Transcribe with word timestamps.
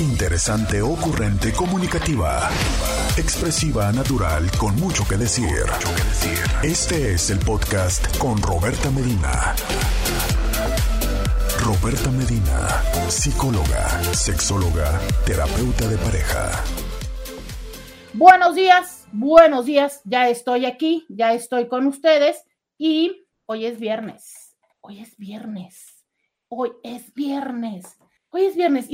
Interesante, 0.00 0.80
ocurrente, 0.80 1.52
comunicativa. 1.52 2.48
Expresiva, 3.16 3.90
natural, 3.90 4.48
con 4.56 4.76
mucho 4.76 5.02
que 5.08 5.16
decir. 5.16 5.66
Este 6.62 7.14
es 7.14 7.30
el 7.30 7.40
podcast 7.40 8.16
con 8.16 8.40
Roberta 8.40 8.92
Medina. 8.92 9.56
Roberta 11.64 12.12
Medina, 12.12 12.80
psicóloga, 13.08 13.88
sexóloga, 14.14 15.00
terapeuta 15.26 15.88
de 15.88 15.98
pareja. 15.98 16.48
Buenos 18.12 18.54
días, 18.54 19.08
buenos 19.10 19.66
días. 19.66 20.00
Ya 20.04 20.28
estoy 20.28 20.66
aquí, 20.66 21.06
ya 21.08 21.32
estoy 21.32 21.66
con 21.66 21.88
ustedes 21.88 22.44
y 22.78 23.26
hoy 23.46 23.66
es 23.66 23.80
viernes. 23.80 24.56
Hoy 24.80 25.00
es 25.00 25.16
viernes. 25.16 26.04
Hoy 26.48 26.70
es 26.84 27.12
viernes. 27.14 27.97
Hoy 28.30 28.44
es 28.44 28.56
viernes. 28.56 28.88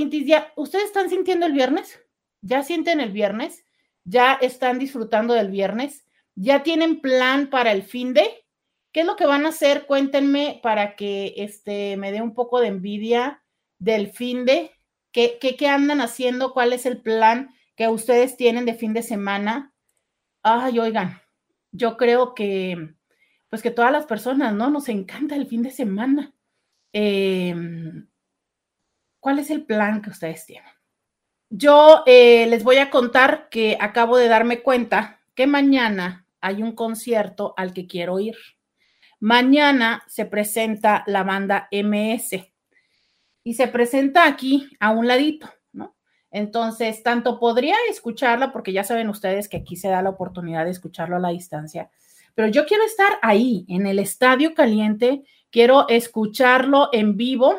¿ustedes 0.57 0.85
están 0.85 1.11
sintiendo 1.11 1.47
el 1.47 1.53
viernes? 1.53 2.01
¿Ya 2.41 2.63
sienten 2.63 3.01
el 3.01 3.11
viernes? 3.11 3.65
¿Ya 4.05 4.35
están 4.35 4.79
disfrutando 4.79 5.35
del 5.35 5.51
viernes? 5.51 6.07
¿Ya 6.37 6.63
tienen 6.63 7.01
plan 7.01 7.51
para 7.51 7.73
el 7.73 7.83
fin 7.83 8.15
de? 8.15 8.47
¿Qué 8.93 9.01
es 9.01 9.07
lo 9.07 9.17
que 9.17 9.27
van 9.27 9.45
a 9.45 9.49
hacer? 9.49 9.87
Cuéntenme 9.87 10.61
para 10.63 10.95
que 10.95 11.35
este, 11.37 11.97
me 11.97 12.13
dé 12.13 12.23
un 12.23 12.33
poco 12.35 12.61
de 12.61 12.69
envidia 12.69 13.43
del 13.79 14.13
fin 14.13 14.45
de. 14.45 14.71
¿Qué, 15.11 15.39
qué, 15.41 15.57
qué 15.57 15.67
andan 15.67 16.01
haciendo? 16.01 16.53
¿Cuál 16.53 16.73
es 16.73 16.87
el 16.87 17.01
plan 17.01 17.51
que 17.75 17.89
ustedes 17.89 18.37
tienen 18.37 18.67
de 18.67 18.75
fin 18.75 18.93
de 18.93 19.03
semana? 19.03 19.75
Ay, 20.43 20.79
oigan, 20.79 21.21
yo 21.73 21.97
creo 21.97 22.35
que, 22.35 22.95
pues 23.49 23.63
que 23.63 23.73
todas 23.73 23.91
las 23.91 24.07
personas, 24.07 24.55
¿no? 24.55 24.71
Nos 24.71 24.89
encanta 24.89 25.35
el 25.35 25.49
fin 25.49 25.63
de 25.63 25.73
semana. 25.73 26.35
Eh, 26.93 27.55
¿Cuál 29.25 29.39
es 29.39 29.49
el 29.49 29.65
plan 29.65 30.03
que 30.03 30.11
ustedes 30.11 30.45
tienen? 30.45 30.71
Yo 31.49 32.03
eh, 32.05 32.47
les 32.47 32.63
voy 32.63 32.77
a 32.77 32.91
contar 32.91 33.49
que 33.49 33.79
acabo 33.81 34.19
de 34.19 34.29
darme 34.29 34.61
cuenta 34.61 35.23
que 35.35 35.47
mañana 35.47 36.27
hay 36.43 36.63
un 36.63 36.73
concierto 36.73 37.55
al 37.57 37.73
que 37.73 37.87
quiero 37.87 38.21
ir. 38.21 38.37
Mañana 39.21 40.05
se 40.09 40.27
presenta 40.27 41.05
la 41.07 41.23
banda 41.23 41.69
MS 41.73 42.33
y 43.43 43.55
se 43.55 43.67
presenta 43.69 44.27
aquí 44.27 44.69
a 44.79 44.91
un 44.91 45.09
ladito, 45.09 45.49
¿no? 45.73 45.97
Entonces, 46.31 47.03
tanto 47.03 47.41
podría 47.41 47.77
escucharla, 47.89 48.53
porque 48.53 48.75
ya 48.75 48.85
saben 48.85 49.09
ustedes 49.09 49.49
que 49.49 49.57
aquí 49.57 49.77
se 49.77 49.89
da 49.89 50.03
la 50.03 50.11
oportunidad 50.11 50.67
de 50.67 50.73
escucharlo 50.73 51.17
a 51.17 51.21
la 51.21 51.31
distancia, 51.31 51.91
pero 52.35 52.49
yo 52.49 52.67
quiero 52.67 52.85
estar 52.85 53.15
ahí, 53.23 53.65
en 53.71 53.87
el 53.87 54.01
estadio 54.01 54.53
caliente, 54.53 55.23
quiero 55.49 55.89
escucharlo 55.89 56.91
en 56.93 57.17
vivo 57.17 57.59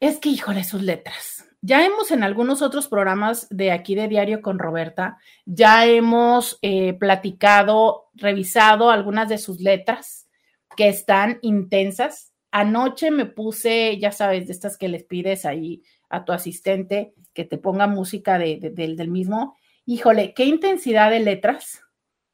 es 0.00 0.18
que, 0.18 0.28
híjole, 0.28 0.64
sus 0.64 0.82
letras. 0.82 1.44
Ya 1.60 1.84
hemos 1.84 2.12
en 2.12 2.22
algunos 2.22 2.62
otros 2.62 2.86
programas 2.86 3.48
de 3.50 3.72
aquí 3.72 3.96
de 3.96 4.06
Diario 4.06 4.42
con 4.42 4.60
Roberta, 4.60 5.18
ya 5.44 5.86
hemos 5.86 6.58
eh, 6.62 6.94
platicado, 6.94 8.10
revisado 8.14 8.90
algunas 8.90 9.28
de 9.28 9.38
sus 9.38 9.60
letras 9.60 10.28
que 10.76 10.88
están 10.88 11.38
intensas. 11.42 12.32
Anoche 12.52 13.10
me 13.10 13.26
puse, 13.26 13.98
ya 13.98 14.12
sabes, 14.12 14.46
de 14.46 14.52
estas 14.52 14.78
que 14.78 14.88
les 14.88 15.02
pides 15.02 15.44
ahí 15.44 15.82
a 16.08 16.24
tu 16.24 16.32
asistente 16.32 17.12
que 17.34 17.44
te 17.44 17.58
ponga 17.58 17.88
música 17.88 18.38
de, 18.38 18.72
del 18.72 19.08
mismo. 19.08 19.56
Híjole, 19.84 20.34
qué 20.34 20.44
intensidad 20.44 21.10
de 21.10 21.20
letras. 21.20 21.82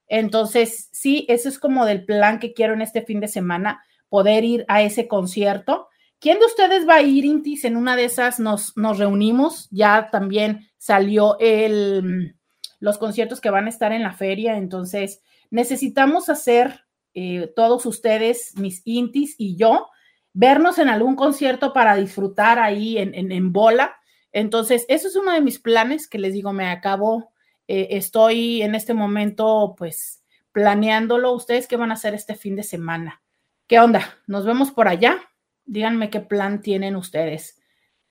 Entonces, 0.07 0.91
sí, 0.93 1.25
eso 1.29 1.49
es 1.49 1.59
como 1.59 1.87
del 1.87 2.05
plan 2.05 2.39
que 2.39 2.53
quiero 2.53 2.75
en 2.75 2.83
este 2.83 3.03
fin 3.03 3.21
de 3.21 3.29
semana, 3.29 3.83
poder 4.11 4.45
ir 4.45 4.65
a 4.69 4.83
ese 4.83 5.09
concierto 5.09 5.89
¿Quién 6.25 6.39
de 6.39 6.47
ustedes 6.47 6.89
va 6.89 6.95
a 6.95 7.03
ir, 7.03 7.27
Intis? 7.27 7.67
En 7.67 7.77
una 7.77 7.97
de 7.97 8.07
esas 8.07 8.41
nos, 8.41 8.75
nos 8.79 8.97
reunimos. 8.99 9.69
Ya 9.71 10.09
también 10.11 10.71
salió 10.79 11.37
el, 11.39 12.39
los 12.81 12.97
conciertos 12.97 13.43
que 13.43 13.51
van 13.51 13.67
a 13.67 13.69
estar 13.69 13.93
en 13.93 14.03
la 14.03 14.15
feria. 14.15 14.57
Entonces, 14.57 15.21
necesitamos 15.51 16.31
hacer 16.31 16.87
eh, 17.13 17.53
todos 17.55 17.85
ustedes, 17.85 18.57
mis 18.57 18.81
Intis 18.87 19.35
y 19.37 19.57
yo, 19.57 19.89
vernos 20.33 20.79
en 20.79 20.89
algún 20.89 21.15
concierto 21.15 21.75
para 21.75 21.95
disfrutar 21.95 22.59
ahí 22.59 22.97
en, 22.97 23.31
en, 23.31 23.53
bola. 23.53 23.95
Entonces, 24.33 24.87
eso 24.89 25.09
es 25.09 25.17
uno 25.17 25.31
de 25.31 25.43
mis 25.43 25.59
planes 25.59 26.09
que 26.09 26.19
les 26.19 26.33
digo, 26.33 26.55
me 26.55 26.69
acabo, 26.69 27.35
eh, 27.69 27.89
estoy 27.91 28.63
en 28.63 28.75
este 28.75 28.95
momento, 28.95 29.75
pues, 29.77 30.25
planeándolo. 30.53 31.33
¿Ustedes 31.33 31.69
qué 31.69 31.77
van 31.77 31.91
a 31.91 31.95
hacer 32.01 32.15
este 32.15 32.35
fin 32.35 32.57
de 32.57 32.63
semana? 32.63 33.21
¿Qué 33.67 33.79
onda? 33.79 34.17
¿Nos 34.27 34.47
vemos 34.47 34.71
por 34.71 34.89
allá? 34.89 35.21
Díganme 35.67 36.11
qué 36.11 36.21
plan 36.21 36.61
tienen 36.61 36.97
ustedes. 36.97 37.61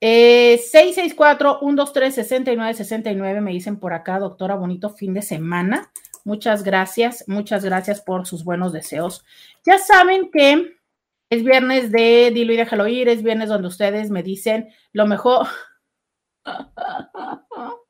Eh, 0.00 0.60
664-123-6969 0.72 3.40
me 3.40 3.52
dicen 3.52 3.78
por 3.78 3.94
acá, 3.94 4.18
doctora, 4.18 4.54
bonito 4.54 4.90
fin 4.90 5.14
de 5.14 5.22
semana. 5.22 5.90
Muchas 6.24 6.62
gracias, 6.62 7.24
muchas 7.26 7.64
gracias 7.64 8.00
por 8.00 8.26
sus 8.26 8.44
buenos 8.44 8.72
deseos. 8.72 9.24
Ya 9.64 9.78
saben 9.78 10.30
que 10.30 10.76
es 11.30 11.44
viernes 11.44 11.90
de 11.90 12.30
Dilo 12.34 12.52
y 12.52 12.56
déjalo 12.56 12.86
ir, 12.86 13.08
es 13.08 13.22
viernes 13.22 13.48
donde 13.48 13.68
ustedes 13.68 14.10
me 14.10 14.22
dicen 14.22 14.68
lo 14.92 15.06
mejor. 15.06 15.46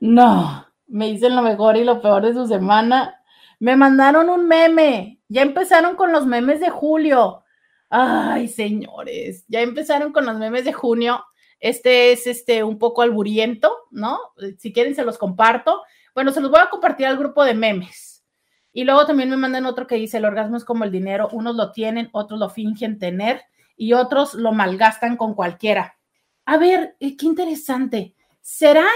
No, 0.00 0.66
me 0.86 1.06
dicen 1.06 1.34
lo 1.34 1.42
mejor 1.42 1.76
y 1.76 1.84
lo 1.84 2.00
peor 2.00 2.24
de 2.24 2.34
su 2.34 2.46
semana. 2.46 3.22
Me 3.58 3.76
mandaron 3.76 4.28
un 4.28 4.46
meme. 4.46 5.20
Ya 5.28 5.42
empezaron 5.42 5.96
con 5.96 6.12
los 6.12 6.26
memes 6.26 6.60
de 6.60 6.70
julio. 6.70 7.44
Ay, 7.88 8.48
señores, 8.48 9.44
ya 9.48 9.60
empezaron 9.60 10.12
con 10.12 10.26
los 10.26 10.36
memes 10.38 10.64
de 10.64 10.72
junio. 10.72 11.24
Este 11.60 12.12
es 12.12 12.26
este 12.26 12.64
un 12.64 12.78
poco 12.78 13.02
alburiento, 13.02 13.72
¿no? 13.90 14.18
Si 14.58 14.72
quieren 14.72 14.94
se 14.94 15.04
los 15.04 15.18
comparto. 15.18 15.82
Bueno, 16.14 16.32
se 16.32 16.40
los 16.40 16.50
voy 16.50 16.60
a 16.60 16.70
compartir 16.70 17.06
al 17.06 17.18
grupo 17.18 17.44
de 17.44 17.54
memes. 17.54 18.24
Y 18.72 18.84
luego 18.84 19.06
también 19.06 19.30
me 19.30 19.36
mandan 19.36 19.64
otro 19.64 19.86
que 19.86 19.94
dice, 19.94 20.18
el 20.18 20.26
orgasmo 20.26 20.56
es 20.56 20.64
como 20.64 20.84
el 20.84 20.92
dinero, 20.92 21.28
unos 21.32 21.56
lo 21.56 21.72
tienen, 21.72 22.10
otros 22.12 22.38
lo 22.38 22.50
fingen 22.50 22.98
tener 22.98 23.42
y 23.74 23.94
otros 23.94 24.34
lo 24.34 24.52
malgastan 24.52 25.16
con 25.16 25.34
cualquiera. 25.34 25.96
A 26.44 26.58
ver, 26.58 26.96
eh, 27.00 27.16
qué 27.16 27.24
interesante. 27.24 28.14
¿Será 28.42 28.86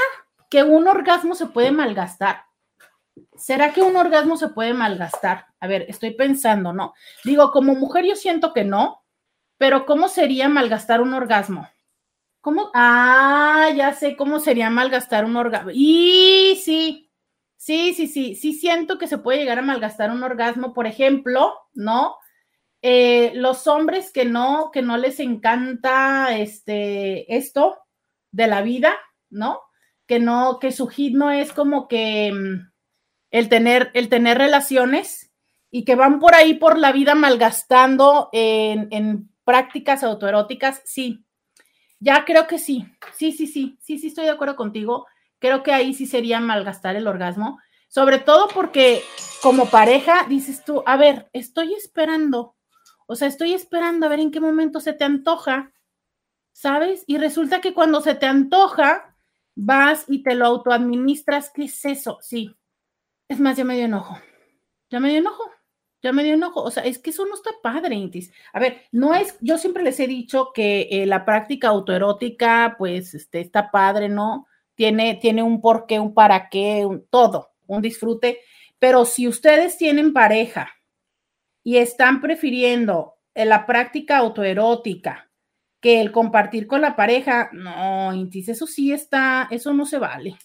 que 0.51 0.63
un 0.65 0.87
orgasmo 0.87 1.35
se 1.35 1.47
puede 1.47 1.73
malgastar? 1.73 2.45
¿Será 3.37 3.73
que 3.73 3.83
un 3.83 3.97
orgasmo 3.97 4.37
se 4.37 4.49
puede 4.49 4.75
malgastar? 4.75 5.47
A 5.61 5.67
ver, 5.67 5.87
estoy 5.89 6.13
pensando, 6.13 6.73
¿no? 6.73 6.95
Digo, 7.25 7.51
como 7.53 7.75
mujer 7.75 8.05
yo 8.05 8.17
siento 8.17 8.53
que 8.53 8.65
no, 8.65 9.03
pero 9.59 9.87
¿cómo 9.87 10.09
sería 10.09 10.49
malgastar 10.49 11.01
un 11.01 11.15
orgasmo? 11.15 11.69
¿Cómo? 12.41 12.71
Ah, 12.75 13.71
ya 13.77 13.93
sé 13.93 14.17
cómo 14.17 14.41
sería 14.41 14.71
malgastar 14.71 15.25
un 15.25 15.37
orgasmo. 15.37 15.71
Y 15.75 16.59
sí, 16.65 17.11
sí, 17.57 17.93
sí, 17.93 18.07
sí, 18.07 18.35
sí 18.35 18.55
siento 18.55 18.99
que 18.99 19.07
se 19.07 19.19
puede 19.19 19.39
llegar 19.39 19.59
a 19.59 19.63
malgastar 19.63 20.11
un 20.11 20.23
orgasmo, 20.23 20.73
por 20.73 20.87
ejemplo, 20.87 21.55
¿no? 21.75 22.17
Eh, 22.83 23.33
los 23.35 23.67
hombres 23.67 24.11
que 24.11 24.25
no, 24.25 24.71
que 24.73 24.81
no 24.81 24.97
les 24.97 25.21
encanta 25.21 26.35
este, 26.39 27.37
esto 27.37 27.79
de 28.33 28.47
la 28.47 28.63
vida, 28.63 28.95
¿no? 29.29 29.61
Que 30.07 30.19
no, 30.19 30.59
que 30.59 30.73
su 30.73 30.87
hit 30.89 31.15
no 31.15 31.31
es 31.31 31.53
como 31.53 31.89
que 31.89 32.33
mm, 32.33 32.70
el 33.31 33.49
tener, 33.49 33.91
el 33.95 34.09
tener 34.09 34.39
relaciones 34.39 35.31
y 35.71 35.85
que 35.85 35.95
van 35.95 36.19
por 36.19 36.35
ahí 36.35 36.55
por 36.55 36.79
la 36.79 36.93
vida 36.93 37.15
malgastando 37.15 38.29
en, 38.33 38.89
en 38.91 39.31
prácticas 39.45 40.03
autoeróticas, 40.03 40.83
sí. 40.85 41.25
Ya 42.01 42.25
creo 42.25 42.47
que 42.47 42.59
sí, 42.59 42.87
sí, 43.15 43.33
sí, 43.33 43.47
sí, 43.47 43.79
sí, 43.81 43.99
sí 43.99 44.07
estoy 44.09 44.25
de 44.25 44.31
acuerdo 44.31 44.57
contigo. 44.57 45.07
Creo 45.39 45.63
que 45.63 45.73
ahí 45.73 45.95
sí 45.95 46.07
sería 46.07 46.41
malgastar 46.41 46.97
el 46.97 47.07
orgasmo, 47.07 47.59
sobre 47.89 48.19
todo 48.19 48.49
porque 48.49 49.03
como 49.43 49.67
pareja 49.67 50.27
dices 50.29 50.65
tú, 50.65 50.83
a 50.87 50.97
ver, 50.97 51.29
estoy 51.33 51.75
esperando, 51.75 52.57
o 53.07 53.17
sea, 53.17 53.29
estoy 53.29 53.55
esperando 53.55 54.07
a 54.07 54.09
ver 54.09 54.21
en 54.21 54.31
qué 54.31 54.41
momento 54.41 54.81
se 54.81 54.93
te 54.93 55.05
antoja, 55.05 55.73
¿sabes? 56.53 57.05
Y 57.07 57.19
resulta 57.19 57.61
que 57.61 57.75
cuando 57.75 58.01
se 58.01 58.15
te 58.15 58.27
antoja, 58.27 59.17
vas 59.55 60.05
y 60.09 60.23
te 60.23 60.35
lo 60.35 60.47
autoadministras, 60.47 61.51
¿qué 61.51 61.65
es 61.65 61.85
eso? 61.85 62.19
Sí, 62.21 62.55
es 63.31 63.39
más, 63.39 63.57
ya 63.57 63.65
me 63.65 63.77
dio 63.77 63.85
enojo. 63.85 64.19
Ya 64.91 64.99
me 64.99 65.09
dio 65.09 65.19
enojo. 65.19 65.45
Ya 66.03 66.13
me 66.13 66.25
dio 66.25 66.35
enojo. 66.35 66.65
O 66.65 66.71
sea, 66.73 66.83
es 66.83 66.99
que 66.99 67.11
eso 67.11 67.25
no 67.27 67.37
está 67.37 67.51
padre, 67.63 67.95
Intis. 67.95 68.33
A 68.53 68.59
ver, 68.59 68.83
no 68.91 69.15
es, 69.15 69.37
yo 69.41 69.57
siempre 69.57 69.85
les 69.85 70.01
he 70.01 70.09
dicho 70.09 70.51
que 70.53 70.89
eh, 70.91 71.07
la 71.07 71.25
práctica 71.25 71.69
autoerótica, 71.69 72.75
pues, 72.77 73.15
este, 73.15 73.41
está 73.41 73.71
padre, 73.71 74.09
¿no? 74.09 74.49
Tiene, 74.75 75.15
tiene 75.15 75.45
un 75.45 75.61
porqué, 75.61 76.01
un 76.01 76.13
para 76.13 76.49
qué, 76.49 76.85
un 76.85 77.07
todo, 77.09 77.53
un 77.69 77.81
disfrute. 77.81 78.41
Pero 78.81 79.05
si 79.05 79.29
ustedes 79.29 79.79
tienen 79.79 80.13
pareja 80.13 80.69
y 81.63 81.77
están 81.77 82.21
prefiriendo 82.21 83.15
eh, 83.35 83.45
la 83.45 83.65
práctica 83.65 84.19
autoerótica 84.19 85.31
que 85.81 86.01
el 86.01 86.11
compartir 86.11 86.67
con 86.67 86.81
la 86.81 86.97
pareja, 86.97 87.49
no, 87.53 88.13
Intis, 88.13 88.49
eso 88.49 88.67
sí 88.67 88.93
está, 88.93 89.47
eso 89.53 89.73
no 89.73 89.87
se 89.87 89.99
vale 89.99 90.37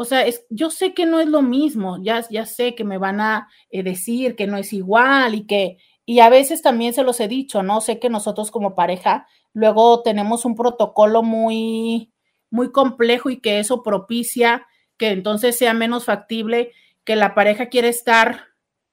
o 0.00 0.04
sea, 0.04 0.24
es, 0.24 0.46
yo 0.48 0.70
sé 0.70 0.94
que 0.94 1.06
no 1.06 1.18
es 1.18 1.26
lo 1.26 1.42
mismo, 1.42 1.98
ya, 2.00 2.24
ya 2.30 2.46
sé 2.46 2.76
que 2.76 2.84
me 2.84 2.98
van 2.98 3.20
a 3.20 3.48
eh, 3.68 3.82
decir 3.82 4.36
que 4.36 4.46
no 4.46 4.56
es 4.56 4.72
igual 4.72 5.34
y 5.34 5.44
que, 5.44 5.78
y 6.06 6.20
a 6.20 6.28
veces 6.28 6.62
también 6.62 6.92
se 6.92 7.02
los 7.02 7.18
he 7.18 7.26
dicho, 7.26 7.64
¿no? 7.64 7.80
Sé 7.80 7.98
que 7.98 8.08
nosotros 8.08 8.52
como 8.52 8.76
pareja 8.76 9.26
luego 9.54 10.02
tenemos 10.04 10.44
un 10.44 10.54
protocolo 10.54 11.24
muy, 11.24 12.12
muy 12.48 12.70
complejo 12.70 13.28
y 13.28 13.40
que 13.40 13.58
eso 13.58 13.82
propicia 13.82 14.68
que 14.98 15.08
entonces 15.08 15.58
sea 15.58 15.74
menos 15.74 16.04
factible 16.04 16.70
que 17.02 17.16
la 17.16 17.34
pareja 17.34 17.66
quiere 17.66 17.88
estar, 17.88 18.44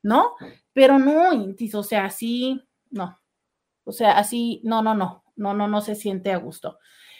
¿no? 0.01 0.31
Pero 0.73 0.97
no, 0.97 1.29
o 1.73 1.83
sea, 1.83 2.05
así, 2.05 2.63
no. 2.89 3.19
O 3.83 3.91
sea, 3.91 4.17
así, 4.17 4.59
no, 4.63 4.81
no, 4.81 4.95
no, 4.95 5.23
no, 5.35 5.53
no, 5.53 5.67
no 5.67 5.81
se 5.81 5.93
siente 5.93 6.31
a 6.31 6.37
gusto. 6.37 6.79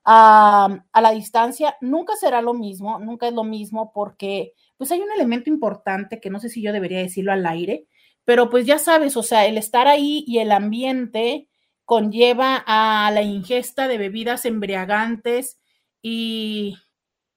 a, 0.04 0.83
a 0.92 1.01
la 1.01 1.12
distancia, 1.12 1.77
nunca 1.80 2.18
será 2.18 2.42
lo 2.42 2.54
mismo, 2.54 3.00
nunca 3.00 3.30
es 3.30 3.33
lo 3.33 3.45
mismo 3.45 3.94
porque 3.94 4.51
pues 4.75 4.92
hay 4.92 5.00
un 5.00 5.09
elemento 5.13 5.50
importante 5.50 6.19
que 6.19 6.30
no 6.30 6.42
sé 6.42 6.50
si 6.50 6.62
yo 6.62 6.74
debería 6.74 6.97
decirlo 6.97 7.31
al 7.31 7.45
aire, 7.45 7.88
pero 8.25 8.50
pues 8.50 8.65
ya 8.65 8.79
sabes, 8.79 9.18
o 9.18 9.23
sea, 9.23 9.45
el 9.45 9.57
estar 9.57 9.88
ahí 9.88 10.23
y 10.27 10.39
el 10.39 10.51
ambiente 10.51 11.47
conlleva 11.85 12.63
a 12.65 13.12
la 13.12 13.21
ingesta 13.21 13.88
de 13.88 13.97
bebidas 13.97 14.45
embriagantes 14.45 15.59
y, 16.01 16.77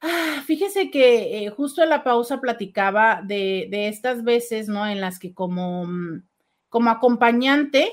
Ah, 0.01 0.41
fíjese 0.47 0.93
que 0.93 1.47
eh, 1.47 1.51
justo 1.51 1.83
en 1.83 1.89
la 1.89 2.05
pausa 2.05 2.41
platicaba 2.41 3.21
de, 3.25 3.67
de, 3.69 3.89
estas 3.89 4.23
veces, 4.23 4.69
¿no? 4.69 4.87
En 4.87 5.01
las 5.01 5.19
que 5.19 5.35
como, 5.35 5.89
como 6.69 6.91
acompañante 6.91 7.91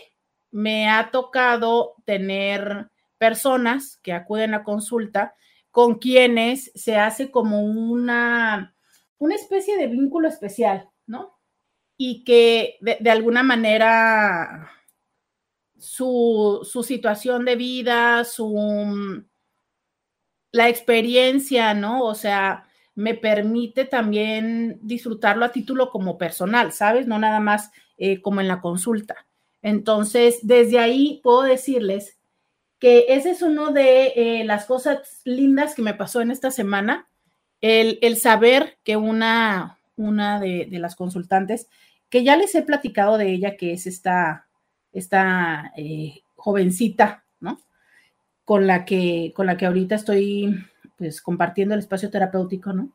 me 0.51 0.87
ha 0.87 1.09
tocado 1.09 1.95
tener 2.05 2.90
personas 3.21 3.99
que 4.01 4.13
acuden 4.13 4.55
a 4.55 4.63
consulta 4.63 5.35
con 5.69 5.99
quienes 5.99 6.71
se 6.73 6.95
hace 6.95 7.29
como 7.29 7.61
una, 7.61 8.75
una 9.19 9.35
especie 9.35 9.77
de 9.77 9.85
vínculo 9.85 10.27
especial, 10.27 10.89
¿no? 11.05 11.37
Y 11.97 12.23
que 12.23 12.79
de, 12.81 13.11
alguna 13.11 13.43
manera 13.43 14.71
su, 15.77 16.61
su, 16.63 16.81
situación 16.81 17.45
de 17.45 17.55
vida, 17.55 18.23
su 18.23 19.23
la 20.51 20.67
experiencia, 20.67 21.75
¿no? 21.75 22.03
O 22.03 22.15
sea, 22.15 22.65
me 22.95 23.13
permite 23.13 23.85
también 23.85 24.79
disfrutarlo 24.81 25.45
a 25.45 25.51
título 25.51 25.91
como 25.91 26.17
personal, 26.17 26.71
¿sabes? 26.71 27.05
No 27.05 27.19
nada 27.19 27.39
más 27.39 27.69
eh, 27.99 28.19
como 28.19 28.41
en 28.41 28.47
la 28.47 28.61
consulta. 28.61 29.27
Entonces, 29.61 30.39
desde 30.41 30.79
ahí 30.79 31.19
puedo 31.21 31.43
decirles 31.43 32.17
que 32.81 33.05
ese 33.09 33.29
es 33.29 33.43
uno 33.43 33.71
de 33.71 34.07
eh, 34.15 34.43
las 34.43 34.65
cosas 34.65 35.21
lindas 35.23 35.75
que 35.75 35.83
me 35.83 35.93
pasó 35.93 36.19
en 36.19 36.31
esta 36.31 36.49
semana, 36.49 37.07
el, 37.61 37.99
el 38.01 38.17
saber 38.17 38.79
que 38.83 38.97
una, 38.97 39.77
una 39.95 40.39
de, 40.39 40.65
de, 40.65 40.79
las 40.79 40.95
consultantes, 40.95 41.67
que 42.09 42.23
ya 42.23 42.35
les 42.35 42.55
he 42.55 42.63
platicado 42.63 43.19
de 43.19 43.31
ella, 43.31 43.55
que 43.55 43.73
es 43.73 43.85
esta, 43.85 44.47
esta 44.93 45.71
eh, 45.77 46.21
jovencita, 46.35 47.23
¿no? 47.39 47.61
Con 48.45 48.65
la, 48.65 48.83
que, 48.83 49.31
con 49.35 49.45
la 49.45 49.57
que 49.57 49.67
ahorita 49.67 49.93
estoy 49.93 50.65
pues 50.97 51.21
compartiendo 51.21 51.75
el 51.75 51.81
espacio 51.81 52.09
terapéutico, 52.09 52.73
¿no? 52.73 52.89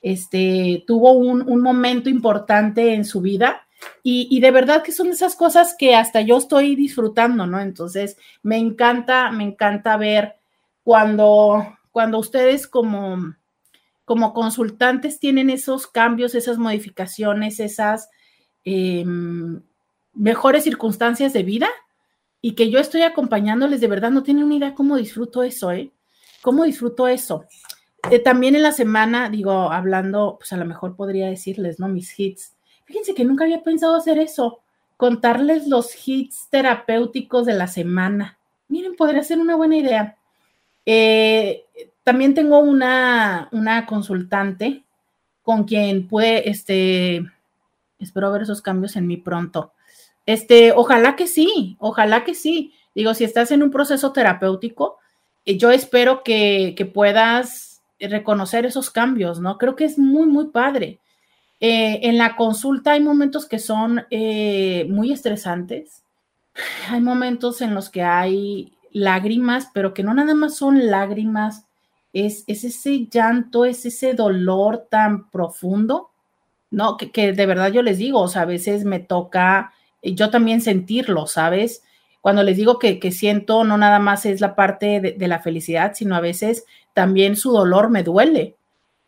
Este, 0.00 0.84
tuvo 0.86 1.14
un, 1.14 1.42
un 1.42 1.62
momento 1.62 2.08
importante 2.08 2.94
en 2.94 3.04
su 3.04 3.20
vida 3.20 3.61
y, 4.04 4.40
de 4.40 4.50
verdad 4.50 4.82
que 4.82 4.90
son 4.90 5.08
esas 5.08 5.36
cosas 5.36 5.76
que 5.78 5.94
hasta 5.94 6.20
yo 6.22 6.36
estoy 6.36 6.74
disfrutando, 6.74 7.46
¿no? 7.46 7.60
Entonces, 7.60 8.16
me 8.42 8.56
encanta, 8.58 9.30
me 9.30 9.44
encanta 9.44 9.96
ver 9.96 10.36
cuando, 10.82 11.78
cuando 11.92 12.18
ustedes 12.18 12.66
como, 12.66 13.36
como 14.04 14.34
consultantes 14.34 15.20
tienen 15.20 15.50
esos 15.50 15.86
cambios, 15.86 16.34
esas 16.34 16.58
modificaciones, 16.58 17.60
esas 17.60 18.10
em, 18.64 19.62
mejores 20.14 20.64
circunstancias 20.64 21.32
de 21.32 21.44
vida 21.44 21.68
y 22.40 22.56
que 22.56 22.70
yo 22.70 22.80
estoy 22.80 23.02
acompañándoles, 23.02 23.80
de 23.80 23.86
verdad 23.86 24.10
no 24.10 24.24
tienen 24.24 24.44
una 24.44 24.56
idea 24.56 24.74
cómo 24.74 24.96
disfruto 24.96 25.44
eso, 25.44 25.70
¿eh? 25.70 25.92
¿Cómo 26.42 26.64
disfruto 26.64 27.06
eso? 27.06 27.44
Eh, 28.10 28.18
también 28.18 28.56
en 28.56 28.64
la 28.64 28.72
semana, 28.72 29.30
digo, 29.30 29.70
hablando, 29.70 30.38
pues 30.40 30.52
a 30.52 30.56
lo 30.56 30.64
mejor 30.64 30.96
podría 30.96 31.28
decirles, 31.28 31.78
¿no? 31.78 31.86
Mis 31.86 32.18
hits 32.18 32.51
Fíjense 32.92 33.14
que 33.14 33.24
nunca 33.24 33.44
había 33.44 33.62
pensado 33.62 33.96
hacer 33.96 34.18
eso, 34.18 34.60
contarles 34.98 35.66
los 35.66 36.06
hits 36.06 36.48
terapéuticos 36.50 37.46
de 37.46 37.54
la 37.54 37.66
semana. 37.66 38.38
Miren, 38.68 38.96
podría 38.96 39.24
ser 39.24 39.38
una 39.38 39.56
buena 39.56 39.78
idea. 39.78 40.18
Eh, 40.84 41.64
también 42.04 42.34
tengo 42.34 42.58
una, 42.58 43.48
una 43.50 43.86
consultante 43.86 44.84
con 45.42 45.64
quien 45.64 46.06
puede, 46.06 46.50
este, 46.50 47.24
espero 47.98 48.30
ver 48.30 48.42
esos 48.42 48.60
cambios 48.60 48.94
en 48.96 49.06
mí 49.06 49.16
pronto. 49.16 49.72
Este, 50.26 50.72
ojalá 50.72 51.16
que 51.16 51.26
sí, 51.26 51.78
ojalá 51.78 52.24
que 52.24 52.34
sí. 52.34 52.74
Digo, 52.94 53.14
si 53.14 53.24
estás 53.24 53.52
en 53.52 53.62
un 53.62 53.70
proceso 53.70 54.12
terapéutico, 54.12 54.98
eh, 55.46 55.56
yo 55.56 55.70
espero 55.70 56.22
que, 56.22 56.74
que, 56.76 56.84
puedas 56.84 57.80
reconocer 57.98 58.66
esos 58.66 58.90
cambios, 58.90 59.40
¿no? 59.40 59.56
Creo 59.56 59.76
que 59.76 59.86
es 59.86 59.98
muy, 59.98 60.26
muy 60.26 60.48
padre. 60.48 61.00
Eh, 61.64 62.08
en 62.08 62.18
la 62.18 62.34
consulta 62.34 62.90
hay 62.90 63.00
momentos 63.00 63.46
que 63.46 63.60
son 63.60 64.04
eh, 64.10 64.84
muy 64.90 65.12
estresantes. 65.12 66.02
Hay 66.90 67.00
momentos 67.00 67.62
en 67.62 67.72
los 67.74 67.88
que 67.88 68.02
hay 68.02 68.74
lágrimas, 68.90 69.68
pero 69.72 69.94
que 69.94 70.02
no 70.02 70.12
nada 70.12 70.34
más 70.34 70.56
son 70.56 70.90
lágrimas, 70.90 71.64
es, 72.12 72.44
ese 72.48 73.06
llanto, 73.06 73.64
es 73.64 73.86
ese 73.86 74.12
dolor 74.12 74.88
tan 74.90 75.30
profundo, 75.30 76.10
¿no? 76.70 76.96
Que, 76.98 77.32
de 77.32 77.46
verdad 77.46 77.72
yo 77.72 77.80
les 77.80 77.96
digo, 77.96 78.20
o 78.20 78.28
sea, 78.28 78.42
a 78.42 78.46
veces 78.46 78.84
me 78.84 78.98
toca 78.98 79.72
eh, 80.02 80.14
yo 80.14 80.30
también 80.30 80.60
sentirlo, 80.60 81.26
¿sabes? 81.26 81.84
Cuando 82.20 82.42
les 82.42 82.56
digo 82.56 82.78
que, 82.78 82.98
siento, 83.12 83.64
no 83.64 83.78
nada 83.78 84.00
más 84.00 84.26
es 84.26 84.40
la 84.40 84.56
parte 84.56 85.00
de 85.00 85.28
la 85.28 85.38
felicidad, 85.38 85.92
sino 85.94 86.16
a 86.16 86.20
veces 86.20 86.64
también 86.92 87.36
su 87.36 87.52
dolor 87.52 87.88
me 87.88 88.02
duele 88.02 88.56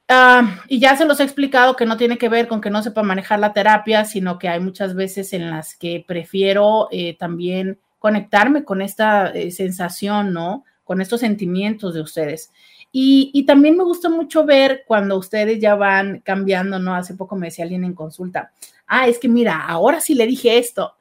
Ah, 0.09 0.63
y 0.69 0.81
ya 0.81 0.97
se 0.97 1.07
los 1.07 1.19
he 1.21 1.23
explicado 1.23 1.77
que 1.77 1.87
no 1.87 1.97
tiene 1.97 2.19
que 2.19 2.29
ver 2.29 2.47
con 2.47 2.61
que 2.61 2.69
no 2.69 2.83
sepa 2.83 3.03
manejar 3.03 3.41
la 3.41 3.55
terapia, 3.55 4.05
sino 4.05 4.39
que 4.39 4.49
hay 4.49 4.61
muchas 4.61 4.95
veces 4.95 5.33
en 5.33 5.51
las 5.51 5.77
que 5.77 6.05
prefiero 6.07 6.89
eh, 6.91 7.17
también 7.17 7.79
conectarme 7.99 8.65
con 8.65 8.83
esta 8.83 9.29
eh, 9.31 9.51
sensación, 9.51 10.35
¿no? 10.35 10.65
Con 10.85 11.01
estos 11.01 11.21
sentimientos 11.21 11.95
de 11.95 12.03
ustedes. 12.03 12.53
Y, 12.93 13.45
también 13.45 13.77
me 13.77 13.83
gusta 13.83 14.09
mucho 14.09 14.45
ver 14.45 14.85
cuando 14.87 15.17
ustedes 15.17 15.59
ya 15.59 15.75
van 15.75 16.21
cambiando, 16.21 16.79
¿no? 16.79 16.95
Hace 16.95 17.15
poco 17.15 17.35
me 17.35 17.49
decía 17.49 17.65
alguien 17.65 17.83
en 17.83 17.95
consulta, 17.95 18.53
ah, 18.87 19.09
es 19.09 19.19
que 19.19 19.29
mira, 19.29 19.67
ahora 19.67 20.01
sí 20.01 20.15
le 20.15 20.27
dije 20.27 20.59
esto. 20.59 20.95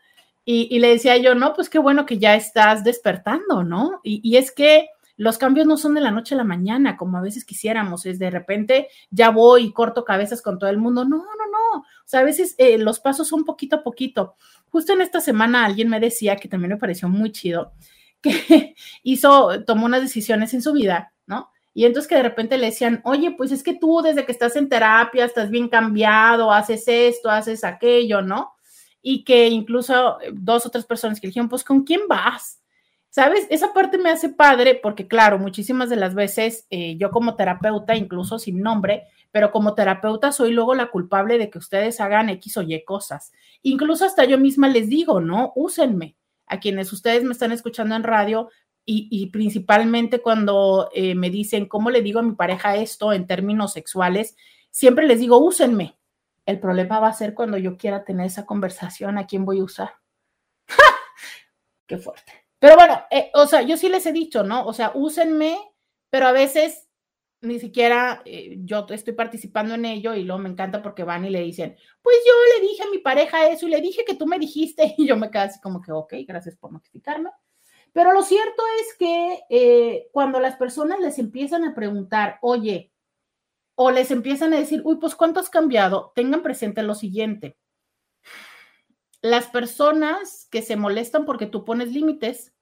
Y, 0.46 0.80
le 0.80 0.90
decía 0.90 1.18
yo, 1.18 1.36
no, 1.36 1.54
pues 1.54 1.70
qué 1.70 1.78
bueno 1.78 2.06
que 2.06 2.18
ya 2.18 2.36
estás 2.36 2.84
despertando, 2.84 3.64
¿no? 3.64 4.00
Y 4.04 4.38
es 4.38 4.52
que 4.52 4.88
los 5.16 5.38
cambios 5.38 5.68
no 5.68 5.78
son 5.78 5.94
de 5.94 6.02
la 6.02 6.12
noche 6.12 6.34
a 6.34 6.38
la 6.38 6.44
mañana, 6.44 6.98
como 6.98 7.18
a 7.18 7.22
veces 7.22 7.46
quisiéramos, 7.46 8.06
es 8.06 8.18
de 8.18 8.32
repente 8.32 8.88
ya 9.12 9.30
voy 9.30 9.66
y 9.66 9.74
corto 9.74 10.04
cabezas 10.04 10.42
con 10.42 10.58
todo 10.58 10.70
el 10.70 10.78
mundo. 10.78 11.06
No, 11.06 11.18
no, 11.18 11.24
no. 11.52 11.80
O 11.80 12.06
sea, 12.06 12.22
a 12.22 12.24
veces 12.24 12.56
eh, 12.58 12.78
los 12.78 13.00
pasos 13.00 13.28
son 13.28 13.46
poquito 13.46 13.78
a 13.78 13.84
poquito. 13.84 14.36
Justo 14.70 14.94
en 14.94 15.02
esta 15.02 15.22
semana 15.22 15.66
alguien 15.66 15.90
me 15.90 16.00
decía, 16.00 16.36
que 16.36 16.48
también 16.48 16.72
me 16.72 16.78
pareció 16.78 17.10
muy 17.10 17.32
chido, 17.32 17.74
que 18.22 18.76
hizo, 19.04 19.64
tomó 19.66 19.86
unas 19.86 20.02
decisiones 20.02 20.54
en 20.54 20.64
su 20.64 20.74
vida, 20.74 21.14
¿no? 21.28 21.52
Y 21.76 21.86
entonces 21.86 22.08
que 22.08 22.16
de 22.16 22.24
repente 22.24 22.58
le 22.58 22.68
decían, 22.68 23.02
oye, 23.04 23.32
pues 23.32 23.52
es 23.52 23.64
que 23.64 23.76
tú 23.76 24.02
desde 24.02 24.26
que 24.26 24.32
estás 24.32 24.56
en 24.56 24.70
terapia 24.70 25.26
estás 25.26 25.50
bien 25.50 25.70
cambiado, 25.70 26.52
haces 26.52 26.84
esto, 26.88 27.30
haces 27.30 27.64
aquello, 27.64 28.22
¿no? 28.22 28.54
Y 29.02 29.24
que 29.24 29.48
incluso 29.48 30.18
dos 30.34 30.66
o 30.66 30.70
tres 30.70 30.86
personas 30.86 31.20
que 31.20 31.28
dijeron, 31.28 31.50
pues 31.50 31.64
¿con 31.64 31.84
quién 31.84 32.02
vas? 32.08 32.63
¿Sabes? 33.14 33.46
Esa 33.52 33.74
parte 33.74 34.00
me 34.00 34.10
hace 34.10 34.30
padre 34.30 34.74
porque, 34.74 35.08
claro, 35.08 35.38
muchísimas 35.38 35.88
de 35.88 35.98
las 35.98 36.16
veces 36.16 36.66
eh, 36.72 36.98
yo 36.98 37.12
como 37.12 37.36
terapeuta, 37.36 37.96
incluso 37.96 38.40
sin 38.40 38.60
nombre, 38.62 39.04
pero 39.30 39.52
como 39.52 39.76
terapeuta 39.76 40.32
soy 40.32 40.52
luego 40.52 40.74
la 40.74 40.88
culpable 40.88 41.38
de 41.38 41.52
que 41.52 41.60
ustedes 41.60 42.02
hagan 42.02 42.30
X 42.30 42.58
o 42.58 42.64
Y 42.64 42.84
cosas. 42.84 43.32
Incluso 43.62 44.04
hasta 44.04 44.26
yo 44.26 44.40
misma 44.40 44.68
les 44.68 44.90
digo, 44.90 45.22
¿no? 45.22 45.54
Úsenme. 45.56 46.16
A 46.48 46.60
quienes 46.60 46.92
ustedes 46.92 47.24
me 47.24 47.34
están 47.34 47.52
escuchando 47.52 47.96
en 47.96 48.02
radio 48.02 48.50
y, 48.84 49.28
principalmente 49.28 50.20
cuando 50.20 50.90
eh, 50.92 51.14
me 51.14 51.30
dicen, 51.30 51.68
¿cómo 51.68 51.92
le 51.92 52.02
digo 52.02 52.20
a 52.20 52.24
mi 52.24 52.34
pareja 52.34 52.78
esto 52.78 53.14
en 53.14 53.28
términos 53.28 53.74
sexuales? 53.74 54.36
Siempre 54.72 55.06
les 55.06 55.20
digo, 55.20 55.38
úsenme. 55.38 56.00
El 56.48 56.60
problema 56.60 57.00
va 57.00 57.10
a 57.10 57.14
ser 57.14 57.36
cuando 57.36 57.60
yo 57.60 57.78
quiera 57.78 58.06
tener 58.06 58.26
esa 58.26 58.48
conversación, 58.48 59.20
¿a 59.20 59.28
quién 59.28 59.46
voy 59.46 59.60
a 59.60 59.66
usar? 59.66 59.92
¡Qué 61.86 62.00
fuerte! 62.00 62.43
Pero 62.64 62.78
bueno, 62.78 63.04
eh, 63.12 63.30
o 63.34 63.46
sea, 63.46 63.62
yo 63.64 63.76
sí 63.76 63.90
les 63.90 64.06
he 64.06 64.14
dicho, 64.14 64.46
¿no? 64.46 64.66
O 64.66 64.72
sea, 64.72 64.94
úsenme, 64.96 65.60
pero 66.10 66.28
a 66.28 66.32
veces 66.32 66.88
ni 67.42 67.60
siquiera 67.60 68.22
eh, 68.24 68.56
yo 68.60 68.88
estoy 68.90 69.14
participando 69.14 69.76
en 69.76 69.84
ello 69.84 70.16
y 70.16 70.24
luego 70.24 70.42
me 70.42 70.48
encanta 70.48 70.82
porque 70.82 71.04
van 71.04 71.26
y 71.26 71.30
le 71.30 71.42
dicen, 71.42 71.76
pues 72.02 72.16
yo 72.26 72.32
le 72.56 72.66
dije 72.66 72.84
a 72.84 72.90
mi 72.90 73.00
pareja 73.00 73.50
eso 73.50 73.68
y 73.68 73.70
le 73.70 73.82
dije 73.82 74.06
que 74.06 74.16
tú 74.16 74.28
me 74.28 74.40
dijiste 74.40 74.96
y 74.98 75.06
yo 75.06 75.18
me 75.18 75.30
quedo 75.30 75.44
así 75.44 75.60
como 75.60 75.82
que, 75.82 75.92
ok, 75.92 76.14
gracias 76.26 76.56
por 76.56 76.72
notificarme. 76.72 77.32
Pero 77.92 78.14
lo 78.14 78.24
cierto 78.24 78.64
es 78.80 78.98
que 78.98 79.42
eh, 79.50 80.08
cuando 80.14 80.40
las 80.40 80.56
personas 80.56 81.02
les 81.02 81.20
empiezan 81.20 81.66
a 81.66 81.76
preguntar, 81.76 82.40
oye, 82.42 82.94
o 83.76 83.92
les 83.92 84.10
empiezan 84.10 84.54
a 84.54 84.58
decir, 84.60 84.84
uy, 84.86 85.00
pues 85.02 85.16
¿cuánto 85.16 85.42
has 85.42 85.50
cambiado? 85.50 86.14
Tengan 86.16 86.42
presente 86.42 86.82
lo 86.82 86.96
siguiente. 86.96 87.58
Las 89.22 89.48
personas 89.48 90.48
que 90.50 90.62
se 90.62 90.78
molestan 90.78 91.26
porque 91.26 91.46
tú 91.46 91.66
pones 91.66 91.92
límites 91.92 92.53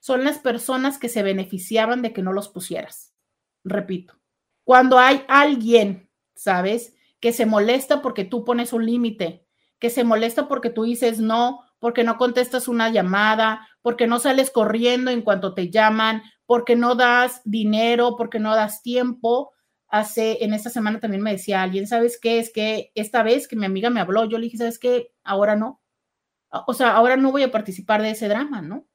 son 0.00 0.24
las 0.24 0.38
personas 0.38 0.98
que 0.98 1.08
se 1.08 1.22
beneficiaban 1.22 2.02
de 2.02 2.12
que 2.12 2.22
no 2.22 2.32
los 2.32 2.48
pusieras. 2.48 3.14
Repito, 3.62 4.18
cuando 4.64 4.98
hay 4.98 5.22
alguien, 5.28 6.10
¿sabes? 6.34 6.94
Que 7.20 7.32
se 7.32 7.46
molesta 7.46 8.02
porque 8.02 8.24
tú 8.24 8.44
pones 8.44 8.72
un 8.72 8.86
límite, 8.86 9.46
que 9.78 9.90
se 9.90 10.04
molesta 10.04 10.48
porque 10.48 10.70
tú 10.70 10.84
dices 10.84 11.20
no, 11.20 11.60
porque 11.78 12.04
no 12.04 12.16
contestas 12.16 12.68
una 12.68 12.90
llamada, 12.90 13.68
porque 13.82 14.06
no 14.06 14.18
sales 14.18 14.50
corriendo 14.50 15.10
en 15.10 15.22
cuanto 15.22 15.54
te 15.54 15.70
llaman, 15.70 16.22
porque 16.46 16.76
no 16.76 16.94
das 16.94 17.42
dinero, 17.44 18.16
porque 18.16 18.38
no 18.38 18.54
das 18.54 18.82
tiempo. 18.82 19.52
Hace, 19.88 20.44
en 20.44 20.54
esta 20.54 20.70
semana 20.70 21.00
también 21.00 21.22
me 21.22 21.32
decía 21.32 21.62
alguien, 21.62 21.86
¿sabes 21.86 22.18
qué? 22.20 22.38
Es 22.38 22.52
que 22.52 22.92
esta 22.94 23.22
vez 23.22 23.48
que 23.48 23.56
mi 23.56 23.66
amiga 23.66 23.90
me 23.90 24.00
habló, 24.00 24.24
yo 24.24 24.38
le 24.38 24.44
dije, 24.44 24.58
¿sabes 24.58 24.78
qué? 24.78 25.12
Ahora 25.24 25.56
no. 25.56 25.80
O 26.66 26.74
sea, 26.74 26.94
ahora 26.94 27.16
no 27.16 27.32
voy 27.32 27.42
a 27.42 27.50
participar 27.50 28.02
de 28.02 28.10
ese 28.10 28.28
drama, 28.28 28.62
¿no? 28.62 28.86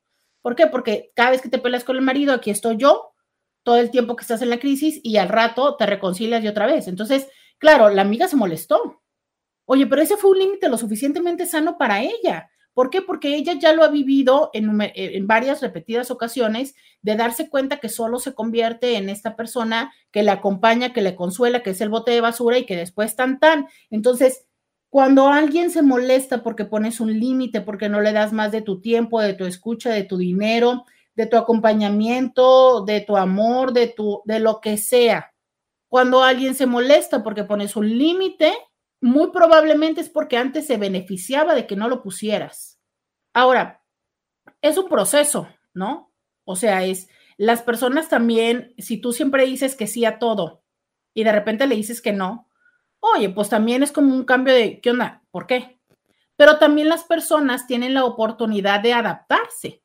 ¿Por 0.46 0.56
qué? 0.56 0.68
Porque 0.68 1.12
cada 1.16 1.32
vez 1.32 1.42
que 1.42 1.50
te 1.50 1.58
peleas 1.58 1.84
con 1.84 1.96
el 1.96 2.04
marido, 2.04 2.32
aquí 2.32 2.52
estoy 2.52 2.78
yo, 2.78 3.16
todo 3.64 3.78
el 3.78 3.90
tiempo 3.90 4.16
que 4.16 4.22
estás 4.22 4.44
en 4.44 4.52
la 4.52 4.60
crisis 4.60 5.00
y 5.02 5.18
al 5.18 5.28
rato 5.28 5.76
te 5.76 5.88
reconcilias 5.88 6.44
y 6.44 6.48
otra 6.48 6.68
vez. 6.68 6.88
Entonces, 6.88 7.28
claro, 7.58 7.90
la 7.90 8.04
amiga 8.04 8.28
se 8.28 8.36
molestó. 8.36 9.02
Oye, 9.66 9.88
pero 9.88 10.04
ese 10.04 10.18
fue 10.18 10.30
un 10.30 10.38
límite 10.38 10.70
lo 10.70 10.78
suficientemente 10.78 11.48
sano 11.48 11.80
para 11.80 12.04
ella. 12.04 12.52
¿Por 12.76 12.92
qué? 12.92 13.02
Porque 13.02 13.36
ella 13.36 13.54
ya 13.54 13.74
lo 13.74 13.84
ha 13.84 13.88
vivido 13.88 14.52
en, 14.54 14.80
en, 14.80 15.26
varias 15.26 15.64
repetidas 15.64 16.12
ocasiones 16.12 16.76
de 17.02 17.16
darse 17.16 17.50
cuenta 17.50 17.80
que 17.80 17.90
solo 17.90 18.20
se 18.20 18.36
convierte 18.36 18.98
en 18.98 19.10
esta 19.10 19.36
persona 19.36 19.96
que 20.12 20.22
le 20.22 20.30
acompaña, 20.30 20.94
que 20.94 21.02
le 21.02 21.16
consuela, 21.16 21.64
que 21.64 21.72
es 21.72 21.82
el 21.82 21.90
bote 21.90 22.12
de 22.12 22.22
basura 22.22 22.60
y 22.60 22.68
que 22.68 22.76
después 22.76 23.16
tan 23.16 23.40
tan. 23.40 23.66
Entonces, 23.90 24.45
cuando 24.96 25.28
alguien 25.28 25.72
se 25.72 25.82
molesta 25.82 26.42
porque 26.42 26.64
pones 26.64 27.02
un 27.02 27.20
límite, 27.20 27.60
porque 27.60 27.90
no 27.90 28.00
le 28.00 28.14
das 28.14 28.32
más 28.32 28.54
de 28.54 28.62
tu 28.62 28.80
tiempo, 28.80 29.20
de 29.20 29.34
tu 29.34 29.44
escucha, 29.44 29.90
de 29.90 30.06
tu 30.06 30.16
dinero, 30.16 30.86
de 31.16 31.26
tu 31.26 31.36
acompañamiento, 31.36 32.86
de 32.86 33.02
tu 33.02 33.18
amor, 33.18 33.74
de 33.74 33.88
tu 33.88 34.22
de 34.24 34.40
lo 34.40 34.62
que 34.62 34.78
sea. 34.78 35.34
Cuando 35.90 36.24
alguien 36.24 36.56
se 36.56 36.66
molesta 36.66 37.24
porque 37.24 37.44
pones 37.44 37.76
un 37.76 37.90
límite, 37.90 38.54
muy 39.02 39.32
probablemente 39.32 40.00
es 40.00 40.08
porque 40.08 40.38
antes 40.38 40.66
se 40.66 40.78
beneficiaba 40.78 41.56
de 41.56 41.68
que 41.68 41.76
no 41.76 41.90
lo 41.90 42.02
pusieras. 42.02 42.80
Ahora, 43.34 43.84
es 44.62 44.78
un 44.78 44.88
proceso, 44.88 45.50
¿no? 45.74 46.14
O 46.46 46.56
sea, 46.56 46.86
es 46.86 47.10
las 47.36 47.62
personas 47.64 48.08
también, 48.08 48.74
si 48.78 48.96
tú 48.96 49.12
siempre 49.12 49.46
dices 49.46 49.76
que 49.76 49.88
sí 49.88 50.06
a 50.06 50.20
todo 50.20 50.64
y 51.14 51.26
de 51.26 51.34
repente 51.34 51.68
le 51.68 51.76
dices 51.76 52.02
que 52.02 52.14
no, 52.14 52.45
Oye, 53.14 53.30
pues 53.30 53.50
también 53.50 53.84
es 53.84 53.92
como 53.92 54.14
un 54.14 54.24
cambio 54.24 54.54
de, 54.54 54.82
¿qué 54.82 54.90
onda? 54.90 55.22
¿Por 55.30 55.46
qué? 55.46 55.80
Pero 56.36 56.58
también 56.58 56.90
las 56.90 57.04
personas 57.04 57.68
tienen 57.68 57.94
la 57.94 58.04
oportunidad 58.04 58.80
de 58.82 58.94
adaptarse 58.94 59.84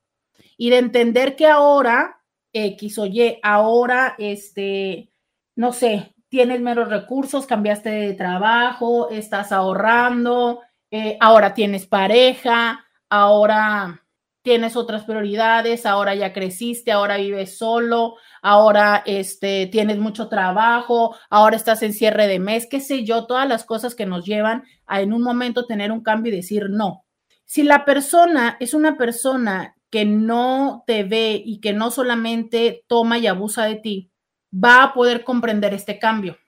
y 0.56 0.70
de 0.70 0.78
entender 0.78 1.36
que 1.36 1.46
ahora 1.46 2.22
X 2.52 2.98
o 2.98 3.06
Y, 3.06 3.38
ahora, 3.42 4.14
este, 4.18 5.12
no 5.54 5.72
sé, 5.72 6.14
tienes 6.28 6.60
menos 6.60 6.88
recursos, 6.88 7.46
cambiaste 7.46 7.90
de 7.90 8.14
trabajo, 8.14 9.10
estás 9.10 9.52
ahorrando, 9.52 10.62
eh, 10.90 11.18
ahora 11.20 11.52
tienes 11.52 11.86
pareja, 11.86 12.86
ahora 13.08 14.02
tienes 14.42 14.76
otras 14.76 15.04
prioridades, 15.04 15.86
ahora 15.86 16.14
ya 16.14 16.32
creciste, 16.32 16.92
ahora 16.92 17.16
vives 17.16 17.58
solo, 17.58 18.16
ahora 18.42 19.02
este, 19.06 19.66
tienes 19.66 19.98
mucho 19.98 20.28
trabajo, 20.28 21.16
ahora 21.28 21.56
estás 21.56 21.82
en 21.82 21.92
cierre 21.92 22.26
de 22.26 22.38
mes, 22.38 22.66
qué 22.70 22.80
sé 22.80 23.04
yo, 23.04 23.26
todas 23.26 23.48
las 23.48 23.64
cosas 23.64 23.94
que 23.94 24.06
nos 24.06 24.24
llevan 24.24 24.64
a 24.86 25.00
en 25.02 25.12
un 25.12 25.22
momento 25.22 25.66
tener 25.66 25.92
un 25.92 26.02
cambio 26.02 26.32
y 26.32 26.36
decir 26.36 26.70
no. 26.70 27.04
Si 27.44 27.62
la 27.62 27.84
persona 27.84 28.56
es 28.60 28.74
una 28.74 28.96
persona 28.96 29.74
que 29.90 30.04
no 30.04 30.84
te 30.86 31.02
ve 31.02 31.42
y 31.44 31.60
que 31.60 31.72
no 31.72 31.90
solamente 31.90 32.84
toma 32.86 33.18
y 33.18 33.26
abusa 33.26 33.64
de 33.64 33.76
ti, 33.76 34.12
va 34.52 34.84
a 34.84 34.94
poder 34.94 35.24
comprender 35.24 35.74
este 35.74 35.98
cambio. 35.98 36.38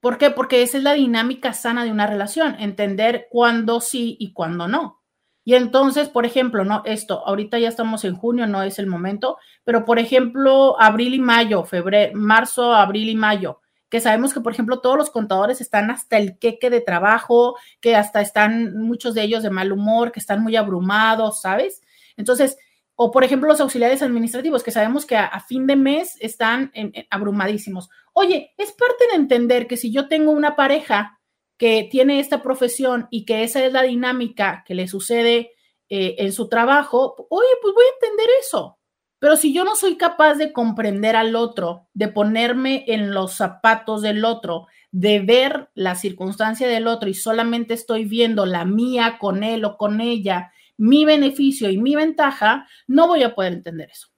¿Por 0.00 0.18
qué? 0.18 0.30
Porque 0.30 0.62
esa 0.62 0.78
es 0.78 0.84
la 0.84 0.94
dinámica 0.94 1.52
sana 1.52 1.84
de 1.84 1.90
una 1.90 2.06
relación, 2.06 2.56
entender 2.58 3.26
cuándo 3.30 3.80
sí 3.80 4.16
y 4.18 4.32
cuándo 4.32 4.68
no. 4.68 5.01
Y 5.44 5.54
entonces, 5.54 6.08
por 6.08 6.24
ejemplo, 6.24 6.64
no, 6.64 6.82
esto, 6.84 7.26
ahorita 7.26 7.58
ya 7.58 7.68
estamos 7.68 8.04
en 8.04 8.14
junio, 8.14 8.46
no 8.46 8.62
es 8.62 8.78
el 8.78 8.86
momento, 8.86 9.38
pero 9.64 9.84
por 9.84 9.98
ejemplo, 9.98 10.80
abril 10.80 11.14
y 11.14 11.20
mayo, 11.20 11.64
febrero, 11.64 12.12
marzo, 12.14 12.74
abril 12.74 13.08
y 13.08 13.16
mayo, 13.16 13.60
que 13.88 14.00
sabemos 14.00 14.32
que, 14.32 14.40
por 14.40 14.52
ejemplo, 14.52 14.80
todos 14.80 14.96
los 14.96 15.10
contadores 15.10 15.60
están 15.60 15.90
hasta 15.90 16.16
el 16.16 16.38
queque 16.38 16.70
de 16.70 16.80
trabajo, 16.80 17.56
que 17.80 17.96
hasta 17.96 18.20
están 18.20 18.76
muchos 18.78 19.14
de 19.14 19.22
ellos 19.22 19.42
de 19.42 19.50
mal 19.50 19.72
humor, 19.72 20.12
que 20.12 20.20
están 20.20 20.42
muy 20.42 20.56
abrumados, 20.56 21.42
¿sabes? 21.42 21.82
Entonces, 22.16 22.56
o 22.94 23.10
por 23.10 23.24
ejemplo, 23.24 23.48
los 23.48 23.60
auxiliares 23.60 24.00
administrativos, 24.00 24.62
que 24.62 24.70
sabemos 24.70 25.06
que 25.06 25.16
a, 25.16 25.40
fin 25.40 25.66
de 25.66 25.76
mes 25.76 26.16
están 26.20 26.70
abrumadísimos. 27.10 27.90
Oye, 28.12 28.54
es 28.56 28.72
parte 28.72 29.08
de 29.10 29.16
entender 29.16 29.66
que 29.66 29.76
si 29.76 29.92
yo 29.92 30.08
tengo 30.08 30.30
una 30.30 30.54
pareja 30.54 31.18
que 31.62 31.86
tiene 31.88 32.18
esta 32.18 32.42
profesión 32.42 33.06
y 33.08 33.24
que 33.24 33.44
esa 33.44 33.64
es 33.64 33.72
la 33.72 33.82
dinámica 33.82 34.64
que 34.66 34.74
le 34.74 34.88
sucede 34.88 35.52
eh, 35.88 36.16
en 36.18 36.32
su 36.32 36.48
trabajo, 36.48 37.28
oye, 37.30 37.46
pues 37.62 37.72
voy 37.72 37.84
a 37.84 37.94
entender 38.04 38.26
eso. 38.40 38.80
Pero 39.20 39.36
si 39.36 39.54
yo 39.54 39.62
no 39.62 39.76
soy 39.76 39.96
capaz 39.96 40.34
de 40.34 40.52
comprender 40.52 41.14
al 41.14 41.36
otro, 41.36 41.86
de 41.94 42.08
ponerme 42.08 42.84
en 42.88 43.12
los 43.12 43.34
zapatos 43.34 44.02
del 44.02 44.24
otro, 44.24 44.66
de 44.90 45.20
ver 45.20 45.70
la 45.74 45.94
circunstancia 45.94 46.66
del 46.66 46.88
otro 46.88 47.08
y 47.08 47.14
solamente 47.14 47.74
estoy 47.74 48.06
viendo 48.06 48.44
la 48.44 48.64
mía 48.64 49.18
con 49.20 49.44
él 49.44 49.64
o 49.64 49.76
con 49.76 50.00
ella, 50.00 50.50
mi 50.76 51.04
beneficio 51.04 51.70
y 51.70 51.78
mi 51.78 51.94
ventaja, 51.94 52.66
no 52.88 53.06
voy 53.06 53.22
a 53.22 53.36
poder 53.36 53.52
entender 53.52 53.88
eso. 53.92 54.08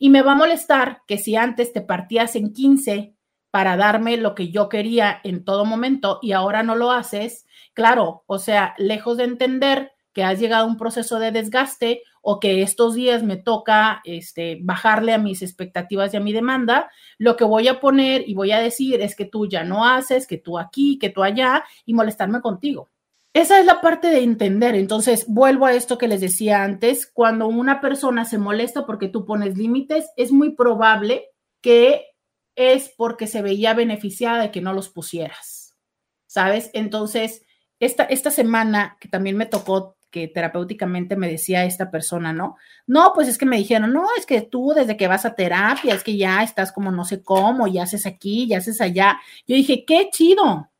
Y 0.00 0.10
me 0.10 0.22
va 0.22 0.32
a 0.32 0.34
molestar 0.34 1.02
que 1.06 1.16
si 1.16 1.36
antes 1.36 1.72
te 1.72 1.80
partías 1.80 2.34
en 2.34 2.52
15 2.52 3.14
para 3.50 3.76
darme 3.76 4.16
lo 4.16 4.34
que 4.34 4.50
yo 4.50 4.68
quería 4.68 5.20
en 5.24 5.44
todo 5.44 5.64
momento 5.64 6.18
y 6.22 6.32
ahora 6.32 6.62
no 6.62 6.74
lo 6.74 6.90
haces, 6.90 7.46
claro, 7.74 8.24
o 8.26 8.38
sea, 8.38 8.74
lejos 8.78 9.16
de 9.16 9.24
entender 9.24 9.92
que 10.12 10.24
has 10.24 10.40
llegado 10.40 10.64
a 10.64 10.68
un 10.68 10.76
proceso 10.76 11.18
de 11.18 11.30
desgaste 11.30 12.02
o 12.22 12.40
que 12.40 12.62
estos 12.62 12.94
días 12.94 13.22
me 13.22 13.36
toca 13.36 14.00
este, 14.04 14.58
bajarle 14.62 15.14
a 15.14 15.18
mis 15.18 15.42
expectativas 15.42 16.12
y 16.12 16.16
a 16.16 16.20
mi 16.20 16.32
demanda, 16.32 16.90
lo 17.18 17.36
que 17.36 17.44
voy 17.44 17.68
a 17.68 17.80
poner 17.80 18.28
y 18.28 18.34
voy 18.34 18.50
a 18.50 18.58
decir 18.58 19.00
es 19.00 19.14
que 19.14 19.24
tú 19.24 19.46
ya 19.46 19.64
no 19.64 19.86
haces, 19.86 20.26
que 20.26 20.36
tú 20.36 20.58
aquí, 20.58 20.98
que 20.98 21.10
tú 21.10 21.22
allá 21.22 21.64
y 21.86 21.94
molestarme 21.94 22.40
contigo. 22.40 22.90
Esa 23.32 23.60
es 23.60 23.66
la 23.66 23.80
parte 23.80 24.08
de 24.08 24.22
entender. 24.22 24.74
Entonces, 24.74 25.26
vuelvo 25.28 25.66
a 25.66 25.74
esto 25.74 25.98
que 25.98 26.08
les 26.08 26.20
decía 26.20 26.64
antes, 26.64 27.06
cuando 27.06 27.46
una 27.46 27.80
persona 27.80 28.24
se 28.24 28.38
molesta 28.38 28.84
porque 28.84 29.08
tú 29.08 29.24
pones 29.24 29.56
límites, 29.56 30.10
es 30.16 30.32
muy 30.32 30.56
probable 30.56 31.28
que 31.60 32.06
es 32.58 32.92
porque 32.96 33.26
se 33.26 33.40
veía 33.40 33.72
beneficiada 33.72 34.42
de 34.42 34.50
que 34.50 34.60
no 34.60 34.72
los 34.72 34.88
pusieras, 34.88 35.76
¿sabes? 36.26 36.70
Entonces, 36.74 37.42
esta, 37.80 38.04
esta 38.04 38.30
semana 38.30 38.96
que 39.00 39.08
también 39.08 39.36
me 39.36 39.46
tocó 39.46 39.96
que 40.10 40.26
terapéuticamente 40.26 41.16
me 41.16 41.28
decía 41.30 41.64
esta 41.64 41.90
persona, 41.90 42.32
¿no? 42.32 42.56
No, 42.86 43.12
pues 43.14 43.28
es 43.28 43.38
que 43.38 43.46
me 43.46 43.58
dijeron, 43.58 43.92
no, 43.92 44.06
es 44.18 44.26
que 44.26 44.40
tú 44.40 44.72
desde 44.74 44.96
que 44.96 45.06
vas 45.06 45.24
a 45.24 45.34
terapia, 45.34 45.94
es 45.94 46.02
que 46.02 46.16
ya 46.16 46.42
estás 46.42 46.72
como 46.72 46.90
no 46.90 47.04
sé 47.04 47.22
cómo, 47.22 47.66
y 47.66 47.78
haces 47.78 48.06
aquí, 48.06 48.48
ya 48.48 48.58
haces 48.58 48.80
allá. 48.80 49.20
Yo 49.46 49.54
dije, 49.54 49.84
qué 49.84 50.08
chido, 50.10 50.70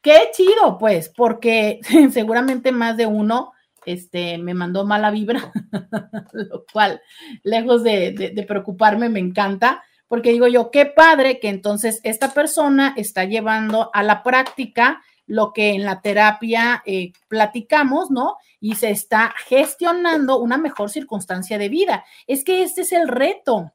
qué 0.00 0.30
chido, 0.32 0.78
pues, 0.78 1.10
porque 1.14 1.80
seguramente 2.12 2.72
más 2.72 2.96
de 2.96 3.06
uno 3.06 3.52
este, 3.86 4.38
me 4.38 4.54
mandó 4.54 4.84
mala 4.84 5.10
vibra, 5.10 5.52
lo 6.32 6.64
cual, 6.72 7.02
lejos 7.42 7.82
de, 7.82 8.44
preocuparme, 8.48 9.08
me 9.08 9.20
encanta, 9.20 9.82
porque 10.08 10.32
digo 10.32 10.46
yo, 10.46 10.70
qué 10.70 10.86
padre 10.86 11.40
que 11.40 11.48
entonces 11.48 12.00
esta 12.02 12.34
persona 12.34 12.94
está 12.96 13.24
llevando 13.24 13.90
a 13.92 14.02
la 14.02 14.22
práctica 14.22 15.02
lo 15.26 15.52
que 15.52 15.70
en 15.70 15.84
la 15.84 16.02
terapia 16.02 16.82
eh, 16.84 17.12
platicamos, 17.28 18.10
¿no? 18.10 18.36
Y 18.60 18.74
se 18.74 18.90
está 18.90 19.34
gestionando 19.46 20.38
una 20.38 20.58
mejor 20.58 20.90
circunstancia 20.90 21.58
de 21.58 21.68
vida. 21.68 22.04
Es 22.26 22.44
que 22.44 22.62
este 22.62 22.82
es 22.82 22.92
el 22.92 23.08
reto. 23.08 23.72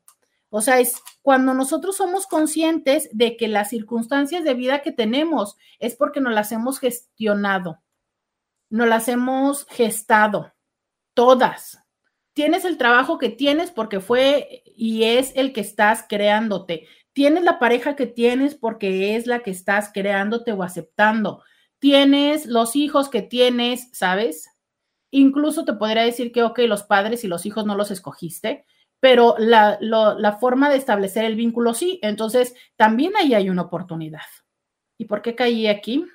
O 0.52 0.62
sea, 0.62 0.80
es 0.80 1.02
cuando 1.22 1.54
nosotros 1.54 1.98
somos 1.98 2.26
conscientes 2.26 3.10
de 3.12 3.38
que 3.38 3.48
las 3.48 3.70
circunstancias 3.70 4.44
de 4.44 4.54
vida 4.56 4.82
que 4.82 4.92
tenemos 4.92 5.58
es 5.80 5.96
porque 5.96 6.22
nos 6.22 6.34
las 6.34 6.52
hemos 6.52 6.80
gestionado, 6.80 7.82
nos 8.70 8.88
las 8.88 9.08
hemos 9.08 9.66
gestado, 9.68 10.54
todas. 11.14 11.80
Tienes 12.34 12.66
el 12.66 12.78
trabajo 12.78 13.18
que 13.18 13.30
tienes 13.30 13.72
porque 13.72 14.00
fue 14.00 14.64
y 14.76 15.04
es 15.04 15.32
el 15.36 15.54
que 15.54 15.62
estás 15.62 16.06
creándote. 16.08 16.88
Tienes 17.14 17.44
la 17.44 17.60
pareja 17.60 17.96
que 17.96 18.06
tienes 18.06 18.56
porque 18.56 19.16
es 19.16 19.28
la 19.28 19.40
que 19.40 19.52
estás 19.52 19.92
creándote 19.94 20.52
o 20.54 20.64
aceptando. 20.64 21.44
Tienes 21.80 22.46
los 22.46 22.76
hijos 22.76 23.10
que 23.10 23.22
tienes, 23.22 23.90
¿sabes? 23.94 24.50
Incluso 25.12 25.66
te 25.66 25.74
podría 25.74 26.04
decir 26.04 26.32
que, 26.32 26.44
ok, 26.44 26.60
los 26.60 26.84
padres 26.84 27.24
y 27.24 27.28
los 27.28 27.46
hijos 27.46 27.66
no 27.66 27.76
los 27.76 27.92
escogiste, 27.92 28.66
pero 29.00 29.36
la, 29.38 29.78
la 29.82 30.38
forma 30.38 30.70
de 30.70 30.78
establecer 30.78 31.26
el 31.26 31.36
vínculo 31.36 31.74
sí. 31.74 32.00
Entonces, 32.04 32.54
también 32.76 33.14
ahí 33.18 33.34
hay 33.34 33.50
una 33.50 33.64
oportunidad. 33.64 34.22
¿Y 34.98 35.06
por 35.06 35.22
qué 35.22 35.36
caí 35.36 35.68
aquí? 35.68 36.06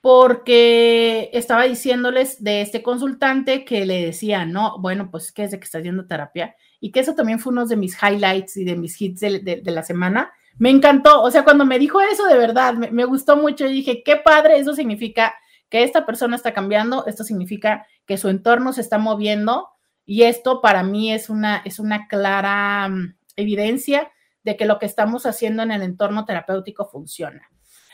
Porque 0.00 1.28
estaba 1.32 1.64
diciéndoles 1.64 2.42
de 2.42 2.62
este 2.62 2.82
consultante 2.82 3.64
que 3.64 3.84
le 3.84 4.06
decía, 4.06 4.46
no, 4.46 4.78
bueno, 4.78 5.10
pues 5.10 5.30
que 5.32 5.44
es 5.44 5.50
de 5.50 5.58
que 5.58 5.64
está 5.64 5.78
haciendo 5.78 6.06
terapia 6.06 6.56
y 6.80 6.90
que 6.90 7.00
eso 7.00 7.14
también 7.14 7.38
fue 7.38 7.52
uno 7.52 7.66
de 7.66 7.76
mis 7.76 7.96
highlights 8.02 8.56
y 8.56 8.64
de 8.64 8.76
mis 8.76 9.00
hits 9.00 9.20
de, 9.20 9.62
la 9.64 9.82
semana. 9.82 10.32
Me 10.56 10.70
encantó, 10.70 11.22
o 11.22 11.30
sea, 11.30 11.44
cuando 11.44 11.66
me 11.66 11.78
dijo 11.78 12.00
eso 12.00 12.26
de 12.26 12.38
verdad, 12.38 12.74
me, 12.74 13.04
gustó 13.04 13.36
mucho 13.36 13.66
y 13.66 13.72
dije, 13.72 14.02
qué 14.02 14.16
padre, 14.16 14.58
eso 14.58 14.74
significa 14.74 15.34
que 15.68 15.82
esta 15.82 16.06
persona 16.06 16.36
está 16.36 16.54
cambiando, 16.54 17.06
esto 17.06 17.22
significa 17.22 17.86
que 18.06 18.16
su 18.16 18.28
entorno 18.28 18.72
se 18.72 18.80
está 18.80 18.98
moviendo 18.98 19.68
y 20.06 20.22
esto 20.22 20.62
para 20.62 20.82
mí 20.82 21.12
es 21.12 21.28
una, 21.28 21.58
es 21.64 21.78
una 21.78 22.08
clara 22.08 22.88
mm, 22.88 23.16
evidencia 23.36 24.10
de 24.42 24.56
que 24.56 24.64
lo 24.64 24.78
que 24.78 24.86
estamos 24.86 25.26
haciendo 25.26 25.62
en 25.62 25.70
el 25.70 25.82
entorno 25.82 26.24
terapéutico 26.24 26.86
funciona. 26.86 27.50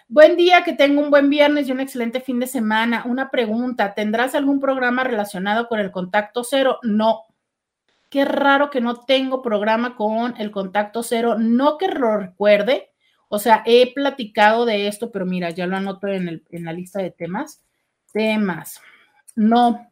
Buen 0.09 0.37
día, 0.37 0.63
que 0.63 0.73
tenga 0.73 1.03
un 1.03 1.11
buen 1.11 1.31
viernes 1.31 1.67
y 1.67 1.73
un 1.73 1.81
excelente 1.81 2.21
fin 2.21 2.39
de 2.39 2.47
semana. 2.47 3.03
Una 3.07 3.29
pregunta, 3.29 3.93
¿tendrás 3.93 4.37
algún 4.37 4.61
programa 4.61 5.03
relacionado 5.03 5.67
con 5.67 5.81
el 5.81 5.91
contacto 5.91 6.45
cero? 6.45 6.79
No. 6.83 7.25
Qué 8.09 8.25
raro 8.25 8.71
que 8.71 8.81
no 8.81 9.01
tengo 9.01 9.43
programa 9.43 9.97
con 9.97 10.37
el 10.39 10.53
contacto 10.53 11.03
cero. 11.03 11.37
No 11.39 11.77
que 11.77 11.89
lo 11.89 12.17
recuerde. 12.19 12.93
O 13.29 13.41
sea, 13.41 13.65
he 13.67 13.93
platicado 13.95 14.65
de 14.65 14.87
esto, 14.87 15.11
pero 15.11 15.27
mira, 15.27 15.51
ya 15.51 15.67
lo 15.67 15.77
anoto 15.77 16.07
en, 16.07 16.45
la 16.51 16.73
lista 16.73 17.03
de 17.03 17.11
temas. 17.11 17.65
Temas. 18.13 18.81
No. 19.35 19.91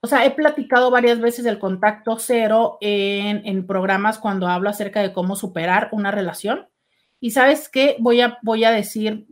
O 0.00 0.06
sea, 0.06 0.24
he 0.24 0.30
platicado 0.30 0.90
varias 0.90 1.20
veces 1.20 1.44
del 1.44 1.58
contacto 1.58 2.18
cero 2.18 2.78
en, 2.80 3.46
en 3.46 3.66
programas 3.66 4.18
cuando 4.18 4.48
hablo 4.48 4.70
acerca 4.70 5.02
de 5.02 5.12
cómo 5.12 5.36
superar 5.36 5.90
una 5.92 6.10
relación 6.10 6.68
y 7.24 7.30
sabes 7.30 7.70
qué, 7.70 7.96
voy 8.00 8.20
a, 8.20 8.38
voy 8.42 8.64
a 8.64 8.70
decir 8.70 9.26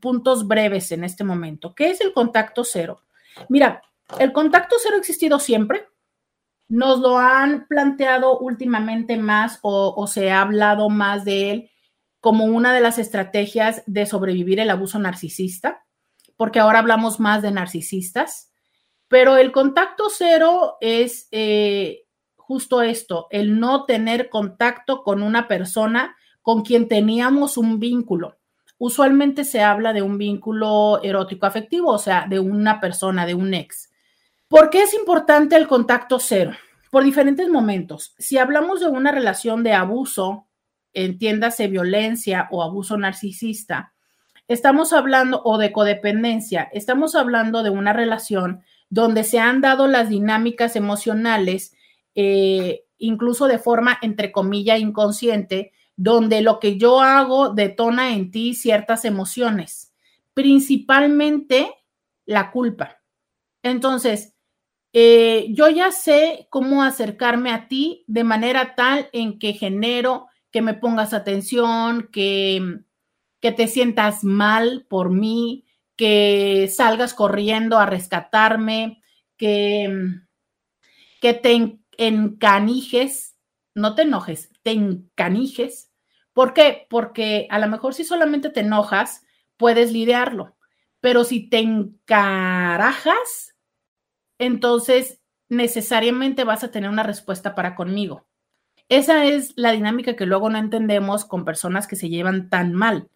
puntos 0.00 0.48
breves 0.48 0.90
en 0.90 1.04
este 1.04 1.22
momento. 1.22 1.76
¿Qué 1.76 1.90
es 1.90 2.00
el 2.00 2.12
contacto 2.12 2.64
cero? 2.64 3.02
Mira, 3.48 3.82
el 4.18 4.32
contacto 4.32 4.74
cero 4.82 4.96
ha 4.96 4.98
existido 4.98 5.38
siempre. 5.38 5.86
Nos 6.66 6.98
lo 6.98 7.18
han 7.18 7.68
planteado 7.68 8.40
últimamente 8.40 9.16
más 9.16 9.60
o, 9.62 10.08
se 10.08 10.32
ha 10.32 10.40
hablado 10.40 10.88
más 10.88 11.24
de 11.24 11.52
él 11.52 11.70
como 12.18 12.46
una 12.46 12.74
de 12.74 12.80
las 12.80 12.98
estrategias 12.98 13.84
de 13.86 14.06
sobrevivir 14.06 14.58
el 14.58 14.70
abuso 14.70 14.98
narcisista, 14.98 15.86
porque 16.36 16.58
ahora 16.58 16.80
hablamos 16.80 17.20
más 17.20 17.42
de 17.42 17.52
narcisistas, 17.52 18.50
pero 19.06 19.36
el 19.36 19.52
contacto 19.52 20.08
cero 20.10 20.78
es 20.80 21.28
eh, 21.30 22.06
justo 22.34 22.82
esto, 22.82 23.28
el 23.30 23.60
no 23.60 23.84
tener 23.84 24.30
contacto 24.30 25.04
con 25.04 25.22
una 25.22 25.46
persona 25.46 26.16
con 26.46 26.62
quien 26.62 26.86
teníamos 26.86 27.58
un 27.58 27.80
vínculo. 27.80 28.38
Usualmente 28.78 29.42
se 29.42 29.62
habla 29.62 29.92
de 29.92 30.02
un 30.02 30.16
vínculo 30.16 31.00
erótico 31.02 31.44
afectivo, 31.44 31.90
o 31.90 31.98
sea, 31.98 32.26
de 32.30 32.38
una 32.38 32.80
persona, 32.80 33.26
de 33.26 33.34
un 33.34 33.52
ex. 33.52 33.90
¿Por 34.46 34.70
qué 34.70 34.84
es 34.84 34.94
importante 34.94 35.56
el 35.56 35.66
contacto 35.66 36.20
cero? 36.20 36.52
Por 36.92 37.02
diferentes 37.02 37.48
momentos. 37.48 38.14
Si 38.16 38.38
hablamos 38.38 38.78
de 38.78 38.86
una 38.86 39.10
relación 39.10 39.64
de 39.64 39.72
abuso, 39.72 40.46
entiéndase 40.92 41.66
violencia 41.66 42.46
o 42.52 42.62
abuso 42.62 42.96
narcisista, 42.96 43.92
estamos 44.46 44.92
hablando, 44.92 45.42
o 45.44 45.58
de 45.58 45.72
codependencia, 45.72 46.68
estamos 46.72 47.16
hablando 47.16 47.64
de 47.64 47.70
una 47.70 47.92
relación 47.92 48.62
donde 48.88 49.24
se 49.24 49.40
han 49.40 49.60
dado 49.62 49.88
las 49.88 50.10
dinámicas 50.10 50.76
emocionales, 50.76 51.74
eh, 52.14 52.84
incluso 52.98 53.48
de 53.48 53.58
forma, 53.58 53.98
entre 54.00 54.30
comillas, 54.30 54.78
inconsciente, 54.78 55.72
donde 55.96 56.42
lo 56.42 56.60
que 56.60 56.76
yo 56.76 57.00
hago 57.00 57.50
detona 57.50 58.14
en 58.14 58.30
ti 58.30 58.54
ciertas 58.54 59.04
emociones, 59.04 59.94
principalmente 60.34 61.74
la 62.26 62.50
culpa. 62.50 62.98
Entonces, 63.62 64.34
eh, 64.92 65.48
yo 65.50 65.68
ya 65.68 65.90
sé 65.90 66.46
cómo 66.50 66.82
acercarme 66.82 67.50
a 67.50 67.68
ti 67.68 68.04
de 68.06 68.24
manera 68.24 68.74
tal 68.74 69.08
en 69.12 69.38
que 69.38 69.52
genero 69.52 70.28
que 70.50 70.62
me 70.62 70.74
pongas 70.74 71.12
atención, 71.12 72.08
que, 72.12 72.80
que 73.40 73.52
te 73.52 73.68
sientas 73.68 74.24
mal 74.24 74.86
por 74.88 75.10
mí, 75.10 75.66
que 75.96 76.70
salgas 76.74 77.14
corriendo 77.14 77.78
a 77.78 77.86
rescatarme, 77.86 79.02
que, 79.36 79.90
que 81.20 81.34
te 81.34 81.78
encanijes, 81.98 83.36
no 83.74 83.94
te 83.94 84.02
enojes, 84.02 84.50
te 84.62 84.70
encanijes. 84.72 85.85
¿Por 86.36 86.52
qué? 86.52 86.86
Porque 86.90 87.46
a 87.48 87.58
lo 87.58 87.66
mejor 87.66 87.94
si 87.94 88.04
solamente 88.04 88.50
te 88.50 88.60
enojas, 88.60 89.24
puedes 89.56 89.90
lidiarlo, 89.90 90.54
pero 91.00 91.24
si 91.24 91.48
te 91.48 91.60
encarajas, 91.60 93.56
entonces 94.38 95.22
necesariamente 95.48 96.44
vas 96.44 96.62
a 96.62 96.70
tener 96.70 96.90
una 96.90 97.04
respuesta 97.04 97.54
para 97.54 97.74
conmigo. 97.74 98.26
Esa 98.90 99.24
es 99.24 99.54
la 99.56 99.72
dinámica 99.72 100.14
que 100.14 100.26
luego 100.26 100.50
no 100.50 100.58
entendemos 100.58 101.24
con 101.24 101.46
personas 101.46 101.86
que 101.86 101.96
se 101.96 102.10
llevan 102.10 102.50
tan 102.50 102.74
mal, 102.74 103.08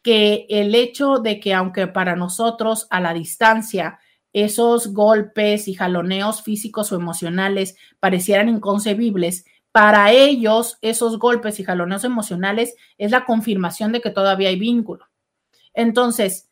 que 0.00 0.46
el 0.48 0.72
hecho 0.76 1.18
de 1.18 1.40
que 1.40 1.54
aunque 1.54 1.88
para 1.88 2.14
nosotros 2.14 2.86
a 2.90 3.00
la 3.00 3.12
distancia 3.12 3.98
esos 4.32 4.92
golpes 4.92 5.66
y 5.66 5.74
jaloneos 5.74 6.44
físicos 6.44 6.92
o 6.92 6.94
emocionales 6.94 7.74
parecieran 7.98 8.48
inconcebibles, 8.48 9.44
para 9.72 10.12
ellos 10.12 10.78
esos 10.80 11.18
golpes 11.18 11.60
y 11.60 11.64
jaloneos 11.64 12.04
emocionales 12.04 12.74
es 12.98 13.10
la 13.10 13.24
confirmación 13.24 13.92
de 13.92 14.00
que 14.00 14.10
todavía 14.10 14.48
hay 14.48 14.58
vínculo. 14.58 15.06
Entonces, 15.74 16.48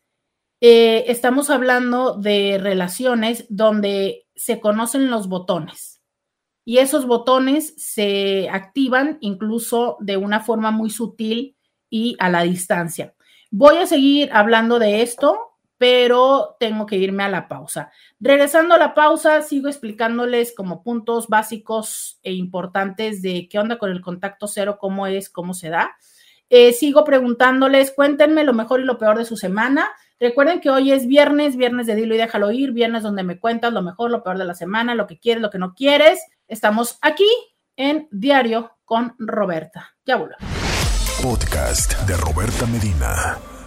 eh, 0.61 1.05
estamos 1.07 1.49
hablando 1.49 2.15
de 2.15 2.57
relaciones 2.61 3.45
donde 3.49 4.27
se 4.35 4.59
conocen 4.59 5.09
los 5.09 5.27
botones 5.27 5.99
y 6.65 6.77
esos 6.77 7.07
botones 7.07 7.73
se 7.77 8.47
activan 8.49 9.17
incluso 9.21 9.97
de 9.99 10.17
una 10.17 10.41
forma 10.41 10.71
muy 10.71 10.89
sutil 10.89 11.55
y 11.89 12.15
a 12.19 12.29
la 12.29 12.43
distancia. 12.43 13.15
Voy 13.51 13.77
a 13.77 13.87
seguir 13.87 14.29
hablando 14.31 14.77
de 14.77 15.01
esto 15.01 15.48
pero 15.79 16.57
tengo 16.59 16.85
que 16.85 16.97
irme 16.97 17.23
a 17.23 17.29
la 17.29 17.47
pausa. 17.47 17.91
Regresando 18.19 18.75
a 18.75 18.77
la 18.77 18.93
pausa, 18.93 19.41
sigo 19.41 19.69
explicándoles 19.69 20.53
como 20.53 20.83
puntos 20.83 21.29
básicos 21.29 22.19
e 22.21 22.33
importantes 22.33 23.21
de 23.21 23.47
qué 23.49 23.57
onda 23.57 23.79
con 23.79 23.89
el 23.89 24.01
contacto 24.01 24.45
cero, 24.47 24.77
cómo 24.79 25.07
es, 25.07 25.29
cómo 25.29 25.53
se 25.55 25.69
da. 25.69 25.95
Eh, 26.49 26.73
sigo 26.73 27.05
preguntándoles, 27.05 27.91
cuéntenme 27.91 28.43
lo 28.43 28.53
mejor 28.53 28.81
y 28.81 28.83
lo 28.83 28.97
peor 28.97 29.17
de 29.17 29.25
su 29.25 29.37
semana. 29.37 29.89
Recuerden 30.19 30.59
que 30.59 30.69
hoy 30.69 30.91
es 30.91 31.07
viernes, 31.07 31.55
viernes 31.55 31.87
de 31.87 31.95
Dilo 31.95 32.13
y 32.13 32.17
déjalo 32.17 32.51
ir, 32.51 32.73
viernes 32.73 33.01
donde 33.01 33.23
me 33.23 33.39
cuentas 33.39 33.71
lo 33.71 33.81
mejor, 33.81 34.11
lo 34.11 34.21
peor 34.21 34.37
de 34.37 34.45
la 34.45 34.55
semana, 34.55 34.95
lo 34.95 35.07
que 35.07 35.17
quieres, 35.17 35.41
lo 35.41 35.49
que 35.49 35.59
no 35.59 35.73
quieres. 35.73 36.19
Estamos 36.49 36.99
aquí 37.01 37.29
en 37.77 38.09
Diario 38.11 38.75
con 38.83 39.15
Roberta. 39.17 39.95
Ya. 40.05 40.19
Podcast 41.23 41.97
de 42.05 42.17
Roberta 42.17 42.65
Medina. 42.65 43.58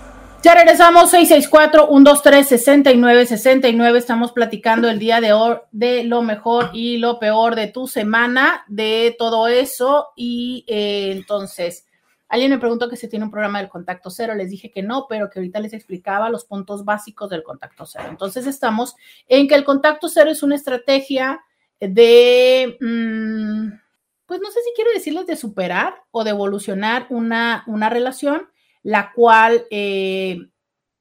Ya 0.42 0.56
regresamos, 0.56 1.14
664-123-6969. 1.14 3.96
Estamos 3.96 4.32
platicando 4.32 4.90
el 4.90 4.98
día 4.98 5.20
de 5.20 5.32
hoy 5.32 5.58
de 5.70 6.02
lo 6.02 6.22
mejor 6.22 6.70
y 6.72 6.98
lo 6.98 7.20
peor 7.20 7.54
de 7.54 7.68
tu 7.68 7.86
semana, 7.86 8.64
de 8.66 9.14
todo 9.16 9.46
eso. 9.46 10.08
Y 10.16 10.64
eh, 10.66 11.12
entonces, 11.12 11.86
Alguien 12.32 12.50
me 12.50 12.58
preguntó 12.58 12.88
que 12.88 12.96
si 12.96 13.08
tiene 13.08 13.26
un 13.26 13.30
programa 13.30 13.58
del 13.58 13.68
contacto 13.68 14.08
cero. 14.08 14.34
Les 14.34 14.48
dije 14.48 14.70
que 14.70 14.82
no, 14.82 15.04
pero 15.06 15.28
que 15.28 15.38
ahorita 15.38 15.60
les 15.60 15.74
explicaba 15.74 16.30
los 16.30 16.46
puntos 16.46 16.82
básicos 16.82 17.28
del 17.28 17.42
contacto 17.42 17.84
cero. 17.84 18.06
Entonces 18.08 18.46
estamos 18.46 18.96
en 19.28 19.46
que 19.46 19.54
el 19.54 19.64
contacto 19.64 20.08
cero 20.08 20.30
es 20.30 20.42
una 20.42 20.54
estrategia 20.54 21.44
de, 21.78 22.78
mm, 22.80 23.78
pues 24.24 24.40
no 24.40 24.50
sé 24.50 24.60
si 24.62 24.70
quiero 24.74 24.92
decirles 24.92 25.26
de 25.26 25.36
superar 25.36 26.04
o 26.10 26.24
de 26.24 26.30
evolucionar 26.30 27.06
una, 27.10 27.64
una 27.66 27.90
relación, 27.90 28.48
la 28.82 29.12
cual 29.12 29.64
eh, 29.70 30.38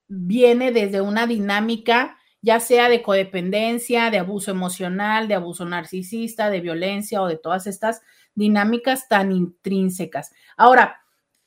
viene 0.08 0.72
desde 0.72 1.02
una 1.02 1.28
dinámica 1.28 2.18
ya 2.42 2.60
sea 2.60 2.90
de 2.90 3.04
codependencia, 3.04 4.10
de 4.10 4.18
abuso 4.18 4.52
emocional, 4.52 5.28
de 5.28 5.36
abuso 5.36 5.66
narcisista, 5.66 6.50
de 6.50 6.62
violencia 6.62 7.22
o 7.22 7.28
de 7.28 7.38
todas 7.38 7.68
estas 7.68 8.02
dinámicas 8.34 9.08
tan 9.08 9.32
intrínsecas. 9.32 10.32
Ahora, 10.58 11.02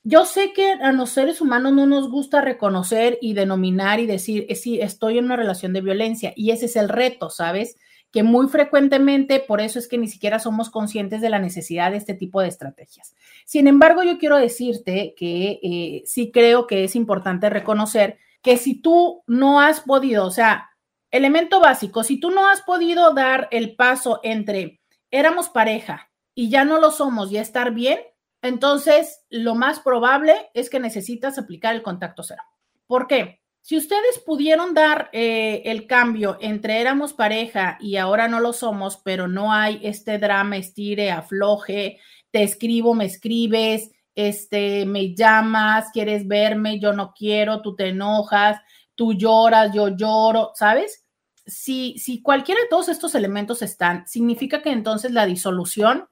yo 0.04 0.24
sé 0.24 0.52
que 0.52 0.72
a 0.72 0.92
los 0.92 1.10
seres 1.10 1.40
humanos 1.40 1.72
no 1.72 1.86
nos 1.86 2.10
gusta 2.10 2.42
reconocer 2.42 3.18
y 3.20 3.34
denominar 3.34 4.00
y 4.00 4.06
decir, 4.06 4.46
eh, 4.48 4.54
sí, 4.54 4.80
estoy 4.80 5.18
en 5.18 5.24
una 5.24 5.36
relación 5.36 5.72
de 5.72 5.80
violencia 5.80 6.32
y 6.36 6.50
ese 6.50 6.66
es 6.66 6.76
el 6.76 6.88
reto, 6.88 7.30
¿sabes? 7.30 7.76
Que 8.14 8.22
muy 8.22 8.46
frecuentemente, 8.46 9.40
por 9.40 9.60
eso 9.60 9.80
es 9.80 9.88
que 9.88 9.98
ni 9.98 10.06
siquiera 10.06 10.38
somos 10.38 10.70
conscientes 10.70 11.20
de 11.20 11.30
la 11.30 11.40
necesidad 11.40 11.90
de 11.90 11.96
este 11.96 12.14
tipo 12.14 12.40
de 12.40 12.46
estrategias. 12.46 13.16
Sin 13.44 13.66
embargo, 13.66 14.04
yo 14.04 14.18
quiero 14.18 14.36
decirte 14.36 15.14
que 15.16 15.58
eh, 15.64 16.02
sí 16.06 16.30
creo 16.30 16.68
que 16.68 16.84
es 16.84 16.94
importante 16.94 17.50
reconocer 17.50 18.18
que 18.40 18.56
si 18.56 18.80
tú 18.80 19.24
no 19.26 19.60
has 19.60 19.80
podido, 19.80 20.26
o 20.26 20.30
sea, 20.30 20.70
elemento 21.10 21.58
básico, 21.58 22.04
si 22.04 22.20
tú 22.20 22.30
no 22.30 22.46
has 22.48 22.62
podido 22.62 23.12
dar 23.14 23.48
el 23.50 23.74
paso 23.74 24.20
entre 24.22 24.80
éramos 25.10 25.48
pareja 25.48 26.08
y 26.36 26.50
ya 26.50 26.64
no 26.64 26.78
lo 26.78 26.92
somos 26.92 27.32
y 27.32 27.38
estar 27.38 27.72
bien, 27.72 27.98
entonces 28.42 29.24
lo 29.28 29.56
más 29.56 29.80
probable 29.80 30.36
es 30.54 30.70
que 30.70 30.78
necesitas 30.78 31.36
aplicar 31.36 31.74
el 31.74 31.82
contacto 31.82 32.22
cero. 32.22 32.44
¿Por 32.86 33.08
qué? 33.08 33.43
Si 33.66 33.78
ustedes 33.78 34.18
pudieron 34.18 34.74
dar 34.74 35.08
eh, 35.14 35.62
el 35.64 35.86
cambio 35.86 36.36
entre 36.42 36.82
éramos 36.82 37.14
pareja 37.14 37.78
y 37.80 37.96
ahora 37.96 38.28
no 38.28 38.38
lo 38.38 38.52
somos, 38.52 38.98
pero 38.98 39.26
no 39.26 39.54
hay 39.54 39.80
este 39.82 40.18
drama, 40.18 40.58
estire, 40.58 41.10
afloje, 41.10 41.98
te 42.30 42.42
escribo, 42.42 42.92
me 42.92 43.06
escribes, 43.06 43.90
este, 44.14 44.84
me 44.84 45.14
llamas, 45.14 45.86
quieres 45.94 46.28
verme, 46.28 46.78
yo 46.78 46.92
no 46.92 47.14
quiero, 47.16 47.62
tú 47.62 47.74
te 47.74 47.88
enojas, 47.88 48.60
tú 48.94 49.14
lloras, 49.14 49.72
yo 49.72 49.88
lloro, 49.88 50.50
¿sabes? 50.54 51.06
Si, 51.46 51.96
si 51.98 52.20
cualquiera 52.20 52.60
de 52.60 52.68
todos 52.68 52.90
estos 52.90 53.14
elementos 53.14 53.62
están, 53.62 54.06
significa 54.06 54.60
que 54.60 54.72
entonces 54.72 55.10
la 55.10 55.24
disolución 55.24 56.06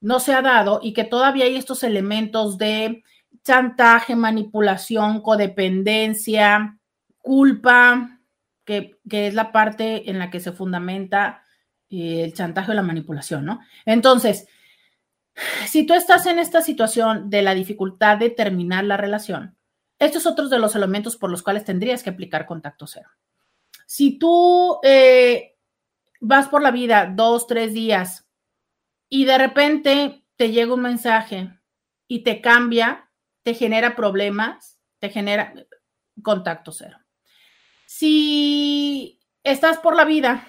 no 0.00 0.18
se 0.18 0.34
ha 0.34 0.42
dado 0.42 0.80
y 0.82 0.94
que 0.94 1.04
todavía 1.04 1.44
hay 1.44 1.54
estos 1.54 1.84
elementos 1.84 2.58
de 2.58 3.04
chantaje, 3.44 4.16
manipulación, 4.16 5.22
codependencia, 5.22 6.77
culpa, 7.28 8.20
que, 8.64 8.98
es 9.10 9.34
la 9.34 9.52
parte 9.52 10.08
en 10.08 10.18
la 10.18 10.30
que 10.30 10.40
se 10.40 10.50
fundamenta 10.50 11.44
eh, 11.90 12.24
el 12.24 12.32
chantaje 12.32 12.70
o 12.70 12.74
la 12.74 12.80
manipulación, 12.80 13.44
¿no? 13.44 13.60
Entonces, 13.84 14.48
si 15.66 15.84
tú 15.84 15.92
estás 15.92 16.24
en 16.24 16.38
esta 16.38 16.62
situación 16.62 17.28
de 17.28 17.42
la 17.42 17.52
dificultad 17.52 18.16
de 18.16 18.30
terminar 18.30 18.84
la 18.84 18.96
relación, 18.96 19.58
estos 19.98 20.22
son 20.22 20.32
otros 20.32 20.48
de 20.48 20.58
los 20.58 20.74
elementos 20.74 21.18
por 21.18 21.30
los 21.30 21.42
cuales 21.42 21.64
tendrías 21.64 22.02
que 22.02 22.08
aplicar 22.08 22.46
contacto 22.46 22.86
cero. 22.86 23.10
Si 23.84 24.18
tú 24.18 24.78
eh, 24.82 25.58
vas 26.20 26.48
por 26.48 26.62
la 26.62 26.70
vida 26.70 27.12
dos, 27.14 27.46
tres 27.46 27.74
días 27.74 28.26
y 29.10 29.26
de 29.26 29.36
repente 29.36 30.24
te 30.36 30.50
llega 30.50 30.72
un 30.72 30.80
mensaje 30.80 31.50
y 32.06 32.22
te 32.22 32.40
cambia, 32.40 33.10
te 33.42 33.52
genera 33.52 33.94
problemas, 33.94 34.78
te 34.98 35.10
genera 35.10 35.52
contacto 36.22 36.72
cero. 36.72 36.98
Si 37.90 39.18
estás 39.44 39.78
por 39.78 39.96
la 39.96 40.04
vida 40.04 40.46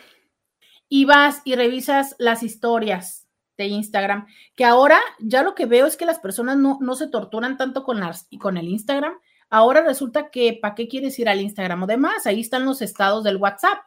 y 0.90 1.06
vas 1.06 1.42
y 1.46 1.56
revisas 1.56 2.14
las 2.20 2.44
historias 2.44 3.30
de 3.58 3.68
Instagram, 3.68 4.28
que 4.58 4.66
ahora 4.66 5.00
ya 5.20 5.42
lo 5.42 5.56
que 5.56 5.66
veo 5.66 5.86
es 5.86 5.96
que 5.96 6.06
las 6.06 6.20
personas 6.20 6.58
no, 6.58 6.96
se 6.96 7.08
torturan 7.08 7.56
tanto 7.56 7.86
con, 7.86 8.02
las, 8.02 8.28
con 8.42 8.58
el 8.58 8.68
Instagram. 8.68 9.14
Ahora 9.50 9.82
resulta 9.84 10.32
que, 10.32 10.60
¿para 10.62 10.76
qué 10.76 10.90
quieres 10.90 11.18
ir 11.18 11.30
al 11.30 11.40
Instagram 11.40 11.84
o 11.84 11.88
demás? 11.88 12.28
Ahí 12.28 12.42
están 12.42 12.66
los 12.66 12.82
estados 12.82 13.24
del 13.24 13.38
WhatsApp. 13.38 13.78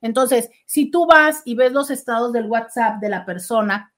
Entonces, 0.00 0.48
si 0.64 0.90
tú 0.90 1.04
vas 1.04 1.42
y 1.44 1.54
ves 1.54 1.72
los 1.72 1.90
estados 1.90 2.32
del 2.32 2.46
WhatsApp 2.46 2.98
de 3.02 3.10
la 3.10 3.26
persona 3.26 3.92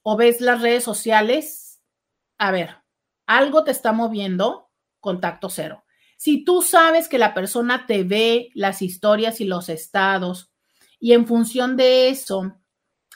o 0.00 0.16
ves 0.16 0.40
las 0.40 0.62
redes 0.62 0.84
sociales, 0.84 1.82
a 2.38 2.50
ver, 2.50 2.78
algo 3.26 3.62
te 3.62 3.72
está 3.72 3.92
moviendo, 3.92 4.70
contacto 5.00 5.50
cero. 5.50 5.84
Si 6.18 6.44
tú 6.44 6.62
sabes 6.62 7.08
que 7.08 7.16
la 7.16 7.32
persona 7.32 7.86
te 7.86 8.02
ve 8.02 8.50
las 8.54 8.82
historias 8.82 9.40
y 9.40 9.44
los 9.44 9.68
estados 9.68 10.50
y 10.98 11.12
en 11.12 11.28
función 11.28 11.76
de 11.76 12.08
eso 12.08 12.56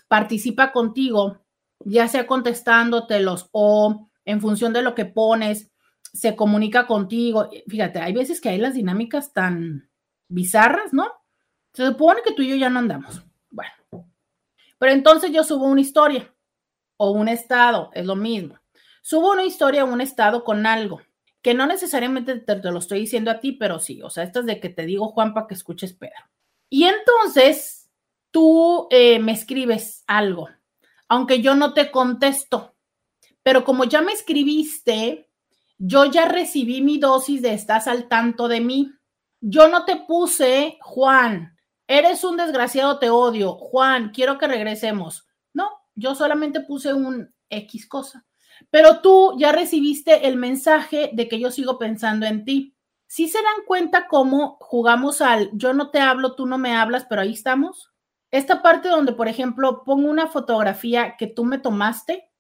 participa 0.07 0.71
contigo, 0.71 1.45
ya 1.81 2.07
sea 2.07 2.29
contestándotelos 2.29 3.49
o 3.51 4.09
en 4.25 4.41
función 4.41 4.73
de 4.73 4.83
lo 4.83 4.95
que 4.95 5.05
pones, 5.05 5.73
se 6.13 6.37
comunica 6.37 6.87
contigo. 6.87 7.51
Fíjate, 7.67 7.99
hay 7.99 8.13
veces 8.13 8.41
que 8.41 8.51
hay 8.51 8.59
las 8.59 8.75
dinámicas 8.75 9.33
tan 9.33 9.91
bizarras, 10.29 10.93
¿no? 10.93 11.11
Se 11.73 11.85
supone 11.85 12.21
que 12.25 12.35
tú 12.35 12.43
y 12.43 12.51
yo 12.51 12.55
ya 12.55 12.71
no 12.71 12.79
andamos. 12.79 13.21
Bueno, 13.51 13.73
pero 14.79 14.93
entonces 14.93 15.33
yo 15.33 15.43
subo 15.43 15.67
una 15.67 15.81
historia 15.81 16.33
o 16.99 17.11
un 17.11 17.27
estado, 17.27 17.91
es 17.95 18.07
lo 18.07 18.15
mismo. 18.15 18.61
Subo 19.03 19.33
una 19.33 19.45
historia 19.45 19.83
o 19.83 19.93
un 19.93 20.01
estado 20.01 20.45
con 20.45 20.67
algo, 20.67 21.03
que 21.43 21.55
no 21.55 21.67
necesariamente 21.67 22.37
te, 22.39 22.57
lo 22.57 22.79
estoy 22.79 23.01
diciendo 23.01 23.31
a 23.31 23.41
ti, 23.41 23.53
pero 23.53 23.79
sí, 23.79 24.01
o 24.03 24.11
sea, 24.11 24.25
esto 24.25 24.41
es 24.41 24.47
de 24.47 24.61
que 24.61 24.69
te 24.69 24.87
digo, 24.87 25.09
Juan, 25.09 25.35
para 25.35 25.47
que 25.47 25.55
escuches 25.55 25.93
Pedro. 25.93 26.31
Y 26.71 26.85
entonces 26.85 27.91
tú 28.31 28.89
eh, 28.91 29.19
me 29.19 29.33
escribes 29.33 30.05
algo, 30.07 30.49
aunque 31.09 31.43
yo 31.43 31.55
no 31.55 31.75
te 31.75 31.91
contesto, 31.91 32.77
pero 33.43 33.65
como 33.65 33.85
ya 33.85 34.01
me 34.01 34.13
escribiste, 34.13 35.29
yo 35.79 36.05
ya 36.05 36.27
recibí 36.27 36.81
mi 36.81 36.99
dosis 36.99 37.43
de 37.43 37.55
estás 37.55 37.89
al 37.89 38.09
tanto 38.09 38.47
de 38.47 38.61
mí. 38.61 38.93
Yo 39.41 39.67
no 39.67 39.85
te 39.85 39.97
puse, 39.97 40.79
Juan, 40.81 41.57
eres 41.89 42.23
un 42.23 42.37
desgraciado, 42.37 43.01
te 43.01 43.11
odio. 43.11 43.55
Juan, 43.55 44.13
quiero 44.15 44.39
que 44.39 44.47
regresemos 44.47 45.27
yo 45.95 46.15
solamente 46.15 46.61
puse 46.61 46.93
un 46.93 47.33
X 47.49 47.87
cosa, 47.87 48.25
pero 48.73 49.03
tú 49.03 49.35
ya 49.39 49.53
recibiste 49.53 50.27
el 50.29 50.37
mensaje 50.37 51.11
de 51.13 51.29
que 51.29 51.39
yo 51.39 51.51
sigo 51.51 51.79
pensando 51.79 52.25
en 52.25 52.47
ti. 52.47 52.75
¿Sí 53.07 53.29
se 53.29 53.37
dan 53.37 53.67
cuenta 53.67 54.09
cómo 54.09 54.57
jugamos 54.61 55.21
al 55.21 55.51
yo 55.53 55.75
no 55.75 55.91
te 55.91 56.01
hablo, 56.01 56.35
tú 56.37 56.47
no 56.47 56.57
me 56.57 56.75
hablas, 56.75 57.05
pero 57.05 57.21
ahí 57.21 57.35
estamos? 57.35 57.93
Esta 58.31 58.63
parte 58.63 58.89
donde, 58.89 59.13
por 59.13 59.29
ejemplo, 59.29 59.83
pongo 59.85 60.09
una 60.09 60.27
fotografía 60.29 61.17
que 61.19 61.27
tú 61.27 61.45
me 61.45 61.59
tomaste, 61.59 62.31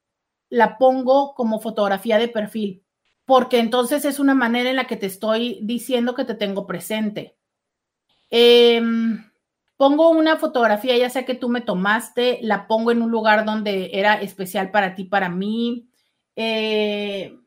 la 0.49 0.79
pongo 0.79 1.35
como 1.35 1.61
fotografía 1.61 2.17
de 2.17 2.29
perfil, 2.29 2.83
porque 3.27 3.59
entonces 3.59 4.07
es 4.07 4.19
una 4.19 4.35
manera 4.35 4.71
en 4.71 4.77
la 4.77 4.87
que 4.87 4.97
te 4.97 5.07
estoy 5.07 5.59
diciendo 5.63 6.15
que 6.15 6.25
te 6.25 6.35
tengo 6.35 6.67
presente. 6.67 7.37
Eh, 8.31 8.81
pongo 9.77 10.09
una 10.09 10.39
fotografía, 10.39 10.97
ya 10.97 11.11
sea 11.11 11.27
que 11.27 11.35
tú 11.35 11.51
me 11.51 11.61
tomaste, 11.61 12.39
la 12.41 12.67
pongo 12.67 12.91
en 12.91 13.03
un 13.03 13.11
lugar 13.11 13.45
donde 13.45 13.91
era 13.93 14.15
especial 14.15 14.71
para 14.71 14.95
ti, 14.95 15.05
para 15.05 15.29
mí. 15.29 15.91
Eh, 16.37 17.39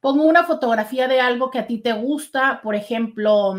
pongo 0.00 0.24
una 0.24 0.44
fotografía 0.44 1.08
de 1.08 1.20
algo 1.20 1.50
que 1.50 1.58
a 1.58 1.66
ti 1.66 1.78
te 1.78 1.92
gusta, 1.92 2.60
por 2.62 2.74
ejemplo, 2.74 3.54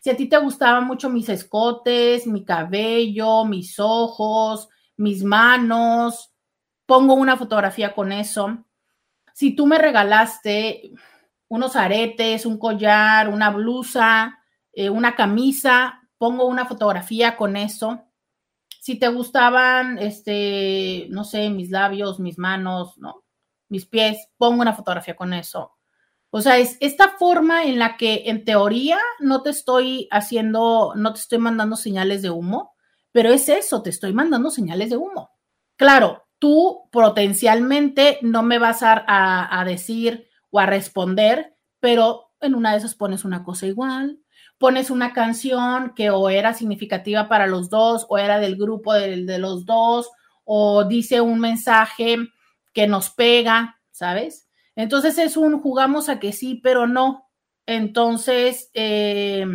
si 0.00 0.10
a 0.10 0.16
ti 0.16 0.28
te 0.28 0.38
gustaban 0.38 0.86
mucho 0.86 1.10
mis 1.10 1.28
escotes, 1.28 2.26
mi 2.26 2.44
cabello, 2.44 3.44
mis 3.44 3.78
ojos, 3.78 4.68
mis 4.96 5.22
manos, 5.22 6.32
pongo 6.86 7.14
una 7.14 7.36
fotografía 7.36 7.94
con 7.94 8.10
eso. 8.10 8.64
Si 9.34 9.54
tú 9.54 9.66
me 9.66 9.78
regalaste 9.78 10.92
unos 11.48 11.76
aretes, 11.76 12.46
un 12.46 12.58
collar, 12.58 13.28
una 13.28 13.50
blusa, 13.50 14.38
eh, 14.72 14.88
una 14.88 15.14
camisa, 15.14 16.00
pongo 16.16 16.46
una 16.46 16.66
fotografía 16.66 17.36
con 17.36 17.56
eso. 17.56 18.04
Si 18.80 18.98
te 18.98 19.08
gustaban, 19.08 19.98
este, 19.98 21.06
no 21.10 21.24
sé, 21.24 21.50
mis 21.50 21.70
labios, 21.70 22.20
mis 22.20 22.38
manos, 22.38 22.96
¿no? 22.98 23.24
Mis 23.70 23.86
pies, 23.86 24.28
pongo 24.36 24.60
una 24.60 24.74
fotografía 24.74 25.16
con 25.16 25.32
eso. 25.32 25.72
O 26.28 26.42
sea, 26.42 26.58
es 26.58 26.76
esta 26.80 27.16
forma 27.16 27.64
en 27.64 27.78
la 27.78 27.96
que 27.96 28.24
en 28.26 28.44
teoría 28.44 28.98
no 29.18 29.42
te 29.42 29.50
estoy 29.50 30.06
haciendo, 30.10 30.92
no 30.94 31.14
te 31.14 31.20
estoy 31.20 31.38
mandando 31.38 31.76
señales 31.76 32.20
de 32.20 32.28
humo, 32.28 32.74
pero 33.10 33.32
es 33.32 33.48
eso, 33.48 33.82
te 33.82 33.88
estoy 33.88 34.12
mandando 34.12 34.50
señales 34.50 34.90
de 34.90 34.98
humo. 34.98 35.30
Claro, 35.76 36.24
tú 36.38 36.88
potencialmente 36.92 38.18
no 38.20 38.42
me 38.42 38.58
vas 38.58 38.82
a, 38.82 39.02
a 39.06 39.64
decir 39.64 40.28
o 40.50 40.60
a 40.60 40.66
responder, 40.66 41.56
pero 41.80 42.32
en 42.40 42.54
una 42.54 42.72
de 42.72 42.78
esas 42.78 42.94
pones 42.94 43.24
una 43.24 43.42
cosa 43.42 43.66
igual, 43.66 44.20
pones 44.60 44.90
una 44.90 45.14
canción 45.14 45.94
que 45.96 46.10
o 46.10 46.28
era 46.28 46.52
significativa 46.52 47.28
para 47.28 47.46
los 47.46 47.70
dos 47.70 48.04
o 48.10 48.18
era 48.18 48.38
del 48.38 48.56
grupo 48.56 48.92
de, 48.92 49.38
los 49.38 49.64
dos 49.64 50.10
o 50.44 50.84
dice 50.84 51.22
un 51.22 51.40
mensaje 51.40 52.18
que 52.72 52.86
nos 52.86 53.10
pega, 53.10 53.80
¿sabes? 53.90 54.48
Entonces 54.76 55.18
es 55.18 55.36
un 55.36 55.60
jugamos 55.60 56.08
a 56.08 56.20
que 56.20 56.32
sí, 56.32 56.60
pero 56.62 56.86
no. 56.86 57.28
Entonces, 57.66 58.70
eh, 58.74 59.46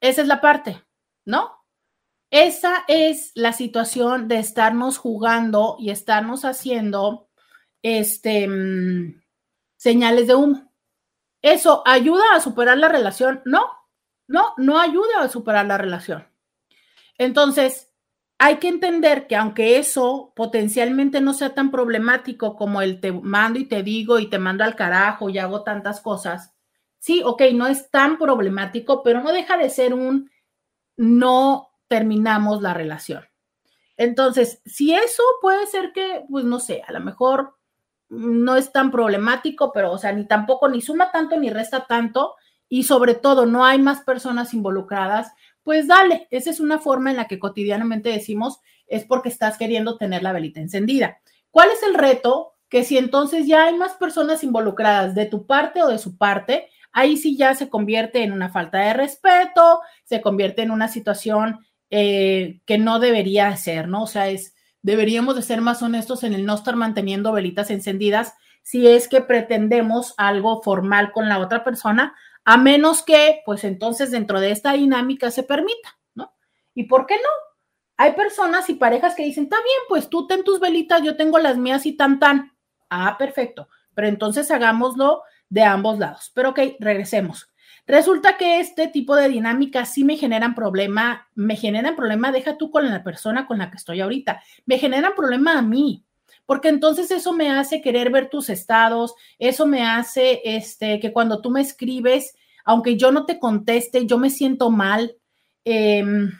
esa 0.00 0.22
es 0.22 0.28
la 0.28 0.40
parte, 0.40 0.82
¿no? 1.24 1.52
Esa 2.30 2.84
es 2.88 3.32
la 3.34 3.52
situación 3.52 4.28
de 4.28 4.38
estarnos 4.38 4.98
jugando 4.98 5.76
y 5.78 5.90
estarnos 5.90 6.44
haciendo 6.44 7.28
este, 7.82 8.48
mm, 8.48 9.22
señales 9.76 10.26
de 10.26 10.34
humo. 10.34 10.72
¿Eso 11.42 11.82
ayuda 11.86 12.34
a 12.34 12.40
superar 12.40 12.78
la 12.78 12.88
relación? 12.88 13.42
No, 13.44 13.70
no, 14.26 14.54
no 14.56 14.80
ayuda 14.80 15.20
a 15.20 15.28
superar 15.28 15.66
la 15.66 15.78
relación. 15.78 16.26
Entonces, 17.18 17.85
hay 18.38 18.56
que 18.56 18.68
entender 18.68 19.26
que 19.26 19.36
aunque 19.36 19.78
eso 19.78 20.32
potencialmente 20.36 21.20
no 21.20 21.32
sea 21.32 21.54
tan 21.54 21.70
problemático 21.70 22.56
como 22.56 22.82
el 22.82 23.00
te 23.00 23.12
mando 23.12 23.58
y 23.58 23.64
te 23.66 23.82
digo 23.82 24.18
y 24.18 24.28
te 24.28 24.38
mando 24.38 24.64
al 24.64 24.76
carajo 24.76 25.30
y 25.30 25.38
hago 25.38 25.62
tantas 25.62 26.00
cosas, 26.00 26.54
sí, 26.98 27.22
ok, 27.24 27.42
no 27.54 27.66
es 27.66 27.90
tan 27.90 28.18
problemático, 28.18 29.02
pero 29.02 29.22
no 29.22 29.32
deja 29.32 29.56
de 29.56 29.70
ser 29.70 29.94
un 29.94 30.30
no 30.96 31.68
terminamos 31.88 32.62
la 32.62 32.74
relación. 32.74 33.24
Entonces, 33.96 34.60
si 34.66 34.94
eso 34.94 35.22
puede 35.40 35.66
ser 35.66 35.92
que, 35.92 36.24
pues 36.28 36.44
no 36.44 36.58
sé, 36.60 36.82
a 36.86 36.92
lo 36.92 37.00
mejor 37.00 37.56
no 38.08 38.56
es 38.56 38.70
tan 38.72 38.90
problemático, 38.90 39.72
pero 39.72 39.92
o 39.92 39.98
sea, 39.98 40.12
ni 40.12 40.26
tampoco 40.26 40.68
ni 40.68 40.80
suma 40.80 41.10
tanto 41.10 41.38
ni 41.38 41.50
resta 41.50 41.86
tanto 41.86 42.34
y 42.68 42.82
sobre 42.82 43.14
todo 43.14 43.46
no 43.46 43.64
hay 43.64 43.78
más 43.80 44.02
personas 44.02 44.52
involucradas, 44.54 45.32
pues 45.66 45.88
dale, 45.88 46.28
esa 46.30 46.50
es 46.50 46.60
una 46.60 46.78
forma 46.78 47.10
en 47.10 47.16
la 47.16 47.26
que 47.26 47.40
cotidianamente 47.40 48.08
decimos 48.08 48.60
es 48.86 49.04
porque 49.04 49.28
estás 49.28 49.58
queriendo 49.58 49.96
tener 49.96 50.22
la 50.22 50.30
velita 50.30 50.60
encendida. 50.60 51.18
¿Cuál 51.50 51.70
es 51.72 51.82
el 51.82 51.94
reto? 51.94 52.52
Que 52.68 52.84
si 52.84 52.96
entonces 52.98 53.48
ya 53.48 53.64
hay 53.64 53.74
más 53.74 53.94
personas 53.94 54.44
involucradas 54.44 55.16
de 55.16 55.26
tu 55.26 55.44
parte 55.44 55.82
o 55.82 55.88
de 55.88 55.98
su 55.98 56.16
parte, 56.16 56.68
ahí 56.92 57.16
sí 57.16 57.36
ya 57.36 57.52
se 57.56 57.68
convierte 57.68 58.22
en 58.22 58.30
una 58.30 58.48
falta 58.48 58.78
de 58.78 58.92
respeto, 58.92 59.80
se 60.04 60.20
convierte 60.20 60.62
en 60.62 60.70
una 60.70 60.86
situación 60.86 61.58
eh, 61.90 62.60
que 62.64 62.78
no 62.78 63.00
debería 63.00 63.56
ser, 63.56 63.88
¿no? 63.88 64.04
O 64.04 64.06
sea, 64.06 64.28
es, 64.28 64.54
deberíamos 64.82 65.34
de 65.34 65.42
ser 65.42 65.62
más 65.62 65.82
honestos 65.82 66.22
en 66.22 66.32
el 66.32 66.46
no 66.46 66.54
estar 66.54 66.76
manteniendo 66.76 67.32
velitas 67.32 67.72
encendidas 67.72 68.34
si 68.62 68.86
es 68.86 69.08
que 69.08 69.20
pretendemos 69.20 70.14
algo 70.16 70.62
formal 70.62 71.10
con 71.10 71.28
la 71.28 71.40
otra 71.40 71.64
persona, 71.64 72.14
a 72.46 72.56
menos 72.56 73.02
que, 73.02 73.42
pues 73.44 73.64
entonces 73.64 74.12
dentro 74.12 74.38
de 74.38 74.52
esta 74.52 74.72
dinámica 74.72 75.32
se 75.32 75.42
permita, 75.42 75.98
¿no? 76.14 76.32
¿Y 76.74 76.84
por 76.84 77.04
qué 77.06 77.16
no? 77.16 77.28
Hay 77.96 78.12
personas 78.12 78.70
y 78.70 78.74
parejas 78.74 79.16
que 79.16 79.24
dicen, 79.24 79.44
está 79.44 79.56
bien, 79.56 79.78
pues 79.88 80.08
tú 80.08 80.28
ten 80.28 80.44
tus 80.44 80.60
velitas, 80.60 81.02
yo 81.02 81.16
tengo 81.16 81.40
las 81.40 81.58
mías 81.58 81.86
y 81.86 81.96
tan 81.96 82.20
tan. 82.20 82.52
Ah, 82.88 83.16
perfecto. 83.18 83.68
Pero 83.94 84.06
entonces 84.06 84.48
hagámoslo 84.52 85.22
de 85.48 85.64
ambos 85.64 85.98
lados. 85.98 86.30
Pero 86.34 86.50
ok, 86.50 86.60
regresemos. 86.78 87.50
Resulta 87.84 88.36
que 88.36 88.60
este 88.60 88.86
tipo 88.86 89.16
de 89.16 89.28
dinámicas 89.28 89.92
sí 89.92 90.04
me 90.04 90.16
generan 90.16 90.54
problema, 90.54 91.28
me 91.34 91.56
generan 91.56 91.96
problema, 91.96 92.30
deja 92.30 92.56
tú 92.56 92.70
con 92.70 92.88
la 92.88 93.02
persona 93.02 93.48
con 93.48 93.58
la 93.58 93.72
que 93.72 93.76
estoy 93.76 94.00
ahorita, 94.00 94.40
me 94.66 94.78
generan 94.78 95.14
problema 95.16 95.58
a 95.58 95.62
mí, 95.62 96.05
porque 96.46 96.68
entonces 96.68 97.10
eso 97.10 97.32
me 97.32 97.50
hace 97.50 97.80
querer 97.82 98.10
ver 98.10 98.30
tus 98.30 98.48
estados, 98.48 99.14
eso 99.38 99.66
me 99.66 99.82
hace 99.84 100.40
este, 100.44 101.00
que 101.00 101.12
cuando 101.12 101.40
tú 101.40 101.50
me 101.50 101.60
escribes, 101.60 102.34
aunque 102.64 102.96
yo 102.96 103.12
no 103.12 103.26
te 103.26 103.38
conteste, 103.38 104.06
yo 104.06 104.18
me 104.18 104.30
siento 104.30 104.70
mal. 104.70 105.16
Em, 105.64 106.30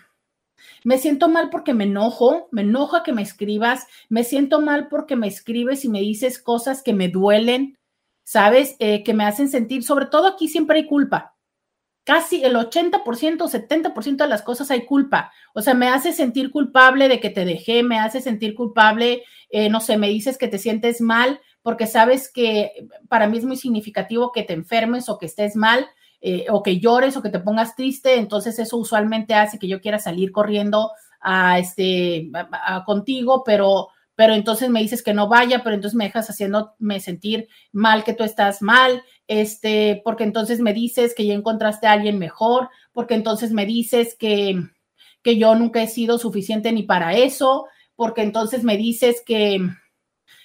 me 0.85 0.99
siento 0.99 1.29
mal 1.29 1.51
porque 1.51 1.75
me 1.75 1.85
enojo, 1.85 2.49
me 2.53 2.63
enoja 2.63 3.03
que 3.03 3.13
me 3.13 3.23
escribas, 3.23 3.87
me 4.09 4.25
siento 4.25 4.61
mal 4.61 4.89
porque 4.89 5.17
me 5.17 5.27
escribes 5.27 5.85
y 5.85 5.89
me 5.89 6.01
dices 6.01 6.41
cosas 6.41 6.83
que 6.83 6.93
me 6.95 7.09
duelen, 7.09 7.79
¿sabes? 8.23 8.77
Eh, 8.79 9.03
que 9.03 9.13
me 9.15 9.25
hacen 9.25 9.49
sentir, 9.49 9.83
sobre 9.83 10.07
todo 10.07 10.29
aquí 10.29 10.49
siempre 10.49 10.79
hay 10.79 10.87
culpa 10.87 11.36
casi 12.07 12.45
el 12.45 12.55
80%, 12.55 13.03
70% 13.03 14.17
de 14.17 14.29
las 14.29 14.43
cosas 14.43 14.71
hay 14.71 14.87
culpa. 14.87 15.33
O 15.55 15.61
sea, 15.61 15.75
me 15.75 15.89
hace 15.89 16.13
sentir 16.13 16.53
culpable 16.53 17.09
de 17.09 17.19
que 17.19 17.31
te 17.31 17.45
dejé, 17.45 17.83
me 17.83 17.99
hace 17.99 18.21
sentir 18.21 18.55
culpable, 18.55 19.25
eh, 19.51 19.69
no 19.69 19.81
sé, 19.81 19.99
me 19.99 20.09
dices 20.09 20.39
que 20.39 20.47
te 20.47 20.59
sientes 20.59 21.01
mal 21.01 21.41
porque 21.63 21.89
sabes 21.89 22.31
que 22.33 22.71
para 23.09 23.27
mí 23.27 23.39
es 23.39 23.45
muy 23.45 23.57
significativo 23.57 24.31
que 24.31 24.45
te 24.45 24.53
enfermes 24.53 25.09
o 25.09 25.19
que 25.19 25.27
estés 25.27 25.57
mal. 25.57 25.87
Eh, 26.23 26.47
o 26.49 26.63
que 26.63 26.81
llores 26.81 27.15
o 27.17 27.23
que 27.23 27.29
te 27.29 27.41
pongas 27.41 27.77
triste, 27.77 28.17
entonces 28.17 28.59
eso 28.59 28.79
usualmente 28.79 29.35
hace 29.35 29.59
que 29.59 29.69
yo 29.69 29.83
quiera 29.83 29.99
salir 29.99 30.33
corriendo 30.33 30.91
a 31.21 31.59
este 31.59 32.31
contigo, 32.87 33.45
pero 33.45 33.91
pero 34.17 34.35
entonces 34.35 34.71
me 34.71 34.81
dices 34.81 35.03
que 35.03 35.15
no 35.15 35.29
vaya, 35.29 35.63
pero 35.63 35.75
entonces 35.75 35.95
me 35.95 36.05
dejas 36.05 36.29
haciéndome 36.29 37.01
sentir 37.01 37.49
mal 37.71 38.03
que 38.03 38.15
tú 38.15 38.25
estás 38.25 38.63
mal, 38.63 39.05
este, 39.29 40.01
porque 40.05 40.25
entonces 40.25 40.61
me 40.61 40.73
dices 40.73 41.15
que 41.15 41.27
ya 41.27 41.35
encontraste 41.35 41.87
a 41.87 41.93
alguien 41.93 42.19
mejor, 42.19 42.69
porque 42.93 43.15
entonces 43.15 43.53
me 43.53 43.67
dices 43.67 44.17
que, 44.19 44.61
que 45.23 45.37
yo 45.39 45.55
nunca 45.55 45.83
he 45.83 45.89
sido 45.89 46.19
suficiente 46.19 46.73
ni 46.73 46.83
para 46.83 47.15
eso, 47.15 47.67
porque 47.97 48.23
entonces 48.23 48.63
me 48.63 48.77
dices 48.77 49.23
que, 49.27 49.59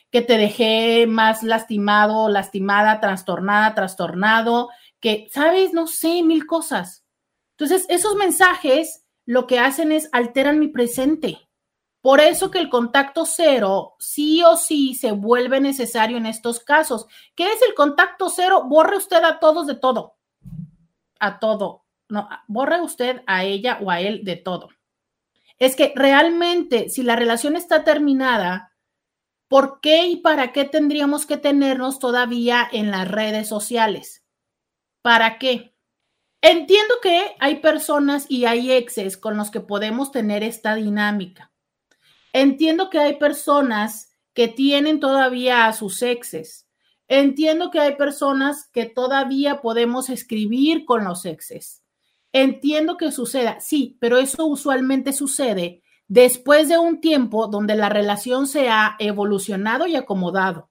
que 0.09 0.21
te 0.21 0.37
dejé 0.37 1.05
más 1.07 1.43
lastimado, 1.43 2.29
lastimada, 2.29 2.99
trastornada, 2.99 3.75
trastornado, 3.75 4.69
que, 4.99 5.27
sabes, 5.31 5.73
no 5.73 5.87
sé, 5.87 6.23
mil 6.23 6.45
cosas. 6.45 7.05
Entonces, 7.57 7.85
esos 7.89 8.15
mensajes 8.15 9.05
lo 9.25 9.47
que 9.47 9.59
hacen 9.59 9.91
es 9.91 10.09
alteran 10.11 10.59
mi 10.59 10.67
presente. 10.67 11.37
Por 12.01 12.19
eso 12.19 12.49
que 12.49 12.57
el 12.57 12.69
contacto 12.69 13.25
cero 13.25 13.95
sí 13.99 14.41
o 14.43 14.57
sí 14.57 14.95
se 14.95 15.11
vuelve 15.11 15.61
necesario 15.61 16.17
en 16.17 16.25
estos 16.25 16.59
casos. 16.59 17.05
¿Qué 17.35 17.45
es 17.45 17.61
el 17.61 17.75
contacto 17.75 18.29
cero? 18.29 18.63
Borre 18.67 18.97
usted 18.97 19.23
a 19.23 19.39
todos 19.39 19.67
de 19.67 19.75
todo. 19.75 20.17
A 21.19 21.39
todo. 21.39 21.85
No, 22.09 22.27
borre 22.47 22.81
usted 22.81 23.21
a 23.27 23.43
ella 23.43 23.77
o 23.81 23.91
a 23.91 24.01
él 24.01 24.23
de 24.23 24.35
todo. 24.35 24.69
Es 25.59 25.75
que 25.75 25.93
realmente, 25.95 26.89
si 26.89 27.03
la 27.03 27.15
relación 27.15 27.55
está 27.55 27.83
terminada, 27.83 28.75
¿por 29.47 29.79
qué 29.79 30.07
y 30.07 30.17
para 30.17 30.51
qué 30.53 30.65
tendríamos 30.65 31.27
que 31.27 31.37
tenernos 31.37 31.99
todavía 31.99 32.67
en 32.71 32.89
las 32.89 33.07
redes 33.07 33.47
sociales? 33.47 34.25
¿Para 35.03 35.37
qué? 35.37 35.75
Entiendo 36.41 36.95
que 37.03 37.35
hay 37.39 37.57
personas 37.57 38.25
y 38.27 38.45
hay 38.45 38.71
exes 38.71 39.17
con 39.17 39.37
los 39.37 39.51
que 39.51 39.59
podemos 39.59 40.11
tener 40.11 40.41
esta 40.41 40.73
dinámica 40.73 41.50
Entiendo 42.33 42.89
que 42.89 42.99
hay 42.99 43.17
personas 43.17 44.15
que 44.33 44.47
tienen 44.47 44.99
todavía 44.99 45.67
a 45.67 45.73
sus 45.73 46.01
exes. 46.01 46.67
Entiendo 47.07 47.71
que 47.71 47.79
hay 47.79 47.95
personas 47.95 48.69
que 48.71 48.85
todavía 48.85 49.61
podemos 49.61 50.09
escribir 50.09 50.85
con 50.85 51.03
los 51.03 51.25
exes. 51.25 51.83
Entiendo 52.31 52.95
que 52.95 53.11
suceda, 53.11 53.59
sí, 53.59 53.97
pero 53.99 54.17
eso 54.17 54.45
usualmente 54.45 55.11
sucede 55.11 55.81
después 56.07 56.69
de 56.69 56.77
un 56.77 57.01
tiempo 57.01 57.47
donde 57.47 57.75
la 57.75 57.89
relación 57.89 58.47
se 58.47 58.69
ha 58.69 58.95
evolucionado 58.99 59.87
y 59.87 59.95
acomodado, 59.95 60.69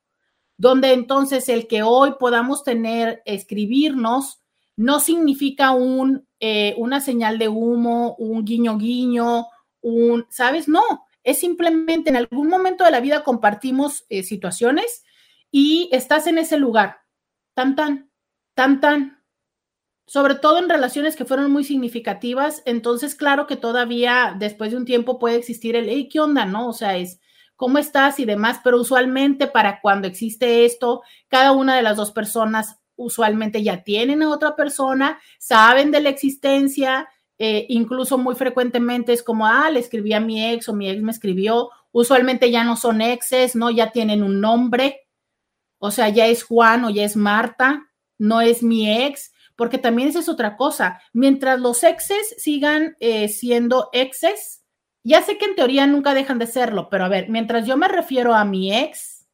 donde 0.56 0.92
entonces 0.92 1.50
el 1.50 1.66
que 1.66 1.82
hoy 1.82 2.14
podamos 2.18 2.64
tener, 2.64 3.22
escribirnos, 3.26 4.40
no 4.76 5.00
significa 5.00 5.72
un, 5.72 6.26
eh, 6.40 6.74
una 6.78 7.02
señal 7.02 7.38
de 7.38 7.48
humo, 7.48 8.14
un 8.18 8.44
guiño 8.46 8.78
guiño, 8.78 9.46
un, 9.82 10.26
¿sabes? 10.30 10.68
No, 10.68 10.82
es 11.30 11.38
simplemente 11.38 12.10
en 12.10 12.16
algún 12.16 12.48
momento 12.48 12.84
de 12.84 12.90
la 12.90 13.00
vida 13.00 13.22
compartimos 13.22 14.04
eh, 14.08 14.22
situaciones 14.22 15.04
y 15.50 15.88
estás 15.92 16.26
en 16.26 16.38
ese 16.38 16.58
lugar, 16.58 16.98
tan, 17.54 17.76
tan, 17.76 18.10
tan, 18.54 18.80
tan, 18.80 19.22
sobre 20.06 20.34
todo 20.34 20.58
en 20.58 20.68
relaciones 20.68 21.14
que 21.14 21.24
fueron 21.24 21.50
muy 21.52 21.64
significativas, 21.64 22.62
entonces 22.66 23.14
claro 23.14 23.46
que 23.46 23.56
todavía 23.56 24.34
después 24.38 24.72
de 24.72 24.76
un 24.76 24.84
tiempo 24.84 25.18
puede 25.18 25.36
existir 25.36 25.76
el, 25.76 25.88
hey, 25.88 26.08
¿qué 26.10 26.20
onda? 26.20 26.44
¿No? 26.46 26.68
O 26.68 26.72
sea, 26.72 26.96
es, 26.96 27.20
¿cómo 27.54 27.78
estás? 27.78 28.18
y 28.18 28.24
demás, 28.24 28.60
pero 28.64 28.80
usualmente 28.80 29.46
para 29.46 29.80
cuando 29.80 30.08
existe 30.08 30.64
esto, 30.64 31.02
cada 31.28 31.52
una 31.52 31.76
de 31.76 31.82
las 31.82 31.96
dos 31.96 32.10
personas 32.10 32.80
usualmente 32.96 33.62
ya 33.62 33.82
tienen 33.82 34.22
a 34.22 34.30
otra 34.30 34.56
persona, 34.56 35.20
saben 35.38 35.90
de 35.90 36.00
la 36.00 36.10
existencia, 36.10 37.08
eh, 37.42 37.64
incluso 37.70 38.18
muy 38.18 38.34
frecuentemente 38.34 39.14
es 39.14 39.22
como, 39.22 39.46
ah, 39.46 39.70
le 39.70 39.80
escribí 39.80 40.12
a 40.12 40.20
mi 40.20 40.44
ex 40.52 40.68
o 40.68 40.74
mi 40.74 40.90
ex 40.90 41.00
me 41.00 41.10
escribió. 41.10 41.70
Usualmente 41.90 42.50
ya 42.50 42.64
no 42.64 42.76
son 42.76 43.00
exes, 43.00 43.56
¿no? 43.56 43.70
Ya 43.70 43.92
tienen 43.92 44.22
un 44.22 44.42
nombre. 44.42 45.08
O 45.78 45.90
sea, 45.90 46.10
ya 46.10 46.26
es 46.26 46.42
Juan 46.42 46.84
o 46.84 46.90
ya 46.90 47.02
es 47.02 47.16
Marta, 47.16 47.88
no 48.18 48.42
es 48.42 48.62
mi 48.62 48.92
ex, 49.06 49.32
porque 49.56 49.78
también 49.78 50.10
esa 50.10 50.18
es 50.18 50.28
otra 50.28 50.58
cosa. 50.58 51.00
Mientras 51.14 51.58
los 51.58 51.82
exes 51.82 52.34
sigan 52.36 52.98
eh, 53.00 53.28
siendo 53.28 53.88
exes, 53.94 54.62
ya 55.02 55.22
sé 55.22 55.38
que 55.38 55.46
en 55.46 55.54
teoría 55.54 55.86
nunca 55.86 56.12
dejan 56.12 56.38
de 56.38 56.46
serlo, 56.46 56.90
pero 56.90 57.06
a 57.06 57.08
ver, 57.08 57.30
mientras 57.30 57.66
yo 57.66 57.78
me 57.78 57.88
refiero 57.88 58.34
a 58.34 58.44
mi 58.44 58.76
ex 58.76 59.26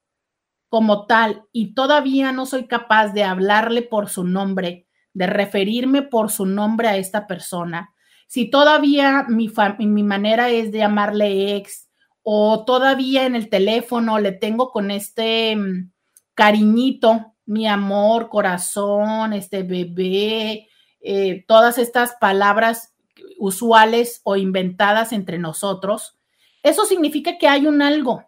como 0.68 1.06
tal 1.06 1.42
y 1.50 1.74
todavía 1.74 2.30
no 2.30 2.46
soy 2.46 2.68
capaz 2.68 3.08
de 3.08 3.24
hablarle 3.24 3.82
por 3.82 4.08
su 4.08 4.22
nombre, 4.22 4.86
de 5.12 5.26
referirme 5.26 6.02
por 6.02 6.30
su 6.30 6.46
nombre 6.46 6.86
a 6.86 6.96
esta 6.96 7.26
persona, 7.26 7.94
si 8.26 8.50
todavía 8.50 9.26
mi, 9.28 9.50
mi 9.78 10.02
manera 10.02 10.50
es 10.50 10.72
de 10.72 10.78
llamarle 10.78 11.56
ex 11.56 11.88
o 12.22 12.64
todavía 12.64 13.24
en 13.24 13.36
el 13.36 13.48
teléfono 13.48 14.18
le 14.18 14.32
tengo 14.32 14.70
con 14.70 14.90
este 14.90 15.54
mm, 15.54 15.92
cariñito 16.34 17.36
mi 17.46 17.66
amor, 17.68 18.28
corazón, 18.28 19.32
este 19.32 19.62
bebé, 19.62 20.68
eh, 21.00 21.44
todas 21.46 21.78
estas 21.78 22.16
palabras 22.20 22.94
usuales 23.38 24.20
o 24.24 24.36
inventadas 24.36 25.12
entre 25.12 25.38
nosotros, 25.38 26.18
eso 26.62 26.84
significa 26.84 27.38
que 27.38 27.48
hay 27.48 27.66
un 27.66 27.80
algo. 27.80 28.24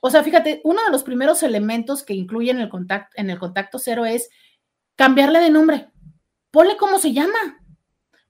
O 0.00 0.10
sea, 0.10 0.22
fíjate, 0.22 0.60
uno 0.64 0.82
de 0.82 0.90
los 0.90 1.02
primeros 1.02 1.42
elementos 1.42 2.02
que 2.02 2.14
incluyen 2.14 2.58
el 2.58 2.68
contacto, 2.68 3.12
en 3.16 3.30
el 3.30 3.38
contacto 3.38 3.78
cero 3.78 4.06
es 4.06 4.28
cambiarle 4.96 5.40
de 5.40 5.50
nombre. 5.50 5.88
Ponle 6.50 6.76
cómo 6.76 6.98
se 6.98 7.12
llama. 7.12 7.63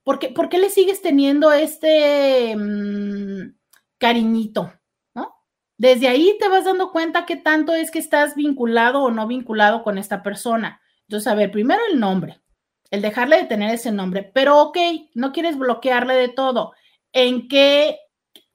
¿Por 0.04 0.18
qué, 0.18 0.28
por 0.28 0.50
qué 0.50 0.58
le 0.58 0.68
sigues 0.68 1.00
teniendo 1.00 1.50
este 1.52 2.54
mm, 2.54 3.56
cariñito? 3.98 4.72
¿no? 5.14 5.34
Desde 5.78 6.08
ahí 6.08 6.36
te 6.38 6.48
vas 6.48 6.66
dando 6.66 6.92
cuenta 6.92 7.24
qué 7.24 7.36
tanto 7.36 7.74
es 7.74 7.90
que 7.90 7.98
estás 7.98 8.34
vinculado 8.34 9.02
o 9.02 9.10
no 9.10 9.26
vinculado 9.26 9.82
con 9.82 9.96
esta 9.96 10.22
persona. 10.22 10.82
Entonces, 11.08 11.26
a 11.26 11.34
ver, 11.34 11.50
primero 11.50 11.80
el 11.90 11.98
nombre, 11.98 12.42
el 12.90 13.00
dejarle 13.00 13.38
de 13.38 13.44
tener 13.44 13.74
ese 13.74 13.92
nombre, 13.92 14.30
pero 14.34 14.60
ok, 14.60 14.78
no 15.14 15.32
quieres 15.32 15.56
bloquearle 15.56 16.14
de 16.14 16.28
todo. 16.28 16.72
¿En 17.12 17.48
qué, 17.48 17.98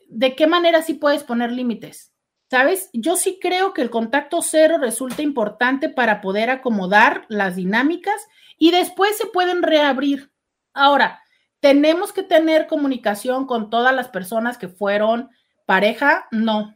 de 0.07 0.35
qué 0.35 0.45
manera 0.45 0.83
sí 0.83 0.93
puedes 0.93 1.23
poner 1.23 1.51
límites? 1.51 2.13
¿Sabes? 2.49 2.89
Yo 2.93 3.15
sí 3.15 3.37
creo 3.39 3.73
que 3.73 3.81
el 3.81 3.91
contacto 3.91 4.41
cero 4.41 4.77
resulta 4.79 5.21
importante 5.21 5.89
para 5.89 6.19
poder 6.21 6.49
acomodar 6.49 7.25
las 7.27 7.55
dinámicas 7.55 8.27
y 8.57 8.71
después 8.71 9.17
se 9.17 9.27
pueden 9.27 9.61
reabrir. 9.61 10.31
Ahora, 10.73 11.21
tenemos 11.59 12.13
que 12.13 12.23
tener 12.23 12.67
comunicación 12.67 13.45
con 13.45 13.69
todas 13.69 13.93
las 13.93 14.09
personas 14.09 14.57
que 14.57 14.67
fueron 14.67 15.29
pareja, 15.65 16.27
no. 16.31 16.75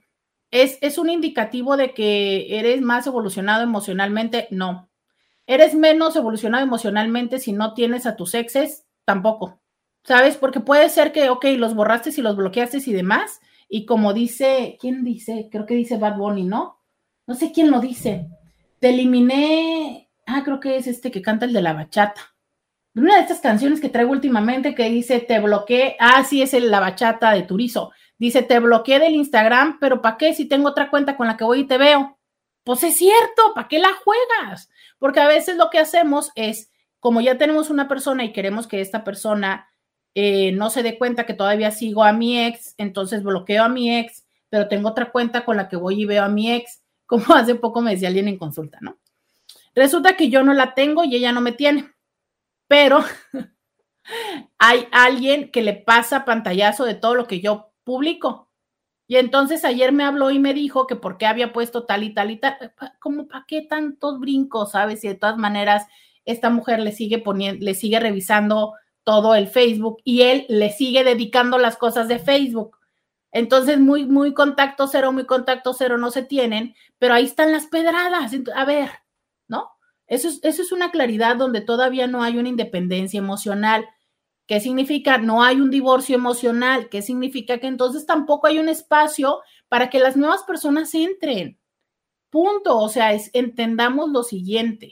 ¿Es, 0.52 0.78
es 0.82 0.98
un 0.98 1.10
indicativo 1.10 1.78
de 1.78 1.94
que 1.94 2.60
eres 2.60 2.82
más 2.82 3.08
evolucionado 3.08 3.64
emocionalmente? 3.64 4.48
No. 4.52 4.90
¿Eres 5.48 5.74
menos 5.74 6.16
evolucionado 6.16 6.64
emocionalmente 6.64 7.40
si 7.40 7.54
no 7.54 7.74
tienes 7.74 8.06
a 8.06 8.16
tus 8.16 8.34
exes? 8.34 8.86
Tampoco. 9.06 9.60
¿Sabes? 10.04 10.38
Porque 10.38 10.60
puede 10.60 10.90
ser 10.90 11.12
que, 11.12 11.30
ok, 11.30 11.46
los 11.58 11.76
borraste 11.76 12.12
y 12.16 12.22
los 12.22 12.36
bloqueaste 12.36 12.80
y 12.86 12.94
demás, 12.94 13.40
y 13.70 13.86
como 13.86 14.14
dice, 14.14 14.78
¿quién 14.80 15.04
dice? 15.04 15.48
Creo 15.52 15.66
que 15.66 15.76
dice 15.76 15.98
Bad 15.98 16.18
Bunny, 16.18 16.44
¿no? 16.44 16.80
No 17.26 17.36
sé 17.36 17.52
quién 17.52 17.72
lo 17.72 17.80
dice. 17.80 18.28
Te 18.80 18.90
eliminé, 18.90 20.10
ah, 20.26 20.44
creo 20.44 20.60
que 20.60 20.76
es 20.76 20.88
este 20.88 21.10
que 21.10 21.22
canta 21.22 21.46
el 21.46 21.54
de 21.54 21.62
la 21.62 21.74
bachata. 21.74 22.33
Una 22.96 23.16
de 23.16 23.22
estas 23.22 23.40
canciones 23.40 23.82
que 23.82 23.90
traigo 23.90 24.12
últimamente 24.12 24.76
que 24.76 24.90
dice, 24.90 25.20
te 25.20 25.40
bloqueé, 25.40 25.96
ah, 26.00 26.24
sí, 26.24 26.42
es 26.42 26.54
la 26.54 26.80
bachata 26.80 27.32
de 27.32 27.42
Turizo. 27.42 27.92
Dice, 28.20 28.44
te 28.44 28.60
bloqueé 28.60 29.00
del 29.00 29.16
Instagram, 29.16 29.80
pero 29.80 30.02
¿para 30.02 30.18
qué 30.18 30.34
si 30.34 30.46
tengo 30.46 30.70
otra 30.70 30.90
cuenta 30.90 31.18
con 31.18 31.28
la 31.28 31.36
que 31.36 31.44
voy 31.44 31.62
y 31.62 31.68
te 31.68 31.78
veo? 31.78 32.20
Pues 32.64 32.84
es 32.84 32.96
cierto, 32.96 33.54
¿para 33.56 33.68
qué 33.68 33.80
la 33.80 33.90
juegas? 34.04 34.70
Porque 35.00 35.20
a 35.20 35.28
veces 35.28 35.58
lo 35.58 35.70
que 35.70 35.80
hacemos 35.80 36.32
es, 36.36 36.72
como 37.00 37.20
ya 37.20 37.38
tenemos 37.38 37.70
una 37.70 37.88
persona 37.88 38.24
y 38.24 38.32
queremos 38.32 38.68
que 38.68 38.80
esta 38.80 39.04
persona 39.04 39.68
eh, 40.16 40.52
no 40.52 40.70
se 40.70 40.84
dé 40.84 40.98
cuenta 40.98 41.26
que 41.26 41.34
todavía 41.34 41.72
sigo 41.72 42.04
a 42.04 42.14
mi 42.14 42.40
ex, 42.46 42.76
entonces 42.78 43.24
bloqueo 43.24 43.64
a 43.64 43.70
mi 43.70 43.94
ex, 43.98 44.26
pero 44.50 44.68
tengo 44.68 44.90
otra 44.90 45.12
cuenta 45.12 45.44
con 45.44 45.58
la 45.58 45.68
que 45.68 45.76
voy 45.76 46.04
y 46.04 46.06
veo 46.06 46.24
a 46.24 46.30
mi 46.30 46.54
ex, 46.54 46.84
como 47.08 47.34
hace 47.34 47.56
poco 47.56 47.82
me 47.82 47.92
decía 47.92 48.08
alguien 48.08 48.28
en 48.28 48.38
consulta, 48.38 48.78
¿no? 48.82 48.98
Resulta 49.76 50.16
que 50.16 50.30
yo 50.30 50.44
no 50.44 50.54
la 50.54 50.76
tengo 50.76 51.04
y 51.04 51.16
ella 51.16 51.32
no 51.32 51.42
me 51.42 51.52
tiene, 51.52 51.93
pero 52.74 53.04
hay 54.58 54.88
alguien 54.92 55.52
que 55.52 55.62
le 55.62 55.74
pasa 55.74 56.26
pantallazo 56.26 56.86
de 56.86 56.96
todo 56.96 57.14
lo 57.14 57.28
que 57.28 57.40
yo 57.40 57.72
publico. 57.84 58.50
Y 59.08 59.18
entonces 59.18 59.64
ayer 59.64 59.92
me 59.92 60.04
habló 60.04 60.32
y 60.32 60.40
me 60.40 60.56
dijo 60.56 60.88
que 60.88 60.96
por 60.96 61.20
qué 61.20 61.28
había 61.28 61.54
puesto 61.54 61.86
tal 61.86 62.02
y 62.02 62.16
tal 62.16 62.32
y 62.32 62.38
tal, 62.38 62.74
como 63.00 63.28
para 63.28 63.46
qué 63.48 63.62
tantos 63.62 64.20
brincos, 64.20 64.72
¿sabes? 64.72 65.04
Y 65.04 65.10
de 65.10 65.14
todas 65.14 65.38
maneras 65.38 65.86
esta 66.26 66.50
mujer 66.50 66.80
le 66.80 66.94
sigue 66.94 67.20
poniendo, 67.20 67.64
le 67.64 67.76
sigue 67.76 68.00
revisando 68.00 68.74
todo 69.04 69.36
el 69.36 69.48
Facebook 69.50 69.98
y 70.04 70.24
él 70.24 70.48
le 70.50 70.72
sigue 70.72 71.04
dedicando 71.04 71.60
las 71.60 71.78
cosas 71.78 72.08
de 72.08 72.18
Facebook. 72.18 72.80
Entonces, 73.32 73.80
muy, 73.80 74.08
muy 74.08 74.34
contacto 74.34 74.88
cero, 74.88 75.12
muy 75.12 75.28
contacto 75.28 75.76
cero 75.76 76.00
no 76.00 76.10
se 76.10 76.24
tienen, 76.24 76.74
pero 76.98 77.14
ahí 77.14 77.26
están 77.26 77.52
las 77.52 77.68
pedradas. 77.68 78.32
A 78.56 78.66
ver. 78.66 79.03
Eso 80.14 80.28
es, 80.28 80.40
eso 80.44 80.62
es 80.62 80.72
una 80.72 80.92
claridad 80.92 81.38
donde 81.38 81.62
todavía 81.62 82.06
no 82.06 82.22
hay 82.22 82.38
una 82.38 82.50
independencia 82.50 83.18
emocional. 83.18 83.88
¿Qué 84.46 84.60
significa? 84.60 85.18
No 85.18 85.42
hay 85.42 85.60
un 85.60 85.72
divorcio 85.72 86.16
emocional. 86.16 86.88
¿Qué 86.90 87.02
significa? 87.02 87.58
Que 87.58 87.66
entonces 87.66 88.06
tampoco 88.06 88.46
hay 88.46 88.60
un 88.60 88.70
espacio 88.70 89.42
para 89.70 89.90
que 89.90 89.98
las 89.98 90.16
nuevas 90.16 90.44
personas 90.44 90.94
entren. 90.94 91.60
Punto. 92.30 92.78
O 92.78 92.90
sea, 92.90 93.18
entendamos 93.34 94.12
lo 94.12 94.22
siguiente. 94.22 94.92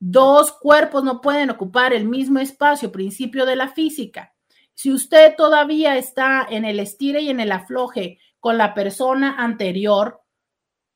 Dos 0.00 0.50
cuerpos 0.50 1.04
no 1.04 1.20
pueden 1.20 1.50
ocupar 1.50 1.92
el 1.92 2.08
mismo 2.08 2.40
espacio, 2.40 2.90
principio 2.90 3.46
de 3.46 3.54
la 3.54 3.68
física. 3.68 4.34
Si 4.74 4.92
usted 4.92 5.36
todavía 5.36 5.96
está 5.96 6.44
en 6.50 6.64
el 6.64 6.80
estire 6.80 7.20
y 7.20 7.28
en 7.28 7.38
el 7.38 7.52
afloje 7.52 8.18
con 8.40 8.58
la 8.58 8.74
persona 8.74 9.36
anterior, 9.38 10.21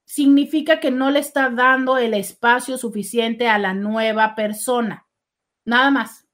significa 0.06 0.80
que 0.80 0.90
no 0.90 1.10
le 1.10 1.18
está 1.18 1.50
dando 1.50 1.98
el 1.98 2.14
espacio 2.14 2.78
suficiente 2.78 3.48
a 3.48 3.58
la 3.58 3.74
nueva 3.74 4.34
persona. 4.34 5.06
Nada 5.64 5.90
más. 5.90 6.26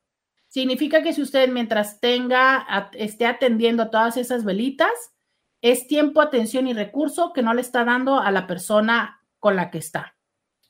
Significa 0.48 1.02
que 1.02 1.14
si 1.14 1.22
usted 1.22 1.48
mientras 1.48 1.98
tenga, 1.98 2.90
esté 2.92 3.24
atendiendo 3.24 3.84
a 3.84 3.90
todas 3.90 4.18
esas 4.18 4.44
velitas, 4.44 4.92
es 5.62 5.86
tiempo, 5.86 6.20
atención 6.20 6.66
y 6.66 6.74
recurso 6.74 7.32
que 7.32 7.40
no 7.40 7.54
le 7.54 7.62
está 7.62 7.84
dando 7.84 8.20
a 8.20 8.30
la 8.30 8.46
persona 8.46 9.24
con 9.38 9.56
la 9.56 9.70
que 9.70 9.78
está. 9.78 10.16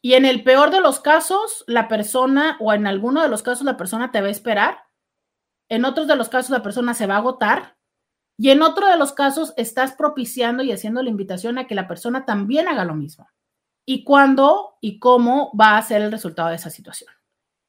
Y 0.01 0.15
en 0.15 0.25
el 0.25 0.45
peor 0.45 0.71
de 0.71 0.81
los 0.81 1.01
casos, 1.01 1.65
la 1.67 1.89
persona, 1.89 2.57
o 2.61 2.73
en 2.73 2.87
alguno 2.87 3.23
de 3.23 3.29
los 3.29 3.43
casos, 3.43 3.65
la 3.65 3.77
persona 3.77 4.13
te 4.13 4.21
va 4.21 4.29
a 4.29 4.33
esperar. 4.33 4.85
En 5.69 5.85
otros 5.85 6.07
de 6.07 6.15
los 6.15 6.29
casos, 6.29 6.51
la 6.51 6.63
persona 6.63 6.95
se 6.95 7.07
va 7.07 7.15
a 7.15 7.19
agotar. 7.19 7.77
Y 8.43 8.51
en 8.51 8.61
otro 8.63 8.89
de 8.89 8.97
los 8.97 9.13
casos, 9.13 9.55
estás 9.57 9.93
propiciando 9.93 10.65
y 10.65 10.73
haciendo 10.73 11.01
la 11.01 11.11
invitación 11.11 11.59
a 11.59 11.69
que 11.69 11.77
la 11.77 11.87
persona 11.87 12.25
también 12.25 12.67
haga 12.67 12.85
lo 12.85 12.97
mismo. 12.97 13.29
¿Y 13.87 14.03
cuándo 14.03 14.79
y 14.81 14.99
cómo 14.99 15.53
va 15.57 15.79
a 15.79 15.83
ser 15.83 16.03
el 16.03 16.11
resultado 16.11 16.49
de 16.49 16.57
esa 16.57 16.69
situación? 16.69 17.09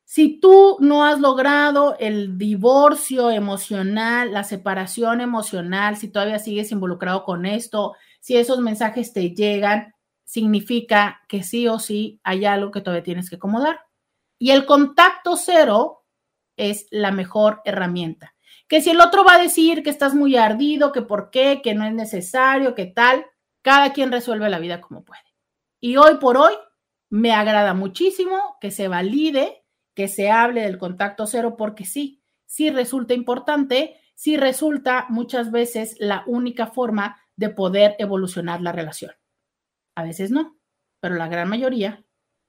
Si 0.04 0.40
tú 0.40 0.78
no 0.80 1.06
has 1.06 1.20
logrado 1.20 1.96
el 2.00 2.40
divorcio 2.40 3.30
emocional, 3.30 4.34
la 4.34 4.44
separación 4.44 5.22
emocional, 5.22 5.96
si 5.96 6.08
todavía 6.08 6.40
sigues 6.40 6.72
involucrado 6.72 7.24
con 7.24 7.46
esto, 7.46 7.94
si 8.20 8.38
esos 8.38 8.58
mensajes 8.58 9.14
te 9.14 9.30
llegan, 9.30 9.94
significa 10.26 11.22
que 11.28 11.44
sí 11.44 11.68
o 11.68 11.78
sí 11.78 12.20
hay 12.24 12.46
algo 12.46 12.72
que 12.72 12.82
todavía 12.82 13.04
tienes 13.04 13.30
que 13.30 13.36
acomodar. 13.36 13.82
Y 14.40 14.50
el 14.50 14.66
contacto 14.66 15.38
cero 15.38 16.04
es 16.58 16.88
la 16.90 17.12
mejor 17.12 17.62
herramienta. 17.64 18.33
Que 18.74 18.82
si 18.82 18.90
el 18.90 19.02
otro 19.02 19.24
va 19.24 19.36
a 19.36 19.40
decir 19.40 19.84
que 19.84 19.92
estás 19.92 20.16
muy 20.16 20.36
ardido, 20.36 20.92
que 20.92 21.04
por 21.04 21.30
qué, 21.30 21.62
que 21.64 21.76
no 21.76 21.86
es 21.86 21.94
necesario, 21.94 22.74
que 22.74 22.88
tal, 22.88 23.24
cada 23.62 23.94
quien 23.94 24.12
resuelve 24.12 24.50
la 24.50 24.58
vida 24.58 24.82
como 24.82 25.06
puede. 25.06 25.22
Y 25.80 25.98
hoy 25.98 26.16
por 26.16 26.38
hoy 26.38 26.54
me 27.12 27.34
agrada 27.34 27.76
muchísimo 27.76 28.58
que 28.60 28.72
se 28.72 28.88
valide, 28.88 29.64
que 29.94 30.08
se 30.08 30.32
hable 30.32 30.62
del 30.62 30.80
contacto 30.80 31.28
cero, 31.28 31.54
porque 31.56 31.86
sí, 31.86 32.24
sí 32.48 32.72
resulta 32.72 33.14
importante, 33.14 34.02
sí 34.16 34.38
resulta 34.38 35.06
muchas 35.08 35.52
veces 35.52 35.96
la 36.00 36.24
única 36.26 36.66
forma 36.66 37.22
de 37.36 37.50
poder 37.50 37.96
evolucionar 38.00 38.60
la 38.62 38.72
relación. 38.72 39.12
A 39.94 40.02
veces 40.02 40.32
no, 40.32 40.58
pero 41.00 41.14
la 41.14 41.28
gran 41.28 41.48
mayoría 41.48 42.04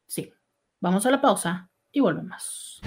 sí. 0.06 0.32
Vamos 0.80 1.04
a 1.04 1.10
la 1.10 1.20
pausa 1.20 1.70
y 1.92 2.00
volvemos. 2.00 2.80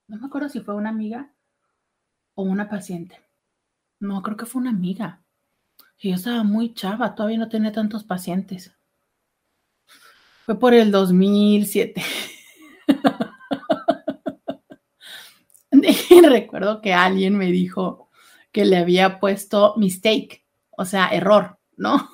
No 0.08 0.18
me 0.18 0.26
acuerdo 0.26 0.48
si 0.48 0.60
fue 0.60 0.74
una 0.74 0.90
amiga 0.90 1.32
o 2.34 2.42
una 2.42 2.68
paciente. 2.68 3.20
No, 3.98 4.22
creo 4.22 4.36
que 4.36 4.46
fue 4.46 4.60
una 4.60 4.70
amiga. 4.70 5.25
Y 5.98 6.10
yo 6.10 6.16
estaba 6.16 6.44
muy 6.44 6.74
chava, 6.74 7.14
todavía 7.14 7.38
no 7.38 7.48
tenía 7.48 7.72
tantos 7.72 8.04
pacientes. 8.04 8.72
Fue 10.44 10.58
por 10.58 10.74
el 10.74 10.90
2007. 10.90 12.02
y 15.72 16.20
recuerdo 16.28 16.80
que 16.80 16.92
alguien 16.92 17.36
me 17.36 17.46
dijo 17.46 18.10
que 18.52 18.64
le 18.64 18.76
había 18.76 19.18
puesto 19.20 19.74
mistake, 19.76 20.44
o 20.70 20.84
sea, 20.84 21.08
error, 21.08 21.58
¿no? 21.76 22.10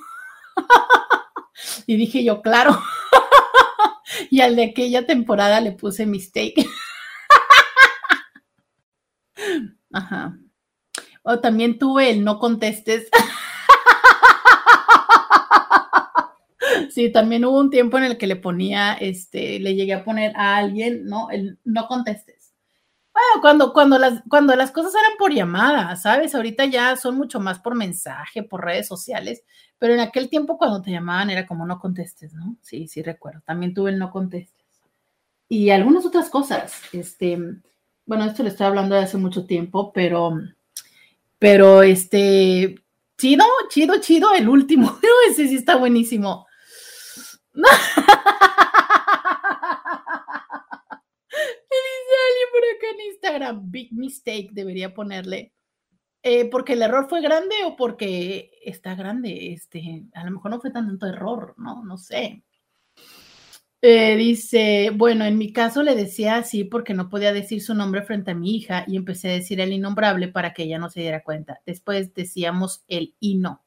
y 1.87 1.97
dije 1.97 2.25
yo, 2.25 2.41
claro. 2.43 2.81
y 4.31 4.41
al 4.41 4.57
de 4.57 4.65
aquella 4.65 5.07
temporada 5.07 5.61
le 5.61 5.73
puse 5.73 6.07
mistake. 6.07 6.67
Ajá. 9.93 10.39
O 11.23 11.39
también 11.39 11.79
tuve 11.79 12.11
el 12.11 12.25
no 12.25 12.39
contestes. 12.39 13.09
Sí, 16.93 17.11
también 17.11 17.45
hubo 17.47 17.59
un 17.59 17.71
tiempo 17.71 17.97
en 17.97 18.05
el 18.05 18.19
que 18.19 18.27
le 18.27 18.37
ponía, 18.37 18.93
este, 18.93 19.59
le 19.61 19.75
llegué 19.75 19.95
a 19.95 20.05
poner 20.05 20.37
a 20.37 20.57
alguien, 20.57 21.07
¿no? 21.07 21.31
El 21.31 21.59
no 21.65 21.87
contestes. 21.87 22.53
Bueno, 23.15 23.41
cuando, 23.41 23.73
cuando, 23.73 23.99
las, 23.99 24.23
cuando 24.29 24.55
las 24.57 24.73
cosas 24.73 24.95
eran 24.95 25.17
por 25.19 25.33
llamada, 25.33 25.97
¿sabes? 25.97 26.35
Ahorita 26.35 26.67
ya 26.67 26.97
son 26.97 27.17
mucho 27.17 27.41
más 27.41 27.61
por 27.61 27.75
mensaje, 27.75 28.43
por 28.43 28.63
redes 28.63 28.89
sociales, 28.89 29.43
pero 29.79 29.95
en 29.95 30.01
aquel 30.01 30.29
tiempo 30.29 30.59
cuando 30.59 30.83
te 30.83 30.91
llamaban 30.91 31.31
era 31.31 31.47
como 31.47 31.65
no 31.65 31.79
contestes, 31.79 32.35
¿no? 32.35 32.57
Sí, 32.61 32.87
sí 32.89 33.03
recuerdo. 33.03 33.41
También 33.47 33.73
tuve 33.73 33.91
el 33.91 33.99
no 33.99 34.11
contestes. 34.11 34.67
Y 35.49 35.71
algunas 35.71 36.05
otras 36.05 36.29
cosas, 36.29 36.75
este, 36.93 37.39
bueno, 38.05 38.25
esto 38.25 38.43
le 38.43 38.51
estoy 38.51 38.67
hablando 38.67 38.95
de 38.95 39.03
hace 39.03 39.17
mucho 39.17 39.47
tiempo, 39.47 39.93
pero, 39.95 40.39
pero 41.39 41.83
este, 41.83 42.75
chido, 43.17 43.45
chido, 43.71 43.99
chido, 44.01 44.35
el 44.35 44.49
último, 44.49 44.99
ese 45.31 45.49
sí 45.49 45.57
está 45.57 45.77
buenísimo. 45.77 46.47
Me 47.55 47.63
dice 51.79 52.15
alguien 52.29 52.49
por 52.53 52.63
acá 52.65 52.87
en 52.95 53.01
Instagram, 53.11 53.71
big 53.71 53.93
mistake, 53.93 54.51
debería 54.53 54.95
ponerle. 54.95 55.53
Eh, 56.23 56.49
porque 56.51 56.75
el 56.75 56.83
error 56.83 57.09
fue 57.09 57.21
grande 57.21 57.57
o 57.67 57.75
porque 57.77 58.53
está 58.65 58.95
grande, 58.95 59.53
este, 59.53 60.05
a 60.15 60.25
lo 60.25 60.31
mejor 60.31 60.53
no 60.53 60.61
fue 60.61 60.71
tanto 60.71 61.07
error, 61.07 61.55
¿no? 61.59 61.85
No 61.85 61.99
sé. 61.99 62.45
Eh, 63.85 64.15
dice, 64.17 64.93
bueno, 64.95 65.25
en 65.25 65.37
mi 65.39 65.53
caso 65.53 65.83
le 65.83 65.97
decía 65.97 66.37
así 66.37 66.63
porque 66.63 66.95
no 66.95 67.09
podía 67.09 67.33
decir 67.33 67.61
su 67.61 67.75
nombre 67.75 68.03
frente 68.03 68.31
a 68.31 68.35
mi 68.35 68.55
hija 68.55 68.85
y 68.87 68.97
empecé 68.97 69.29
a 69.29 69.33
decir 69.33 69.61
el 69.61 69.73
innombrable 69.73 70.29
para 70.29 70.55
que 70.55 70.63
ella 70.63 70.79
no 70.79 70.89
se 70.89 71.01
diera 71.01 71.25
cuenta. 71.25 71.61
Después 71.67 72.15
decíamos 72.15 72.85
el 72.87 73.17
y 73.19 73.39
no. 73.39 73.65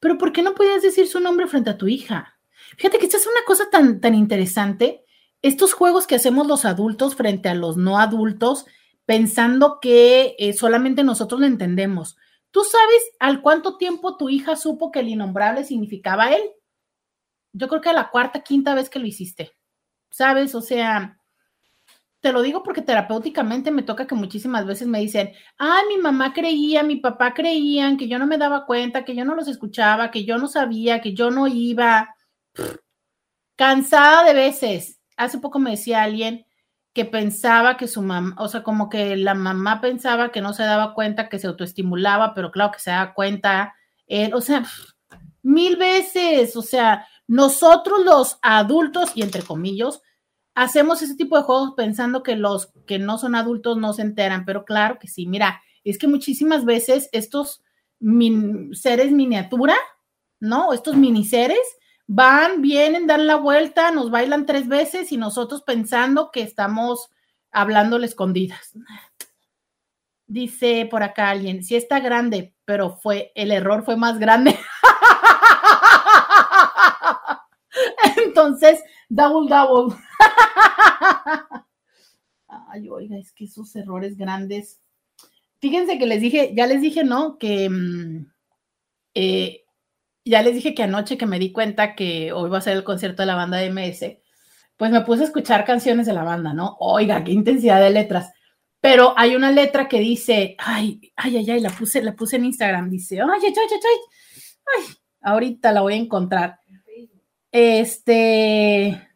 Pero 0.00 0.18
¿por 0.18 0.32
qué 0.32 0.42
no 0.42 0.54
podías 0.56 0.82
decir 0.82 1.06
su 1.06 1.20
nombre 1.20 1.46
frente 1.46 1.70
a 1.70 1.78
tu 1.78 1.86
hija? 1.86 2.35
Fíjate 2.76 2.98
que 2.98 3.06
esta 3.06 3.16
es 3.16 3.26
una 3.26 3.44
cosa 3.46 3.70
tan, 3.70 4.00
tan 4.00 4.14
interesante. 4.14 5.04
Estos 5.42 5.72
juegos 5.72 6.06
que 6.06 6.16
hacemos 6.16 6.46
los 6.46 6.64
adultos 6.64 7.14
frente 7.14 7.48
a 7.48 7.54
los 7.54 7.76
no 7.76 7.98
adultos, 7.98 8.66
pensando 9.04 9.78
que 9.80 10.34
eh, 10.38 10.52
solamente 10.52 11.04
nosotros 11.04 11.40
lo 11.40 11.46
entendemos. 11.46 12.16
¿Tú 12.50 12.64
sabes 12.64 13.02
al 13.20 13.42
cuánto 13.42 13.76
tiempo 13.76 14.16
tu 14.16 14.28
hija 14.28 14.56
supo 14.56 14.90
que 14.90 15.00
el 15.00 15.08
innombrable 15.08 15.64
significaba 15.64 16.32
él? 16.32 16.42
Yo 17.52 17.68
creo 17.68 17.80
que 17.80 17.90
a 17.90 17.94
la 17.94 18.10
cuarta, 18.10 18.40
quinta 18.40 18.74
vez 18.74 18.90
que 18.90 18.98
lo 18.98 19.06
hiciste. 19.06 19.52
¿Sabes? 20.10 20.54
O 20.54 20.60
sea, 20.60 21.20
te 22.20 22.32
lo 22.32 22.42
digo 22.42 22.64
porque 22.64 22.82
terapéuticamente 22.82 23.70
me 23.70 23.84
toca 23.84 24.06
que 24.08 24.16
muchísimas 24.16 24.66
veces 24.66 24.88
me 24.88 24.98
dicen, 24.98 25.32
ah, 25.58 25.80
mi 25.88 25.96
mamá 25.96 26.32
creía, 26.32 26.82
mi 26.82 26.96
papá 26.96 27.34
creían, 27.34 27.96
que 27.96 28.08
yo 28.08 28.18
no 28.18 28.26
me 28.26 28.38
daba 28.38 28.66
cuenta, 28.66 29.04
que 29.04 29.14
yo 29.14 29.24
no 29.24 29.36
los 29.36 29.46
escuchaba, 29.46 30.10
que 30.10 30.24
yo 30.24 30.36
no 30.36 30.48
sabía, 30.48 31.00
que 31.00 31.14
yo 31.14 31.30
no 31.30 31.46
iba. 31.46 32.15
Cansada 33.56 34.24
de 34.24 34.34
veces. 34.34 35.00
Hace 35.16 35.38
poco 35.38 35.58
me 35.58 35.70
decía 35.72 36.02
alguien 36.02 36.46
que 36.92 37.04
pensaba 37.04 37.76
que 37.76 37.88
su 37.88 38.00
mamá, 38.02 38.34
o 38.38 38.48
sea, 38.48 38.62
como 38.62 38.88
que 38.88 39.16
la 39.16 39.34
mamá 39.34 39.80
pensaba 39.80 40.32
que 40.32 40.40
no 40.40 40.54
se 40.54 40.62
daba 40.62 40.94
cuenta, 40.94 41.28
que 41.28 41.38
se 41.38 41.46
autoestimulaba, 41.46 42.32
pero 42.34 42.50
claro 42.50 42.72
que 42.72 42.80
se 42.80 42.90
daba 42.90 43.12
cuenta 43.12 43.74
él, 44.06 44.32
o 44.32 44.40
sea, 44.40 44.64
mil 45.42 45.76
veces, 45.76 46.56
o 46.56 46.62
sea, 46.62 47.06
nosotros 47.26 48.04
los 48.04 48.38
adultos, 48.40 49.12
y 49.14 49.22
entre 49.22 49.42
comillas, 49.42 50.00
hacemos 50.54 51.02
ese 51.02 51.16
tipo 51.16 51.36
de 51.36 51.42
juegos 51.42 51.74
pensando 51.76 52.22
que 52.22 52.34
los 52.34 52.72
que 52.86 52.98
no 52.98 53.18
son 53.18 53.34
adultos 53.34 53.76
no 53.76 53.92
se 53.92 54.02
enteran, 54.02 54.44
pero 54.44 54.64
claro 54.64 54.98
que 54.98 55.08
sí, 55.08 55.26
mira, 55.26 55.60
es 55.84 55.98
que 55.98 56.08
muchísimas 56.08 56.64
veces 56.64 57.08
estos 57.12 57.62
seres 58.72 59.12
miniatura, 59.12 59.76
¿no? 60.40 60.72
Estos 60.72 60.96
mini 60.96 61.24
seres 61.24 61.60
van, 62.06 62.62
vienen, 62.62 63.06
dan 63.06 63.26
la 63.26 63.36
vuelta, 63.36 63.90
nos 63.90 64.10
bailan 64.10 64.46
tres 64.46 64.68
veces 64.68 65.12
y 65.12 65.16
nosotros 65.16 65.62
pensando 65.62 66.30
que 66.30 66.42
estamos 66.42 67.10
hablándole 67.50 68.06
escondidas. 68.06 68.72
Dice 70.26 70.88
por 70.90 71.02
acá 71.02 71.30
alguien, 71.30 71.62
sí 71.62 71.76
está 71.76 72.00
grande, 72.00 72.54
pero 72.64 72.96
fue, 72.96 73.32
el 73.34 73.52
error 73.52 73.84
fue 73.84 73.96
más 73.96 74.18
grande. 74.18 74.58
Entonces, 78.24 78.82
double, 79.08 79.48
double. 79.48 79.96
Ay, 82.68 82.88
oiga, 82.88 83.16
es 83.16 83.32
que 83.32 83.44
esos 83.44 83.74
errores 83.76 84.16
grandes. 84.16 84.80
Fíjense 85.60 85.98
que 85.98 86.06
les 86.06 86.20
dije, 86.20 86.52
ya 86.54 86.66
les 86.66 86.80
dije, 86.80 87.04
¿no? 87.04 87.38
Que 87.38 87.70
mm, 87.70 88.26
eh, 89.14 89.65
ya 90.26 90.42
les 90.42 90.54
dije 90.54 90.74
que 90.74 90.82
anoche 90.82 91.16
que 91.16 91.26
me 91.26 91.38
di 91.38 91.52
cuenta 91.52 91.94
que 91.94 92.32
hoy 92.32 92.50
va 92.50 92.58
a 92.58 92.62
ser 92.62 92.76
el 92.76 92.84
concierto 92.84 93.22
de 93.22 93.26
la 93.26 93.36
banda 93.36 93.58
de 93.58 93.70
MS, 93.70 94.18
pues 94.76 94.90
me 94.90 95.02
puse 95.02 95.22
a 95.22 95.26
escuchar 95.26 95.64
canciones 95.64 96.06
de 96.06 96.12
la 96.12 96.24
banda, 96.24 96.52
¿no? 96.52 96.76
Oiga, 96.80 97.22
qué 97.22 97.30
intensidad 97.30 97.80
de 97.80 97.90
letras. 97.90 98.32
Pero 98.80 99.14
hay 99.16 99.36
una 99.36 99.52
letra 99.52 99.88
que 99.88 100.00
dice, 100.00 100.56
ay, 100.58 101.00
ay, 101.16 101.48
ay, 101.48 101.60
la 101.60 101.70
puse, 101.70 102.02
la 102.02 102.14
puse 102.14 102.36
en 102.36 102.44
Instagram, 102.44 102.90
dice, 102.90 103.20
ay, 103.20 103.26
ay, 103.32 103.40
ay, 103.44 103.54
ay, 103.56 103.98
ay, 104.78 104.96
ahorita 105.22 105.72
la 105.72 105.82
voy 105.82 105.94
a 105.94 105.96
encontrar. 105.96 106.58
Este, 107.52 109.10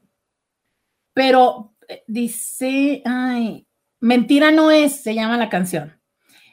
pero 1.13 1.75
eh, 1.89 2.05
dice, 2.07 3.03
ay, 3.05 3.67
mentira 3.99 4.51
no 4.53 4.71
es, 4.71 5.03
se 5.03 5.15
llama 5.15 5.37
la 5.37 5.51
canción. 5.51 6.01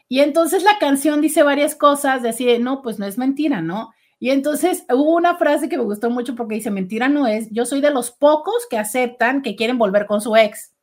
Y 0.10 0.22
entonces 0.22 0.64
la 0.64 0.80
canción 0.80 1.22
dice 1.22 1.44
varias 1.44 1.76
cosas, 1.76 2.24
decir, 2.24 2.60
no, 2.60 2.82
pues 2.82 2.98
no 2.98 3.06
es 3.06 3.18
mentira, 3.18 3.62
¿no? 3.62 3.92
Y 4.20 4.32
entonces 4.32 4.84
hubo 4.90 5.16
una 5.16 5.36
frase 5.38 5.70
que 5.70 5.78
me 5.78 5.84
gustó 5.84 6.10
mucho 6.10 6.36
porque 6.36 6.56
dice, 6.56 6.72
mentira 6.72 7.08
no 7.08 7.28
es, 7.28 7.50
yo 7.52 7.66
soy 7.66 7.82
de 7.82 7.92
los 7.92 8.12
pocos 8.12 8.66
que 8.70 8.78
aceptan 8.78 9.42
que 9.42 9.56
quieren 9.56 9.78
volver 9.78 10.06
con 10.08 10.22
su 10.22 10.36
ex. 10.36 10.74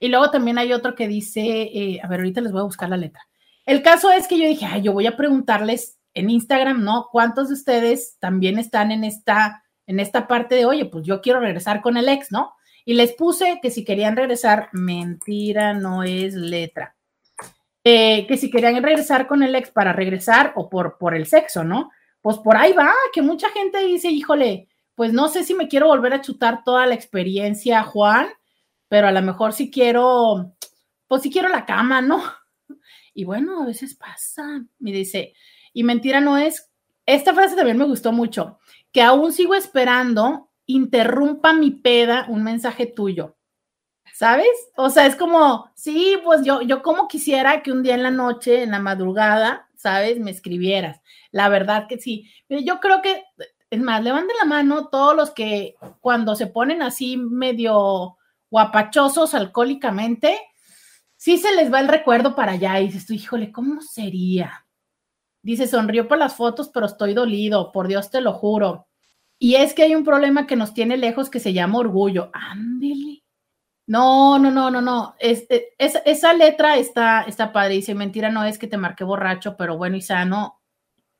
Y 0.00 0.08
luego 0.08 0.30
también 0.30 0.58
hay 0.58 0.72
otro 0.72 0.94
que 0.94 1.06
dice, 1.08 1.42
eh, 1.42 2.00
a 2.02 2.08
ver, 2.08 2.20
ahorita 2.20 2.40
les 2.40 2.52
voy 2.52 2.60
a 2.60 2.64
buscar 2.64 2.88
la 2.88 2.96
letra. 2.96 3.22
El 3.66 3.82
caso 3.82 4.10
es 4.10 4.26
que 4.28 4.38
yo 4.38 4.46
dije, 4.46 4.66
ay, 4.66 4.82
yo 4.82 4.92
voy 4.92 5.06
a 5.06 5.16
preguntarles 5.16 5.98
en 6.14 6.30
Instagram, 6.30 6.84
¿no? 6.84 7.08
¿Cuántos 7.10 7.48
de 7.48 7.54
ustedes 7.54 8.16
también 8.18 8.58
están 8.58 8.92
en 8.92 9.04
esta, 9.04 9.64
en 9.86 10.00
esta 10.00 10.26
parte 10.26 10.54
de, 10.54 10.64
oye, 10.64 10.84
pues 10.86 11.04
yo 11.06 11.20
quiero 11.20 11.40
regresar 11.40 11.80
con 11.82 11.96
el 11.96 12.08
ex, 12.08 12.32
¿no? 12.32 12.54
Y 12.84 12.94
les 12.94 13.12
puse 13.14 13.60
que 13.62 13.70
si 13.70 13.84
querían 13.84 14.16
regresar, 14.16 14.68
mentira 14.72 15.74
no 15.74 16.02
es 16.02 16.34
letra. 16.34 16.96
eh, 17.84 18.26
que 18.26 18.36
si 18.38 18.50
querían 18.50 18.82
regresar 18.82 19.26
con 19.26 19.42
el 19.42 19.54
ex 19.54 19.70
para 19.70 19.92
regresar 19.92 20.52
o 20.56 20.70
por, 20.70 20.96
por 20.98 21.14
el 21.14 21.26
sexo, 21.26 21.64
¿no? 21.64 21.90
Pues 22.24 22.38
por 22.38 22.56
ahí 22.56 22.72
va, 22.72 22.90
que 23.12 23.20
mucha 23.20 23.50
gente 23.50 23.84
dice, 23.84 24.08
híjole, 24.08 24.70
pues 24.94 25.12
no 25.12 25.28
sé 25.28 25.44
si 25.44 25.52
me 25.52 25.68
quiero 25.68 25.88
volver 25.88 26.14
a 26.14 26.22
chutar 26.22 26.64
toda 26.64 26.86
la 26.86 26.94
experiencia, 26.94 27.82
Juan, 27.82 28.28
pero 28.88 29.08
a 29.08 29.12
lo 29.12 29.20
mejor 29.20 29.52
si 29.52 29.70
quiero, 29.70 30.54
pues 31.06 31.20
si 31.20 31.30
quiero 31.30 31.50
la 31.50 31.66
cama, 31.66 32.00
¿no? 32.00 32.22
Y 33.12 33.24
bueno, 33.24 33.60
a 33.62 33.66
veces 33.66 33.94
pasa, 33.94 34.64
me 34.78 34.90
dice, 34.90 35.34
y 35.74 35.84
mentira 35.84 36.22
no 36.22 36.38
es, 36.38 36.70
esta 37.04 37.34
frase 37.34 37.56
también 37.56 37.76
me 37.76 37.84
gustó 37.84 38.10
mucho, 38.10 38.58
que 38.90 39.02
aún 39.02 39.30
sigo 39.30 39.54
esperando, 39.54 40.50
interrumpa 40.64 41.52
mi 41.52 41.72
peda 41.72 42.24
un 42.30 42.42
mensaje 42.42 42.86
tuyo. 42.86 43.36
¿Sabes? 44.14 44.48
O 44.76 44.88
sea, 44.88 45.04
es 45.04 45.16
como, 45.16 45.70
sí, 45.74 46.16
pues 46.24 46.42
yo, 46.42 46.62
yo 46.62 46.82
como 46.82 47.06
quisiera 47.06 47.62
que 47.62 47.70
un 47.70 47.82
día 47.82 47.96
en 47.96 48.02
la 48.02 48.10
noche, 48.10 48.62
en 48.62 48.70
la 48.70 48.78
madrugada, 48.78 49.68
¿sabes? 49.84 50.18
Me 50.18 50.30
escribieras. 50.30 51.02
La 51.30 51.50
verdad 51.50 51.86
que 51.86 51.98
sí. 51.98 52.30
Yo 52.48 52.80
creo 52.80 53.02
que, 53.02 53.22
es 53.68 53.80
más, 53.80 54.02
levanten 54.02 54.34
la 54.40 54.46
mano 54.46 54.88
todos 54.88 55.14
los 55.14 55.30
que 55.32 55.74
cuando 56.00 56.34
se 56.36 56.46
ponen 56.46 56.80
así 56.80 57.18
medio 57.18 58.16
guapachosos 58.50 59.34
alcohólicamente, 59.34 60.38
sí 61.16 61.36
se 61.36 61.54
les 61.54 61.70
va 61.70 61.80
el 61.80 61.88
recuerdo 61.88 62.34
para 62.34 62.52
allá 62.52 62.80
y 62.80 62.86
dices 62.86 63.04
tú, 63.04 63.12
híjole, 63.12 63.52
¿cómo 63.52 63.82
sería? 63.82 64.66
Dice, 65.42 65.66
sonrió 65.66 66.08
por 66.08 66.16
las 66.16 66.34
fotos, 66.34 66.70
pero 66.72 66.86
estoy 66.86 67.12
dolido, 67.12 67.70
por 67.70 67.86
Dios 67.86 68.10
te 68.10 68.22
lo 68.22 68.32
juro. 68.32 68.88
Y 69.38 69.56
es 69.56 69.74
que 69.74 69.82
hay 69.82 69.94
un 69.94 70.04
problema 70.04 70.46
que 70.46 70.56
nos 70.56 70.72
tiene 70.72 70.96
lejos 70.96 71.28
que 71.28 71.40
se 71.40 71.52
llama 71.52 71.78
orgullo. 71.78 72.30
Ándele. 72.32 73.23
No, 73.86 74.38
no, 74.38 74.50
no, 74.50 74.70
no, 74.70 74.80
no. 74.80 75.14
Es, 75.18 75.46
e, 75.50 75.74
esa 75.78 76.32
letra 76.32 76.76
está, 76.78 77.22
está 77.22 77.52
padre. 77.52 77.74
Dice, 77.74 77.94
mentira 77.94 78.30
no 78.30 78.44
es 78.44 78.58
que 78.58 78.66
te 78.66 78.78
marqué 78.78 79.04
borracho, 79.04 79.56
pero 79.56 79.76
bueno 79.76 79.96
y 79.96 80.02
sano, 80.02 80.60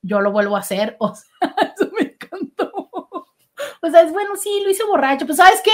yo 0.02 0.20
lo 0.20 0.32
vuelvo 0.32 0.56
a 0.56 0.60
hacer. 0.60 0.96
O 1.00 1.14
sea, 1.14 1.74
eso 1.76 1.90
me 1.98 2.06
encantó. 2.06 2.72
O 3.82 3.90
sea, 3.90 4.02
es 4.02 4.12
bueno, 4.12 4.36
sí, 4.36 4.62
lo 4.64 4.70
hice 4.70 4.84
borracho. 4.84 5.26
Pues, 5.26 5.38
¿sabes 5.38 5.60
qué? 5.62 5.70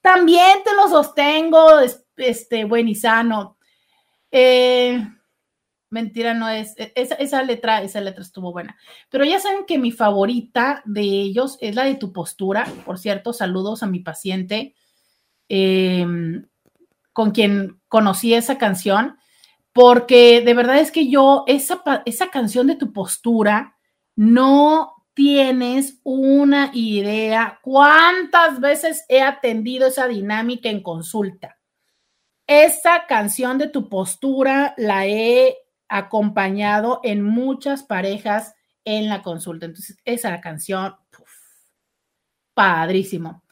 También 0.00 0.62
te 0.64 0.74
lo 0.74 0.88
sostengo, 0.88 1.80
este, 2.16 2.64
buen 2.64 2.88
y 2.88 2.94
sano. 2.94 3.56
Eh, 4.30 5.02
mentira 5.90 6.34
no 6.34 6.48
es, 6.50 6.74
e, 6.78 6.92
esa, 6.94 7.14
esa, 7.14 7.42
letra, 7.42 7.82
esa 7.82 8.02
letra 8.02 8.22
estuvo 8.22 8.52
buena. 8.52 8.76
Pero 9.08 9.24
ya 9.24 9.40
saben 9.40 9.64
que 9.64 9.78
mi 9.78 9.92
favorita 9.92 10.82
de 10.84 11.02
ellos 11.02 11.56
es 11.62 11.74
la 11.74 11.84
de 11.84 11.94
tu 11.94 12.12
postura. 12.12 12.66
Por 12.84 12.98
cierto, 12.98 13.32
saludos 13.32 13.82
a 13.82 13.86
mi 13.86 14.00
paciente 14.00 14.74
Em, 15.48 16.46
con 17.12 17.30
quien 17.30 17.80
conocí 17.88 18.34
esa 18.34 18.58
canción, 18.58 19.16
porque 19.72 20.40
de 20.40 20.54
verdad 20.54 20.78
es 20.78 20.92
que 20.92 21.08
yo, 21.08 21.44
esa, 21.46 21.82
esa 22.04 22.28
canción 22.28 22.66
de 22.66 22.76
tu 22.76 22.92
postura, 22.92 23.76
no 24.14 24.92
tienes 25.14 26.00
una 26.04 26.70
idea 26.74 27.58
cuántas 27.62 28.60
veces 28.60 29.04
he 29.08 29.20
atendido 29.20 29.88
esa 29.88 30.06
dinámica 30.06 30.68
en 30.68 30.82
consulta. 30.82 31.58
Esa 32.46 33.06
canción 33.06 33.58
de 33.58 33.68
tu 33.68 33.88
postura 33.88 34.74
la 34.76 35.06
he 35.06 35.56
acompañado 35.88 37.00
en 37.02 37.22
muchas 37.22 37.82
parejas 37.82 38.54
en 38.84 39.08
la 39.08 39.22
consulta. 39.22 39.66
Entonces, 39.66 39.98
esa 40.04 40.40
canción, 40.40 40.94
padrísimo. 42.54 43.42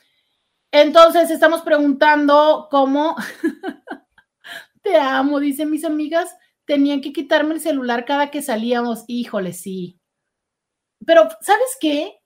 Entonces 0.72 1.30
estamos 1.30 1.62
preguntando 1.62 2.68
cómo, 2.70 3.16
te 4.82 4.96
amo, 4.96 5.40
dicen 5.40 5.70
mis 5.70 5.84
amigas, 5.84 6.36
tenían 6.64 7.00
que 7.00 7.12
quitarme 7.12 7.54
el 7.54 7.60
celular 7.60 8.04
cada 8.04 8.30
que 8.30 8.42
salíamos. 8.42 9.04
Híjole, 9.08 9.52
sí. 9.52 10.00
Pero, 11.06 11.28
¿sabes 11.40 11.76
qué? 11.80 12.20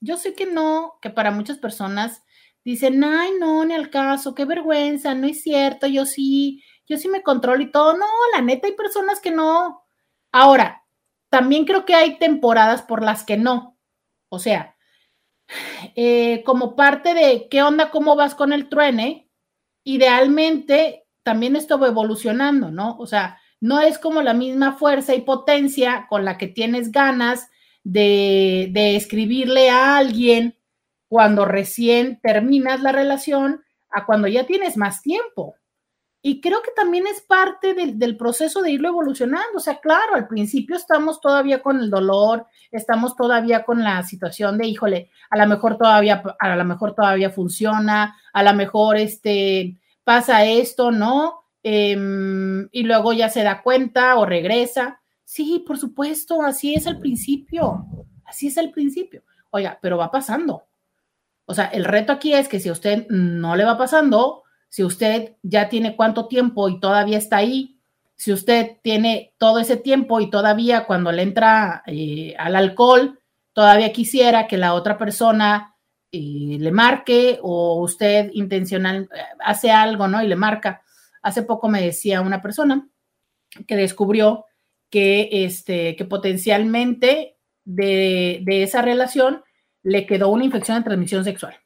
Yo 0.00 0.16
sé 0.16 0.34
que 0.34 0.46
no, 0.46 0.98
que 1.02 1.10
para 1.10 1.30
muchas 1.30 1.58
personas 1.58 2.22
dicen, 2.64 3.02
ay, 3.04 3.32
no, 3.38 3.64
ni 3.64 3.74
al 3.74 3.90
caso, 3.90 4.34
qué 4.34 4.44
vergüenza, 4.44 5.14
no 5.14 5.26
es 5.26 5.42
cierto, 5.42 5.86
yo 5.86 6.06
sí, 6.06 6.62
yo 6.86 6.96
sí 6.96 7.08
me 7.08 7.22
controlo 7.22 7.62
y 7.62 7.70
todo. 7.70 7.96
No, 7.96 8.06
la 8.34 8.42
neta, 8.42 8.66
hay 8.66 8.74
personas 8.74 9.20
que 9.20 9.30
no. 9.30 9.84
Ahora, 10.32 10.84
también 11.30 11.64
creo 11.64 11.84
que 11.84 11.94
hay 11.94 12.18
temporadas 12.18 12.82
por 12.82 13.02
las 13.02 13.24
que 13.24 13.36
no. 13.36 13.78
O 14.30 14.38
sea, 14.38 14.76
eh, 15.94 16.42
como 16.44 16.76
parte 16.76 17.14
de 17.14 17.48
qué 17.50 17.62
onda, 17.62 17.90
cómo 17.90 18.16
vas 18.16 18.34
con 18.34 18.52
el 18.52 18.68
truene, 18.68 19.28
idealmente 19.84 21.06
también 21.22 21.56
esto 21.56 21.84
evolucionando, 21.84 22.70
¿no? 22.70 22.96
O 22.98 23.06
sea, 23.06 23.38
no 23.60 23.80
es 23.80 23.98
como 23.98 24.22
la 24.22 24.34
misma 24.34 24.76
fuerza 24.76 25.14
y 25.14 25.22
potencia 25.22 26.06
con 26.08 26.24
la 26.24 26.38
que 26.38 26.46
tienes 26.46 26.92
ganas 26.92 27.50
de, 27.84 28.68
de 28.72 28.96
escribirle 28.96 29.70
a 29.70 29.96
alguien 29.96 30.56
cuando 31.08 31.44
recién 31.44 32.20
terminas 32.22 32.82
la 32.82 32.92
relación 32.92 33.64
a 33.90 34.04
cuando 34.06 34.28
ya 34.28 34.46
tienes 34.46 34.76
más 34.76 35.02
tiempo. 35.02 35.56
Y 36.20 36.40
creo 36.40 36.62
que 36.62 36.72
también 36.74 37.06
es 37.06 37.20
parte 37.20 37.74
del, 37.74 38.16
proceso 38.16 38.60
de 38.60 38.72
irlo 38.72 38.88
evolucionando. 38.88 39.56
O 39.56 39.60
sea, 39.60 39.78
claro, 39.78 40.14
al 40.14 40.26
principio 40.26 40.76
estamos 40.76 41.20
todavía 41.20 41.62
con 41.62 41.78
el 41.78 41.90
dolor, 41.90 42.46
estamos 42.72 43.14
todavía 43.14 43.64
con 43.64 43.84
la 43.84 44.02
situación 44.02 44.58
de, 44.58 44.66
híjole, 44.66 45.10
a 45.30 45.38
lo 45.38 45.46
mejor 45.46 45.78
todavía, 45.78 46.22
a 46.40 46.56
lo 46.56 46.64
mejor 46.64 46.94
todavía 46.94 47.30
funciona, 47.30 48.16
a 48.32 48.42
lo 48.42 48.52
mejor 48.54 48.96
este, 48.96 49.78
pasa 50.02 50.44
esto, 50.44 50.90
¿no? 50.90 51.44
Em, 51.62 52.68
y 52.72 52.82
luego 52.82 53.12
ya 53.12 53.28
se 53.28 53.44
da 53.44 53.62
cuenta 53.62 54.16
o 54.16 54.26
regresa. 54.26 55.00
Sí, 55.24 55.62
por 55.66 55.78
supuesto, 55.78 56.42
así 56.42 56.74
es 56.74 56.86
al 56.86 56.98
principio, 56.98 57.86
así 58.24 58.48
es 58.48 58.58
al 58.58 58.70
principio. 58.70 59.22
Oiga, 59.50 59.78
pero 59.80 59.98
va 59.98 60.10
pasando. 60.10 60.64
O 61.44 61.54
sea, 61.54 61.66
el 61.66 61.84
reto 61.84 62.12
aquí 62.12 62.34
es 62.34 62.48
que 62.48 62.60
si 62.60 62.68
a 62.68 62.72
usted 62.72 63.06
no 63.08 63.54
le 63.56 63.64
va 63.64 63.78
pasando, 63.78 64.42
si 64.68 64.84
usted 64.84 65.36
ya 65.42 65.68
tiene 65.68 65.96
cuánto 65.96 66.26
tiempo 66.26 66.68
y 66.68 66.80
todavía 66.80 67.18
está 67.18 67.38
ahí, 67.38 67.78
si 68.16 68.32
usted 68.32 68.78
tiene 68.82 69.32
todo 69.38 69.60
ese 69.60 69.76
tiempo 69.76 70.20
y 70.20 70.28
todavía 70.28 70.86
cuando 70.86 71.12
le 71.12 71.22
entra 71.22 71.82
eh, 71.86 72.34
al 72.36 72.56
alcohol, 72.56 73.20
todavía 73.52 73.92
quisiera 73.92 74.46
que 74.48 74.56
la 74.56 74.74
otra 74.74 74.98
persona 74.98 75.76
eh, 76.10 76.56
le 76.58 76.72
marque 76.72 77.38
o 77.42 77.80
usted 77.80 78.30
intencional 78.32 79.08
eh, 79.14 79.18
hace 79.40 79.70
algo, 79.70 80.08
¿no? 80.08 80.22
Y 80.22 80.26
le 80.26 80.36
marca. 80.36 80.82
Hace 81.22 81.42
poco 81.42 81.68
me 81.68 81.80
decía 81.80 82.20
una 82.20 82.42
persona 82.42 82.88
que 83.66 83.76
descubrió 83.76 84.46
que, 84.90 85.28
este, 85.44 85.94
que 85.94 86.04
potencialmente 86.04 87.36
de, 87.64 88.40
de 88.42 88.62
esa 88.62 88.82
relación 88.82 89.42
le 89.82 90.06
quedó 90.06 90.28
una 90.30 90.44
infección 90.44 90.78
de 90.78 90.84
transmisión 90.84 91.24
sexual. 91.24 91.56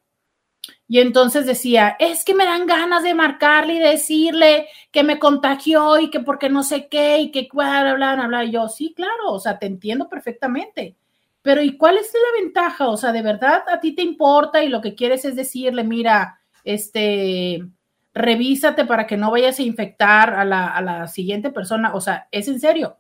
Y 0.93 1.01
entonces 1.01 1.47
decía, 1.47 1.97
es 1.99 2.23
que 2.23 2.35
me 2.35 2.45
dan 2.45 2.67
ganas 2.67 3.03
de 3.03 3.15
marcarle 3.15 3.77
y 3.77 3.79
decirle 3.79 4.69
que 4.91 5.03
me 5.03 5.19
contagió 5.19 5.99
y 5.99 6.11
que 6.11 6.21
porque 6.21 6.51
no 6.51 6.63
sé 6.63 6.89
qué 6.89 7.19
y 7.19 7.31
que 7.31 7.49
bla, 7.51 7.95
bla, 7.95 8.15
bla, 8.15 8.27
bla. 8.27 8.45
Y 8.45 8.51
yo, 8.51 8.69
sí, 8.69 8.93
claro, 8.95 9.31
o 9.31 9.41
sea, 9.41 9.59
te 9.59 9.65
entiendo 9.65 10.11
perfectamente. 10.11 10.95
Pero 11.41 11.63
¿y 11.63 11.79
cuál 11.79 11.97
es 11.97 12.13
la 12.13 12.43
ventaja? 12.43 12.89
O 12.91 12.99
sea, 12.99 13.11
de 13.11 13.23
verdad 13.23 13.63
a 13.69 13.81
ti 13.81 13.95
te 13.95 14.03
importa 14.03 14.63
y 14.63 14.69
lo 14.69 14.83
que 14.83 14.95
quieres 14.95 15.25
es 15.25 15.35
decirle, 15.35 15.83
mira, 15.83 16.39
este, 16.63 17.67
revísate 18.13 18.85
para 18.85 19.07
que 19.07 19.17
no 19.17 19.31
vayas 19.31 19.59
a 19.61 19.63
infectar 19.63 20.35
a 20.35 20.45
la, 20.45 20.67
a 20.67 20.83
la 20.83 21.09
siguiente 21.09 21.49
persona. 21.49 21.95
O 21.95 22.03
sea, 22.03 22.29
es 22.31 22.49
en 22.49 22.61
serio. 22.61 22.99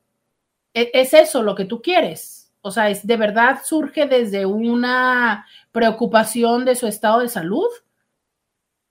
¿Es, 0.73 0.89
es 0.95 1.13
eso 1.13 1.43
lo 1.43 1.55
que 1.55 1.67
tú 1.67 1.83
quieres? 1.83 2.42
O 2.63 2.71
sea, 2.71 2.89
¿es 2.89 3.07
de 3.07 3.17
verdad 3.17 3.61
surge 3.65 4.07
desde 4.07 4.47
una 4.47 5.47
preocupación 5.73 6.65
de 6.65 6.77
su 6.77 6.87
estado 6.87 7.21
de 7.21 7.29
salud? 7.29 7.69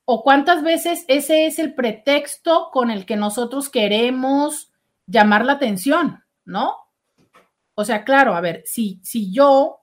¿O 0.05 0.23
cuántas 0.23 0.61
veces 0.61 1.05
ese 1.07 1.47
es 1.47 1.57
el 1.57 1.73
pretexto 1.73 2.69
con 2.71 2.91
el 2.91 3.05
que 3.05 3.15
nosotros 3.15 3.69
queremos 3.69 4.71
llamar 5.07 5.45
la 5.45 5.53
atención, 5.53 6.23
¿no? 6.43 6.75
O 7.73 7.85
sea, 7.85 8.03
claro, 8.03 8.35
a 8.35 8.41
ver, 8.41 8.61
si, 8.65 8.99
si 9.03 9.33
yo 9.33 9.79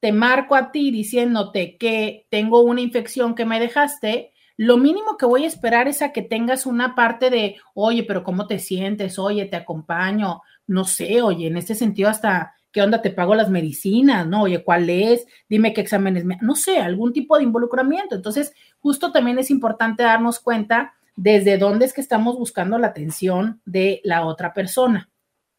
te 0.00 0.12
marco 0.12 0.56
a 0.56 0.72
ti 0.72 0.90
diciéndote 0.90 1.76
que 1.76 2.26
tengo 2.30 2.62
una 2.62 2.80
infección 2.80 3.34
que 3.34 3.44
me 3.44 3.60
dejaste, 3.60 4.32
lo 4.56 4.78
mínimo 4.78 5.16
que 5.18 5.26
voy 5.26 5.44
a 5.44 5.48
esperar 5.48 5.88
es 5.88 6.00
a 6.00 6.12
que 6.12 6.22
tengas 6.22 6.64
una 6.64 6.94
parte 6.94 7.28
de, 7.28 7.56
oye, 7.74 8.04
pero 8.04 8.24
¿cómo 8.24 8.46
te 8.46 8.58
sientes? 8.58 9.18
Oye, 9.18 9.44
te 9.44 9.56
acompaño. 9.56 10.42
No 10.66 10.84
sé, 10.84 11.20
oye, 11.20 11.48
en 11.48 11.58
este 11.58 11.74
sentido 11.74 12.08
hasta 12.08 12.54
¿Qué 12.72 12.82
onda? 12.82 13.02
Te 13.02 13.10
pago 13.10 13.34
las 13.34 13.50
medicinas, 13.50 14.26
¿no? 14.26 14.42
Oye, 14.42 14.62
¿cuál 14.62 14.88
es? 14.90 15.26
Dime 15.48 15.72
qué 15.72 15.80
exámenes, 15.80 16.24
me... 16.24 16.38
no 16.40 16.54
sé, 16.54 16.78
algún 16.78 17.12
tipo 17.12 17.36
de 17.36 17.44
involucramiento. 17.44 18.14
Entonces, 18.14 18.54
justo 18.78 19.10
también 19.12 19.38
es 19.38 19.50
importante 19.50 20.02
darnos 20.02 20.38
cuenta 20.38 20.94
desde 21.16 21.58
dónde 21.58 21.84
es 21.84 21.92
que 21.92 22.00
estamos 22.00 22.36
buscando 22.36 22.78
la 22.78 22.88
atención 22.88 23.60
de 23.64 24.00
la 24.04 24.24
otra 24.24 24.54
persona. 24.54 25.10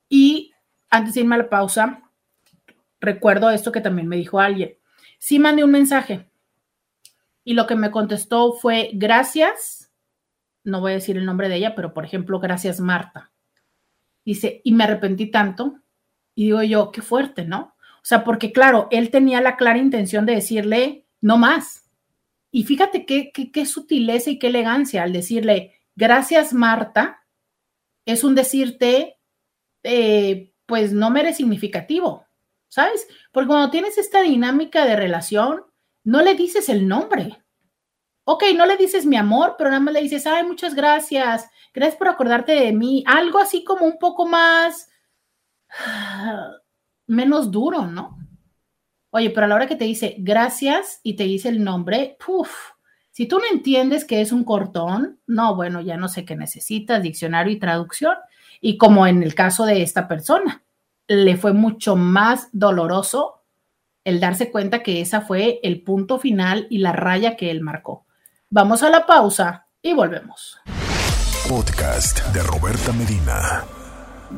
Y 0.09 0.53
antes 0.89 1.14
de 1.14 1.22
irme 1.22 1.36
a 1.36 1.39
la 1.39 1.49
pausa, 1.49 2.01
recuerdo 2.99 3.49
esto 3.49 3.72
que 3.72 3.82
también 3.82 4.07
me 4.07 4.16
dijo 4.16 4.39
alguien. 4.39 4.76
Sí 5.20 5.38
mandé 5.38 5.64
un 5.64 5.72
mensaje 5.72 6.32
y 7.43 7.53
lo 7.53 7.68
que 7.68 7.76
me 7.76 7.91
contestó 7.91 8.53
fue 8.53 8.91
gracias, 8.93 9.91
no 10.64 10.80
voy 10.80 10.91
a 10.91 10.95
decir 10.95 11.18
el 11.18 11.26
nombre 11.26 11.49
de 11.49 11.57
ella, 11.57 11.76
pero 11.76 11.93
por 11.93 12.05
ejemplo, 12.05 12.39
gracias 12.39 12.80
Marta. 12.80 13.32
Dice, 14.24 14.62
y 14.64 14.72
me 14.74 14.84
arrepentí 14.84 15.32
tanto. 15.32 15.80
Y 16.36 16.45
digo 16.45 16.63
yo, 16.63 16.91
qué 16.91 17.01
fuerte, 17.01 17.45
¿no? 17.45 17.75
O 18.01 18.05
sea, 18.05 18.23
porque 18.23 18.51
claro, 18.51 18.88
él 18.91 19.11
tenía 19.11 19.41
la 19.41 19.57
clara 19.57 19.77
intención 19.77 20.25
de 20.25 20.36
decirle, 20.36 21.05
no 21.21 21.38
más. 21.38 21.89
Y 22.51 22.63
fíjate 22.63 23.05
qué, 23.05 23.32
qué, 23.32 23.65
sutileza 23.65 24.29
y 24.29 24.39
qué 24.39 24.47
elegancia 24.47 25.03
al 25.03 25.13
decirle, 25.13 25.79
gracias 25.95 26.53
Marta, 26.53 27.25
es 28.05 28.23
un 28.23 28.36
decirte, 28.36 29.17
eh, 29.84 30.53
pues 30.65 30.91
no 30.91 31.11
me 31.11 31.21
eres 31.21 31.38
significativo, 31.38 32.25
¿sabes? 32.67 33.07
Porque 33.32 33.47
cuando 33.47 33.71
tienes 33.71 33.97
esta 33.97 34.21
dinámica 34.21 34.86
de 34.86 34.97
relación, 34.97 35.63
no 36.03 36.21
le 36.21 36.36
dices 36.36 36.67
el 36.67 36.88
nombre. 36.88 37.41
Ok, 38.25 38.43
no 38.55 38.65
le 38.65 38.77
dices 38.77 39.05
mi 39.05 39.15
amor, 39.15 39.55
pero 39.57 39.69
nada 39.69 39.79
más 39.79 39.93
le 39.93 40.01
dices, 40.01 40.27
ay, 40.27 40.43
muchas 40.43 40.75
gracias, 40.75 41.49
gracias 41.73 41.97
por 41.97 42.09
acordarte 42.09 42.51
de 42.51 42.73
mí. 42.73 43.03
Algo 43.07 43.39
así 43.39 43.63
como 43.63 43.86
un 43.86 43.97
poco 43.97 44.25
más, 44.27 44.89
menos 47.07 47.51
duro, 47.51 47.88
¿no? 47.88 48.17
Oye, 49.11 49.30
pero 49.30 49.45
a 49.45 49.49
la 49.49 49.55
hora 49.55 49.67
que 49.67 49.76
te 49.76 49.86
dice 49.86 50.15
gracias 50.19 50.99
y 51.03 51.15
te 51.15 51.24
dice 51.24 51.49
el 51.49 51.63
nombre, 51.63 52.17
puff, 52.26 52.49
si 53.11 53.26
tú 53.28 53.39
no 53.39 53.45
entiendes 53.51 54.05
que 54.05 54.22
es 54.22 54.32
un 54.32 54.45
cortón, 54.45 55.19
no, 55.28 55.55
bueno, 55.55 55.82
ya 55.82 55.97
no 55.97 56.07
sé 56.07 56.24
qué 56.24 56.36
necesitas, 56.36 57.03
diccionario 57.03 57.51
y 57.51 57.59
traducción. 57.59 58.15
Y 58.61 58.78
como 58.78 59.05
en 59.05 59.22
el 59.22 59.36
caso 59.36 59.65
de 59.65 59.82
esta 59.82 60.07
persona, 60.07 60.63
le 61.07 61.36
fue 61.36 61.51
mucho 61.51 61.97
más 61.97 62.47
doloroso 62.53 63.43
el 64.05 64.19
darse 64.19 64.49
cuenta 64.49 64.82
que 64.82 65.01
esa 65.01 65.22
fue 65.22 65.59
el 65.63 65.84
punto 65.84 66.19
final 66.19 66.67
y 66.69 66.78
la 66.78 66.93
raya 66.93 67.36
que 67.36 67.51
él 67.51 67.61
marcó. 67.61 68.05
Vamos 68.49 68.82
a 68.82 68.89
la 68.89 69.05
pausa 69.05 69.67
y 69.82 69.93
volvemos. 69.93 70.59
Podcast 71.47 72.26
de 72.34 72.41
Roberta 72.43 72.93
Medina. 72.93 73.80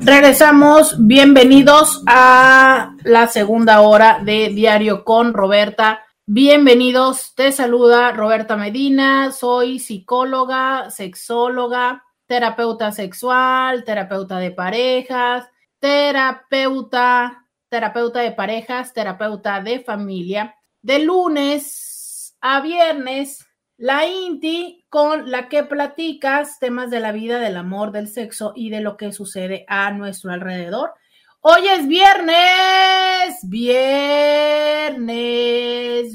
Regresamos, 0.02 0.96
bienvenidos 1.00 2.04
a 2.08 2.96
la 3.04 3.28
segunda 3.28 3.82
hora 3.82 4.20
de 4.24 4.50
Diario 4.50 5.04
con 5.04 5.34
Roberta. 5.34 6.04
Bienvenidos, 6.26 7.34
te 7.36 7.52
saluda 7.52 8.12
Roberta 8.12 8.56
Medina, 8.56 9.32
soy 9.32 9.80
psicóloga, 9.80 10.90
sexóloga, 10.90 12.04
terapeuta 12.26 12.92
sexual, 12.92 13.84
terapeuta 13.84 14.40
de 14.40 14.52
parejas, 14.52 15.48
terapeuta, 15.80 17.48
terapeuta 17.70 18.20
de 18.20 18.32
parejas, 18.32 18.94
terapeuta 18.94 19.62
de 19.62 19.80
familia. 19.80 20.56
De 20.82 21.00
lunes 21.00 22.36
a 22.42 22.62
viernes 22.62 23.46
la 23.78 24.08
Inti 24.08 24.83
con 24.94 25.32
la 25.32 25.50
que 25.50 25.64
platicas 25.64 26.60
temas 26.60 26.92
de 26.92 27.00
la 27.00 27.12
vida, 27.12 27.40
del 27.40 27.58
amor, 27.58 27.92
del 27.92 28.08
sexo 28.08 28.54
y 28.56 28.70
de 28.70 28.80
lo 28.80 28.96
que 28.96 29.12
sucede 29.12 29.66
a 29.68 29.90
nuestro 29.90 30.32
alrededor. 30.32 30.94
Hoy 31.42 31.68
es 31.68 31.88
viernes, 31.88 33.40
viernes, 33.42 35.02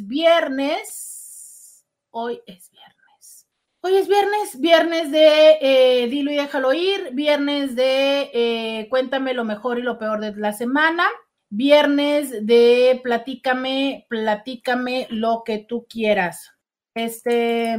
viernes. 0.06 1.84
Hoy 2.10 2.40
es 2.46 2.70
viernes. 2.70 3.48
Hoy 3.80 3.96
es 3.96 4.06
viernes, 4.06 4.60
viernes 4.60 5.10
de 5.10 5.58
eh, 5.60 6.06
Dilo 6.06 6.30
y 6.30 6.36
déjalo 6.36 6.72
ir, 6.72 7.08
viernes 7.14 7.74
de 7.74 8.30
eh, 8.32 8.86
Cuéntame 8.90 9.34
lo 9.34 9.44
mejor 9.44 9.80
y 9.80 9.82
lo 9.82 9.98
peor 9.98 10.20
de 10.20 10.36
la 10.36 10.52
semana, 10.52 11.04
viernes 11.48 12.46
de 12.46 13.00
Platícame, 13.02 14.06
platícame 14.08 15.08
lo 15.10 15.42
que 15.44 15.58
tú 15.58 15.84
quieras. 15.90 16.52
Este, 16.94 17.76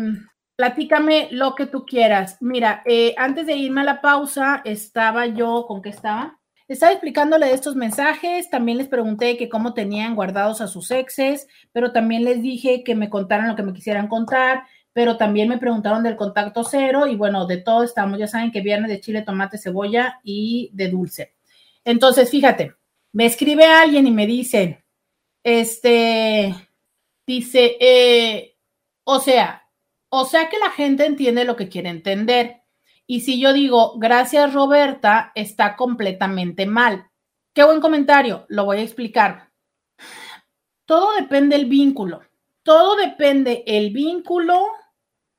platícame 0.60 1.30
lo 1.32 1.56
que 1.56 1.68
tú 1.68 1.86
quieras. 1.86 2.36
Mira, 2.42 2.82
eh, 2.84 3.16
antes 3.16 3.48
de 3.48 3.56
irme 3.56 3.80
a 3.80 3.86
la 3.86 4.02
pausa, 4.02 4.62
estaba 4.66 5.26
yo, 5.26 5.64
¿con 5.66 5.82
qué 5.82 5.88
estaba? 5.88 6.38
Estaba 6.68 6.92
explicándole 6.92 7.54
estos 7.54 7.78
mensajes, 7.78 8.50
también 8.50 8.78
les 8.78 8.90
pregunté 8.90 9.38
que 9.38 9.48
cómo 9.48 9.74
tenían 9.74 10.16
guardados 10.16 10.60
a 10.60 10.68
sus 10.68 10.92
exes, 10.92 11.48
pero 11.72 11.94
también 11.94 12.26
les 12.26 12.42
dije 12.42 12.84
que 12.84 12.94
me 12.94 13.10
contaran 13.10 13.48
lo 13.48 13.56
que 13.56 13.64
me 13.64 13.72
quisieran 13.72 14.10
contar, 14.10 14.64
pero 14.92 15.16
también 15.16 15.48
me 15.48 15.60
preguntaron 15.60 16.04
del 16.04 16.18
contacto 16.18 16.66
cero 16.66 17.08
y 17.08 17.16
bueno, 17.16 17.48
de 17.48 17.60
todo 17.60 17.86
estamos, 17.86 18.20
ya 18.20 18.28
saben 18.28 18.52
que 18.52 18.60
viernes 18.60 18.92
de 18.92 19.00
chile, 19.00 19.22
tomate, 19.22 19.58
cebolla 19.58 20.20
y 20.26 20.72
de 20.74 20.90
dulce. 20.90 21.36
Entonces, 21.86 22.30
fíjate, 22.30 22.74
me 23.14 23.26
escribe 23.26 23.64
alguien 23.64 24.08
y 24.08 24.12
me 24.12 24.28
dice, 24.28 24.84
este, 25.42 26.54
dice, 27.26 27.78
eh, 27.80 28.58
o 29.06 29.22
sea, 29.22 29.64
o 30.10 30.26
sea 30.26 30.50
que 30.50 30.58
la 30.58 30.72
gente 30.72 31.06
entiende 31.06 31.46
lo 31.46 31.56
que 31.56 31.70
quiere 31.70 31.90
entender. 31.90 32.64
Y 33.08 33.22
si 33.22 33.40
yo 33.40 33.54
digo, 33.54 33.98
gracias 33.98 34.54
Roberta, 34.54 35.32
está 35.36 35.76
completamente 35.76 36.66
mal. 36.66 37.10
Qué 37.54 37.64
buen 37.64 37.82
comentario, 37.82 38.46
lo 38.50 38.66
voy 38.66 38.78
a 38.78 38.84
explicar. 38.84 39.52
Todo 40.86 41.14
depende 41.16 41.58
del 41.58 41.68
vínculo. 41.68 42.22
Todo 42.64 42.96
depende 42.96 43.64
el 43.66 43.92
vínculo 43.92 44.68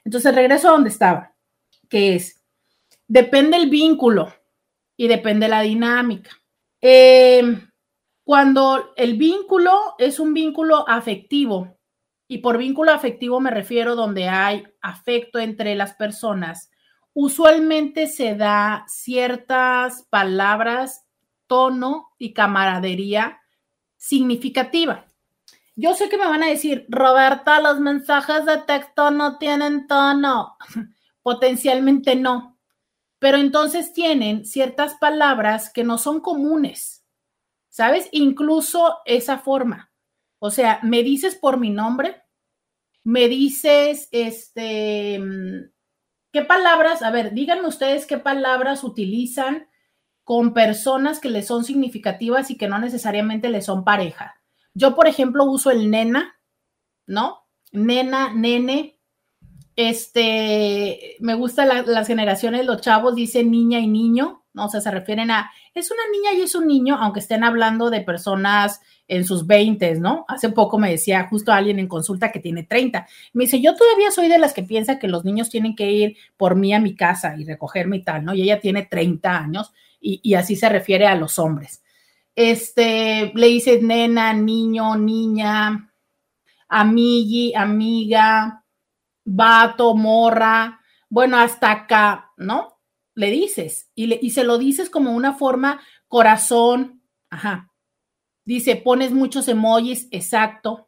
Entonces 0.04 0.36
regreso 0.36 0.68
a 0.68 0.72
donde 0.72 0.90
estaba, 0.90 1.34
que 1.88 2.16
es, 2.16 2.44
depende 3.08 3.56
el 3.56 3.70
vínculo 3.70 4.34
y 4.98 5.08
depende 5.08 5.48
la 5.48 5.62
dinámica. 5.62 6.32
Em, 6.82 7.70
cuando 8.24 8.94
el 8.98 9.16
vínculo 9.16 9.96
es 9.98 10.20
un 10.20 10.34
vínculo 10.34 10.88
afectivo, 10.90 11.78
y 12.28 12.40
por 12.40 12.58
vínculo 12.58 12.92
afectivo 12.92 13.40
me 13.40 13.52
refiero 13.52 13.96
donde 13.96 14.28
hay 14.28 14.66
afecto 14.82 15.40
entre 15.40 15.76
las 15.76 15.94
personas, 15.94 16.72
usualmente 17.14 18.08
se 18.08 18.36
da 18.36 18.86
ciertas 18.88 20.08
palabras, 20.10 21.06
tono 21.46 22.10
y 22.18 22.34
camaradería 22.34 23.43
significativa. 24.04 25.06
Yo 25.78 25.94
sé 25.94 26.10
que 26.10 26.18
me 26.18 26.28
van 26.28 26.44
a 26.44 26.48
decir, 26.48 26.86
Roberta, 26.90 27.62
los 27.62 27.80
mensajes 27.80 28.46
de 28.46 28.58
texto 28.58 29.12
no 29.12 29.38
tienen 29.38 29.88
tono. 29.88 30.58
Potencialmente 31.24 32.18
no, 32.18 32.60
pero 33.18 33.38
entonces 33.38 33.94
tienen 33.94 34.46
ciertas 34.46 34.96
palabras 34.96 35.72
que 35.72 35.86
no 35.86 35.98
son 35.98 36.20
comunes, 36.20 37.06
¿sabes? 37.70 38.10
Incluso 38.12 38.98
esa 39.06 39.38
forma. 39.38 39.90
O 40.38 40.52
sea, 40.52 40.82
me 40.84 41.02
dices 41.02 41.36
por 41.36 41.58
mi 41.58 41.70
nombre, 41.70 42.24
me 43.06 43.30
dices, 43.30 44.10
este, 44.12 45.18
¿qué 46.34 46.42
palabras? 46.42 47.04
A 47.04 47.10
ver, 47.10 47.34
díganme 47.34 47.70
ustedes 47.70 48.06
qué 48.06 48.18
palabras 48.18 48.84
utilizan 48.84 49.70
con 50.24 50.54
personas 50.54 51.20
que 51.20 51.30
le 51.30 51.44
son 51.44 51.64
significativas 51.64 52.50
y 52.50 52.58
que 52.58 52.68
no 52.68 52.80
necesariamente 52.80 53.50
le 53.50 53.62
son 53.62 53.84
pareja. 53.84 54.36
Yo, 54.74 54.96
por 54.96 55.08
ejemplo, 55.08 55.46
uso 55.46 55.70
el 55.70 55.92
nena, 55.92 56.40
¿no? 57.06 57.46
Nena, 57.72 58.34
nene. 58.34 59.00
Este, 59.76 61.18
me 61.20 61.34
gustan 61.34 61.86
las 61.88 62.08
generaciones, 62.08 62.66
los 62.66 62.82
chavos 62.82 63.16
dicen 63.16 63.52
niña 63.52 63.80
y 63.80 63.88
niño, 63.88 64.46
¿no? 64.54 64.66
O 64.66 64.70
sea, 64.70 64.82
se 64.82 64.92
refieren 64.92 65.32
a, 65.32 65.52
es 65.74 65.92
una 65.92 66.04
niña 66.12 66.34
y 66.38 66.44
es 66.44 66.56
un 66.56 66.68
niño, 66.68 66.96
aunque 67.00 67.20
estén 67.20 67.44
hablando 67.44 67.90
de 67.90 68.02
personas 68.02 68.82
en 69.08 69.26
sus 69.26 69.46
20, 69.46 69.96
¿no? 69.96 70.26
Hace 70.28 70.50
poco 70.50 70.78
me 70.78 70.92
decía 70.92 71.28
justo 71.28 71.52
alguien 71.52 71.80
en 71.80 71.88
consulta 71.88 72.32
que 72.32 72.40
tiene 72.40 72.64
30. 72.64 73.08
Me 73.34 73.46
dice, 73.46 73.62
yo 73.62 73.76
todavía 73.76 74.12
soy 74.12 74.30
de 74.30 74.38
las 74.38 74.54
que 74.54 74.64
piensa 74.64 75.00
que 75.00 75.08
los 75.08 75.26
niños 75.26 75.50
tienen 75.50 75.76
que 75.76 75.92
ir 75.92 76.18
por 76.38 76.56
mí 76.56 76.74
a 76.74 76.80
mi 76.80 76.96
casa 76.96 77.36
y 77.38 77.44
recogerme 77.44 77.98
y 77.98 78.04
tal, 78.04 78.24
¿no? 78.24 78.34
Y 78.34 78.44
ella 78.44 78.60
tiene 78.60 78.84
30 78.86 79.38
años 79.38 79.74
y, 80.04 80.34
así 80.36 80.56
se 80.56 80.70
refiere 80.70 81.08
a 81.08 81.16
los 81.16 81.40
hombres. 81.40 81.84
Este, 82.36 83.32
le 83.34 83.48
dice 83.48 83.82
nena, 83.82 84.34
niño, 84.34 84.98
niña, 84.98 85.94
amigui, 86.68 87.54
amiga, 87.56 88.66
vato, 89.24 89.96
morra, 89.96 90.82
bueno, 91.10 91.38
hasta 91.38 91.72
acá, 91.72 92.32
¿no? 92.38 92.80
Le 93.16 93.30
dices 93.30 93.92
y, 93.96 94.08
le, 94.08 94.20
y 94.22 94.32
se 94.32 94.44
lo 94.44 94.58
dices 94.58 94.90
como 94.90 95.12
una 95.12 95.34
forma 95.34 95.80
corazón, 96.08 97.04
Ajá. 97.34 97.72
Dice, 98.46 98.76
pones 98.76 99.12
muchos 99.12 99.48
emojis, 99.48 100.08
exacto, 100.12 100.88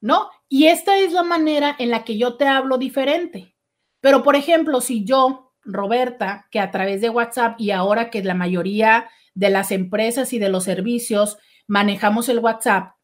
¿no? 0.00 0.30
Y 0.48 0.68
esta 0.68 0.96
es 0.96 1.12
la 1.12 1.22
manera 1.22 1.76
en 1.78 1.90
la 1.90 2.02
que 2.02 2.16
yo 2.16 2.38
te 2.38 2.46
hablo 2.46 2.78
diferente. 2.78 3.54
Pero, 4.00 4.22
por 4.22 4.34
ejemplo, 4.34 4.80
si 4.80 5.04
yo, 5.04 5.51
Roberta, 5.64 6.46
que 6.50 6.60
a 6.60 6.70
través 6.70 7.00
de 7.00 7.10
WhatsApp 7.10 7.60
y 7.60 7.70
ahora 7.70 8.10
que 8.10 8.22
la 8.22 8.34
mayoría 8.34 9.08
de 9.34 9.50
las 9.50 9.70
empresas 9.70 10.32
y 10.32 10.38
de 10.38 10.48
los 10.48 10.64
servicios 10.64 11.38
manejamos 11.66 12.28
el 12.28 12.40
WhatsApp, 12.40 12.94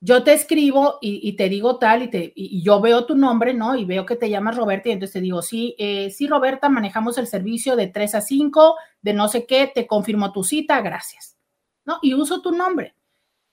yo 0.00 0.22
te 0.22 0.34
escribo 0.34 0.98
y, 1.00 1.34
te 1.36 1.48
digo 1.48 1.78
tal 1.78 2.02
y, 2.02 2.08
te, 2.08 2.32
yo 2.36 2.80
veo 2.80 3.06
tu 3.06 3.16
nombre, 3.16 3.54
¿no? 3.54 3.74
Y 3.76 3.84
veo 3.84 4.04
que 4.04 4.16
te 4.16 4.28
llamas 4.28 4.56
Roberta 4.56 4.88
y 4.88 4.92
entonces 4.92 5.14
te 5.14 5.20
digo, 5.20 5.40
sí, 5.40 5.74
eh, 5.78 6.10
sí, 6.10 6.26
Roberta, 6.26 6.68
manejamos 6.68 7.16
el 7.18 7.26
servicio 7.26 7.76
de 7.76 7.86
3 7.86 8.16
a 8.16 8.20
5, 8.20 8.76
de 9.00 9.14
no 9.14 9.28
sé 9.28 9.46
qué, 9.46 9.70
te 9.74 9.86
confirmo 9.86 10.32
tu 10.32 10.44
cita, 10.44 10.80
gracias, 10.82 11.38
¿no? 11.84 11.98
Y 12.02 12.12
uso 12.14 12.42
tu 12.42 12.52
nombre, 12.52 12.94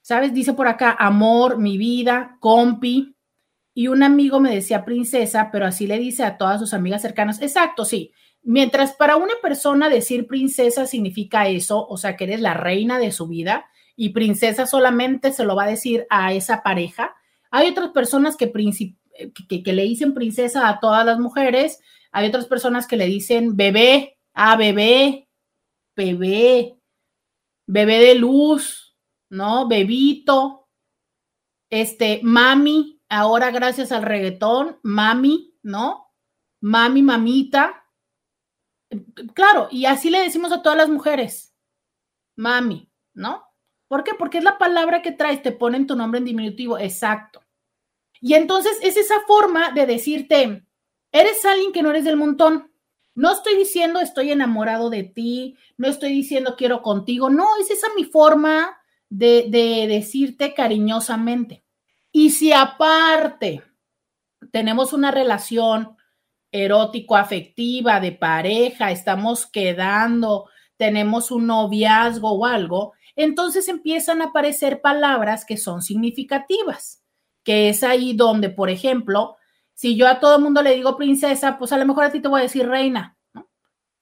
¿sabes? 0.02 0.34
Dice 0.34 0.54
por 0.54 0.68
acá, 0.68 0.96
amor, 1.00 1.58
mi 1.58 1.78
vida, 1.78 2.38
compi. 2.40 3.16
Y 3.74 3.88
un 3.88 4.04
amigo 4.04 4.40
me 4.40 4.54
decía 4.54 4.86
princesa, 4.86 5.50
pero 5.52 5.66
así 5.66 5.88
le 5.88 5.98
dice 5.98 6.24
a 6.24 6.38
todas 6.38 6.60
sus 6.60 6.74
amigas 6.74 7.02
cercanas. 7.02 7.42
Exacto, 7.42 7.86
sí. 7.86 8.12
Mientras 8.44 8.94
para 8.94 9.16
una 9.16 9.34
persona 9.42 9.90
decir 9.90 10.28
princesa 10.28 10.86
significa 10.86 11.48
eso, 11.48 11.88
o 11.88 11.98
sea, 11.98 12.16
que 12.16 12.26
eres 12.26 12.42
la 12.42 12.54
reina 12.54 13.00
de 13.00 13.12
su 13.12 13.28
vida, 13.28 13.66
y 13.96 14.10
princesa 14.10 14.66
solamente 14.66 15.32
se 15.32 15.46
lo 15.46 15.56
va 15.56 15.64
a 15.64 15.70
decir 15.70 16.06
a 16.10 16.34
esa 16.34 16.64
pareja. 16.64 17.16
Hay 17.52 17.70
otras 17.70 17.90
personas 17.90 18.36
que, 18.36 18.52
le 19.74 19.84
dicen 19.84 20.14
princesa 20.14 20.68
a 20.68 20.80
todas 20.80 21.06
las 21.06 21.20
mujeres, 21.20 21.80
hay 22.12 22.28
otras 22.28 22.46
personas 22.46 22.88
que 22.88 22.98
le 22.98 23.06
dicen 23.06 23.56
bebé, 23.56 24.18
ah, 24.34 24.56
bebé, 24.56 25.30
bebé, 25.96 26.78
bebé 27.68 28.00
de 28.00 28.16
luz, 28.16 28.96
¿no? 29.30 29.68
Bebito, 29.68 30.68
este, 31.70 32.20
mami, 32.24 33.00
ahora 33.10 33.52
gracias 33.52 33.92
al 33.92 34.04
reggaetón, 34.04 34.80
mami, 34.84 35.56
¿no? 35.62 36.08
Mami, 36.62 37.02
mamita. 37.04 37.83
Claro, 39.34 39.68
y 39.72 39.86
así 39.86 40.10
le 40.10 40.22
decimos 40.22 40.52
a 40.52 40.62
todas 40.62 40.78
las 40.78 40.90
mujeres, 40.90 41.56
mami, 42.36 42.90
¿no? 43.14 43.44
¿Por 43.88 44.04
qué? 44.04 44.14
Porque 44.18 44.40
es 44.40 44.44
la 44.44 44.58
palabra 44.58 45.02
que 45.02 45.12
traes, 45.12 45.42
te 45.42 45.52
ponen 45.52 45.88
tu 45.88 45.96
nombre 45.96 46.18
en 46.18 46.26
diminutivo, 46.26 46.78
exacto. 46.80 47.44
Y 48.20 48.34
entonces 48.34 48.80
es 48.82 48.98
esa 48.98 49.22
forma 49.28 49.72
de 49.72 49.86
decirte, 49.86 50.66
eres 51.12 51.46
alguien 51.46 51.72
que 51.72 51.84
no 51.84 51.90
eres 51.90 52.06
del 52.06 52.18
montón. 52.18 52.72
No 53.16 53.32
estoy 53.32 53.56
diciendo 53.56 54.00
estoy 54.00 54.32
enamorado 54.32 54.90
de 54.90 55.04
ti, 55.04 55.58
no 55.78 55.88
estoy 55.88 56.12
diciendo 56.12 56.56
quiero 56.58 56.82
contigo, 56.82 57.30
no, 57.30 57.46
es 57.60 57.70
esa 57.70 57.88
mi 57.96 58.06
forma 58.06 58.78
de, 59.10 59.46
de 59.50 59.88
decirte 59.88 60.54
cariñosamente. 60.54 61.64
Y 62.12 62.32
si 62.32 62.52
aparte 62.52 63.62
tenemos 64.52 64.94
una 64.94 65.12
relación 65.12 65.98
erótico-afectiva 66.54 68.00
de 68.00 68.14
pareja, 68.14 68.92
estamos 68.92 69.46
quedando, 69.46 70.48
tenemos 70.78 71.32
un 71.32 71.48
noviazgo 71.48 72.32
o 72.32 72.46
algo, 72.46 72.94
entonces 73.16 73.68
empiezan 73.68 74.22
a 74.22 74.26
aparecer 74.26 74.80
palabras 74.80 75.46
que 75.46 75.58
son 75.58 75.82
significativas, 75.82 77.04
que 77.44 77.70
es 77.70 77.84
ahí 77.84 78.14
donde, 78.14 78.50
por 78.50 78.70
ejemplo, 78.70 79.36
si 79.74 79.96
yo 79.96 80.08
a 80.08 80.20
todo 80.20 80.38
el 80.38 80.44
mundo 80.44 80.62
le 80.62 80.76
digo 80.76 80.98
princesa, 80.98 81.58
pues 81.58 81.72
a 81.72 81.78
lo 81.78 81.86
mejor 81.86 82.06
a 82.06 82.12
ti 82.12 82.22
te 82.22 82.28
voy 82.28 82.40
a 82.40 82.44
decir 82.44 82.68
reina. 82.68 83.18
¿no? 83.34 83.50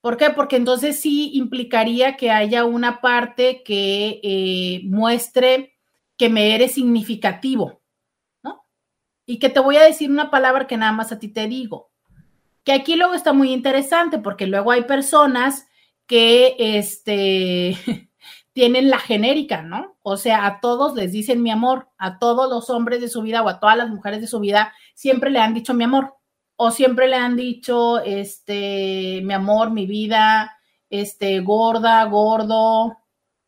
¿Por 0.00 0.16
qué? 0.16 0.30
Porque 0.30 0.56
entonces 0.56 1.00
sí 1.00 1.30
implicaría 1.34 2.16
que 2.16 2.30
haya 2.30 2.64
una 2.64 3.00
parte 3.00 3.62
que 3.62 4.20
eh, 4.22 4.82
muestre 4.84 5.72
que 6.18 6.28
me 6.28 6.54
eres 6.54 6.72
significativo, 6.72 7.82
¿no? 8.42 8.66
Y 9.26 9.38
que 9.38 9.48
te 9.48 9.60
voy 9.60 9.76
a 9.76 9.82
decir 9.82 10.10
una 10.10 10.30
palabra 10.30 10.66
que 10.66 10.76
nada 10.76 10.92
más 10.92 11.10
a 11.10 11.18
ti 11.18 11.28
te 11.28 11.46
digo. 11.48 11.91
Que 12.64 12.72
aquí 12.72 12.96
luego 12.96 13.14
está 13.14 13.32
muy 13.32 13.52
interesante 13.52 14.18
porque 14.18 14.46
luego 14.46 14.70
hay 14.70 14.82
personas 14.82 15.66
que, 16.06 16.56
este, 16.58 17.76
tienen 18.52 18.90
la 18.90 18.98
genérica, 18.98 19.62
¿no? 19.62 19.96
O 20.02 20.16
sea, 20.16 20.46
a 20.46 20.60
todos 20.60 20.94
les 20.94 21.12
dicen 21.12 21.42
mi 21.42 21.50
amor, 21.50 21.88
a 21.98 22.18
todos 22.18 22.50
los 22.50 22.70
hombres 22.70 23.00
de 23.00 23.08
su 23.08 23.22
vida 23.22 23.42
o 23.42 23.48
a 23.48 23.60
todas 23.60 23.76
las 23.76 23.88
mujeres 23.88 24.20
de 24.20 24.26
su 24.26 24.40
vida 24.40 24.72
siempre 24.94 25.30
le 25.30 25.40
han 25.40 25.54
dicho 25.54 25.74
mi 25.74 25.84
amor 25.84 26.14
o 26.56 26.70
siempre 26.70 27.08
le 27.08 27.16
han 27.16 27.36
dicho 27.36 28.00
este 28.00 29.20
mi 29.24 29.32
amor, 29.32 29.70
mi 29.70 29.86
vida, 29.86 30.58
este 30.90 31.40
gorda, 31.40 32.04
gordo. 32.04 32.98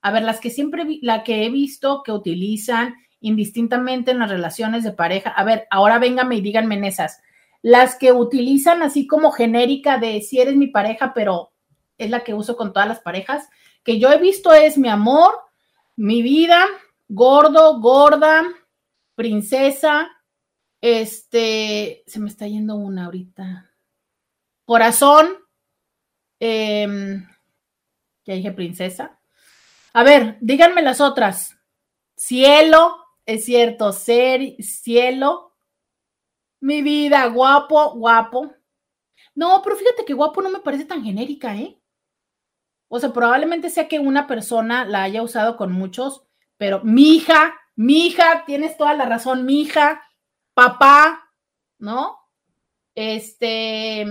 A 0.02 0.10
ver, 0.10 0.22
las 0.22 0.40
que 0.40 0.50
siempre 0.50 0.84
la 1.02 1.22
que 1.22 1.44
he 1.44 1.50
visto 1.50 2.02
que 2.02 2.12
utilizan 2.12 2.94
indistintamente 3.20 4.10
en 4.10 4.18
las 4.18 4.30
relaciones 4.30 4.84
de 4.84 4.92
pareja. 4.92 5.30
A 5.30 5.44
ver, 5.44 5.66
ahora 5.70 5.98
vénganme 5.98 6.36
y 6.36 6.40
díganme 6.40 6.74
en 6.76 6.84
esas. 6.84 7.22
Las 7.64 7.96
que 7.96 8.12
utilizan 8.12 8.82
así 8.82 9.06
como 9.06 9.32
genérica 9.32 9.96
de 9.96 10.20
si 10.20 10.38
eres 10.38 10.54
mi 10.54 10.66
pareja, 10.66 11.14
pero 11.14 11.54
es 11.96 12.10
la 12.10 12.22
que 12.22 12.34
uso 12.34 12.58
con 12.58 12.74
todas 12.74 12.86
las 12.86 13.00
parejas 13.00 13.48
que 13.82 13.98
yo 13.98 14.12
he 14.12 14.18
visto 14.18 14.52
es 14.52 14.76
mi 14.76 14.90
amor, 14.90 15.34
mi 15.96 16.20
vida, 16.20 16.66
gordo, 17.08 17.80
gorda, 17.80 18.44
princesa, 19.14 20.10
este, 20.82 22.02
se 22.06 22.20
me 22.20 22.28
está 22.28 22.46
yendo 22.46 22.76
una 22.76 23.06
ahorita. 23.06 23.70
Corazón, 24.66 25.38
em, 26.38 27.26
ya 28.26 28.34
dije 28.34 28.52
princesa. 28.52 29.18
A 29.94 30.02
ver, 30.02 30.36
díganme 30.42 30.82
las 30.82 31.00
otras. 31.00 31.56
Cielo, 32.14 32.96
es 33.24 33.46
cierto, 33.46 33.92
ser, 33.92 34.56
cielo. 34.62 35.53
Mi 36.64 36.80
vida, 36.80 37.26
guapo, 37.26 37.92
guapo. 37.92 38.54
No, 39.34 39.60
pero 39.62 39.76
fíjate 39.76 40.06
que 40.06 40.14
guapo 40.14 40.40
no 40.40 40.48
me 40.48 40.60
parece 40.60 40.86
tan 40.86 41.04
genérica, 41.04 41.54
¿eh? 41.54 41.78
O 42.88 42.98
sea, 42.98 43.12
probablemente 43.12 43.68
sea 43.68 43.86
que 43.86 43.98
una 43.98 44.26
persona 44.26 44.86
la 44.86 45.02
haya 45.02 45.22
usado 45.22 45.58
con 45.58 45.72
muchos, 45.72 46.24
pero 46.56 46.80
mi 46.82 47.16
hija, 47.16 47.54
mi 47.76 48.06
hija, 48.06 48.44
tienes 48.46 48.78
toda 48.78 48.94
la 48.94 49.04
razón, 49.04 49.44
mi 49.44 49.60
hija, 49.60 50.00
papá, 50.54 51.30
¿no? 51.78 52.18
Este, 52.94 54.06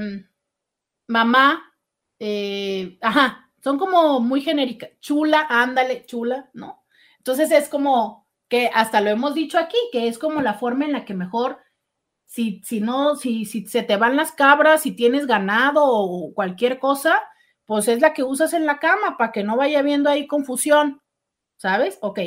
mamá, 1.07 1.73
eh, 2.19 2.99
ajá, 3.01 3.49
son 3.63 3.79
como 3.79 4.19
muy 4.19 4.41
genéricas. 4.41 4.91
Chula, 4.99 5.47
ándale, 5.49 6.05
chula, 6.05 6.51
¿no? 6.53 6.85
Entonces 7.17 7.49
es 7.49 7.67
como 7.67 8.27
que 8.47 8.69
hasta 8.71 9.01
lo 9.01 9.09
hemos 9.09 9.33
dicho 9.33 9.57
aquí, 9.57 9.77
que 9.91 10.07
es 10.07 10.19
como 10.19 10.39
la 10.43 10.53
forma 10.53 10.85
en 10.85 10.91
la 10.91 11.03
que 11.03 11.15
mejor, 11.15 11.62
si, 12.33 12.63
si 12.65 12.81
no, 12.81 13.15
si, 13.15 13.45
si 13.45 13.67
se 13.67 13.83
te 13.83 13.95
van 13.95 14.15
las 14.15 14.31
cabras, 14.31 14.81
si 14.81 14.91
tienes 14.91 15.27
ganado 15.27 15.85
o 15.85 16.33
cualquier 16.33 16.79
cosa, 16.79 17.21
pues 17.67 17.87
es 17.87 18.01
la 18.01 18.15
que 18.15 18.23
usas 18.23 18.53
en 18.53 18.65
la 18.65 18.79
cama 18.79 19.17
para 19.19 19.31
que 19.31 19.43
no 19.43 19.55
vaya 19.55 19.83
viendo 19.83 20.09
ahí 20.09 20.25
confusión, 20.25 20.99
¿sabes? 21.57 21.99
Ok. 22.01 22.19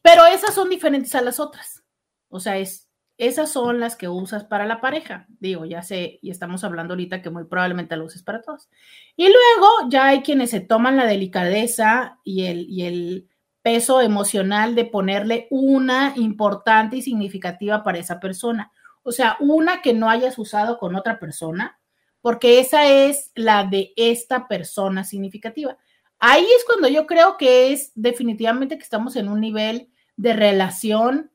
Pero 0.00 0.24
esas 0.24 0.54
son 0.54 0.70
diferentes 0.70 1.14
a 1.14 1.20
las 1.20 1.38
otras. 1.38 1.84
O 2.30 2.40
sea, 2.40 2.56
es, 2.56 2.88
esas 3.18 3.52
son 3.52 3.78
las 3.78 3.94
que 3.96 4.08
usas 4.08 4.44
para 4.44 4.64
la 4.64 4.80
pareja. 4.80 5.26
Digo, 5.28 5.66
ya 5.66 5.82
sé, 5.82 6.18
y 6.22 6.30
estamos 6.30 6.64
hablando 6.64 6.94
ahorita 6.94 7.20
que 7.20 7.28
muy 7.28 7.44
probablemente 7.44 7.98
lo 7.98 8.06
uses 8.06 8.22
para 8.22 8.40
todos. 8.40 8.70
Y 9.16 9.24
luego 9.26 9.90
ya 9.90 10.06
hay 10.06 10.22
quienes 10.22 10.48
se 10.48 10.60
toman 10.60 10.96
la 10.96 11.04
delicadeza 11.04 12.18
y 12.24 12.46
el, 12.46 12.70
y 12.70 12.86
el 12.86 13.28
peso 13.62 14.00
emocional 14.00 14.74
de 14.74 14.84
ponerle 14.84 15.46
una 15.50 16.12
importante 16.16 16.96
y 16.96 17.02
significativa 17.02 17.82
para 17.82 17.98
esa 17.98 18.20
persona. 18.20 18.72
O 19.02 19.12
sea, 19.12 19.36
una 19.40 19.82
que 19.82 19.94
no 19.94 20.10
hayas 20.10 20.38
usado 20.38 20.78
con 20.78 20.94
otra 20.96 21.18
persona 21.18 21.78
porque 22.22 22.60
esa 22.60 22.86
es 22.86 23.32
la 23.34 23.64
de 23.64 23.92
esta 23.96 24.46
persona 24.46 25.04
significativa. 25.04 25.76
Ahí 26.18 26.46
es 26.56 26.64
cuando 26.64 26.88
yo 26.88 27.06
creo 27.06 27.36
que 27.36 27.72
es 27.72 27.90
definitivamente 27.96 28.78
que 28.78 28.84
estamos 28.84 29.16
en 29.16 29.28
un 29.28 29.40
nivel 29.40 29.90
de 30.16 30.32
relación 30.32 31.32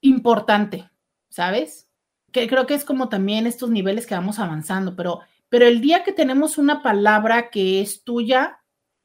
importante, 0.00 0.90
¿sabes? 1.28 1.88
Que 2.32 2.48
creo 2.48 2.66
que 2.66 2.74
es 2.74 2.84
como 2.84 3.10
también 3.10 3.46
estos 3.46 3.68
niveles 3.68 4.06
que 4.06 4.14
vamos 4.14 4.38
avanzando, 4.38 4.96
pero, 4.96 5.20
pero 5.50 5.66
el 5.66 5.82
día 5.82 6.02
que 6.02 6.12
tenemos 6.12 6.56
una 6.56 6.82
palabra 6.82 7.50
que 7.50 7.82
es 7.82 8.02
tuya 8.02 8.62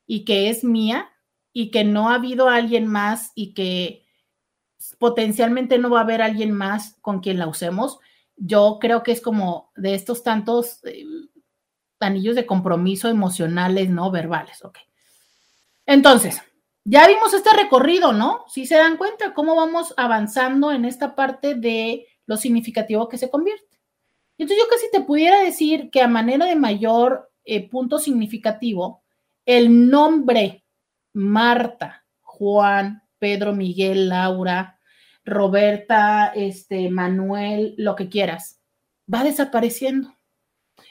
y 0.07 0.23
que 0.23 0.49
es 0.49 0.63
mía 0.63 1.09
y 1.57 1.71
que 1.71 1.85
no 1.85 2.09
ha 2.09 2.15
habido 2.15 2.49
alguien 2.49 2.85
más 2.85 3.31
y 3.33 3.53
que 3.53 4.05
potencialmente 4.99 5.77
no 5.77 5.89
va 5.89 5.99
a 5.99 6.03
haber 6.03 6.21
alguien 6.21 6.51
más 6.51 6.97
con 6.99 7.21
quien 7.21 7.39
la 7.39 7.47
usemos, 7.47 7.97
yo 8.35 8.77
creo 8.81 9.03
que 9.03 9.13
es 9.13 9.21
como 9.21 9.71
de 9.77 9.95
estos 9.95 10.21
tantos 10.21 10.83
eh, 10.83 11.05
anillos 12.01 12.35
de 12.35 12.45
compromiso 12.45 13.07
emocionales, 13.07 13.89
no 13.89 14.11
verbales. 14.11 14.61
Entonces, 15.85 16.41
ya 16.83 17.07
vimos 17.07 17.33
este 17.33 17.51
recorrido, 17.55 18.11
¿no? 18.11 18.43
Si 18.49 18.65
se 18.65 18.75
dan 18.75 18.97
cuenta 18.97 19.33
cómo 19.33 19.55
vamos 19.55 19.93
avanzando 19.95 20.73
en 20.73 20.83
esta 20.83 21.15
parte 21.15 21.55
de 21.55 22.05
lo 22.25 22.35
significativo 22.35 23.07
que 23.07 23.17
se 23.17 23.29
convierte. 23.29 23.79
Entonces 24.37 24.61
yo 24.61 24.69
casi 24.69 24.91
te 24.91 24.99
pudiera 24.99 25.39
decir 25.39 25.89
que 25.89 26.01
a 26.01 26.09
manera 26.09 26.47
de 26.47 26.57
mayor 26.57 27.31
eh, 27.45 27.69
punto 27.69 27.97
significativo, 27.97 29.03
el 29.45 29.89
nombre 29.89 30.64
Marta, 31.15 32.05
Juan, 32.21 33.01
Pedro, 33.19 33.53
Miguel, 33.53 34.09
Laura, 34.09 34.79
Roberta, 35.23 36.33
este, 36.35 36.89
Manuel, 36.89 37.73
lo 37.77 37.95
que 37.95 38.09
quieras, 38.09 38.61
va 39.11 39.23
desapareciendo. 39.23 40.13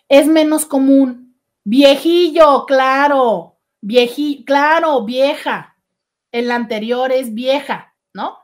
Es 0.08 0.26
menos 0.26 0.66
común. 0.66 1.38
Viejillo, 1.62 2.64
claro, 2.66 3.60
vieji, 3.80 4.44
claro, 4.44 5.04
vieja. 5.04 5.76
El 6.32 6.50
anterior 6.50 7.12
es 7.12 7.32
vieja, 7.32 7.94
¿no? 8.12 8.38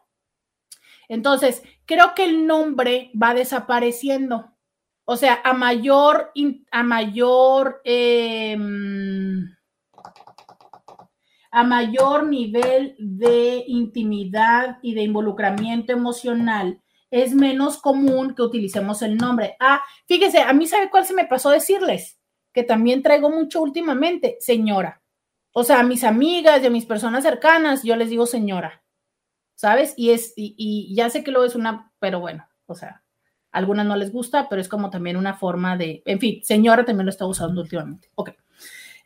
Entonces, 1.09 1.63
creo 1.87 2.15
que 2.15 2.25
el 2.25 2.47
nombre 2.47 3.11
va 3.21 3.35
desapareciendo. 3.35 4.55
O 5.05 5.17
sea, 5.17 5.41
a 5.43 5.55
mayor, 5.55 6.31
a 6.71 6.83
mayor, 6.83 7.81
eh, 7.85 8.57
a 11.51 11.65
mayor 11.65 12.27
nivel 12.27 12.95
de 12.99 13.65
intimidad 13.67 14.79
y 14.83 14.95
de 14.95 15.03
involucramiento 15.03 15.93
emocional, 15.93 16.81
es 17.11 17.35
menos 17.35 17.79
común 17.79 18.35
que 18.35 18.43
utilicemos 18.43 19.03
el 19.03 19.17
nombre. 19.17 19.57
Ah, 19.59 19.83
fíjese, 20.07 20.41
a 20.41 20.53
mí 20.53 20.67
sabe 20.67 20.91
cuál 20.91 21.05
se 21.05 21.15
me 21.15 21.27
pasó 21.27 21.51
decirles, 21.51 22.21
que 22.53 22.63
también 22.63 23.03
traigo 23.03 23.31
mucho 23.31 23.61
últimamente, 23.63 24.37
señora. 24.41 25.03
O 25.53 25.65
sea, 25.65 25.81
a 25.81 25.85
mis 25.85 26.05
amigas 26.05 26.63
y 26.63 26.67
a 26.67 26.71
mis 26.71 26.87
personas 26.87 27.25
cercanas, 27.25 27.83
yo 27.83 27.97
les 27.97 28.11
digo 28.11 28.27
señora, 28.27 28.85
¿sabes? 29.57 29.95
Y 29.97 30.11
es, 30.11 30.33
y, 30.37 30.95
ya 30.95 31.11
sé 31.11 31.25
que 31.25 31.33
lo 31.33 31.45
es 31.45 31.57
una, 31.57 31.93
pero 31.99 32.21
bueno, 32.21 32.47
o 32.67 32.77
sea, 32.77 33.03
a 33.51 33.59
algunas 33.59 33.87
no 33.87 33.97
les 33.97 34.13
gusta, 34.13 34.49
pero 34.49 34.61
es 34.61 34.69
como 34.69 34.91
también 34.91 35.17
una 35.17 35.35
forma 35.35 35.77
de, 35.77 36.03
en 36.07 36.21
fin, 36.21 36.41
señora 36.45 36.85
también 36.85 37.07
lo 37.07 37.11
está 37.11 37.27
usando 37.27 37.61
últimamente. 37.61 38.09
Ok. 38.15 38.31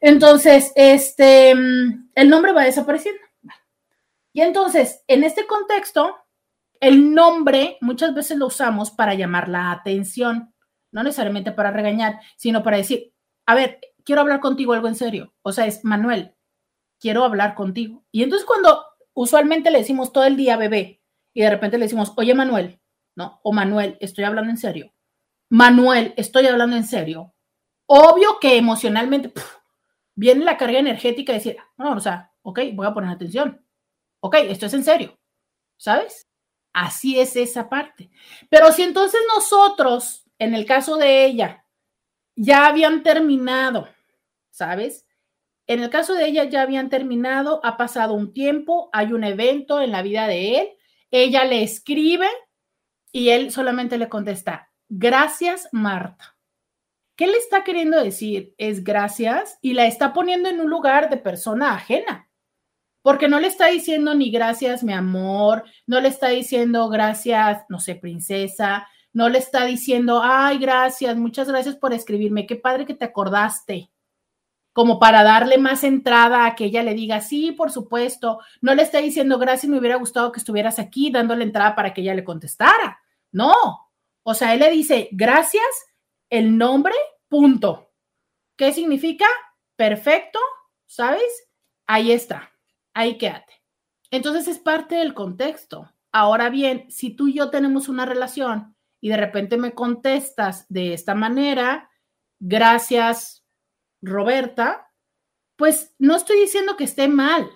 Entonces, 0.00 0.72
este, 0.76 1.50
el 1.50 2.28
nombre 2.28 2.52
va 2.52 2.64
desapareciendo. 2.64 3.20
Y 4.32 4.40
entonces, 4.40 5.02
en 5.06 5.24
este 5.24 5.46
contexto, 5.46 6.16
el 6.80 7.14
nombre 7.14 7.78
muchas 7.80 8.14
veces 8.14 8.36
lo 8.36 8.46
usamos 8.46 8.90
para 8.90 9.14
llamar 9.14 9.48
la 9.48 9.70
atención, 9.70 10.52
no 10.92 11.02
necesariamente 11.02 11.52
para 11.52 11.70
regañar, 11.70 12.20
sino 12.36 12.62
para 12.62 12.76
decir, 12.76 13.12
a 13.46 13.54
ver, 13.54 13.80
quiero 14.04 14.20
hablar 14.20 14.40
contigo 14.40 14.72
algo 14.72 14.88
en 14.88 14.94
serio. 14.94 15.32
O 15.42 15.52
sea, 15.52 15.66
es 15.66 15.84
Manuel, 15.84 16.34
quiero 17.00 17.24
hablar 17.24 17.54
contigo. 17.54 18.04
Y 18.10 18.22
entonces 18.22 18.46
cuando 18.46 18.84
usualmente 19.14 19.70
le 19.70 19.78
decimos 19.78 20.12
todo 20.12 20.24
el 20.24 20.36
día 20.36 20.56
bebé 20.56 21.00
y 21.32 21.42
de 21.42 21.50
repente 21.50 21.78
le 21.78 21.84
decimos, 21.84 22.12
oye 22.16 22.34
Manuel, 22.34 22.80
¿no? 23.16 23.40
O 23.42 23.52
Manuel, 23.52 23.96
estoy 24.00 24.24
hablando 24.24 24.50
en 24.50 24.58
serio. 24.58 24.92
Manuel, 25.50 26.14
estoy 26.16 26.46
hablando 26.46 26.76
en 26.76 26.84
serio. 26.84 27.34
Obvio 27.86 28.38
que 28.40 28.56
emocionalmente, 28.56 29.32
viene 30.14 30.44
la 30.44 30.56
carga 30.56 30.78
energética 30.78 31.32
de 31.32 31.38
decir, 31.38 31.56
no, 31.76 31.92
o 31.92 32.00
sea, 32.00 32.32
ok, 32.42 32.60
voy 32.74 32.86
a 32.86 32.94
poner 32.94 33.10
atención. 33.10 33.64
Ok, 34.20 34.36
esto 34.36 34.66
es 34.66 34.74
en 34.74 34.84
serio, 34.84 35.18
¿sabes? 35.76 36.26
Así 36.72 37.18
es 37.18 37.36
esa 37.36 37.68
parte. 37.68 38.10
Pero 38.48 38.72
si 38.72 38.82
entonces 38.82 39.20
nosotros, 39.34 40.24
en 40.38 40.54
el 40.54 40.66
caso 40.66 40.96
de 40.96 41.24
ella, 41.24 41.64
ya 42.36 42.66
habían 42.66 43.02
terminado, 43.02 43.88
¿sabes? 44.50 45.06
En 45.66 45.82
el 45.82 45.90
caso 45.90 46.14
de 46.14 46.26
ella 46.26 46.44
ya 46.44 46.62
habían 46.62 46.90
terminado, 46.90 47.60
ha 47.64 47.76
pasado 47.76 48.14
un 48.14 48.32
tiempo, 48.32 48.90
hay 48.92 49.12
un 49.12 49.24
evento 49.24 49.80
en 49.80 49.92
la 49.92 50.02
vida 50.02 50.26
de 50.26 50.58
él, 50.58 50.68
ella 51.10 51.44
le 51.44 51.62
escribe 51.62 52.28
y 53.12 53.30
él 53.30 53.50
solamente 53.50 53.96
le 53.96 54.08
contesta, 54.08 54.70
gracias 54.88 55.68
Marta. 55.72 56.33
¿Qué 57.16 57.26
le 57.28 57.38
está 57.38 57.62
queriendo 57.62 58.02
decir? 58.02 58.54
Es 58.58 58.82
gracias 58.82 59.58
y 59.62 59.74
la 59.74 59.86
está 59.86 60.12
poniendo 60.12 60.48
en 60.48 60.60
un 60.60 60.68
lugar 60.68 61.10
de 61.10 61.16
persona 61.16 61.74
ajena. 61.74 62.28
Porque 63.02 63.28
no 63.28 63.38
le 63.38 63.48
está 63.48 63.66
diciendo 63.66 64.14
ni 64.14 64.30
gracias, 64.30 64.82
mi 64.82 64.94
amor, 64.94 65.64
no 65.86 66.00
le 66.00 66.08
está 66.08 66.28
diciendo 66.28 66.88
gracias, 66.88 67.64
no 67.68 67.78
sé, 67.78 67.94
princesa, 67.94 68.88
no 69.12 69.28
le 69.28 69.38
está 69.38 69.64
diciendo, 69.64 70.22
ay, 70.24 70.58
gracias, 70.58 71.16
muchas 71.16 71.48
gracias 71.48 71.76
por 71.76 71.92
escribirme, 71.92 72.46
qué 72.46 72.56
padre 72.56 72.84
que 72.84 72.94
te 72.94 73.04
acordaste. 73.04 73.90
Como 74.72 74.98
para 74.98 75.22
darle 75.22 75.56
más 75.56 75.84
entrada 75.84 76.46
a 76.46 76.56
que 76.56 76.64
ella 76.64 76.82
le 76.82 76.94
diga, 76.94 77.20
sí, 77.20 77.52
por 77.52 77.70
supuesto. 77.70 78.40
No 78.60 78.74
le 78.74 78.82
está 78.82 78.98
diciendo, 78.98 79.38
gracias, 79.38 79.70
me 79.70 79.78
hubiera 79.78 79.96
gustado 79.96 80.32
que 80.32 80.40
estuvieras 80.40 80.80
aquí, 80.80 81.12
dándole 81.12 81.44
entrada 81.44 81.76
para 81.76 81.94
que 81.94 82.00
ella 82.00 82.14
le 82.14 82.24
contestara. 82.24 82.98
No. 83.30 83.54
O 84.24 84.34
sea, 84.34 84.52
él 84.52 84.60
le 84.60 84.70
dice, 84.70 85.10
gracias, 85.12 85.62
el 86.34 86.58
nombre, 86.58 86.94
punto. 87.28 87.92
¿Qué 88.56 88.72
significa? 88.72 89.24
Perfecto, 89.76 90.40
¿sabes? 90.84 91.48
Ahí 91.86 92.10
está, 92.10 92.50
ahí 92.92 93.18
quédate. 93.18 93.62
Entonces 94.10 94.48
es 94.48 94.58
parte 94.58 94.96
del 94.96 95.14
contexto. 95.14 95.92
Ahora 96.10 96.50
bien, 96.50 96.90
si 96.90 97.14
tú 97.14 97.28
y 97.28 97.34
yo 97.34 97.50
tenemos 97.50 97.88
una 97.88 98.04
relación 98.04 98.74
y 99.00 99.10
de 99.10 99.16
repente 99.16 99.56
me 99.58 99.74
contestas 99.74 100.66
de 100.68 100.92
esta 100.92 101.14
manera, 101.14 101.88
gracias, 102.40 103.46
Roberta, 104.02 104.90
pues 105.54 105.94
no 106.00 106.16
estoy 106.16 106.40
diciendo 106.40 106.76
que 106.76 106.84
esté 106.84 107.06
mal. 107.06 107.48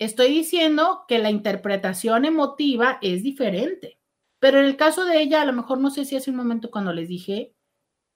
Estoy 0.00 0.30
diciendo 0.30 1.04
que 1.06 1.20
la 1.20 1.30
interpretación 1.30 2.24
emotiva 2.24 2.98
es 3.00 3.22
diferente. 3.22 4.00
Pero 4.40 4.58
en 4.58 4.64
el 4.64 4.76
caso 4.76 5.04
de 5.04 5.20
ella, 5.20 5.42
a 5.42 5.44
lo 5.44 5.52
mejor 5.52 5.78
no 5.78 5.90
sé 5.90 6.04
si 6.04 6.16
hace 6.16 6.32
un 6.32 6.36
momento 6.36 6.72
cuando 6.72 6.92
les 6.92 7.08
dije, 7.08 7.54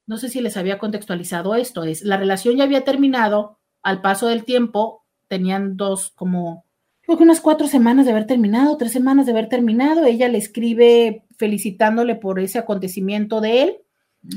no 0.07 0.19
sé 0.19 0.29
si 0.29 0.41
les 0.41 0.57
había 0.57 0.79
contextualizado 0.79 1.55
esto, 1.55 1.85
es 1.85 2.03
la 2.03 2.17
relación 2.17 2.57
ya 2.57 2.65
había 2.65 2.85
terminado, 2.85 3.59
al 3.83 4.01
paso 4.01 4.29
del 4.29 4.45
tiempo 4.45 5.05
tenían 5.29 5.77
dos 5.77 6.13
como, 6.15 6.65
creo 7.03 7.17
que 7.17 7.25
unas 7.25 7.41
cuatro 7.41 7.67
semanas 7.67 8.05
de 8.05 8.13
haber 8.13 8.27
terminado, 8.27 8.77
tres 8.77 8.93
semanas 8.93 9.27
de 9.27 9.33
haber 9.33 9.49
terminado, 9.49 10.05
ella 10.05 10.29
le 10.29 10.39
escribe 10.39 11.25
felicitándole 11.37 12.15
por 12.15 12.39
ese 12.39 12.59
acontecimiento 12.59 13.41
de 13.41 13.63
él 13.63 13.77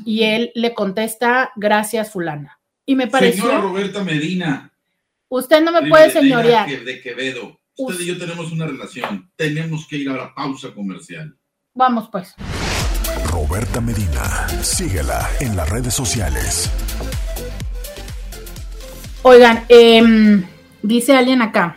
y 0.06 0.24
él 0.24 0.52
le 0.56 0.74
contesta, 0.74 1.52
gracias 1.56 2.12
fulana. 2.12 2.60
Y 2.86 2.96
me 2.96 3.08
pareció... 3.08 3.44
Señora 3.44 3.62
Roberta 3.62 4.04
Medina. 4.04 4.72
Usted 5.30 5.62
no 5.64 5.72
me 5.72 5.88
puede 5.90 6.10
señorear. 6.12 6.68
De 6.68 7.02
Quevedo. 7.02 7.60
Usted 7.78 8.04
y 8.04 8.08
yo 8.08 8.18
tenemos 8.18 8.52
una 8.52 8.66
relación. 8.66 9.30
Tenemos 9.36 9.88
que 9.88 9.98
ir 9.98 10.10
a 10.10 10.14
la 10.14 10.34
pausa 10.34 10.74
comercial. 10.74 11.36
Vamos 11.74 12.10
pues. 12.10 12.36
Roberta 13.36 13.82
Medina. 13.82 14.48
Síguela 14.64 15.30
en 15.42 15.58
las 15.58 15.70
redes 15.70 15.94
sociales. 15.94 16.72
Oigan, 19.24 19.66
em, 19.68 20.48
dice 20.82 21.18
alguien 21.18 21.42
acá. 21.42 21.76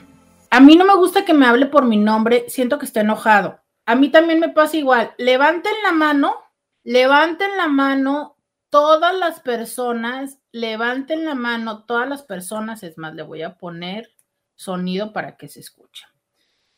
A 0.51 0.61
mí 0.61 0.77
no 0.77 0.85
me 0.85 0.95
gusta 0.95 1.25
que 1.25 1.35
me 1.35 1.47
hable 1.47 1.67
por 1.67 1.85
mi 1.85 1.97
nombre, 1.97 2.45
siento 2.49 2.79
que 2.79 2.87
está 2.87 3.01
enojado. 3.01 3.59
A 3.87 3.97
mí 3.97 4.09
también 4.09 4.39
me 4.39 4.51
pasa 4.51 4.77
igual. 4.77 5.15
Levanten 5.19 5.73
la 5.83 5.91
mano, 5.91 6.37
levanten 6.85 7.57
la 7.57 7.67
mano 7.67 8.37
todas 8.71 9.13
las 9.17 9.41
personas, 9.41 10.39
levanten 10.53 11.25
la 11.25 11.35
mano 11.35 11.87
todas 11.87 12.09
las 12.09 12.23
personas. 12.23 12.85
Es 12.85 12.99
más, 12.99 13.17
le 13.17 13.25
voy 13.25 13.43
a 13.43 13.59
poner 13.59 14.13
sonido 14.55 15.13
para 15.13 15.37
que 15.37 15.49
se 15.49 15.59
escuche. 15.59 16.07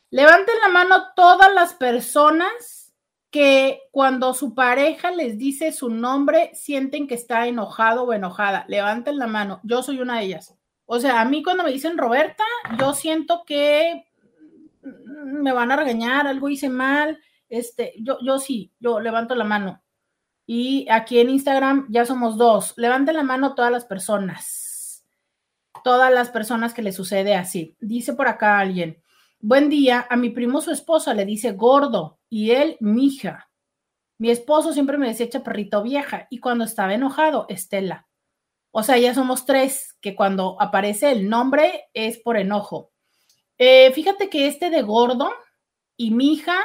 Levanten 0.09 0.55
la 0.59 0.69
mano 0.69 1.13
todas 1.15 1.53
las 1.53 1.75
personas 1.75 2.80
que 3.31 3.83
cuando 3.91 4.33
su 4.33 4.53
pareja 4.53 5.09
les 5.11 5.37
dice 5.37 5.71
su 5.71 5.89
nombre, 5.89 6.51
sienten 6.53 7.07
que 7.07 7.15
está 7.15 7.47
enojado 7.47 8.03
o 8.03 8.13
enojada. 8.13 8.65
Levanten 8.67 9.17
la 9.17 9.27
mano. 9.27 9.61
Yo 9.63 9.81
soy 9.81 10.01
una 10.01 10.19
de 10.19 10.25
ellas. 10.25 10.53
O 10.85 10.99
sea, 10.99 11.21
a 11.21 11.25
mí 11.25 11.41
cuando 11.41 11.63
me 11.63 11.71
dicen 11.71 11.97
Roberta, 11.97 12.43
yo 12.77 12.93
siento 12.93 13.43
que 13.47 14.03
me 14.81 15.53
van 15.53 15.71
a 15.71 15.77
regañar, 15.77 16.27
algo 16.27 16.49
hice 16.49 16.67
mal. 16.67 17.19
Este, 17.47 17.93
yo, 17.99 18.17
yo 18.21 18.37
sí, 18.37 18.73
yo 18.79 18.99
levanto 18.99 19.33
la 19.33 19.45
mano. 19.45 19.81
Y 20.45 20.85
aquí 20.89 21.19
en 21.19 21.29
Instagram 21.29 21.87
ya 21.89 22.05
somos 22.05 22.37
dos. 22.37 22.73
Levanten 22.75 23.15
la 23.15 23.23
mano 23.23 23.55
todas 23.55 23.71
las 23.71 23.85
personas. 23.85 25.05
Todas 25.85 26.11
las 26.13 26.29
personas 26.29 26.73
que 26.73 26.81
le 26.81 26.91
sucede 26.91 27.35
así. 27.35 27.77
Dice 27.79 28.13
por 28.13 28.27
acá 28.27 28.59
alguien. 28.59 29.01
Buen 29.39 29.69
día, 29.69 30.05
a 30.09 30.17
mi 30.17 30.29
primo 30.31 30.59
su 30.59 30.71
esposa 30.71 31.13
le 31.13 31.25
dice 31.25 31.53
gordo 31.53 32.19
y 32.31 32.51
él 32.51 32.77
mija. 32.79 33.51
Mi 34.17 34.31
esposo 34.31 34.71
siempre 34.73 34.97
me 34.97 35.09
decía 35.09 35.29
chaparrito 35.29 35.83
vieja 35.83 36.27
y 36.31 36.39
cuando 36.39 36.63
estaba 36.63 36.93
enojado, 36.93 37.45
Estela. 37.49 38.07
O 38.71 38.83
sea, 38.83 38.97
ya 38.97 39.13
somos 39.13 39.45
tres, 39.45 39.97
que 39.99 40.15
cuando 40.15 40.55
aparece 40.59 41.11
el 41.11 41.29
nombre 41.29 41.89
es 41.93 42.19
por 42.19 42.37
enojo. 42.37 42.93
Eh, 43.57 43.91
fíjate 43.91 44.29
que 44.29 44.47
este 44.47 44.69
de 44.69 44.81
gordo 44.81 45.29
y 45.97 46.11
mija 46.11 46.57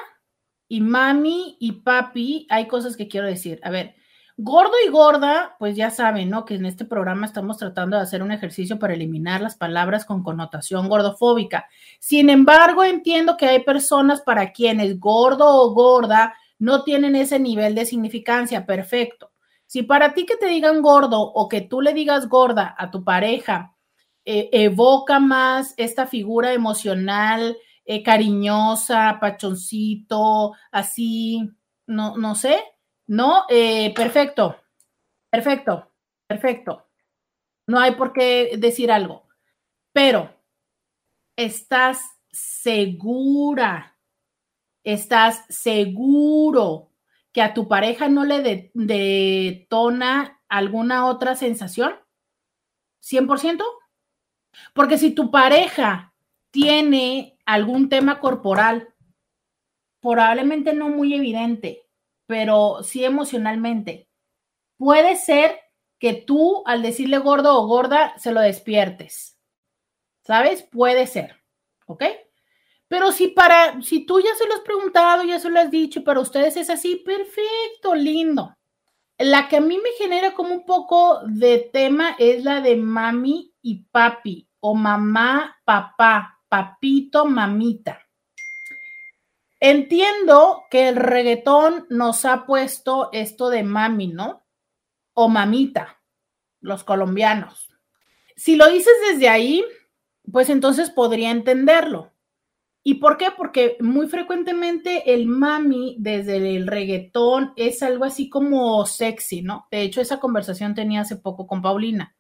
y 0.69 0.81
mami 0.81 1.57
y 1.59 1.73
papi, 1.73 2.47
hay 2.49 2.69
cosas 2.69 2.97
que 2.97 3.09
quiero 3.09 3.27
decir. 3.27 3.59
A 3.65 3.71
ver, 3.71 3.97
Gordo 4.39 4.73
y 4.87 4.91
gorda, 4.91 5.57
pues 5.59 5.77
ya 5.77 5.91
saben, 5.91 6.29
¿no? 6.29 6.45
Que 6.45 6.57
en 6.57 6.67
este 6.67 6.85
programa 6.85 7.25
estamos 7.25 7.57
tratando 7.57 7.97
de 7.97 8.03
hacer 8.03 8.23
un 8.23 8.33
ejercicio 8.33 8.79
para 8.79 8.93
eliminar 8.93 9.41
las 9.41 9.57
palabras 9.57 10.05
con 10.05 10.23
connotación 10.23 10.91
gordofóbica. 10.91 11.67
Sin 12.01 12.29
embargo, 12.29 12.85
entiendo 12.85 13.39
que 13.39 13.47
hay 13.47 13.61
personas 13.65 14.21
para 14.21 14.53
quienes 14.53 15.01
gordo 15.01 15.47
o 15.47 15.73
gorda 15.73 16.35
no 16.59 16.85
tienen 16.85 17.17
ese 17.17 17.39
nivel 17.39 17.75
de 17.75 17.87
significancia. 17.87 18.67
Perfecto. 18.67 19.33
Si 19.67 19.83
para 19.83 20.13
ti 20.13 20.27
que 20.27 20.37
te 20.37 20.47
digan 20.47 20.83
gordo 20.83 21.21
o 21.23 21.49
que 21.49 21.63
tú 21.63 21.81
le 21.81 21.95
digas 21.95 22.29
gorda 22.29 22.75
a 22.77 22.91
tu 22.91 23.05
pareja 23.05 23.75
eh, 24.27 24.51
evoca 24.53 25.19
más 25.19 25.73
esta 25.77 26.07
figura 26.07 26.53
emocional, 26.53 27.57
eh, 27.87 28.03
cariñosa, 28.03 29.19
pachoncito, 29.19 30.53
así, 30.73 31.49
no, 31.87 32.17
no 32.17 32.35
sé, 32.35 32.59
¿no? 33.07 33.45
Eh, 33.49 33.93
perfecto, 33.95 34.61
perfecto, 35.31 35.93
perfecto. 36.27 36.89
No 37.67 37.79
hay 37.79 37.93
por 37.93 38.13
qué 38.13 38.53
decir 38.59 38.93
algo, 38.93 39.27
pero 39.93 40.35
estás 41.37 42.01
segura, 42.31 43.99
estás 44.85 45.45
seguro 45.49 46.91
que 47.33 47.43
a 47.43 47.53
tu 47.55 47.69
pareja 47.69 48.09
no 48.09 48.25
le 48.25 48.71
detona 48.73 50.41
alguna 50.49 51.07
otra 51.07 51.35
sensación? 51.35 51.95
¿100%? 53.03 53.63
Porque 54.73 54.99
si 54.99 55.11
tu 55.11 55.31
pareja 55.31 56.15
tiene 56.51 57.39
algún 57.45 57.89
tema 57.89 58.21
corporal, 58.21 58.95
probablemente 60.01 60.73
no 60.73 60.89
muy 60.89 61.15
evidente, 61.15 61.86
pero 62.27 62.83
sí 62.83 63.05
emocionalmente, 63.05 64.09
puede 64.77 65.17
ser 65.17 65.59
que 65.99 66.15
tú 66.15 66.63
al 66.67 66.83
decirle 66.83 67.19
gordo 67.19 67.61
o 67.61 67.67
gorda 67.67 68.19
se 68.19 68.33
lo 68.33 68.41
despiertes. 68.41 69.39
¿Sabes? 70.23 70.63
Puede 70.63 71.07
ser. 71.07 71.37
¿Ok? 71.87 72.05
Pero 72.89 73.11
si 73.11 73.29
para, 73.29 73.81
si 73.83 74.07
tú 74.07 74.21
ya 74.21 74.35
se 74.37 74.47
lo 74.47 74.55
has 74.55 74.61
preguntado, 74.61 75.25
ya 75.25 75.39
se 75.39 75.49
lo 75.49 75.59
has 75.59 75.71
dicho, 75.71 76.05
para 76.05 76.21
ustedes 76.21 76.57
es 76.57 76.71
así, 76.71 76.97
perfecto, 76.97 77.95
lindo. 77.95 78.57
La 79.19 79.49
que 79.49 79.57
a 79.57 79.61
mí 79.61 79.79
me 79.79 79.91
genera 79.99 80.35
como 80.35 80.55
un 80.55 80.65
poco 80.65 81.21
de 81.27 81.71
tema 81.73 82.15
es 82.19 82.45
la 82.45 82.61
de 82.61 82.77
mami 82.77 83.53
y 83.63 83.85
papi, 83.85 84.49
o 84.61 84.75
mamá, 84.75 85.57
papá, 85.65 86.39
papito, 86.49 87.25
mamita. 87.25 88.06
Entiendo 89.69 90.63
que 90.71 90.89
el 90.89 90.95
reggaetón 90.95 91.87
nos 91.91 92.25
ha 92.25 92.47
puesto 92.47 93.09
esto 93.11 93.51
de 93.51 93.65
mami, 93.65 94.07
¿no? 94.07 94.47
O 95.13 95.29
mamita, 95.29 96.01
los 96.61 96.85
colombianos. 96.85 97.75
Si 98.37 98.55
lo 98.55 98.69
dices 98.69 98.93
desde 99.11 99.29
ahí, 99.29 99.65
pues 100.31 100.51
entonces 100.51 100.91
podría 100.91 101.33
entenderlo. 101.33 102.13
¿Y 102.85 102.95
por 103.01 103.17
qué? 103.17 103.33
Porque 103.37 103.77
muy 103.81 104.07
frecuentemente 104.07 105.13
el 105.13 105.27
mami 105.27 105.97
desde 105.99 106.37
el 106.55 106.69
reggaetón 106.69 107.53
es 107.57 107.83
algo 107.83 108.05
así 108.05 108.29
como 108.29 108.87
sexy, 108.87 109.43
¿no? 109.43 109.67
De 109.73 109.83
hecho, 109.83 110.01
esa 110.01 110.21
conversación 110.21 110.77
tenía 110.77 111.01
hace 111.01 111.17
poco 111.17 111.49
con 111.49 111.61
Paulina. 111.61 112.15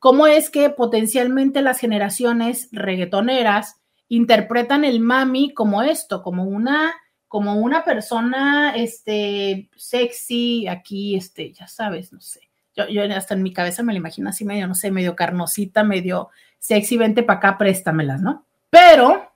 ¿Cómo 0.00 0.26
es 0.26 0.50
que 0.50 0.68
potencialmente 0.70 1.62
las 1.62 1.78
generaciones 1.78 2.68
reggaetoneras 2.72 3.81
interpretan 4.12 4.84
el 4.84 5.00
mami 5.00 5.54
como 5.54 5.82
esto, 5.82 6.22
como 6.22 6.44
una, 6.44 6.94
como 7.28 7.54
una 7.54 7.82
persona, 7.82 8.76
este, 8.76 9.70
sexy, 9.74 10.68
aquí, 10.68 11.16
este, 11.16 11.54
ya 11.54 11.66
sabes, 11.66 12.12
no 12.12 12.20
sé. 12.20 12.50
Yo, 12.76 12.86
yo 12.88 13.02
hasta 13.16 13.32
en 13.32 13.42
mi 13.42 13.54
cabeza 13.54 13.82
me 13.82 13.94
lo 13.94 13.98
imagino 13.98 14.28
así 14.28 14.44
medio, 14.44 14.66
no 14.66 14.74
sé, 14.74 14.90
medio 14.90 15.16
carnosita, 15.16 15.82
medio 15.82 16.28
sexy, 16.58 16.98
vente 16.98 17.22
para 17.22 17.38
acá, 17.38 17.56
préstamelas, 17.56 18.20
¿no? 18.20 18.44
Pero 18.68 19.32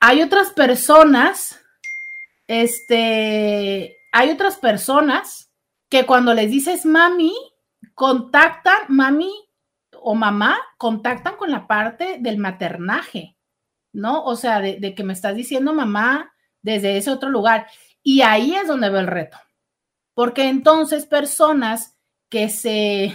hay 0.00 0.22
otras 0.22 0.50
personas, 0.50 1.60
este, 2.46 3.98
hay 4.12 4.30
otras 4.30 4.56
personas 4.56 5.50
que 5.90 6.06
cuando 6.06 6.32
les 6.32 6.50
dices 6.50 6.86
mami, 6.86 7.34
contactan, 7.92 8.78
mami 8.88 9.32
o 9.92 10.14
mamá, 10.14 10.58
contactan 10.78 11.36
con 11.36 11.50
la 11.50 11.66
parte 11.66 12.16
del 12.18 12.38
maternaje, 12.38 13.35
¿no? 13.96 14.22
O 14.24 14.36
sea, 14.36 14.60
de, 14.60 14.94
que 14.94 15.04
me 15.04 15.14
estás 15.14 15.34
diciendo 15.34 15.72
mamá 15.72 16.32
desde 16.60 16.98
ese 16.98 17.10
otro 17.10 17.30
lugar. 17.30 17.66
Y 18.02 18.20
ahí 18.20 18.54
es 18.54 18.68
donde 18.68 18.90
veo 18.90 19.00
el 19.00 19.06
reto. 19.06 19.38
Porque 20.14 20.48
entonces 20.48 21.06
personas 21.06 21.96
que 22.28 22.48
se, 22.48 23.14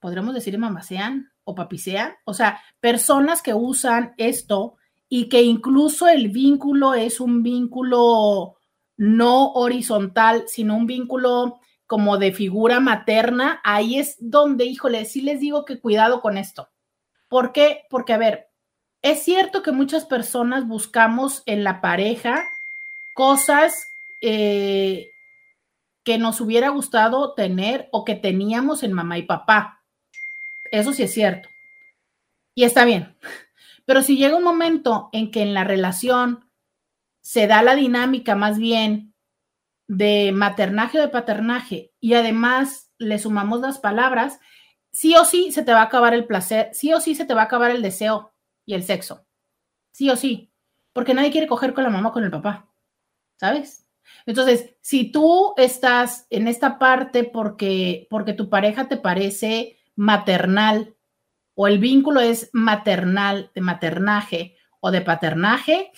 podríamos 0.00 0.34
decir 0.34 0.56
mamasean 0.58 1.30
o 1.44 1.54
papisean, 1.54 2.14
o 2.24 2.34
sea, 2.34 2.60
personas 2.80 3.42
que 3.42 3.54
usan 3.54 4.14
esto 4.16 4.76
y 5.08 5.28
que 5.28 5.42
incluso 5.42 6.08
el 6.08 6.28
vínculo 6.28 6.94
es 6.94 7.20
un 7.20 7.42
vínculo 7.42 8.56
no 8.96 9.52
horizontal, 9.52 10.44
sino 10.46 10.76
un 10.76 10.86
vínculo 10.86 11.60
como 11.86 12.18
de 12.18 12.32
figura 12.32 12.80
materna, 12.80 13.60
ahí 13.62 13.98
es 13.98 14.16
donde, 14.18 14.64
híjole, 14.64 15.04
sí 15.04 15.20
les 15.20 15.40
digo 15.40 15.64
que 15.64 15.78
cuidado 15.78 16.20
con 16.20 16.36
esto. 16.38 16.70
¿Por 17.28 17.52
qué? 17.52 17.82
Porque, 17.90 18.12
a 18.12 18.18
ver, 18.18 18.48
es 19.10 19.22
cierto 19.22 19.62
que 19.62 19.70
muchas 19.70 20.04
personas 20.04 20.66
buscamos 20.66 21.44
en 21.46 21.62
la 21.62 21.80
pareja 21.80 22.44
cosas 23.14 23.94
eh, 24.20 25.12
que 26.02 26.18
nos 26.18 26.40
hubiera 26.40 26.70
gustado 26.70 27.32
tener 27.34 27.88
o 27.92 28.04
que 28.04 28.16
teníamos 28.16 28.82
en 28.82 28.92
mamá 28.92 29.16
y 29.16 29.22
papá. 29.22 29.84
Eso 30.72 30.92
sí 30.92 31.04
es 31.04 31.14
cierto. 31.14 31.48
Y 32.56 32.64
está 32.64 32.84
bien. 32.84 33.16
Pero 33.84 34.02
si 34.02 34.16
llega 34.16 34.36
un 34.36 34.42
momento 34.42 35.08
en 35.12 35.30
que 35.30 35.42
en 35.42 35.54
la 35.54 35.62
relación 35.62 36.50
se 37.20 37.46
da 37.46 37.62
la 37.62 37.76
dinámica 37.76 38.34
más 38.34 38.58
bien 38.58 39.14
de 39.86 40.32
maternaje 40.32 40.98
o 40.98 41.02
de 41.02 41.08
paternaje 41.08 41.92
y 42.00 42.14
además 42.14 42.90
le 42.98 43.20
sumamos 43.20 43.60
las 43.60 43.78
palabras, 43.78 44.40
sí 44.90 45.14
o 45.14 45.24
sí 45.24 45.52
se 45.52 45.62
te 45.62 45.72
va 45.72 45.82
a 45.82 45.84
acabar 45.84 46.12
el 46.12 46.26
placer, 46.26 46.70
sí 46.72 46.92
o 46.92 47.00
sí 47.00 47.14
se 47.14 47.24
te 47.24 47.34
va 47.34 47.42
a 47.42 47.44
acabar 47.44 47.70
el 47.70 47.82
deseo 47.82 48.32
y 48.66 48.74
el 48.74 48.82
sexo. 48.82 49.24
Sí 49.92 50.10
o 50.10 50.16
sí. 50.16 50.52
Porque 50.92 51.14
nadie 51.14 51.30
quiere 51.30 51.46
coger 51.46 51.72
con 51.72 51.84
la 51.84 51.90
mamá 51.90 52.10
o 52.10 52.12
con 52.12 52.24
el 52.24 52.30
papá. 52.30 52.68
¿Sabes? 53.36 53.86
Entonces, 54.26 54.76
si 54.80 55.10
tú 55.10 55.54
estás 55.56 56.26
en 56.30 56.48
esta 56.48 56.78
parte 56.78 57.24
porque, 57.24 58.06
porque 58.10 58.32
tu 58.32 58.48
pareja 58.50 58.88
te 58.88 58.96
parece 58.96 59.78
maternal 59.94 60.94
o 61.54 61.66
el 61.66 61.78
vínculo 61.78 62.20
es 62.20 62.50
maternal, 62.52 63.50
de 63.54 63.60
maternaje 63.60 64.56
o 64.80 64.90
de 64.90 65.00
paternaje, 65.00 65.90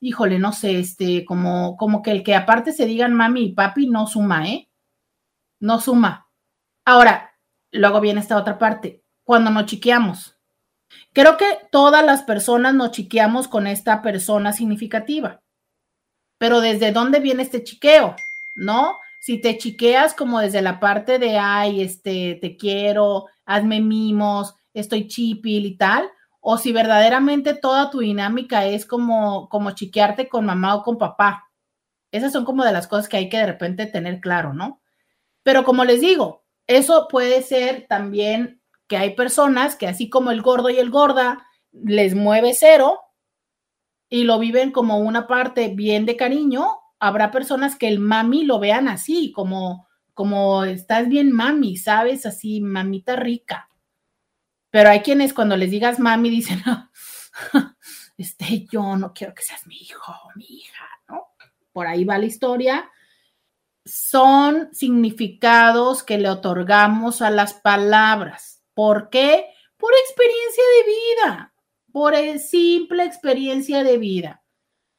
híjole, 0.00 0.38
no 0.38 0.52
sé, 0.52 0.78
este, 0.78 1.24
como, 1.24 1.76
como 1.76 2.02
que 2.02 2.10
el 2.10 2.22
que 2.22 2.34
aparte 2.34 2.72
se 2.72 2.86
digan 2.86 3.14
mami 3.14 3.46
y 3.46 3.52
papi 3.52 3.86
no 3.88 4.06
suma, 4.06 4.48
¿eh? 4.48 4.70
No 5.60 5.80
suma. 5.80 6.28
Ahora, 6.84 7.34
luego 7.72 8.00
viene 8.00 8.20
esta 8.20 8.36
otra 8.36 8.58
parte, 8.58 9.04
cuando 9.24 9.50
nos 9.50 9.66
chiqueamos. 9.66 10.37
Creo 11.18 11.36
que 11.36 11.58
todas 11.72 12.06
las 12.06 12.22
personas 12.22 12.74
nos 12.74 12.92
chiqueamos 12.92 13.48
con 13.48 13.66
esta 13.66 14.02
persona 14.02 14.52
significativa. 14.52 15.42
Pero 16.38 16.60
¿desde 16.60 16.92
dónde 16.92 17.18
viene 17.18 17.42
este 17.42 17.64
chiqueo? 17.64 18.14
¿No? 18.54 18.96
Si 19.20 19.40
te 19.40 19.58
chiqueas 19.58 20.14
como 20.14 20.38
desde 20.38 20.62
la 20.62 20.78
parte 20.78 21.18
de, 21.18 21.36
ay, 21.36 21.82
este, 21.82 22.38
te 22.40 22.56
quiero, 22.56 23.26
hazme 23.46 23.80
mimos, 23.80 24.54
estoy 24.72 25.08
chipil 25.08 25.66
y 25.66 25.76
tal, 25.76 26.08
o 26.38 26.56
si 26.56 26.72
verdaderamente 26.72 27.54
toda 27.54 27.90
tu 27.90 27.98
dinámica 27.98 28.66
es 28.66 28.86
como, 28.86 29.48
como 29.48 29.72
chiquearte 29.72 30.28
con 30.28 30.46
mamá 30.46 30.76
o 30.76 30.84
con 30.84 30.98
papá. 30.98 31.50
Esas 32.12 32.30
son 32.30 32.44
como 32.44 32.62
de 32.62 32.70
las 32.70 32.86
cosas 32.86 33.08
que 33.08 33.16
hay 33.16 33.28
que 33.28 33.38
de 33.38 33.46
repente 33.46 33.86
tener 33.86 34.20
claro, 34.20 34.54
¿no? 34.54 34.82
Pero 35.42 35.64
como 35.64 35.84
les 35.84 36.00
digo, 36.00 36.44
eso 36.68 37.08
puede 37.10 37.42
ser 37.42 37.86
también 37.88 38.57
que 38.88 38.96
hay 38.96 39.14
personas 39.14 39.76
que 39.76 39.86
así 39.86 40.08
como 40.08 40.30
el 40.30 40.42
gordo 40.42 40.70
y 40.70 40.78
el 40.78 40.90
gorda 40.90 41.46
les 41.72 42.14
mueve 42.14 42.54
cero 42.54 43.00
y 44.08 44.24
lo 44.24 44.38
viven 44.38 44.72
como 44.72 44.98
una 44.98 45.26
parte 45.26 45.68
bien 45.68 46.06
de 46.06 46.16
cariño, 46.16 46.66
habrá 46.98 47.30
personas 47.30 47.76
que 47.76 47.88
el 47.88 47.98
mami 47.98 48.44
lo 48.44 48.58
vean 48.58 48.88
así, 48.88 49.32
como, 49.32 49.86
como 50.14 50.64
estás 50.64 51.08
bien 51.08 51.30
mami, 51.30 51.76
¿sabes? 51.76 52.26
Así, 52.26 52.60
mamita 52.60 53.16
rica. 53.16 53.68
Pero 54.70 54.90
hay 54.90 55.00
quienes 55.00 55.32
cuando 55.32 55.56
les 55.56 55.70
digas 55.70 55.98
mami 55.98 56.30
dicen, 56.30 56.62
este, 58.16 58.66
yo 58.70 58.96
no 58.96 59.12
quiero 59.12 59.34
que 59.34 59.42
seas 59.42 59.66
mi 59.66 59.76
hijo 59.76 60.14
mi 60.34 60.44
hija, 60.44 60.86
¿no? 61.08 61.28
Por 61.72 61.86
ahí 61.86 62.04
va 62.04 62.18
la 62.18 62.26
historia. 62.26 62.90
Son 63.84 64.68
significados 64.72 66.02
que 66.02 66.18
le 66.18 66.28
otorgamos 66.28 67.22
a 67.22 67.30
las 67.30 67.54
palabras. 67.54 68.57
¿Por 68.78 69.10
qué? 69.10 69.46
Por 69.76 69.90
experiencia 69.92 70.62
de 70.76 70.92
vida, 70.92 71.54
por 71.90 72.14
simple 72.38 73.02
experiencia 73.02 73.82
de 73.82 73.98
vida, 73.98 74.44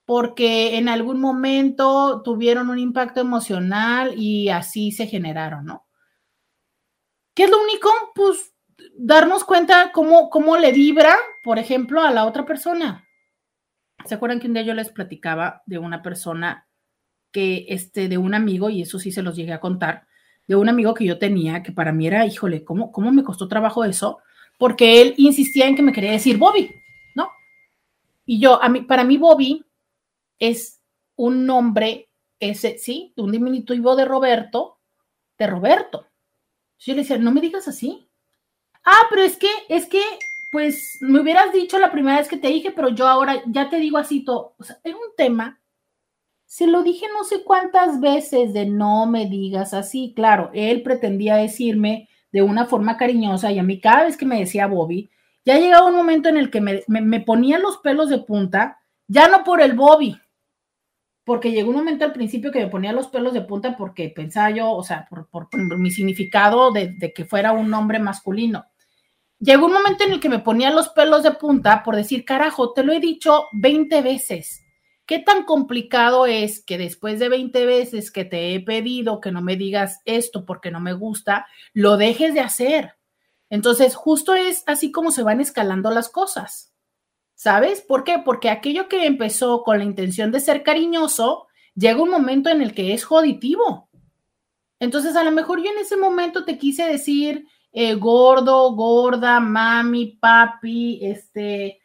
porque 0.04 0.76
en 0.76 0.90
algún 0.90 1.22
momento 1.22 2.22
tuvieron 2.22 2.70
un 2.70 2.78
impacto 2.78 3.22
emocional 3.22 4.16
y 4.18 4.50
así 4.50 4.92
se 4.92 5.08
generaron, 5.08 5.64
¿no? 5.64 5.88
¿Qué 7.34 7.46
es 7.46 7.50
lo 7.50 7.64
único? 7.64 7.90
Pues 8.16 8.54
darnos 8.98 9.46
cuenta 9.46 9.94
cómo, 9.94 10.30
cómo 10.30 10.58
le 10.58 10.74
vibra, 10.74 11.16
por 11.42 11.58
ejemplo, 11.58 12.02
a 12.02 12.12
la 12.12 12.26
otra 12.26 12.46
persona. 12.46 13.08
¿Se 14.04 14.16
acuerdan 14.16 14.42
que 14.42 14.48
un 14.48 14.56
día 14.56 14.64
yo 14.64 14.74
les 14.74 14.90
platicaba 14.90 15.64
de 15.66 15.78
una 15.78 16.02
persona 16.02 16.68
que, 17.32 17.66
este, 17.70 18.10
de 18.10 18.18
un 18.18 18.34
amigo, 18.34 18.70
y 18.70 18.82
eso 18.82 19.00
sí 19.00 19.14
se 19.14 19.24
los 19.24 19.38
llegué 19.38 19.54
a 19.54 19.62
contar, 19.62 20.06
de 20.50 20.58
un 20.58 20.68
amigo 20.68 20.94
que 20.94 21.06
yo 21.06 21.18
tenía, 21.18 21.64
que 21.64 21.72
para 21.72 21.94
mí 21.94 22.08
era, 22.08 22.26
híjole, 22.26 22.66
¿cómo, 22.66 22.92
cómo 22.92 23.10
me 23.14 23.24
costó 23.24 23.48
trabajo 23.48 23.86
eso? 23.86 24.20
porque 24.60 25.02
él 25.02 25.16
insistía 25.18 25.68
en 25.68 25.76
que 25.76 25.82
me 25.82 25.94
quería 25.94 26.12
decir 26.12 26.38
Bobby, 26.38 26.70
¿no? 27.16 27.32
Y 28.26 28.40
yo, 28.40 28.62
a 28.62 28.68
mí, 28.68 28.82
para 28.82 29.06
mí 29.06 29.18
Bobby 29.18 29.66
es 30.38 30.84
un 31.16 31.46
nombre, 31.46 32.10
ese, 32.40 32.78
sí, 32.78 33.14
un 33.16 33.32
diminutivo 33.32 33.96
de 33.96 34.04
Roberto, 34.04 34.80
de 35.38 35.48
Roberto. 35.48 36.08
Yo 36.78 36.94
le 36.94 37.02
decía, 37.02 37.18
no 37.18 37.32
me 37.32 37.40
digas 37.40 37.70
así. 37.70 38.10
Ah, 38.84 39.04
pero 39.10 39.24
es 39.24 39.38
que, 39.38 39.50
es 39.70 39.86
que, 39.86 40.02
pues 40.52 40.98
me 41.00 41.22
hubieras 41.22 41.54
dicho 41.54 41.80
la 41.80 41.92
primera 41.92 42.18
vez 42.18 42.28
que 42.28 42.38
te 42.38 42.50
dije, 42.50 42.72
pero 42.72 42.90
yo 42.90 43.08
ahora 43.08 43.42
ya 43.48 43.70
te 43.70 43.78
digo 43.78 43.98
así 43.98 44.26
todo. 44.26 44.56
O 44.60 44.64
sea, 44.66 44.78
es 44.84 44.94
un 44.94 45.16
tema. 45.16 45.58
Se 46.50 46.66
lo 46.66 46.82
dije 46.82 47.06
no 47.14 47.24
sé 47.26 47.44
cuántas 47.44 48.00
veces 48.02 48.54
de 48.54 48.66
no 48.66 49.06
me 49.06 49.28
digas 49.28 49.76
así. 49.76 50.14
Claro, 50.16 50.50
él 50.56 50.82
pretendía 50.82 51.36
decirme 51.36 52.10
de 52.32 52.42
una 52.42 52.66
forma 52.66 52.98
cariñosa 52.98 53.52
y 53.52 53.60
a 53.60 53.64
mí 53.64 53.80
cada 53.80 54.06
vez 54.06 54.18
que 54.18 54.26
me 54.26 54.40
decía 54.40 54.66
Bobby, 54.66 55.12
ya 55.46 55.60
llegaba 55.60 55.86
un 55.86 55.96
momento 55.96 56.28
en 56.28 56.38
el 56.38 56.50
que 56.50 56.60
me, 56.60 56.84
me, 56.88 57.22
ponía 57.22 57.60
los 57.60 57.78
pelos 57.78 58.10
de 58.10 58.18
punta, 58.18 58.80
ya 59.08 59.28
no 59.28 59.44
por 59.44 59.62
el 59.62 59.74
Bobby, 59.74 60.20
porque 61.24 61.52
llegó 61.52 61.70
un 61.70 61.76
momento 61.76 62.04
al 62.04 62.14
principio 62.14 62.52
que 62.52 62.62
me 62.62 62.72
ponía 62.72 62.94
los 62.94 63.10
pelos 63.10 63.34
de 63.34 63.42
punta 63.42 63.78
porque 63.78 64.10
pensaba 64.10 64.50
yo, 64.50 64.72
o 64.72 64.82
sea, 64.82 65.06
por, 65.08 65.30
por, 65.30 65.56
mi 65.56 65.92
significado 65.92 66.72
de, 66.72 66.88
de, 66.88 67.14
que 67.14 67.26
fuera 67.26 67.52
un 67.52 67.72
hombre 67.76 68.00
masculino. 68.00 68.66
Llegó 69.38 69.68
un 69.68 69.74
momento 69.74 70.04
en 70.04 70.14
el 70.14 70.20
que 70.20 70.30
me 70.30 70.40
ponía 70.40 70.72
los 70.72 70.90
pelos 70.90 71.22
de 71.22 71.32
punta 71.34 71.84
por 71.84 71.96
decir, 71.96 72.26
carajo, 72.26 72.74
te 72.74 72.84
lo 72.84 72.92
he 72.92 73.00
dicho 73.00 73.50
20 73.54 74.02
veces. 74.02 74.66
¿Qué 75.10 75.18
tan 75.18 75.44
complicado 75.44 76.28
es 76.28 76.64
que 76.64 76.78
después 76.78 77.18
de 77.18 77.30
20 77.30 77.66
veces 77.66 78.12
que 78.12 78.26
te 78.26 78.54
he 78.54 78.60
pedido 78.60 79.22
que 79.22 79.32
no 79.32 79.42
me 79.42 79.56
digas 79.56 80.02
esto 80.06 80.46
porque 80.46 80.70
no 80.70 80.80
me 80.80 80.94
gusta, 80.94 81.48
lo 81.74 81.98
dejes 81.98 82.36
de 82.36 82.42
hacer? 82.42 82.94
Entonces, 83.50 83.96
justo 83.96 84.36
es 84.36 84.62
así 84.68 84.92
como 84.92 85.10
se 85.10 85.24
van 85.24 85.42
escalando 85.42 85.90
las 85.90 86.10
cosas. 86.10 86.76
¿Sabes? 87.34 87.82
¿Por 87.82 88.04
qué? 88.04 88.22
Porque 88.24 88.52
aquello 88.52 88.88
que 88.88 89.08
empezó 89.08 89.64
con 89.64 89.80
la 89.80 89.84
intención 89.84 90.32
de 90.32 90.42
ser 90.42 90.62
cariñoso, 90.62 91.48
llega 91.74 92.04
un 92.04 92.12
momento 92.12 92.52
en 92.52 92.62
el 92.62 92.76
que 92.76 92.94
es 92.94 93.04
joditivo. 93.04 93.90
Entonces, 94.80 95.16
a 95.16 95.24
lo 95.24 95.32
mejor 95.32 95.64
yo 95.64 95.72
en 95.72 95.80
ese 95.80 95.98
momento 95.98 96.46
te 96.46 96.60
quise 96.60 96.84
decir 96.86 97.48
eh, 97.72 97.96
gordo, 97.96 98.76
gorda, 98.76 99.40
mami, 99.40 100.20
papi, 100.22 101.00
este, 101.02 101.80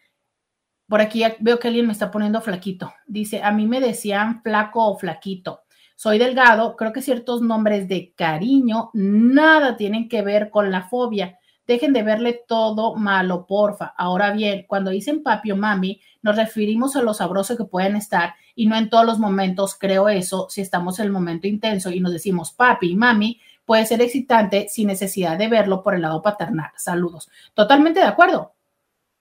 por 0.95 1.01
aquí 1.01 1.25
veo 1.41 1.59
que 1.59 1.67
alguien 1.67 1.89
me 1.89 1.93
está 1.93 2.13
poniendo 2.13 2.41
flaquito. 2.41 2.95
Dice, 3.09 3.43
a 3.43 3.51
mí 3.51 3.67
me 3.67 3.81
decían 3.81 4.43
flaco 4.45 4.87
o 4.87 4.97
flaquito. 4.97 5.63
Soy 5.97 6.21
delgado, 6.21 6.77
creo 6.77 6.93
que 6.93 7.03
ciertos 7.03 7.43
nombres 7.43 7.89
de 7.89 8.15
cariño 8.15 8.91
nada 8.95 9.77
tienen 9.77 10.09
que 10.09 10.23
ver 10.23 10.51
con 10.51 10.71
la 10.71 10.83
fobia. 10.83 11.37
Dejen 11.67 11.93
de 11.93 12.05
verle 12.05 12.45
todo 12.47 12.95
malo, 12.95 13.45
porfa. 13.45 13.93
Ahora 13.99 14.31
bien, 14.31 14.67
cuando 14.69 14.93
dicen 14.93 15.25
papi 15.25 15.51
o 15.51 15.57
mami, 15.57 16.01
nos 16.23 16.37
referimos 16.37 16.95
a 16.95 17.03
lo 17.03 17.13
sabroso 17.13 17.57
que 17.57 17.65
pueden 17.65 17.97
estar 17.97 18.37
y 18.55 18.67
no 18.67 18.77
en 18.77 18.89
todos 18.89 19.05
los 19.05 19.19
momentos 19.19 19.77
creo 19.77 20.09
eso. 20.09 20.47
Si 20.49 20.61
estamos 20.61 21.01
en 21.01 21.07
el 21.07 21.11
momento 21.11 21.49
intenso 21.49 21.91
y 21.91 21.99
nos 21.99 22.13
decimos 22.13 22.53
papi 22.53 22.93
y 22.93 22.95
mami, 22.95 23.41
puede 23.65 23.85
ser 23.85 24.01
excitante 24.01 24.69
sin 24.69 24.87
necesidad 24.87 25.37
de 25.39 25.49
verlo 25.49 25.83
por 25.83 25.97
el 25.97 26.03
lado 26.03 26.23
paternal. 26.23 26.71
Saludos. 26.77 27.29
Totalmente 27.53 27.99
de 27.99 28.07
acuerdo. 28.07 28.55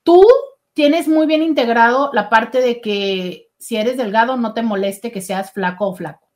Tú 0.03 0.23
tienes 0.73 1.07
muy 1.07 1.27
bien 1.27 1.43
integrado 1.43 2.09
la 2.13 2.29
parte 2.29 2.61
de 2.61 2.81
que 2.81 3.51
si 3.57 3.77
eres 3.77 3.97
delgado 3.97 4.35
no 4.37 4.53
te 4.53 4.61
moleste 4.61 5.11
que 5.11 5.21
seas 5.21 5.53
flaco 5.53 5.87
o 5.87 5.95
flaco. 5.95 6.31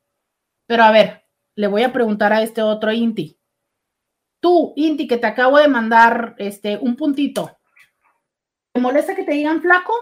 Pero 0.66 0.84
a 0.84 0.90
ver, 0.90 1.26
le 1.56 1.66
voy 1.66 1.82
a 1.82 1.92
preguntar 1.92 2.32
a 2.32 2.42
este 2.42 2.62
otro 2.62 2.92
Inti. 2.92 3.38
Tú, 4.40 4.72
Inti, 4.76 5.08
que 5.08 5.16
te 5.16 5.26
acabo 5.26 5.58
de 5.58 5.68
mandar 5.68 6.34
este 6.38 6.78
un 6.78 6.96
puntito. 6.96 7.58
¿Te 8.72 8.80
molesta 8.80 9.14
que 9.14 9.24
te 9.24 9.32
digan 9.32 9.60
flaco? 9.60 9.92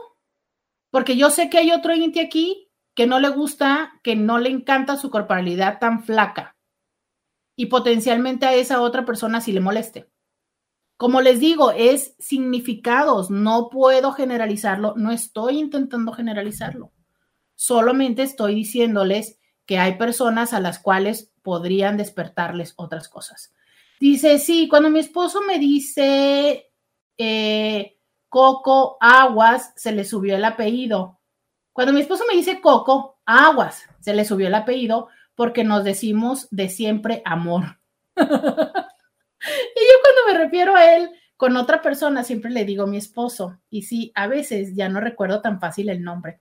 Porque 0.90 1.16
yo 1.16 1.30
sé 1.30 1.48
que 1.48 1.58
hay 1.58 1.72
otro 1.72 1.94
Inti 1.94 2.20
aquí 2.20 2.70
que 2.94 3.06
no 3.06 3.20
le 3.20 3.28
gusta, 3.28 4.00
que 4.02 4.16
no 4.16 4.38
le 4.38 4.50
encanta 4.50 4.96
su 4.96 5.10
corporalidad 5.10 5.78
tan 5.78 6.02
flaca. 6.02 6.56
Y 7.54 7.66
potencialmente 7.66 8.46
a 8.46 8.54
esa 8.54 8.80
otra 8.80 9.04
persona 9.04 9.40
sí 9.40 9.52
le 9.52 9.60
moleste. 9.60 10.10
Como 10.96 11.20
les 11.20 11.40
digo, 11.40 11.72
es 11.72 12.14
significados, 12.18 13.30
no 13.30 13.68
puedo 13.68 14.12
generalizarlo, 14.12 14.94
no 14.96 15.12
estoy 15.12 15.58
intentando 15.58 16.12
generalizarlo. 16.12 16.92
Solamente 17.54 18.22
estoy 18.22 18.54
diciéndoles 18.54 19.38
que 19.66 19.78
hay 19.78 19.98
personas 19.98 20.54
a 20.54 20.60
las 20.60 20.78
cuales 20.78 21.32
podrían 21.42 21.96
despertarles 21.96 22.72
otras 22.76 23.08
cosas. 23.08 23.52
Dice, 24.00 24.38
sí, 24.38 24.68
cuando 24.68 24.90
mi 24.90 25.00
esposo 25.00 25.42
me 25.42 25.58
dice 25.58 26.70
eh, 27.18 27.98
Coco 28.28 28.96
Aguas, 29.00 29.72
se 29.76 29.92
le 29.92 30.04
subió 30.04 30.36
el 30.36 30.44
apellido. 30.44 31.20
Cuando 31.72 31.92
mi 31.92 32.00
esposo 32.00 32.24
me 32.28 32.36
dice 32.36 32.60
Coco 32.60 33.20
Aguas, 33.26 33.82
se 34.00 34.14
le 34.14 34.24
subió 34.24 34.46
el 34.46 34.54
apellido 34.54 35.08
porque 35.34 35.64
nos 35.64 35.84
decimos 35.84 36.48
de 36.50 36.68
siempre 36.68 37.22
amor. 37.24 37.80
Y 39.46 39.80
yo 39.80 39.94
cuando 40.02 40.32
me 40.32 40.44
refiero 40.44 40.74
a 40.74 40.96
él 40.96 41.10
con 41.36 41.56
otra 41.56 41.82
persona, 41.82 42.24
siempre 42.24 42.50
le 42.50 42.64
digo 42.64 42.86
mi 42.86 42.96
esposo. 42.96 43.58
Y 43.70 43.82
sí, 43.82 44.12
a 44.14 44.26
veces 44.26 44.74
ya 44.74 44.88
no 44.88 45.00
recuerdo 45.00 45.40
tan 45.40 45.60
fácil 45.60 45.88
el 45.88 46.02
nombre. 46.02 46.40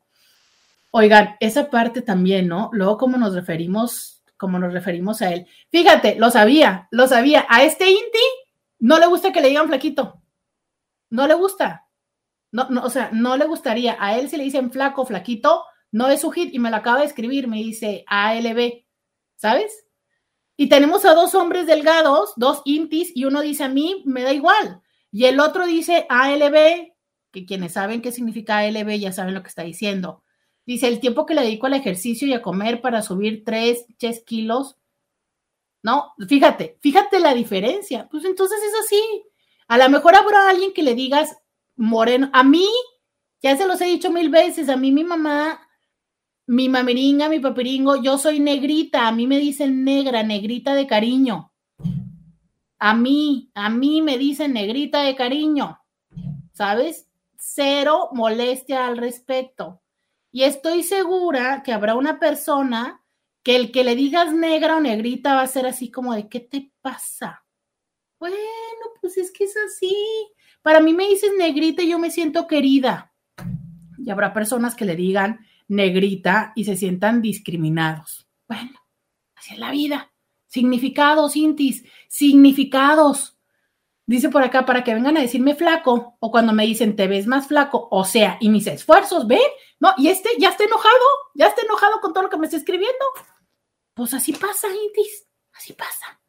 Oigan, 0.91 1.35
esa 1.39 1.69
parte 1.69 2.01
también, 2.01 2.47
¿no? 2.47 2.69
Luego, 2.71 2.97
como 2.97 3.17
nos 3.17 3.35
referimos, 3.35 4.23
como 4.37 4.59
nos 4.59 4.71
referimos 4.71 5.21
a 5.21 5.33
él. 5.33 5.47
Fíjate, 5.69 6.15
lo 6.15 6.31
sabía, 6.31 6.87
lo 6.91 7.07
sabía. 7.07 7.45
A 7.49 7.63
este 7.63 7.89
Inti 7.89 8.25
no 8.79 8.99
le 8.99 9.07
gusta 9.07 9.33
que 9.33 9.41
le 9.41 9.49
digan 9.49 9.67
flaquito. 9.67 10.21
No 11.09 11.27
le 11.27 11.33
gusta. 11.33 11.87
No, 12.51 12.69
no, 12.69 12.83
o 12.83 12.89
sea, 12.89 13.09
no 13.11 13.35
le 13.35 13.45
gustaría. 13.45 13.97
A 13.99 14.17
él 14.17 14.29
si 14.29 14.37
le 14.37 14.45
dicen 14.45 14.71
flaco, 14.71 15.05
flaquito, 15.05 15.65
no 15.91 16.07
es 16.09 16.21
su 16.21 16.31
hit. 16.31 16.53
Y 16.53 16.59
me 16.59 16.69
lo 16.69 16.77
acaba 16.77 16.99
de 16.99 17.05
escribir, 17.05 17.47
me 17.47 17.57
dice 17.57 18.05
ALB. 18.07 18.85
¿Sabes? 19.35 19.84
Y 20.57 20.69
tenemos 20.69 21.05
a 21.05 21.13
dos 21.13 21.35
hombres 21.35 21.67
delgados, 21.67 22.33
dos 22.37 22.61
intis, 22.65 23.11
y 23.13 23.25
uno 23.25 23.41
dice 23.41 23.65
a 23.65 23.69
mí, 23.69 24.03
me 24.05 24.23
da 24.23 24.33
igual. 24.33 24.81
Y 25.11 25.25
el 25.25 25.39
otro 25.39 25.65
dice 25.65 26.05
ALB, 26.09 26.93
que 27.31 27.45
quienes 27.45 27.73
saben 27.73 28.01
qué 28.01 28.11
significa 28.11 28.59
ALB 28.59 28.97
ya 28.97 29.11
saben 29.11 29.33
lo 29.33 29.41
que 29.41 29.49
está 29.49 29.63
diciendo. 29.63 30.23
Dice, 30.65 30.87
el 30.87 30.99
tiempo 30.99 31.25
que 31.25 31.35
le 31.35 31.41
dedico 31.41 31.67
al 31.67 31.73
ejercicio 31.73 32.27
y 32.27 32.33
a 32.33 32.41
comer 32.41 32.81
para 32.81 33.01
subir 33.01 33.43
tres, 33.43 33.85
tres 33.97 34.23
kilos. 34.25 34.77
No, 35.83 36.13
fíjate, 36.27 36.77
fíjate 36.81 37.19
la 37.19 37.33
diferencia. 37.33 38.07
Pues 38.09 38.25
entonces 38.25 38.57
es 38.63 38.73
así. 38.85 39.23
A 39.67 39.77
lo 39.77 39.89
mejor 39.89 40.15
habrá 40.15 40.49
alguien 40.49 40.73
que 40.73 40.83
le 40.83 40.95
digas 40.95 41.37
moreno. 41.75 42.29
A 42.33 42.43
mí, 42.43 42.67
ya 43.41 43.55
se 43.57 43.67
los 43.67 43.79
he 43.81 43.85
dicho 43.85 44.11
mil 44.11 44.29
veces, 44.29 44.69
a 44.69 44.77
mí 44.77 44.91
mi 44.91 45.03
mamá 45.03 45.64
mi 46.47 46.69
mameringa, 46.69 47.29
mi 47.29 47.39
papiringo, 47.39 48.01
yo 48.01 48.17
soy 48.17 48.39
negrita, 48.39 49.07
a 49.07 49.11
mí 49.11 49.27
me 49.27 49.39
dicen 49.39 49.83
negra, 49.83 50.23
negrita 50.23 50.75
de 50.75 50.85
cariño. 50.85 51.51
A 52.77 52.93
mí, 52.93 53.49
a 53.55 53.70
mí 53.70 54.01
me 54.01 54.17
dicen 54.17 54.53
negrita 54.53 55.01
de 55.03 55.15
cariño, 55.15 55.79
¿sabes? 56.53 57.09
Cero 57.37 58.09
molestia 58.11 58.86
al 58.86 58.97
respecto. 58.97 59.82
Y 60.32 60.43
estoy 60.43 60.83
segura 60.83 61.63
que 61.63 61.74
habrá 61.74 61.95
una 61.95 62.20
persona 62.20 63.01
que 63.41 63.55
el 63.55 63.71
que 63.71 63.83
le 63.83 63.95
digas 63.95 64.33
negra 64.33 64.78
o 64.78 64.82
negrita 64.82 65.36
va 65.36 65.41
a 65.41 65.47
ser 65.47 65.65
así 65.65 65.89
como 65.89 66.13
de, 66.13 66.28
¿qué 66.28 66.41
te 66.41 66.71
pasa? 66.82 67.45
Bueno, 68.20 68.36
pues 68.99 69.17
es 69.17 69.32
que 69.32 69.45
es 69.45 69.55
así. 69.55 69.95
Para 70.61 70.79
mí 70.79 70.93
me 70.93 71.07
dices 71.07 71.32
negrita 71.37 71.83
y 71.83 71.89
yo 71.89 71.99
me 71.99 72.11
siento 72.11 72.47
querida. 72.47 73.13
Y 73.97 74.09
habrá 74.09 74.33
personas 74.33 74.75
que 74.75 74.86
le 74.86 74.95
digan 74.95 75.39
negrita 75.67 76.54
y 76.55 76.66
se 76.66 76.75
sientan 76.75 77.21
discriminados. 77.21 78.28
Bueno, 78.47 78.79
así 79.36 79.54
es 79.54 79.59
la 79.59 79.71
vida. 79.71 80.12
Significados, 80.47 81.36
Intis, 81.36 81.83
significados. 82.08 83.37
Dice 84.08 84.29
por 84.29 84.43
acá, 84.43 84.66
para 84.66 84.83
que 84.83 84.93
vengan 84.93 85.17
a 85.17 85.21
decirme 85.21 85.55
flaco, 85.55 86.16
o 86.20 86.32
cuando 86.32 86.54
me 86.54 86.66
dicen 86.66 86.96
te 86.96 87.08
ves 87.08 87.25
más 87.25 87.47
flaco, 87.47 87.87
o 87.89 88.05
sea, 88.05 88.37
y 88.39 88.50
mis 88.50 88.67
esfuerzos, 88.67 89.25
¿ven? 89.25 89.39
No, 89.79 89.93
y 89.97 90.09
este 90.09 90.29
ya 90.37 90.50
está 90.50 90.63
enojado, 90.63 91.05
ya 91.33 91.47
está 91.47 91.62
enojado 91.63 92.00
con 92.01 92.13
todo 92.13 92.24
lo 92.24 92.29
que 92.29 92.37
me 92.37 92.46
está 92.46 92.58
escribiendo. 92.58 93.05
Pues 93.96 94.13
así 94.13 94.33
pasa, 94.33 94.67
Intis, 94.67 95.28
así 95.54 95.74
pasa. 95.74 96.21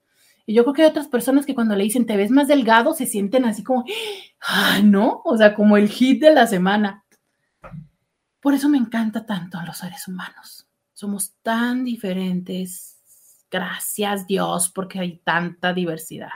Y 0.46 0.54
yo 0.54 0.62
creo 0.62 0.74
que 0.74 0.82
hay 0.82 0.88
otras 0.88 1.08
personas 1.08 1.44
que 1.44 1.54
cuando 1.54 1.74
le 1.74 1.84
dicen 1.84 2.06
te 2.06 2.16
ves 2.16 2.30
más 2.30 2.46
delgado 2.46 2.94
se 2.94 3.06
sienten 3.06 3.44
así 3.44 3.64
como, 3.64 3.84
ay, 4.40 4.84
no, 4.84 5.20
o 5.24 5.36
sea, 5.36 5.54
como 5.54 5.76
el 5.76 5.88
hit 5.88 6.22
de 6.22 6.32
la 6.32 6.46
semana. 6.46 7.04
Por 8.46 8.54
eso 8.54 8.68
me 8.68 8.78
encanta 8.78 9.26
tanto 9.26 9.58
a 9.58 9.64
los 9.64 9.78
seres 9.78 10.06
humanos. 10.06 10.68
Somos 10.92 11.34
tan 11.42 11.82
diferentes. 11.82 12.96
Gracias 13.50 14.24
Dios 14.28 14.70
porque 14.72 15.00
hay 15.00 15.18
tanta 15.18 15.72
diversidad. 15.72 16.30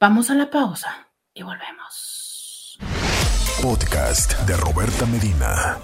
Vamos 0.00 0.28
a 0.28 0.34
la 0.34 0.50
pausa 0.50 1.08
y 1.32 1.44
volvemos. 1.44 2.80
Podcast 3.62 4.40
de 4.40 4.56
Roberta 4.56 5.06
Medina. 5.06 5.78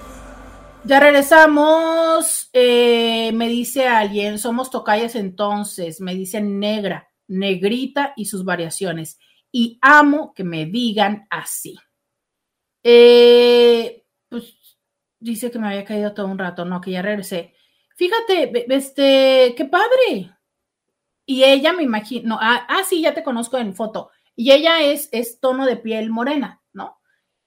Ya 0.82 0.98
regresamos. 0.98 2.50
Eh, 2.52 3.30
me 3.34 3.46
dice 3.46 3.86
alguien, 3.86 4.40
somos 4.40 4.68
tocayas 4.68 5.14
entonces. 5.14 6.00
Me 6.00 6.16
dicen 6.16 6.58
negra, 6.58 7.08
negrita 7.28 8.14
y 8.16 8.24
sus 8.24 8.44
variaciones. 8.44 9.20
y 9.52 9.78
amo 9.80 10.34
que 10.34 10.42
me 10.42 10.66
digan 10.66 11.28
así. 11.30 11.78
Eh, 12.82 14.03
dice 15.24 15.50
que 15.50 15.58
me 15.58 15.68
había 15.68 15.84
caído 15.84 16.12
todo 16.14 16.26
un 16.26 16.38
rato, 16.38 16.64
no, 16.64 16.80
que 16.80 16.92
ya 16.92 17.02
regresé. 17.02 17.54
Fíjate, 17.96 18.66
este, 18.74 19.54
qué 19.56 19.64
padre. 19.64 20.30
Y 21.26 21.44
ella 21.44 21.72
me 21.72 21.82
imagino, 21.82 22.38
ah, 22.40 22.66
ah, 22.68 22.82
sí, 22.84 23.00
ya 23.00 23.14
te 23.14 23.24
conozco 23.24 23.56
en 23.56 23.74
foto. 23.74 24.10
Y 24.36 24.52
ella 24.52 24.82
es, 24.82 25.08
es 25.12 25.40
tono 25.40 25.64
de 25.64 25.76
piel 25.76 26.10
morena, 26.10 26.62
¿no? 26.72 27.00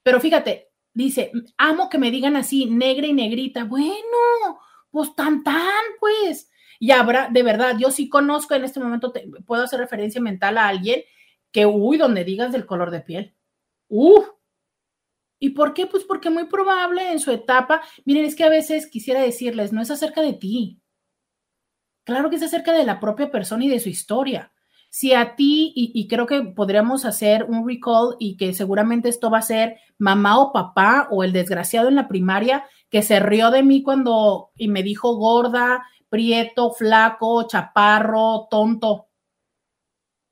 Pero 0.03 0.19
fíjate, 0.19 0.69
dice, 0.93 1.31
amo 1.57 1.89
que 1.89 1.99
me 1.99 2.09
digan 2.09 2.35
así, 2.35 2.65
negra 2.65 3.05
y 3.05 3.13
negrita. 3.13 3.65
Bueno, 3.65 4.59
pues 4.89 5.13
tan 5.15 5.43
tan, 5.43 5.83
pues. 5.99 6.49
Y 6.79 6.91
habrá, 6.91 7.29
de 7.29 7.43
verdad, 7.43 7.75
yo 7.77 7.91
sí 7.91 8.09
conozco 8.09 8.55
en 8.55 8.63
este 8.63 8.79
momento, 8.79 9.13
puedo 9.45 9.63
hacer 9.63 9.79
referencia 9.79 10.21
mental 10.21 10.57
a 10.57 10.67
alguien 10.67 11.03
que, 11.51 11.65
uy, 11.65 11.97
donde 11.97 12.23
digas 12.23 12.51
del 12.51 12.65
color 12.65 12.89
de 12.89 13.01
piel. 13.01 13.35
Uh. 13.89 14.23
¿Y 15.39 15.51
por 15.51 15.73
qué? 15.73 15.85
Pues 15.85 16.03
porque 16.03 16.29
muy 16.29 16.45
probable 16.47 17.11
en 17.11 17.19
su 17.19 17.31
etapa, 17.31 17.81
miren, 18.05 18.25
es 18.25 18.35
que 18.35 18.43
a 18.43 18.49
veces 18.49 18.87
quisiera 18.87 19.21
decirles, 19.21 19.71
no 19.71 19.81
es 19.81 19.91
acerca 19.91 20.21
de 20.21 20.33
ti. 20.33 20.81
Claro 22.05 22.29
que 22.29 22.37
es 22.37 22.43
acerca 22.43 22.73
de 22.73 22.85
la 22.85 22.99
propia 22.99 23.29
persona 23.29 23.65
y 23.65 23.69
de 23.69 23.79
su 23.79 23.89
historia. 23.89 24.53
Si 24.89 25.13
a 25.13 25.35
ti, 25.35 25.73
y, 25.75 25.91
y, 25.93 26.07
creo 26.07 26.25
que 26.25 26.41
podríamos 26.41 27.03
hacer 27.03 27.43
un 27.43 27.67
recall 27.67 28.15
y 28.19 28.37
que 28.37 28.53
seguramente 28.53 29.09
esto 29.09 29.29
va 29.29 29.39
a 29.39 29.41
ser 29.41 29.77
mamá 29.97 30.39
o 30.39 30.53
papá 30.53 31.09
o 31.11 31.23
el 31.23 31.33
desgraciado 31.33 31.89
en 31.89 31.95
la 31.95 32.07
primaria 32.07 32.65
que 32.89 33.01
se 33.01 33.19
rió 33.19 33.51
de 33.51 33.63
mí 33.63 33.83
cuando 33.83 34.51
y 34.55 34.69
me 34.69 34.83
dijo 34.83 35.15
gorda, 35.17 35.85
prieto, 36.09 36.71
flaco, 36.71 37.45
chaparro, 37.47 38.47
tonto. 38.49 39.07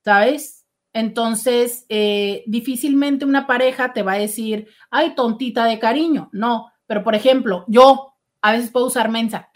¿Sabes? 0.04 0.65
Entonces, 0.96 1.86
eh, 1.90 2.46
difícilmente 2.48 3.26
una 3.26 3.46
pareja 3.46 3.92
te 3.92 4.02
va 4.02 4.14
a 4.14 4.18
decir, 4.18 4.70
ay, 4.90 5.14
tontita 5.14 5.66
de 5.66 5.78
cariño. 5.78 6.30
No, 6.32 6.72
pero 6.88 7.04
por 7.04 7.16
ejemplo, 7.16 7.66
yo 7.68 8.14
a 8.42 8.54
veces 8.54 8.72
puedo 8.72 8.86
usar 8.86 9.10
mensa. 9.10 9.50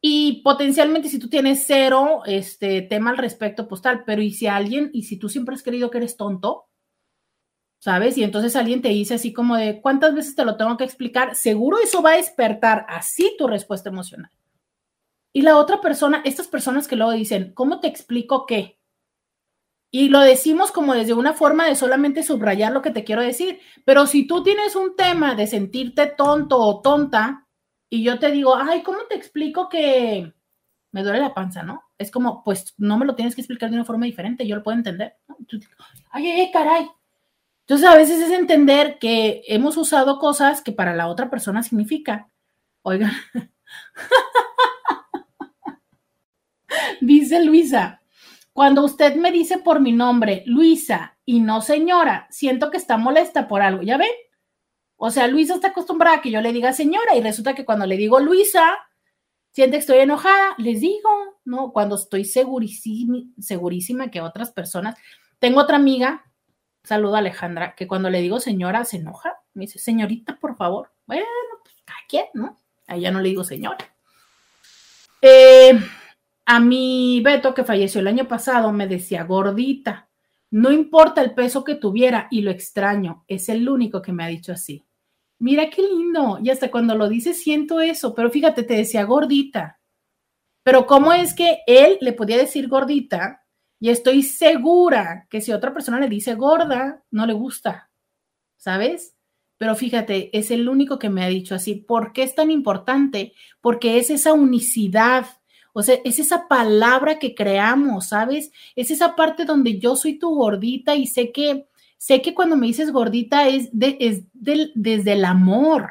Y 0.00 0.40
potencialmente 0.40 1.10
si 1.10 1.18
tú 1.18 1.28
tienes 1.28 1.64
cero 1.66 2.22
este 2.24 2.80
tema 2.80 3.10
al 3.10 3.18
respecto, 3.18 3.68
pues 3.68 3.82
tal, 3.82 4.04
pero 4.04 4.22
y 4.22 4.30
si 4.30 4.46
alguien, 4.46 4.88
y 4.94 5.02
si 5.02 5.18
tú 5.18 5.28
siempre 5.28 5.54
has 5.54 5.62
querido 5.62 5.90
que 5.90 5.98
eres 5.98 6.16
tonto, 6.16 6.70
¿sabes? 7.78 8.16
Y 8.16 8.22
entonces 8.22 8.56
alguien 8.56 8.80
te 8.80 8.88
dice 8.88 9.12
así 9.12 9.34
como 9.34 9.56
de, 9.56 9.82
¿cuántas 9.82 10.14
veces 10.14 10.34
te 10.34 10.46
lo 10.46 10.56
tengo 10.56 10.78
que 10.78 10.84
explicar? 10.84 11.34
Seguro 11.34 11.80
eso 11.84 12.00
va 12.00 12.12
a 12.12 12.16
despertar 12.16 12.86
así 12.88 13.34
tu 13.36 13.46
respuesta 13.46 13.90
emocional. 13.90 14.30
Y 15.34 15.42
la 15.42 15.58
otra 15.58 15.82
persona, 15.82 16.22
estas 16.24 16.48
personas 16.48 16.88
que 16.88 16.96
luego 16.96 17.12
dicen, 17.12 17.52
¿cómo 17.52 17.80
te 17.80 17.88
explico 17.88 18.46
qué? 18.46 18.77
Y 19.90 20.10
lo 20.10 20.20
decimos 20.20 20.70
como 20.70 20.94
desde 20.94 21.14
una 21.14 21.32
forma 21.32 21.66
de 21.66 21.74
solamente 21.74 22.22
subrayar 22.22 22.72
lo 22.72 22.82
que 22.82 22.90
te 22.90 23.04
quiero 23.04 23.22
decir. 23.22 23.60
Pero 23.84 24.06
si 24.06 24.26
tú 24.26 24.42
tienes 24.42 24.76
un 24.76 24.96
tema 24.96 25.34
de 25.34 25.46
sentirte 25.46 26.06
tonto 26.06 26.58
o 26.58 26.80
tonta, 26.80 27.46
y 27.90 28.02
yo 28.02 28.18
te 28.18 28.30
digo, 28.30 28.54
ay, 28.54 28.82
¿cómo 28.82 28.98
te 29.08 29.16
explico 29.16 29.68
que 29.68 30.32
me 30.92 31.02
duele 31.02 31.20
la 31.20 31.34
panza, 31.34 31.62
no? 31.62 31.84
Es 31.96 32.10
como, 32.10 32.44
pues 32.44 32.74
no 32.76 32.98
me 32.98 33.06
lo 33.06 33.14
tienes 33.14 33.34
que 33.34 33.40
explicar 33.40 33.70
de 33.70 33.76
una 33.76 33.84
forma 33.84 34.06
diferente, 34.06 34.46
yo 34.46 34.56
lo 34.56 34.62
puedo 34.62 34.76
entender. 34.76 35.16
Ay, 36.10 36.28
ay, 36.28 36.50
caray. 36.52 36.88
Entonces 37.60 37.86
a 37.86 37.96
veces 37.96 38.20
es 38.20 38.30
entender 38.30 38.98
que 38.98 39.42
hemos 39.46 39.76
usado 39.76 40.18
cosas 40.18 40.62
que 40.62 40.72
para 40.72 40.94
la 40.94 41.08
otra 41.08 41.30
persona 41.30 41.62
significa. 41.62 42.28
Oiga, 42.82 43.12
dice 47.00 47.44
Luisa, 47.44 48.02
cuando 48.58 48.82
usted 48.82 49.14
me 49.14 49.30
dice 49.30 49.58
por 49.58 49.78
mi 49.78 49.92
nombre, 49.92 50.42
Luisa, 50.44 51.16
y 51.24 51.38
no 51.38 51.60
señora, 51.60 52.26
siento 52.28 52.72
que 52.72 52.76
está 52.76 52.96
molesta 52.96 53.46
por 53.46 53.62
algo, 53.62 53.82
¿ya 53.84 53.96
ven? 53.96 54.10
O 54.96 55.12
sea, 55.12 55.28
Luisa 55.28 55.54
está 55.54 55.68
acostumbrada 55.68 56.16
a 56.16 56.20
que 56.20 56.32
yo 56.32 56.40
le 56.40 56.52
diga 56.52 56.72
señora 56.72 57.14
y 57.14 57.20
resulta 57.20 57.54
que 57.54 57.64
cuando 57.64 57.86
le 57.86 57.96
digo 57.96 58.18
Luisa, 58.18 58.76
siente 59.52 59.76
que 59.76 59.82
estoy 59.82 59.98
enojada, 59.98 60.56
les 60.58 60.80
digo, 60.80 61.38
¿no? 61.44 61.70
Cuando 61.70 61.94
estoy 61.94 62.24
segurísima, 62.24 63.18
segurísima 63.38 64.10
que 64.10 64.22
otras 64.22 64.50
personas. 64.50 64.98
Tengo 65.38 65.60
otra 65.60 65.76
amiga, 65.76 66.24
saludo 66.82 67.14
a 67.14 67.18
Alejandra, 67.20 67.76
que 67.76 67.86
cuando 67.86 68.10
le 68.10 68.20
digo 68.20 68.40
señora 68.40 68.84
se 68.84 68.96
enoja, 68.96 69.34
me 69.54 69.66
dice, 69.66 69.78
señorita, 69.78 70.36
por 70.40 70.56
favor. 70.56 70.90
Bueno, 71.06 71.26
pues 71.62 71.76
cada 71.84 72.00
quien, 72.08 72.24
¿no? 72.34 72.58
A 72.88 72.96
ella 72.96 73.12
no 73.12 73.20
le 73.20 73.28
digo 73.28 73.44
señora. 73.44 73.94
Eh, 75.22 75.78
a 76.48 76.58
mi 76.60 77.20
Beto, 77.22 77.54
que 77.54 77.62
falleció 77.62 78.00
el 78.00 78.08
año 78.08 78.26
pasado, 78.26 78.72
me 78.72 78.88
decía 78.88 79.22
gordita. 79.22 80.08
No 80.50 80.72
importa 80.72 81.22
el 81.22 81.34
peso 81.34 81.62
que 81.62 81.76
tuviera, 81.76 82.26
y 82.30 82.40
lo 82.40 82.50
extraño, 82.50 83.24
es 83.28 83.48
el 83.48 83.68
único 83.68 84.02
que 84.02 84.12
me 84.12 84.24
ha 84.24 84.28
dicho 84.28 84.52
así 84.52 84.84
mira 85.38 85.70
qué 85.70 85.82
lindo. 85.82 86.38
Y 86.42 86.50
hasta 86.50 86.70
cuando 86.70 86.94
lo 86.94 87.08
dice 87.08 87.34
siento 87.34 87.80
eso, 87.80 88.14
pero 88.14 88.30
fíjate, 88.30 88.62
te 88.62 88.74
decía 88.74 89.04
gordita. 89.04 89.80
Pero 90.62 90.86
¿cómo 90.86 91.12
es 91.12 91.34
que 91.34 91.58
él 91.66 91.98
le 92.00 92.12
podía 92.12 92.36
decir 92.36 92.68
gordita? 92.68 93.44
Y 93.80 93.90
estoy 93.90 94.22
segura 94.22 95.26
que 95.30 95.40
si 95.40 95.52
otra 95.52 95.72
persona 95.72 96.00
le 96.00 96.08
dice 96.08 96.34
gorda, 96.34 97.04
no 97.10 97.26
le 97.26 97.32
gusta, 97.32 97.90
¿sabes? 98.56 99.14
Pero 99.56 99.74
fíjate, 99.76 100.36
es 100.36 100.50
el 100.50 100.68
único 100.68 100.98
que 100.98 101.10
me 101.10 101.24
ha 101.24 101.28
dicho 101.28 101.54
así. 101.54 101.76
¿Por 101.76 102.12
qué 102.12 102.24
es 102.24 102.34
tan 102.34 102.50
importante? 102.50 103.32
Porque 103.60 103.98
es 103.98 104.10
esa 104.10 104.32
unicidad, 104.32 105.26
o 105.78 105.82
sea, 105.82 105.98
es 106.04 106.18
esa 106.18 106.48
palabra 106.48 107.18
que 107.18 107.34
creamos, 107.34 108.08
¿sabes? 108.08 108.50
Es 108.76 108.90
esa 108.90 109.14
parte 109.16 109.44
donde 109.44 109.78
yo 109.78 109.96
soy 109.96 110.18
tu 110.18 110.34
gordita 110.34 110.94
y 110.94 111.06
sé 111.06 111.32
que 111.32 111.68
Sé 111.98 112.22
que 112.22 112.32
cuando 112.32 112.56
me 112.56 112.68
dices 112.68 112.92
gordita 112.92 113.48
es, 113.48 113.70
es 113.72 114.22
desde 114.32 115.12
el 115.12 115.24
amor. 115.24 115.90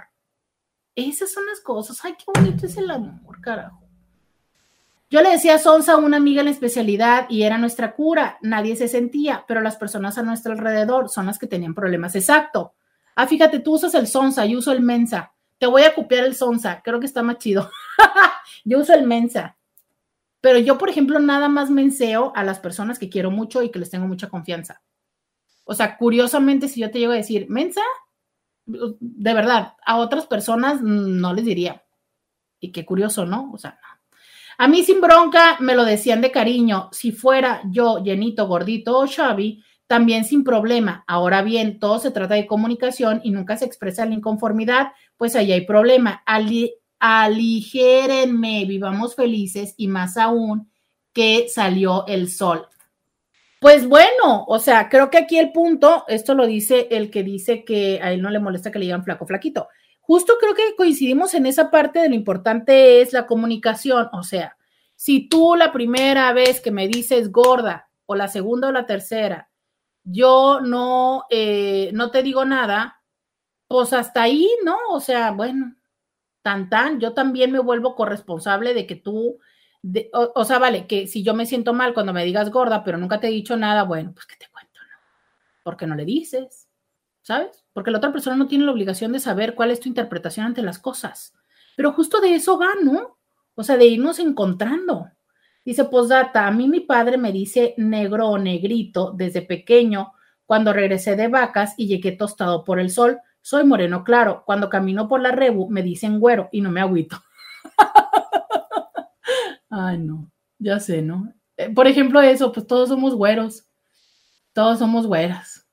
Esas 0.96 1.32
son 1.32 1.46
las 1.46 1.60
cosas. 1.60 2.00
Ay, 2.04 2.16
qué 2.18 2.24
bonito 2.34 2.66
es 2.66 2.78
el 2.78 2.90
amor, 2.90 3.42
carajo. 3.42 3.84
Yo 5.10 5.22
le 5.22 5.30
decía 5.30 5.58
a 5.66 5.98
una 5.98 6.18
amiga 6.18 6.42
en 6.42 6.46
la 6.46 6.52
especialidad 6.52 7.28
y 7.30 7.44
era 7.44 7.58
nuestra 7.58 7.94
cura. 7.94 8.38
Nadie 8.42 8.78
se 8.78 8.88
sentía, 8.88 9.44
pero 9.48 9.62
las 9.62 9.76
personas 9.76 10.18
a 10.18 10.24
nuestro 10.24 10.54
alrededor 10.54 11.10
son 11.10 11.26
las 11.26 11.38
que 11.38 11.48
tenían 11.48 11.76
problemas. 11.76 12.16
Exacto. 12.16 12.74
Ah, 13.16 13.28
fíjate, 13.28 13.60
tú 13.60 13.76
usas 13.76 13.94
el 13.94 14.08
Sonsa, 14.08 14.46
yo 14.46 14.60
uso 14.60 14.72
el 14.72 14.82
Mensa. 14.82 15.34
Te 15.60 15.68
voy 15.68 15.84
a 15.84 15.94
copiar 15.94 16.24
el 16.24 16.36
Sonsa, 16.36 16.82
creo 16.84 17.00
que 17.00 17.06
está 17.06 17.22
más 17.22 17.38
chido. 17.38 17.70
yo 18.66 18.80
uso 18.80 18.94
el 18.94 19.06
Mensa. 19.06 19.57
Pero 20.42 20.60
yo, 20.60 20.78
por 20.78 20.90
ejemplo, 20.90 21.20
nada 21.20 21.50
más 21.50 21.70
menseo 21.70 22.32
a 22.36 22.44
las 22.44 22.60
personas 22.60 23.00
que 23.00 23.10
quiero 23.10 23.32
mucho 23.32 23.64
y 23.64 23.72
que 23.72 23.80
les 23.80 23.90
tengo 23.90 24.08
mucha 24.08 24.30
confianza. 24.30 24.82
O 25.66 25.74
sea, 25.74 25.98
curiosamente, 25.98 26.68
si 26.68 26.82
yo 26.82 26.92
te 26.92 27.00
llego 27.00 27.12
a 27.12 27.18
decir, 27.18 27.48
mensa, 27.50 27.82
de 28.66 29.34
verdad, 29.34 29.74
a 29.86 29.98
otras 29.98 30.26
personas 30.26 30.82
no 30.82 31.34
les 31.34 31.46
diría. 31.46 31.84
Y 32.60 32.72
qué 32.72 32.86
curioso, 32.86 33.26
¿no? 33.26 33.52
O 33.54 33.58
sea, 33.58 33.80
no. 33.82 33.98
A 34.60 34.68
mí 34.68 34.84
sin 34.84 35.02
bronca 35.02 35.58
me 35.60 35.76
lo 35.76 35.86
decían 35.86 36.22
de 36.22 36.32
cariño. 36.32 36.90
Si 36.92 37.12
fuera 37.12 37.62
yo 37.70 38.04
llenito, 38.04 38.48
gordito 38.48 38.98
o 38.98 39.08
Xavi, 39.08 39.64
también 39.86 40.26
sin 40.26 40.44
problema. 40.44 41.04
Ahora 41.08 41.44
bien, 41.44 41.80
todo 41.80 42.00
se 42.00 42.12
trata 42.12 42.34
de 42.34 42.48
comunicación 42.48 43.22
y 43.24 43.32
nunca 43.32 43.56
se 43.56 43.66
expresa 43.66 44.06
la 44.06 44.16
inconformidad, 44.16 44.94
pues 45.16 45.36
ahí 45.36 45.52
hay 45.52 45.66
problema. 45.66 46.24
Aligérenme, 47.00 48.66
vivamos 48.66 49.16
felices 49.16 49.74
y 49.78 49.88
más 49.88 50.18
aún 50.18 50.72
que 51.14 51.48
salió 51.50 52.06
el 52.08 52.30
sol. 52.30 52.68
Pues 53.60 53.88
bueno, 53.88 54.46
o 54.48 54.60
sea, 54.60 54.88
creo 54.88 55.10
que 55.10 55.18
aquí 55.18 55.40
el 55.40 55.52
punto, 55.52 56.06
esto 56.08 56.36
lo 56.36 56.46
dice 56.46 56.88
el 56.92 57.10
que 57.10 57.24
dice 57.24 57.64
que 57.66 58.00
a 58.02 58.12
él 58.12 58.22
no 58.22 58.30
le 58.30 58.40
molesta 58.40 58.72
que 58.72 58.78
le 58.78 58.86
digan 58.86 59.04
flaco, 59.04 59.26
flaquito. 59.26 59.68
Justo 60.02 60.36
creo 60.40 60.54
que 60.54 60.76
coincidimos 60.76 61.34
en 61.34 61.48
esa 61.48 61.72
parte 61.72 62.00
de 62.00 62.10
lo 62.10 62.16
importante 62.16 63.02
es 63.02 63.14
la 63.14 63.26
comunicación, 63.26 64.10
o 64.14 64.24
sea, 64.24 64.58
si 64.96 65.28
tú 65.28 65.56
la 65.56 65.72
primera 65.72 66.32
vez 66.34 66.62
que 66.62 66.72
me 66.72 66.88
dices 66.88 67.32
gorda 67.32 67.90
o 68.06 68.16
la 68.16 68.28
segunda 68.28 68.68
o 68.68 68.72
la 68.72 68.86
tercera, 68.86 69.50
yo 70.04 70.62
no, 70.62 71.26
eh, 71.30 71.92
no 71.94 72.12
te 72.12 72.24
digo 72.24 72.46
nada, 72.46 73.02
pues 73.68 73.92
hasta 73.94 74.24
ahí, 74.24 74.50
¿no? 74.64 74.78
O 74.90 75.00
sea, 75.00 75.32
bueno, 75.32 75.76
tan 76.42 76.70
tan, 76.70 77.00
yo 77.00 77.14
también 77.14 77.52
me 77.52 77.60
vuelvo 77.60 77.96
corresponsable 77.96 78.74
de 78.74 78.88
que 78.88 78.96
tú 78.96 79.40
o, 80.12 80.44
sea, 80.44 80.60
vale, 80.60 80.88
que 80.88 81.08
si 81.08 81.24
yo 81.24 81.34
me 81.34 81.46
siento 81.46 81.74
mal 81.74 81.94
cuando 81.94 82.14
me 82.14 82.26
digas 82.26 82.50
gorda, 82.50 82.84
pero 82.84 82.98
nunca 82.98 83.20
te 83.20 83.28
he 83.28 83.32
dicho 83.32 83.56
nada, 83.56 83.84
bueno, 83.84 84.12
pues 84.14 84.26
que 84.26 84.36
te 84.36 84.48
cuento, 84.52 84.80
¿no? 84.82 84.98
Porque 85.64 85.88
no 85.88 85.96
le 85.96 86.06
dices, 86.06 86.68
¿sabes? 87.22 87.64
Porque 87.74 87.92
la 87.92 88.00
otra 88.00 88.12
persona 88.12 88.36
no 88.36 88.48
tiene 88.48 88.66
la 88.66 88.72
obligación 88.72 89.12
de 89.12 89.20
saber 89.20 89.56
cuál 89.56 89.72
es 89.72 89.80
tu 89.80 89.88
interpretación 89.88 90.46
ante 90.46 90.62
las 90.62 90.80
cosas. 90.80 91.34
Pero 91.76 91.94
justo 91.94 92.20
de 92.20 92.36
eso 92.36 92.58
va, 92.58 92.70
¿no? 92.82 93.18
O 93.56 93.64
sea, 93.64 93.78
de 93.78 93.86
irnos 93.86 94.20
encontrando. 94.20 95.10
Dice 95.64 95.86
Posdata, 95.86 96.48
a 96.48 96.52
mí 96.52 96.68
mi 96.68 96.82
padre 96.82 97.18
me 97.18 97.32
dice 97.32 97.74
negro 97.78 98.30
o 98.30 98.38
negrito 98.38 99.14
desde 99.16 99.42
pequeño, 99.42 100.14
cuando 100.46 100.74
regresé 100.74 101.16
de 101.16 101.28
vacas 101.28 101.74
y 101.78 101.88
llegué 101.88 102.14
tostado 102.14 102.64
por 102.64 102.80
el 102.80 102.90
sol. 102.90 103.20
Soy 103.48 103.64
moreno 103.64 104.04
claro. 104.04 104.44
Cuando 104.46 104.68
camino 104.68 105.08
por 105.08 105.22
la 105.22 105.32
rebu 105.32 105.70
me 105.70 105.82
dicen 105.82 106.20
güero 106.20 106.50
y 106.52 106.60
no 106.60 106.70
me 106.70 106.82
agüito. 106.82 107.24
Ay, 109.70 110.00
no, 110.00 110.30
ya 110.60 110.82
sé, 110.82 111.02
¿no? 111.02 111.34
Eh, 111.56 111.70
por 111.70 111.88
ejemplo, 111.88 112.22
eso, 112.22 112.52
pues 112.52 112.68
todos 112.68 112.90
somos 112.90 113.16
güeros. 113.16 113.66
Todos 114.52 114.80
somos 114.80 115.08
güeras. 115.08 115.66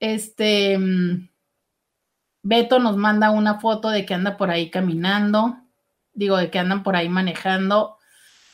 Este, 0.00 0.76
mm, 0.76 1.30
Beto 2.42 2.78
nos 2.78 2.98
manda 2.98 3.30
una 3.30 3.58
foto 3.58 3.88
de 3.88 4.04
que 4.04 4.12
anda 4.12 4.36
por 4.36 4.50
ahí 4.50 4.68
caminando, 4.68 5.56
digo, 6.12 6.36
de 6.36 6.50
que 6.50 6.58
andan 6.58 6.82
por 6.82 6.94
ahí 6.94 7.08
manejando. 7.08 7.96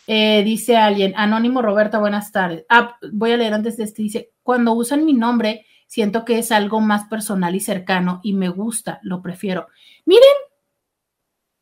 Eh, 0.06 0.44
dice 0.44 0.76
alguien, 0.76 1.12
Anónimo 1.16 1.60
Roberta, 1.60 1.98
buenas 1.98 2.30
tardes. 2.30 2.64
Ah, 2.68 2.98
voy 3.10 3.32
a 3.32 3.36
leer 3.36 3.54
antes 3.54 3.78
de 3.78 3.82
este, 3.82 4.02
dice, 4.02 4.30
cuando 4.44 4.74
usan 4.74 5.04
mi 5.04 5.12
nombre, 5.12 5.66
siento 5.88 6.24
que 6.24 6.38
es 6.38 6.52
algo 6.52 6.80
más 6.80 7.06
personal 7.08 7.56
y 7.56 7.60
cercano 7.60 8.20
y 8.22 8.34
me 8.34 8.48
gusta, 8.48 9.00
lo 9.02 9.20
prefiero. 9.22 9.66
Miren, 10.04 10.22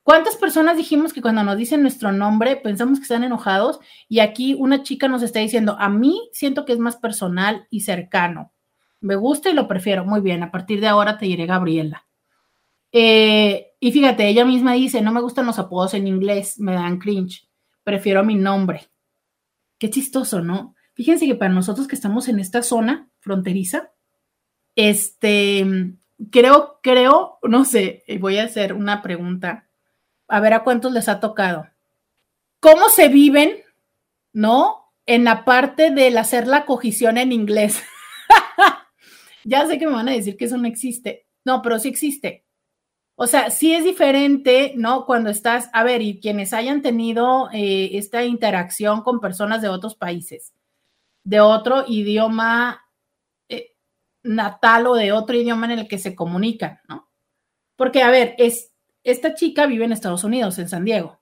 ¿cuántas 0.03 0.37
personas 0.37 0.77
dijimos 0.77 1.15
que 1.15 1.23
cuando 1.23 1.45
nos 1.45 1.57
dicen 1.57 1.81
nuestro 1.81 2.13
nombre 2.13 2.57
pensamos 2.57 2.99
que 2.99 3.05
están 3.05 3.25
enojados? 3.25 3.79
Y 4.09 4.19
aquí 4.19 4.55
una 4.55 4.83
chica 4.83 5.09
nos 5.09 5.23
está 5.23 5.39
diciendo, 5.39 5.77
a 5.79 5.89
mí 5.89 6.29
siento 6.33 6.67
que 6.67 6.75
es 6.75 6.79
más 6.79 6.97
personal 6.97 7.67
y 7.71 7.81
cercano. 7.81 8.53
Me 9.01 9.15
gusta 9.15 9.49
y 9.49 9.55
lo 9.55 9.69
prefiero. 9.69 10.05
Muy 10.05 10.21
bien, 10.21 10.43
a 10.43 10.51
partir 10.51 10.81
de 10.81 10.89
ahora 10.89 11.17
te 11.17 11.27
diré 11.27 11.47
Gabriela. 11.47 12.07
Eh, 12.91 13.75
y 13.79 13.93
fíjate, 13.93 14.27
ella 14.29 14.45
misma 14.45 14.73
dice, 14.73 15.03
no 15.03 15.13
me 15.13 15.21
gustan 15.21 15.47
los 15.47 15.59
apodos 15.59 15.95
en 15.95 16.07
inglés, 16.07 16.59
me 16.59 16.73
dan 16.73 16.99
cringe, 16.99 17.49
prefiero 17.85 18.25
mi 18.25 18.35
nombre. 18.35 18.89
Qué 19.79 19.91
chistoso, 19.91 20.41
¿no? 20.41 20.75
Fíjense 20.95 21.27
que 21.27 21.35
para 21.35 21.53
nosotros 21.53 21.87
que 21.87 21.95
estamos 21.95 22.27
en 22.29 22.41
esta 22.41 22.63
zona 22.63 23.11
fronteriza, 23.21 23.93
este, 24.77 25.67
creo, 26.31 26.79
creo, 26.83 27.39
no 27.43 27.65
sé, 27.65 28.05
voy 28.21 28.39
a 28.39 28.45
hacer 28.45 28.73
una 28.73 29.03
pregunta, 29.03 29.69
a 30.29 30.41
ver 30.41 30.55
a 30.55 30.63
cuántos 30.63 30.93
les 30.93 31.09
ha 31.09 31.19
tocado. 31.19 31.67
¿Cómo 32.61 32.89
se 32.89 33.09
viven, 33.09 33.57
no? 34.33 34.93
En 35.07 35.25
la 35.25 35.45
parte 35.45 35.91
del 35.91 36.19
hacer 36.19 36.47
la 36.47 36.65
cogición 36.65 37.17
en 37.17 37.33
inglés. 37.33 37.83
ya 39.45 39.67
sé 39.67 39.79
que 39.79 39.87
me 39.87 39.95
van 39.95 40.09
a 40.09 40.13
decir 40.13 40.37
que 40.37 40.47
eso 40.47 40.57
no 40.57 40.67
existe. 40.67 41.27
No, 41.45 41.63
pero 41.63 41.79
sí 41.79 41.89
existe. 41.89 42.45
O 43.15 43.27
sea, 43.27 43.51
sí 43.51 43.73
es 43.73 43.85
diferente, 43.85 44.75
¿no? 44.77 45.07
Cuando 45.07 45.31
estás, 45.31 45.71
a 45.73 45.85
ver, 45.85 46.03
y 46.03 46.21
quienes 46.21 46.53
hayan 46.53 46.83
tenido 46.83 47.49
eh, 47.53 47.91
esta 47.93 48.25
interacción 48.25 49.03
con 49.03 49.21
personas 49.21 49.63
de 49.63 49.69
otros 49.69 49.95
países, 49.95 50.53
de 51.25 51.41
otro 51.41 51.85
idioma 51.87 52.83
eh, 52.83 52.86
natal 54.27 54.87
o 54.87 54.95
de 54.95 55.13
otro 55.13 55.37
idioma 55.37 55.67
en 55.67 55.79
el 55.79 55.89
que 55.89 55.99
se 55.99 56.15
comunican, 56.15 56.81
¿no? 56.89 57.09
Porque, 57.77 58.03
a 58.03 58.11
ver, 58.11 58.35
es, 58.39 58.73
esta 59.05 59.35
chica 59.35 59.67
vive 59.67 59.85
en 59.85 59.93
Estados 59.93 60.25
Unidos, 60.25 60.59
en 60.59 60.69
San 60.69 60.85
Diego. 60.85 61.21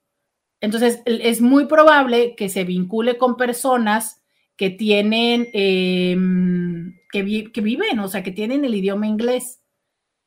Entonces, 0.60 1.02
es 1.04 1.40
muy 1.40 1.66
probable 1.66 2.34
que 2.36 2.48
se 2.48 2.64
vincule 2.64 3.18
con 3.18 3.36
personas 3.36 4.22
que 4.56 4.70
tienen, 4.70 5.48
em, 5.52 6.98
que, 7.10 7.22
viven, 7.22 7.98
o 7.98 8.08
sea, 8.08 8.22
que 8.22 8.30
tienen 8.30 8.64
el 8.64 8.74
idioma 8.74 9.06
inglés. 9.06 9.60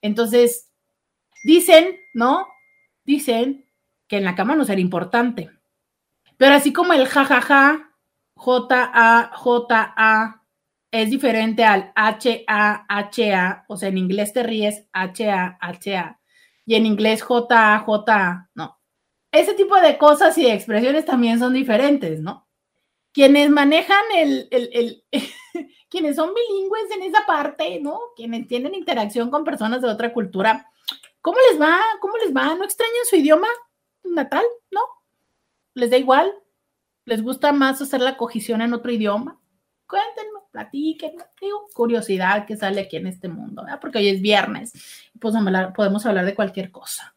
Entonces, 0.02 0.68
Dicen, 1.48 1.98
¿no? 2.14 2.46
Dicen 3.06 3.66
que 4.08 4.18
en 4.18 4.26
la 4.26 4.36
cama 4.36 4.56
no 4.56 4.66
será 4.66 4.82
importante. 4.82 5.50
Pero 6.36 6.56
así 6.56 6.74
como 6.74 6.92
el 6.92 7.08
jajaja, 7.08 7.96
J-A, 8.36 9.32
J-A, 9.34 10.44
es 10.92 11.10
diferente 11.10 11.64
al 11.64 11.92
H-A, 11.96 12.86
H-A, 12.88 13.66
o 13.68 13.78
sea, 13.78 13.90
en 13.90 13.98
inglés 13.98 14.34
te 14.34 14.44
ríes 14.44 14.86
H-A, 14.94 15.58
H-A, 15.62 16.20
y 16.66 16.76
en 16.76 16.86
inglés 16.86 17.22
J-A, 17.22 17.80
J-A, 17.80 18.50
no. 18.56 18.80
Ese 19.32 19.54
tipo 19.54 19.76
de 19.80 19.98
cosas 19.98 20.38
y 20.38 20.44
de 20.44 20.54
expresiones 20.54 21.06
también 21.06 21.40
son 21.40 21.54
diferentes, 21.54 22.22
¿no? 22.22 22.48
Quienes 23.14 23.50
manejan 23.50 24.04
el, 24.16 24.48
el, 24.52 24.70
el 24.74 25.04
quienes 25.90 26.16
son 26.16 26.32
bilingües 26.34 26.92
en 26.96 27.04
esa 27.04 27.26
parte, 27.26 27.80
¿no? 27.82 28.00
Quienes 28.16 28.48
tienen 28.48 28.76
interacción 28.76 29.30
con 29.30 29.44
personas 29.44 29.82
de 29.82 29.90
otra 29.90 30.14
cultura, 30.14 30.68
¿Cómo 31.28 31.40
les 31.52 31.60
va? 31.60 31.78
¿Cómo 32.00 32.16
les 32.18 32.34
va? 32.34 32.56
¿No 32.56 32.64
extrañan 32.64 33.06
su 33.10 33.18
idioma 33.18 33.50
natal? 34.06 34.46
¿No? 34.72 34.80
¿Les 35.74 35.90
da 35.90 35.98
igual? 35.98 36.34
¿Les 37.04 37.22
gusta 37.22 37.52
más 37.52 37.82
hacer 37.82 38.00
la 38.00 38.16
cogición 38.16 38.62
en 38.62 38.74
otro 38.74 38.94
idioma? 38.94 39.38
Cuéntenme, 39.88 40.40
platiquen, 40.52 41.14
digo, 41.40 41.68
curiosidad 41.74 42.46
que 42.46 42.58
sale 42.58 42.82
aquí 42.82 42.98
en 42.98 43.08
este 43.08 43.30
mundo, 43.30 43.64
¿verdad? 43.64 43.80
Porque 43.80 44.00
hoy 44.00 44.10
es 44.10 44.22
viernes, 44.22 44.74
pues 45.20 45.34
podemos 45.74 46.06
hablar 46.06 46.26
de 46.26 46.36
cualquier 46.36 46.72
cosa. 46.72 47.16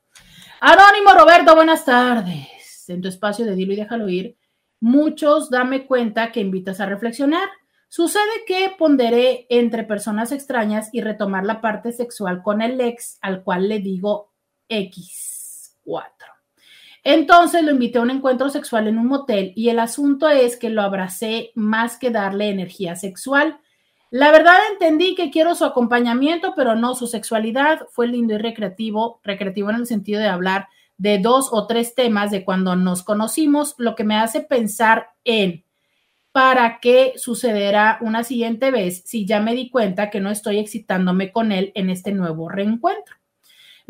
Anónimo 0.60 1.12
Roberto, 1.12 1.56
buenas 1.56 1.84
tardes. 1.84 2.88
En 2.88 3.00
tu 3.00 3.08
espacio 3.08 3.44
de 3.44 3.56
Dilo 3.56 3.72
y 3.72 3.76
déjalo 3.76 4.08
ir, 4.08 4.36
muchos 4.78 5.50
dame 5.50 5.86
cuenta 5.86 6.30
que 6.30 6.40
invitas 6.40 6.80
a 6.80 6.86
reflexionar. 6.86 7.48
Sucede 7.88 8.44
que 8.46 8.72
ponderé 8.78 9.46
entre 9.48 9.82
personas 9.82 10.30
extrañas 10.30 10.90
y 10.92 11.00
retomar 11.00 11.44
la 11.44 11.60
parte 11.60 11.90
sexual 11.90 12.40
con 12.42 12.62
el 12.62 12.80
ex, 12.80 13.18
al 13.20 13.42
cual 13.42 13.68
le 13.68 13.80
digo 13.80 14.32
X4. 14.68 16.19
Entonces 17.02 17.62
lo 17.62 17.70
invité 17.70 17.98
a 17.98 18.02
un 18.02 18.10
encuentro 18.10 18.50
sexual 18.50 18.88
en 18.88 18.98
un 18.98 19.06
motel 19.06 19.52
y 19.56 19.68
el 19.70 19.78
asunto 19.78 20.28
es 20.28 20.56
que 20.56 20.70
lo 20.70 20.82
abracé 20.82 21.52
más 21.54 21.96
que 21.96 22.10
darle 22.10 22.50
energía 22.50 22.96
sexual. 22.96 23.58
La 24.10 24.32
verdad 24.32 24.56
entendí 24.72 25.14
que 25.14 25.30
quiero 25.30 25.54
su 25.54 25.64
acompañamiento, 25.64 26.54
pero 26.56 26.74
no 26.74 26.94
su 26.94 27.06
sexualidad. 27.06 27.86
Fue 27.90 28.08
lindo 28.08 28.34
y 28.34 28.38
recreativo, 28.38 29.20
recreativo 29.22 29.70
en 29.70 29.76
el 29.76 29.86
sentido 29.86 30.20
de 30.20 30.28
hablar 30.28 30.68
de 30.98 31.18
dos 31.18 31.48
o 31.52 31.66
tres 31.66 31.94
temas 31.94 32.30
de 32.30 32.44
cuando 32.44 32.76
nos 32.76 33.02
conocimos, 33.02 33.74
lo 33.78 33.94
que 33.94 34.04
me 34.04 34.16
hace 34.16 34.42
pensar 34.42 35.10
en 35.24 35.64
para 36.32 36.78
qué 36.80 37.14
sucederá 37.16 37.98
una 38.02 38.22
siguiente 38.22 38.70
vez 38.70 39.02
si 39.04 39.26
ya 39.26 39.40
me 39.40 39.54
di 39.54 39.70
cuenta 39.70 40.10
que 40.10 40.20
no 40.20 40.30
estoy 40.30 40.58
excitándome 40.58 41.32
con 41.32 41.52
él 41.52 41.72
en 41.74 41.90
este 41.90 42.12
nuevo 42.12 42.48
reencuentro. 42.48 43.19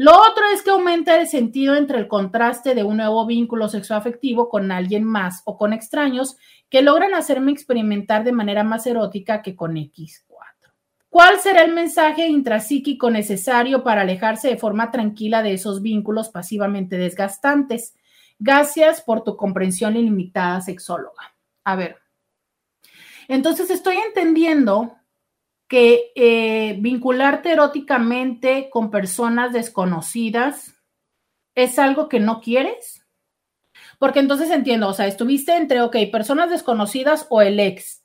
Lo 0.03 0.13
otro 0.13 0.47
es 0.55 0.63
que 0.63 0.71
aumenta 0.71 1.21
el 1.21 1.29
sentido 1.29 1.77
entre 1.77 1.99
el 1.99 2.09
contraste 2.09 2.75
de 2.75 2.83
un 2.83 2.97
nuevo 2.97 3.27
vínculo 3.27 3.69
sexoafectivo 3.69 4.49
con 4.49 4.73
alguien 4.73 5.05
más 5.05 5.43
o 5.45 5.59
con 5.59 5.75
extraños 5.75 6.39
que 6.71 6.81
logran 6.81 7.13
hacerme 7.13 7.53
experimentar 7.53 8.25
de 8.25 8.33
manera 8.33 8.65
más 8.65 8.87
erótica 8.87 9.43
que 9.43 9.55
con 9.55 9.75
X4. 9.75 10.73
¿Cuál 11.11 11.39
será 11.39 11.65
el 11.65 11.75
mensaje 11.75 12.29
intrapsíquico 12.29 13.11
necesario 13.11 13.85
para 13.85 14.01
alejarse 14.01 14.49
de 14.49 14.57
forma 14.57 14.91
tranquila 14.91 15.43
de 15.43 15.53
esos 15.53 15.83
vínculos 15.83 16.31
pasivamente 16.31 16.97
desgastantes? 16.97 17.95
Gracias 18.39 19.03
por 19.03 19.23
tu 19.23 19.37
comprensión 19.37 19.97
ilimitada, 19.97 20.63
sexóloga. 20.63 21.35
A 21.63 21.77
ver, 21.77 21.99
entonces 23.29 23.69
estoy 23.69 23.99
entendiendo 23.99 24.97
que 25.71 26.11
eh, 26.17 26.75
vincularte 26.81 27.53
eróticamente 27.53 28.69
con 28.71 28.91
personas 28.91 29.53
desconocidas 29.53 30.75
es 31.55 31.79
algo 31.79 32.09
que 32.09 32.19
no 32.19 32.41
quieres. 32.41 33.07
Porque 34.01 34.19
entonces 34.19 34.51
entiendo, 34.51 34.89
o 34.89 34.93
sea, 34.95 35.07
estuviste 35.07 35.57
entre, 35.57 35.81
ok, 35.83 35.97
personas 36.11 36.51
desconocidas 36.51 37.29
o 37.31 37.41
el 37.41 37.61
ex. 37.61 38.03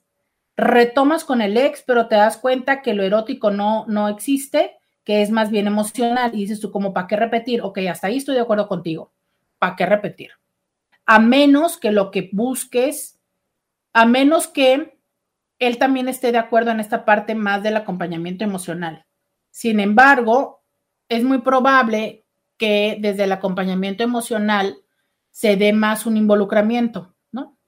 Retomas 0.56 1.24
con 1.24 1.42
el 1.42 1.56
ex, 1.56 1.82
pero 1.84 2.06
te 2.06 2.14
das 2.14 2.36
cuenta 2.36 2.82
que 2.82 2.94
lo 2.94 3.02
erótico 3.02 3.50
no, 3.50 3.84
no 3.88 4.08
existe, 4.08 4.76
que 5.02 5.22
es 5.22 5.32
más 5.32 5.50
bien 5.50 5.66
emocional. 5.66 6.30
Y 6.34 6.42
dices 6.42 6.60
tú, 6.60 6.70
como, 6.70 6.94
¿para 6.94 7.08
qué 7.08 7.16
repetir? 7.16 7.62
Ok, 7.62 7.78
hasta 7.90 8.06
ahí 8.06 8.18
estoy 8.18 8.36
de 8.36 8.42
acuerdo 8.42 8.68
contigo. 8.68 9.12
¿Para 9.58 9.74
qué 9.74 9.86
repetir? 9.86 10.30
A 11.04 11.18
menos 11.18 11.78
que 11.78 11.90
lo 11.90 12.12
que 12.12 12.30
busques, 12.32 13.18
a 13.92 14.06
menos 14.06 14.46
que 14.46 14.95
él 15.58 15.78
también 15.78 16.08
esté 16.08 16.32
de 16.32 16.38
acuerdo 16.38 16.70
en 16.70 16.80
esta 16.80 17.04
parte 17.04 17.34
más 17.34 17.62
del 17.62 17.76
acompañamiento 17.76 18.44
emocional. 18.44 19.06
Sin 19.50 19.80
embargo, 19.80 20.62
es 21.08 21.24
muy 21.24 21.38
probable 21.38 22.24
que 22.58 22.98
desde 23.00 23.24
el 23.24 23.32
acompañamiento 23.32 24.02
emocional 24.02 24.78
se 25.30 25.56
dé 25.56 25.72
más 25.72 26.06
un 26.06 26.16
involucramiento, 26.16 27.14
¿no? 27.32 27.58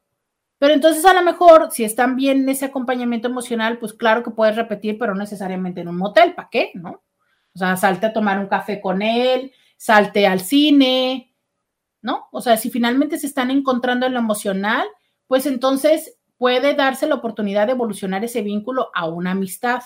Pero 0.59 0.75
entonces 0.75 1.05
a 1.05 1.15
lo 1.15 1.23
mejor, 1.23 1.71
si 1.71 1.85
están 1.85 2.17
bien 2.17 2.41
en 2.41 2.49
ese 2.49 2.67
acompañamiento 2.67 3.29
emocional, 3.29 3.79
pues 3.79 3.93
claro 3.93 4.23
que 4.23 4.31
puedes 4.31 4.57
repetir, 4.57 4.99
pero 4.99 5.15
no 5.15 5.21
necesariamente 5.21 5.81
en 5.81 5.89
un 5.89 5.97
motel, 5.97 6.35
¿para 6.35 6.49
qué? 6.51 6.73
¿No? 6.75 7.03
O 7.55 7.59
sea, 7.59 7.77
salte 7.77 8.07
a 8.07 8.13
tomar 8.13 8.39
un 8.39 8.47
café 8.47 8.81
con 8.81 9.03
él, 9.03 9.53
salte 9.77 10.27
al 10.27 10.41
cine, 10.41 11.35
¿no? 12.03 12.29
O 12.33 12.41
sea, 12.41 12.57
si 12.57 12.71
finalmente 12.71 13.19
se 13.19 13.27
están 13.27 13.51
encontrando 13.51 14.07
en 14.07 14.15
lo 14.15 14.19
emocional, 14.19 14.87
pues 15.27 15.47
entonces 15.47 16.18
puede 16.39 16.75
darse 16.75 17.07
la 17.07 17.17
oportunidad 17.17 17.67
de 17.67 17.73
evolucionar 17.73 18.25
ese 18.25 18.43
vínculo 18.43 18.91
a 18.95 19.07
una 19.07 19.33
amistad. 19.33 19.83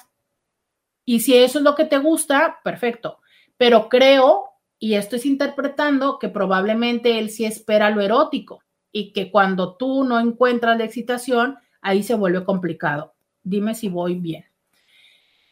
Y 1.04 1.20
si 1.20 1.36
eso 1.36 1.58
es 1.58 1.64
lo 1.64 1.74
que 1.74 1.86
te 1.86 1.98
gusta, 1.98 2.60
perfecto. 2.62 3.20
Pero 3.56 3.88
creo, 3.88 4.50
y 4.78 4.94
esto 4.94 5.16
es 5.16 5.26
interpretando, 5.26 6.18
que 6.18 6.28
probablemente 6.28 7.18
él 7.18 7.30
sí 7.30 7.44
espera 7.44 7.90
lo 7.90 8.02
erótico 8.02 8.62
y 8.92 9.12
que 9.12 9.30
cuando 9.30 9.76
tú 9.76 10.04
no 10.04 10.20
encuentras 10.20 10.76
la 10.78 10.84
excitación, 10.84 11.56
ahí 11.80 12.02
se 12.02 12.14
vuelve 12.14 12.44
complicado. 12.44 13.14
Dime 13.42 13.74
si 13.74 13.88
voy 13.88 14.16
bien. 14.16 14.44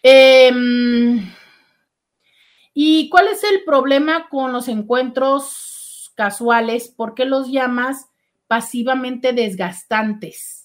Em, 0.03 1.21
¿Y 2.73 3.09
cuál 3.09 3.29
es 3.29 3.43
el 3.45 3.65
problema 3.65 4.29
con 4.29 4.53
los 4.53 4.69
encuentros 4.69 6.13
casuales? 6.15 6.89
¿Por 6.89 7.15
qué 7.15 7.25
los 7.25 7.51
llamas 7.51 8.09
pasivamente 8.47 9.33
desgastantes? 9.33 10.60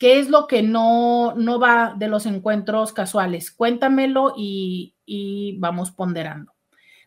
¿Qué 0.00 0.18
es 0.18 0.30
lo 0.30 0.46
que 0.46 0.62
no, 0.62 1.34
no 1.34 1.60
va 1.60 1.94
de 1.94 2.08
los 2.08 2.24
encuentros 2.24 2.94
casuales? 2.94 3.50
Cuéntamelo 3.50 4.32
y, 4.34 4.94
y 5.04 5.58
vamos 5.58 5.90
ponderando. 5.90 6.54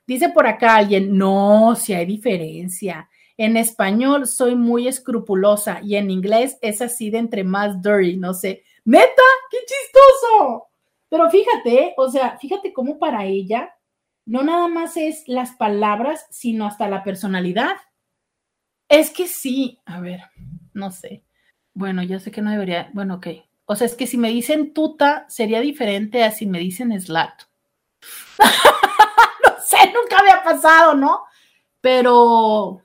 Dice 0.05 0.29
por 0.29 0.45
acá 0.45 0.75
alguien, 0.75 1.17
no, 1.17 1.75
si 1.75 1.93
hay 1.93 2.05
diferencia. 2.05 3.09
En 3.35 3.57
español 3.57 4.27
soy 4.27 4.53
muy 4.53 4.87
escrupulosa 4.87 5.79
y 5.81 5.95
en 5.95 6.11
inglés 6.11 6.59
es 6.61 6.83
así 6.83 7.09
de 7.09 7.17
entre 7.17 7.43
más 7.43 7.81
dirty, 7.81 8.15
no 8.17 8.35
sé. 8.35 8.63
Neta, 8.85 9.23
qué 9.49 9.57
chistoso. 9.57 10.67
Pero 11.09 11.31
fíjate, 11.31 11.95
o 11.97 12.11
sea, 12.11 12.37
fíjate 12.37 12.73
cómo 12.73 12.99
para 12.99 13.25
ella 13.25 13.73
no 14.25 14.43
nada 14.43 14.67
más 14.67 14.97
es 14.97 15.27
las 15.27 15.55
palabras, 15.55 16.27
sino 16.29 16.67
hasta 16.67 16.87
la 16.87 17.03
personalidad. 17.03 17.75
Es 18.87 19.09
que 19.09 19.27
sí, 19.27 19.79
a 19.83 19.99
ver, 19.99 20.21
no 20.73 20.91
sé. 20.91 21.23
Bueno, 21.73 22.03
yo 22.03 22.19
sé 22.19 22.31
que 22.31 22.41
no 22.41 22.51
debería, 22.51 22.89
bueno, 22.93 23.15
ok. 23.15 23.27
O 23.65 23.75
sea, 23.75 23.87
es 23.87 23.95
que 23.95 24.07
si 24.07 24.17
me 24.17 24.29
dicen 24.29 24.73
tuta 24.73 25.25
sería 25.29 25.61
diferente 25.61 26.23
a 26.23 26.31
si 26.31 26.45
me 26.45 26.59
dicen 26.59 26.99
slat. 26.99 27.43
no 28.39 29.55
sé, 29.65 29.77
nunca 29.87 30.19
había 30.19 30.43
pasado, 30.43 30.95
¿no? 30.95 31.23
Pero 31.81 32.81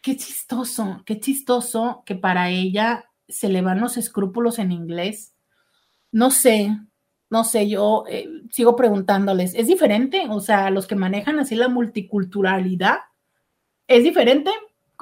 qué 0.00 0.16
chistoso, 0.16 1.02
qué 1.06 1.20
chistoso 1.20 2.02
que 2.04 2.14
para 2.14 2.50
ella 2.50 3.10
se 3.28 3.48
le 3.48 3.62
van 3.62 3.80
los 3.80 3.96
escrúpulos 3.96 4.58
en 4.58 4.72
inglés. 4.72 5.34
No 6.10 6.30
sé, 6.30 6.76
no 7.30 7.44
sé, 7.44 7.68
yo 7.68 8.04
eh, 8.08 8.28
sigo 8.50 8.76
preguntándoles, 8.76 9.54
¿es 9.54 9.66
diferente? 9.66 10.26
O 10.28 10.40
sea, 10.40 10.70
los 10.70 10.86
que 10.86 10.96
manejan 10.96 11.38
así 11.38 11.54
la 11.54 11.68
multiculturalidad, 11.68 12.98
¿es 13.86 14.04
diferente? 14.04 14.50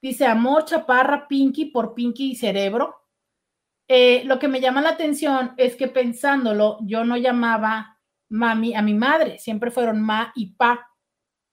Dice 0.00 0.24
amor, 0.24 0.64
chaparra, 0.64 1.28
pinky 1.28 1.66
por 1.66 1.92
pinky 1.92 2.30
y 2.30 2.34
cerebro. 2.34 2.96
Eh, 3.88 4.22
lo 4.24 4.38
que 4.38 4.48
me 4.48 4.62
llama 4.62 4.80
la 4.80 4.90
atención 4.90 5.52
es 5.58 5.76
que 5.76 5.88
pensándolo, 5.88 6.78
yo 6.80 7.04
no 7.04 7.18
llamaba 7.18 8.00
mami 8.30 8.74
a 8.74 8.80
mi 8.80 8.94
madre, 8.94 9.38
siempre 9.38 9.70
fueron 9.70 10.00
ma 10.00 10.32
y 10.34 10.54
pa, 10.54 10.88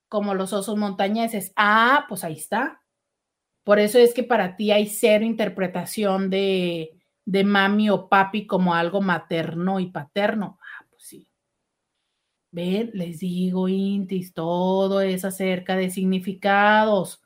como 0.08 0.34
los 0.36 0.54
osos 0.54 0.78
montañeses. 0.78 1.52
Ah, 1.58 2.06
pues 2.08 2.24
ahí 2.24 2.36
está. 2.36 2.79
Por 3.64 3.80
eso 3.80 4.00
es 4.00 4.14
que 4.14 4.24
para 4.24 4.56
ti 4.56 4.72
hay 4.72 4.88
cero 4.88 5.26
interpretación 5.26 6.30
de, 6.30 7.00
de 7.26 7.44
mami 7.44 7.90
o 7.90 8.10
papi 8.10 8.48
como 8.48 8.74
algo 8.74 9.02
materno 9.02 9.80
y 9.80 9.88
paterno. 9.92 10.58
Ah, 10.62 10.86
pues 10.90 11.04
sí. 11.04 11.28
Ven, 12.52 12.90
les 12.94 13.20
digo, 13.20 13.70
Intis, 13.70 14.34
todo 14.34 15.02
es 15.02 15.24
acerca 15.24 15.76
de 15.76 15.92
significados. 15.92 17.22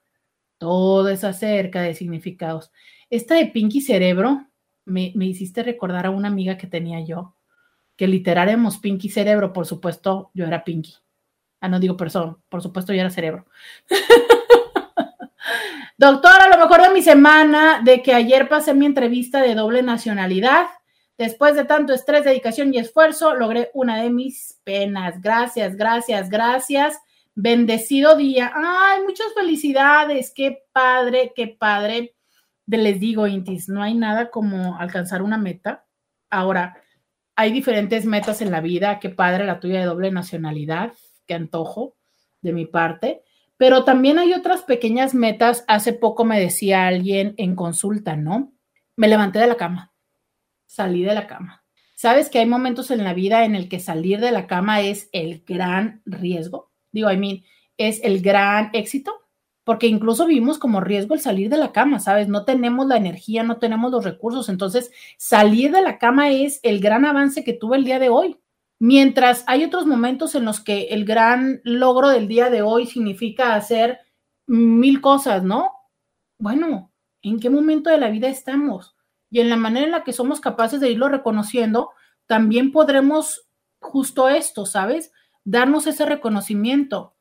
Todo 0.57 1.09
es 1.09 1.23
acerca 1.23 1.81
de 1.81 1.93
significados. 1.93 2.71
Esta 3.09 3.35
de 3.35 3.47
Pinky 3.47 3.79
Cerebro, 3.79 4.47
me, 4.85 5.13
hiciste 5.15 5.63
recordar 5.63 6.05
a 6.05 6.09
una 6.09 6.27
amiga 6.27 6.57
que 6.57 6.67
tenía 6.67 6.99
yo, 7.01 7.35
que 7.95 8.07
literáramos 8.07 8.79
Pinky 8.79 9.09
Cerebro, 9.09 9.53
por 9.53 9.65
supuesto, 9.65 10.31
yo 10.33 10.45
era 10.45 10.63
Pinky. 10.63 10.95
Ah, 11.61 11.69
no 11.69 11.79
digo 11.79 11.95
persona, 11.95 12.37
por 12.49 12.61
supuesto 12.61 12.91
yo 12.93 12.99
era 12.99 13.09
cerebro. 13.09 13.45
Doctora, 15.97 16.47
lo 16.47 16.57
mejor 16.57 16.81
de 16.81 16.93
mi 16.93 17.01
semana, 17.01 17.81
de 17.83 18.01
que 18.01 18.13
ayer 18.13 18.49
pasé 18.49 18.73
mi 18.73 18.85
entrevista 18.85 19.41
de 19.41 19.55
doble 19.55 19.83
nacionalidad. 19.83 20.67
Después 21.17 21.55
de 21.55 21.65
tanto 21.65 21.93
estrés, 21.93 22.23
dedicación 22.23 22.73
y 22.73 22.79
esfuerzo, 22.79 23.35
logré 23.35 23.69
una 23.73 24.01
de 24.01 24.09
mis 24.09 24.59
penas. 24.63 25.21
Gracias, 25.21 25.75
gracias, 25.75 26.29
gracias. 26.29 26.97
Bendecido 27.35 28.15
día. 28.15 28.51
Ay, 28.55 29.01
muchas 29.03 29.27
felicidades. 29.35 30.31
Qué 30.35 30.63
padre, 30.71 31.33
qué 31.35 31.47
padre 31.47 32.15
les 32.65 32.99
digo, 32.99 33.27
Intis, 33.27 33.69
no 33.69 33.83
hay 33.83 33.93
nada 33.93 34.29
como 34.29 34.77
alcanzar 34.77 35.21
una 35.21 35.37
meta. 35.37 35.85
Ahora, 36.29 36.77
hay 37.35 37.51
diferentes 37.51 38.05
metas 38.05 38.41
en 38.41 38.51
la 38.51 38.61
vida, 38.61 38.99
qué 38.99 39.09
padre 39.09 39.45
la 39.45 39.59
tuya 39.59 39.79
de 39.79 39.85
doble 39.85 40.11
nacionalidad, 40.11 40.93
qué 41.25 41.33
antojo 41.33 41.95
de 42.41 42.53
mi 42.53 42.65
parte, 42.65 43.23
pero 43.63 43.85
también 43.85 44.19
hay 44.19 44.33
otras 44.33 44.63
pequeñas 44.63 45.13
metas. 45.13 45.63
Hace 45.69 45.93
poco 45.93 46.25
me 46.25 46.37
decía 46.37 46.85
alguien 46.85 47.33
en 47.37 47.55
consulta, 47.55 48.17
¿no? 48.17 48.51
Me 48.97 49.07
levanté 49.07 49.39
de 49.39 49.47
la 49.47 49.55
cama, 49.55 49.93
salí 50.65 51.03
de 51.03 51.15
la 51.15 51.27
cama. 51.27 51.63
¿Sabes 51.95 52.27
que 52.27 52.39
hay 52.39 52.45
momentos 52.45 52.91
en 52.91 53.05
la 53.05 53.13
vida 53.13 53.45
en 53.45 53.55
el 53.55 53.69
que 53.69 53.79
salir 53.79 54.19
de 54.19 54.31
la 54.31 54.47
cama 54.47 54.81
es 54.81 55.07
el 55.13 55.45
gran 55.47 56.01
riesgo? 56.05 56.73
Digo, 56.91 57.09
I 57.09 57.15
mean, 57.15 57.43
es 57.77 58.03
el 58.03 58.21
gran 58.21 58.69
éxito 58.73 59.13
porque 59.63 59.87
incluso 59.87 60.25
vivimos 60.25 60.59
como 60.59 60.81
riesgo 60.81 61.13
el 61.13 61.21
salir 61.21 61.49
de 61.49 61.55
la 61.55 61.71
cama, 61.71 62.01
¿sabes? 62.01 62.27
No 62.27 62.43
tenemos 62.43 62.85
la 62.87 62.97
energía, 62.97 63.43
no 63.43 63.59
tenemos 63.59 63.93
los 63.93 64.03
recursos, 64.03 64.49
entonces 64.49 64.91
salir 65.17 65.71
de 65.71 65.81
la 65.81 65.99
cama 65.99 66.31
es 66.31 66.59
el 66.63 66.81
gran 66.81 67.05
avance 67.05 67.45
que 67.45 67.53
tuve 67.53 67.77
el 67.77 67.85
día 67.85 67.99
de 67.99 68.09
hoy. 68.09 68.35
Mientras 68.79 69.43
hay 69.47 69.63
otros 69.63 69.85
momentos 69.85 70.35
en 70.35 70.45
los 70.45 70.59
que 70.59 70.87
el 70.89 71.05
gran 71.05 71.61
logro 71.63 72.09
del 72.09 72.27
día 72.27 72.49
de 72.49 72.61
hoy 72.61 72.85
significa 72.85 73.55
hacer 73.55 73.99
mil 74.45 74.99
cosas, 75.01 75.43
¿no? 75.43 75.71
Bueno, 76.37 76.91
¿en 77.21 77.39
qué 77.39 77.49
momento 77.49 77.89
de 77.89 77.97
la 77.97 78.09
vida 78.09 78.27
estamos? 78.27 78.95
Y 79.29 79.39
en 79.39 79.49
la 79.49 79.55
manera 79.55 79.85
en 79.85 79.91
la 79.91 80.03
que 80.03 80.13
somos 80.13 80.41
capaces 80.41 80.79
de 80.79 80.91
irlo 80.91 81.07
reconociendo, 81.09 81.91
también 82.27 82.71
podremos 82.71 83.47
justo 83.79 84.29
esto, 84.29 84.65
¿sabes? 84.65 85.11
Darnos 85.43 85.87
ese 85.87 86.05
reconocimiento 86.05 87.13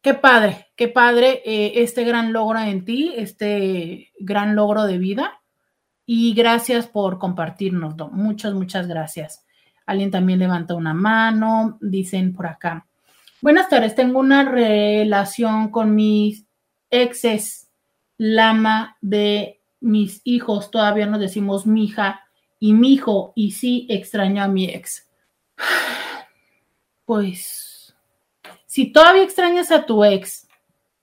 Qué 0.00 0.14
padre, 0.14 0.68
qué 0.76 0.86
padre 0.86 1.42
eh, 1.44 1.82
este 1.82 2.04
gran 2.04 2.32
logro 2.32 2.60
en 2.60 2.84
ti, 2.84 3.12
este 3.16 4.12
gran 4.20 4.54
logro 4.54 4.84
de 4.84 4.98
vida. 4.98 5.42
Y 6.06 6.34
gracias 6.34 6.86
por 6.86 7.18
compartirnos. 7.18 7.94
Muchas, 8.12 8.54
muchas 8.54 8.86
gracias. 8.86 9.44
Alguien 9.88 10.10
también 10.10 10.38
levanta 10.38 10.74
una 10.74 10.92
mano, 10.92 11.78
dicen 11.80 12.34
por 12.34 12.46
acá. 12.46 12.86
Buenas 13.40 13.70
tardes, 13.70 13.94
tengo 13.94 14.20
una 14.20 14.44
relación 14.44 15.70
con 15.70 15.94
mis 15.94 16.44
exes, 16.90 17.70
lama 18.18 18.98
de 19.00 19.62
mis 19.80 20.20
hijos, 20.24 20.70
todavía 20.70 21.06
nos 21.06 21.20
decimos 21.20 21.64
mi 21.64 21.84
hija 21.84 22.20
y 22.60 22.74
mi 22.74 22.92
hijo, 22.92 23.32
y 23.34 23.52
sí 23.52 23.86
extraño 23.88 24.42
a 24.42 24.48
mi 24.48 24.66
ex. 24.66 25.08
Pues 27.06 27.96
si 28.66 28.92
todavía 28.92 29.22
extrañas 29.22 29.70
a 29.70 29.86
tu 29.86 30.04
ex 30.04 30.46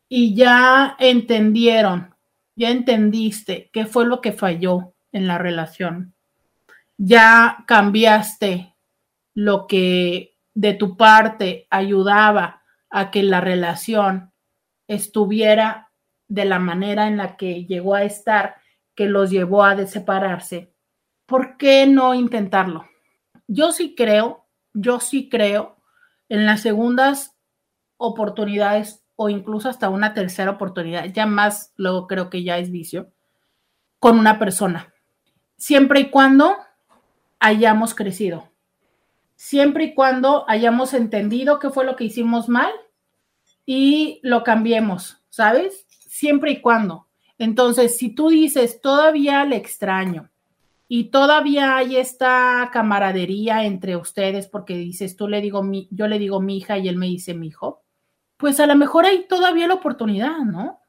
y 0.08 0.36
ya 0.36 0.96
entendieron, 1.00 2.14
ya 2.56 2.70
entendiste 2.70 3.72
qué 3.74 3.88
fue 3.88 4.06
lo 4.06 4.22
que 4.22 4.32
falló 4.32 4.94
en 5.12 5.26
la 5.26 5.40
relación, 5.40 6.14
ya 6.98 7.64
cambiaste 7.66 8.75
lo 9.36 9.68
que 9.68 10.40
de 10.56 10.74
tu 10.74 10.98
parte 10.98 11.68
ayudaba 11.70 12.64
a 12.90 13.12
que 13.12 13.22
la 13.22 13.42
relación 13.42 14.32
estuviera 14.88 15.92
de 16.28 16.46
la 16.46 16.58
manera 16.58 17.08
en 17.08 17.18
la 17.18 17.38
que 17.38 17.66
llegó 17.66 17.94
a 17.94 18.04
estar, 18.04 18.56
que 18.96 19.06
los 19.06 19.30
llevó 19.30 19.64
a 19.64 19.86
separarse, 19.86 20.74
¿por 21.26 21.58
qué 21.58 21.86
no 21.86 22.16
intentarlo? 22.16 22.86
Yo 23.48 23.72
sí 23.72 23.94
creo, 23.96 24.48
yo 24.74 25.00
sí 25.00 25.30
creo 25.30 25.78
en 26.30 26.46
las 26.46 26.62
segundas 26.62 27.36
oportunidades 27.98 29.06
o 29.16 29.30
incluso 29.30 29.70
hasta 29.70 29.90
una 29.90 30.14
tercera 30.14 30.52
oportunidad, 30.52 31.06
ya 31.06 31.26
más 31.26 31.74
luego 31.76 32.08
creo 32.08 32.30
que 32.30 32.44
ya 32.44 32.58
es 32.58 32.72
vicio, 32.72 33.12
con 34.00 34.18
una 34.20 34.40
persona, 34.40 34.94
siempre 35.58 36.00
y 36.00 36.10
cuando 36.10 36.56
hayamos 37.40 37.94
crecido, 37.96 38.50
siempre 39.36 39.86
y 39.86 39.94
cuando 39.94 40.50
hayamos 40.50 40.94
entendido 40.94 41.60
qué 41.60 41.70
fue 41.70 41.86
lo 41.86 41.96
que 41.96 42.06
hicimos 42.06 42.50
mal 42.50 42.72
y 43.66 44.20
lo 44.24 44.44
cambiemos, 44.44 45.24
¿sabes? 45.30 45.86
Siempre 45.90 46.52
y 46.52 46.62
cuando. 46.62 47.08
Entonces, 47.38 47.98
si 47.98 48.16
tú 48.16 48.30
dices, 48.30 48.80
todavía 48.82 49.44
le 49.46 49.58
extraño, 49.58 50.30
y 50.88 51.06
todavía 51.06 51.78
hay 51.78 51.98
esta 51.98 52.70
camaradería 52.72 53.66
entre 53.66 53.96
ustedes 53.96 54.48
porque 54.48 54.76
dices, 54.76 55.16
tú 55.16 55.28
le 55.28 55.42
digo 55.42 55.64
mi, 55.64 55.88
yo 55.92 56.08
le 56.08 56.20
digo 56.20 56.40
mi 56.40 56.58
hija 56.58 56.78
y 56.78 56.88
él 56.88 56.98
me 56.98 57.08
dice 57.08 57.34
mi 57.34 57.48
hijo, 57.48 57.84
pues 58.38 58.60
a 58.60 58.68
lo 58.68 58.76
mejor 58.76 59.06
hay 59.06 59.26
todavía 59.28 59.68
la 59.68 59.76
oportunidad, 59.76 60.38
¿no? 60.40 60.80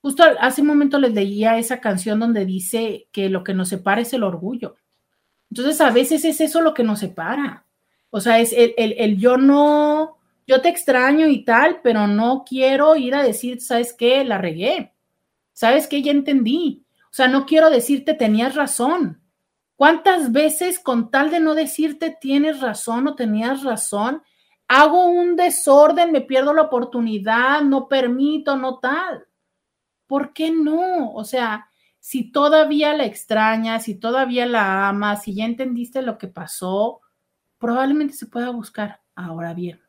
Justo 0.00 0.22
hace 0.40 0.60
un 0.60 0.68
momento 0.68 0.98
les 0.98 1.14
leía 1.14 1.58
esa 1.58 1.80
canción 1.80 2.20
donde 2.20 2.44
dice 2.44 3.08
que 3.10 3.30
lo 3.30 3.42
que 3.42 3.54
nos 3.54 3.70
separa 3.70 4.02
es 4.02 4.12
el 4.12 4.22
orgullo. 4.22 4.76
Entonces 5.50 5.80
a 5.80 5.90
veces 5.90 6.24
es 6.24 6.40
eso 6.40 6.60
lo 6.60 6.74
que 6.74 6.84
nos 6.84 7.00
separa. 7.00 7.64
O 8.10 8.20
sea, 8.20 8.40
es 8.40 8.52
el, 8.52 8.74
el, 8.76 8.94
el 8.98 9.18
yo 9.18 9.36
no, 9.36 10.18
yo 10.46 10.62
te 10.62 10.68
extraño 10.68 11.28
y 11.28 11.44
tal, 11.44 11.80
pero 11.82 12.06
no 12.06 12.44
quiero 12.44 12.96
ir 12.96 13.14
a 13.14 13.22
decir, 13.22 13.60
¿sabes 13.60 13.92
qué? 13.92 14.24
La 14.24 14.38
regué. 14.38 14.94
¿Sabes 15.52 15.86
qué? 15.86 16.02
Ya 16.02 16.12
entendí. 16.12 16.86
O 17.04 17.12
sea, 17.12 17.28
no 17.28 17.44
quiero 17.46 17.68
decirte 17.68 18.14
tenías 18.14 18.54
razón. 18.54 19.20
¿Cuántas 19.76 20.32
veces 20.32 20.80
con 20.80 21.10
tal 21.10 21.30
de 21.30 21.40
no 21.40 21.54
decirte 21.54 22.16
tienes 22.20 22.60
razón 22.60 23.06
o 23.08 23.14
tenías 23.14 23.62
razón, 23.62 24.22
hago 24.66 25.06
un 25.06 25.36
desorden, 25.36 26.10
me 26.10 26.20
pierdo 26.20 26.52
la 26.52 26.62
oportunidad, 26.62 27.62
no 27.62 27.86
permito, 27.86 28.56
no 28.56 28.78
tal? 28.78 29.26
¿Por 30.06 30.32
qué 30.32 30.50
no? 30.50 31.12
O 31.12 31.24
sea, 31.24 31.68
si 32.00 32.32
todavía 32.32 32.94
la 32.94 33.04
extrañas, 33.04 33.84
si 33.84 33.94
todavía 33.94 34.46
la 34.46 34.88
amas, 34.88 35.22
si 35.24 35.34
ya 35.34 35.44
entendiste 35.44 36.02
lo 36.02 36.18
que 36.18 36.28
pasó, 36.28 37.02
probablemente 37.58 38.14
se 38.14 38.26
pueda 38.26 38.50
buscar. 38.50 39.00
Ahora 39.14 39.54
bien, 39.54 39.80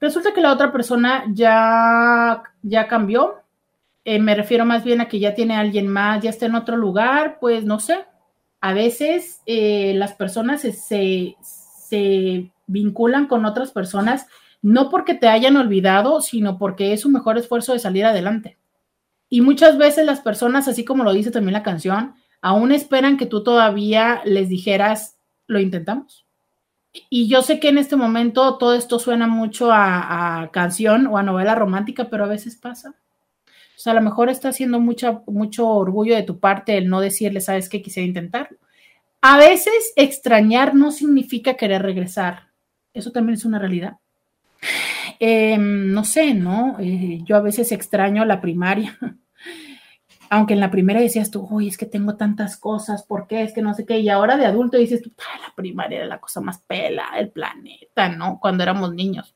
resulta 0.00 0.32
que 0.32 0.40
la 0.40 0.52
otra 0.52 0.72
persona 0.72 1.24
ya, 1.32 2.42
ya 2.62 2.88
cambió. 2.88 3.36
Eh, 4.04 4.18
me 4.18 4.34
refiero 4.34 4.64
más 4.64 4.84
bien 4.84 5.00
a 5.00 5.08
que 5.08 5.18
ya 5.18 5.34
tiene 5.34 5.56
alguien 5.56 5.88
más, 5.88 6.22
ya 6.22 6.30
está 6.30 6.46
en 6.46 6.54
otro 6.54 6.76
lugar, 6.76 7.38
pues 7.40 7.64
no 7.64 7.78
sé, 7.78 8.06
a 8.60 8.72
veces 8.72 9.42
eh, 9.46 9.94
las 9.94 10.14
personas 10.14 10.62
se, 10.62 10.72
se, 11.42 12.52
vinculan 12.66 13.26
con 13.26 13.46
otras 13.46 13.70
personas 13.70 14.26
no 14.60 14.90
porque 14.90 15.14
te 15.14 15.28
hayan 15.28 15.56
olvidado, 15.56 16.20
sino 16.20 16.58
porque 16.58 16.92
es 16.92 17.00
su 17.00 17.08
mejor 17.08 17.38
esfuerzo 17.38 17.72
de 17.72 17.78
salir 17.78 18.04
adelante. 18.04 18.58
Y 19.30 19.40
muchas 19.40 19.78
veces 19.78 20.04
las 20.04 20.20
personas, 20.20 20.68
así 20.68 20.84
como 20.84 21.04
lo 21.04 21.12
dice 21.12 21.30
también 21.30 21.54
la 21.54 21.62
canción, 21.62 22.14
aún 22.42 22.72
esperan 22.72 23.16
que 23.16 23.26
tú 23.26 23.42
todavía 23.42 24.20
les 24.24 24.48
dijeras, 24.48 25.18
lo 25.46 25.60
intentamos. 25.60 26.27
Y 27.10 27.28
yo 27.28 27.42
sé 27.42 27.60
que 27.60 27.68
en 27.68 27.78
este 27.78 27.96
momento 27.96 28.56
todo 28.58 28.74
esto 28.74 28.98
suena 28.98 29.26
mucho 29.26 29.70
a, 29.72 30.50
canción 30.52 31.06
o 31.06 31.18
a 31.18 31.22
novela 31.22 31.54
romántica, 31.54 32.08
pero 32.10 32.24
a 32.24 32.28
veces 32.28 32.56
pasa. 32.56 32.94
O 33.50 33.80
sea, 33.80 33.92
a 33.92 33.96
lo 33.96 34.02
mejor 34.02 34.28
está 34.28 34.48
haciendo 34.48 34.80
mucha, 34.80 35.22
mucho 35.26 35.68
orgullo 35.68 36.16
de 36.16 36.24
tu 36.24 36.40
parte 36.40 36.76
el 36.76 36.88
no 36.88 37.00
decirle, 37.00 37.40
sabes 37.40 37.68
que 37.68 37.82
quisiera 37.82 38.06
intentarlo. 38.06 38.58
A 39.20 39.38
veces 39.38 39.92
extrañar 39.96 40.74
no 40.74 40.90
significa 40.90 41.54
querer 41.54 41.82
regresar. 41.82 42.48
Eso 42.94 43.12
también 43.12 43.34
es 43.34 43.44
una 43.44 43.58
realidad. 43.58 43.98
Em, 45.20 45.92
no 45.92 46.04
sé, 46.04 46.34
¿no? 46.34 46.76
Eh, 46.80 47.20
yo 47.24 47.36
a 47.36 47.40
veces 47.40 47.72
extraño 47.72 48.24
la 48.24 48.40
primaria. 48.40 48.96
Aunque 50.30 50.54
en 50.54 50.60
la 50.60 50.70
primera 50.70 51.00
decías 51.00 51.30
tú, 51.30 51.46
uy, 51.50 51.68
es 51.68 51.78
que 51.78 51.86
tengo 51.86 52.16
tantas 52.16 52.56
cosas, 52.56 53.02
¿por 53.02 53.26
qué? 53.26 53.42
Es 53.42 53.52
que 53.52 53.62
no 53.62 53.74
sé 53.74 53.86
qué. 53.86 53.98
Y 53.98 54.08
ahora 54.08 54.36
de 54.36 54.46
adulto 54.46 54.76
dices 54.76 55.02
tú, 55.02 55.10
la 55.16 55.54
primaria 55.54 55.98
era 55.98 56.06
la 56.06 56.20
cosa 56.20 56.40
más 56.40 56.58
pela 56.58 57.06
del 57.16 57.30
planeta, 57.30 58.08
¿no? 58.08 58.38
Cuando 58.40 58.62
éramos 58.62 58.92
niños. 58.92 59.34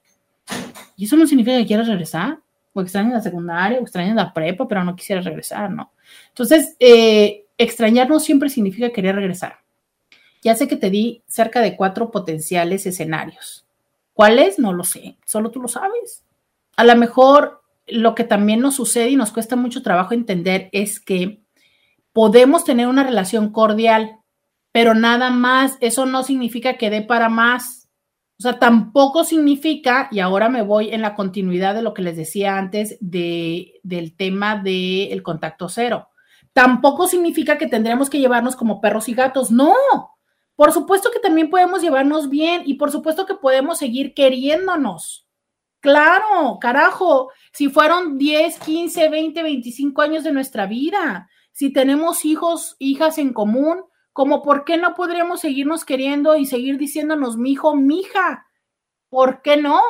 ¿Y 0.96 1.06
eso 1.06 1.16
no 1.16 1.26
significa 1.26 1.56
que 1.56 1.66
quieras 1.66 1.88
regresar? 1.88 2.38
o 2.72 2.80
extrañas 2.80 3.12
la 3.12 3.20
secundaria, 3.20 3.78
o 3.78 3.82
extrañas 3.82 4.16
la 4.16 4.32
prepa, 4.32 4.66
pero 4.66 4.84
no 4.84 4.96
quisiera 4.96 5.20
regresar, 5.20 5.70
¿no? 5.70 5.92
Entonces, 6.28 6.76
eh, 6.80 7.44
extrañar 7.58 8.08
no 8.08 8.20
siempre 8.20 8.48
significa 8.48 8.90
querer 8.90 9.16
regresar. 9.16 9.58
Ya 10.42 10.54
sé 10.54 10.66
que 10.66 10.76
te 10.76 10.90
di 10.90 11.22
cerca 11.26 11.60
de 11.60 11.76
cuatro 11.76 12.10
potenciales 12.10 12.86
escenarios. 12.86 13.66
¿Cuáles? 14.14 14.58
No 14.58 14.72
lo 14.72 14.84
sé, 14.84 15.16
solo 15.24 15.50
tú 15.50 15.60
lo 15.60 15.68
sabes. 15.68 16.24
A 16.76 16.84
lo 16.84 16.96
mejor 16.96 17.61
lo 17.86 18.14
que 18.14 18.24
también 18.24 18.60
nos 18.60 18.76
sucede 18.76 19.10
y 19.10 19.16
nos 19.16 19.32
cuesta 19.32 19.56
mucho 19.56 19.82
trabajo 19.82 20.14
entender 20.14 20.68
es 20.72 21.00
que 21.00 21.42
podemos 22.12 22.64
tener 22.64 22.86
una 22.86 23.04
relación 23.04 23.52
cordial, 23.52 24.18
pero 24.72 24.94
nada 24.94 25.30
más, 25.30 25.76
eso 25.80 26.06
no 26.06 26.22
significa 26.22 26.78
que 26.78 26.90
dé 26.90 27.02
para 27.02 27.28
más 27.28 27.82
o 28.38 28.42
sea, 28.42 28.58
tampoco 28.58 29.22
significa, 29.22 30.08
y 30.10 30.18
ahora 30.18 30.48
me 30.48 30.62
voy 30.62 30.92
en 30.92 31.00
la 31.00 31.14
continuidad 31.14 31.76
de 31.76 31.82
lo 31.82 31.94
que 31.94 32.02
les 32.02 32.16
decía 32.16 32.58
antes 32.58 32.98
de, 33.00 33.74
del 33.84 34.16
tema 34.16 34.56
del 34.60 35.22
contacto 35.22 35.68
cero, 35.68 36.08
tampoco 36.52 37.06
significa 37.06 37.56
que 37.56 37.68
tendremos 37.68 38.10
que 38.10 38.18
llevarnos 38.18 38.56
como 38.56 38.80
perros 38.80 39.08
y 39.08 39.14
gatos, 39.14 39.52
no. 39.52 39.76
Por 40.56 40.72
supuesto 40.72 41.12
que 41.12 41.20
también 41.20 41.50
podemos 41.50 41.82
llevarnos 41.82 42.28
bien 42.30 42.62
y 42.66 42.74
por 42.74 42.90
supuesto 42.90 43.26
que 43.26 43.36
podemos 43.36 43.78
seguir 43.78 44.12
queriéndonos. 44.12 45.24
Claro, 45.82 46.58
carajo, 46.60 47.32
si 47.52 47.68
fueron 47.68 48.16
10, 48.16 48.60
15, 48.60 49.08
20, 49.08 49.42
25 49.42 50.00
años 50.00 50.22
de 50.22 50.30
nuestra 50.30 50.66
vida, 50.66 51.28
si 51.50 51.72
tenemos 51.72 52.24
hijos, 52.24 52.76
hijas 52.78 53.18
en 53.18 53.32
común, 53.32 53.82
como 54.12 54.42
por 54.42 54.64
qué 54.64 54.76
no 54.76 54.94
podríamos 54.94 55.40
seguirnos 55.40 55.84
queriendo 55.84 56.36
y 56.36 56.46
seguir 56.46 56.78
diciéndonos 56.78 57.36
mi 57.36 57.50
hijo, 57.50 57.74
mi 57.74 57.98
hija. 57.98 58.46
¿Por 59.08 59.42
qué 59.42 59.56
no? 59.56 59.80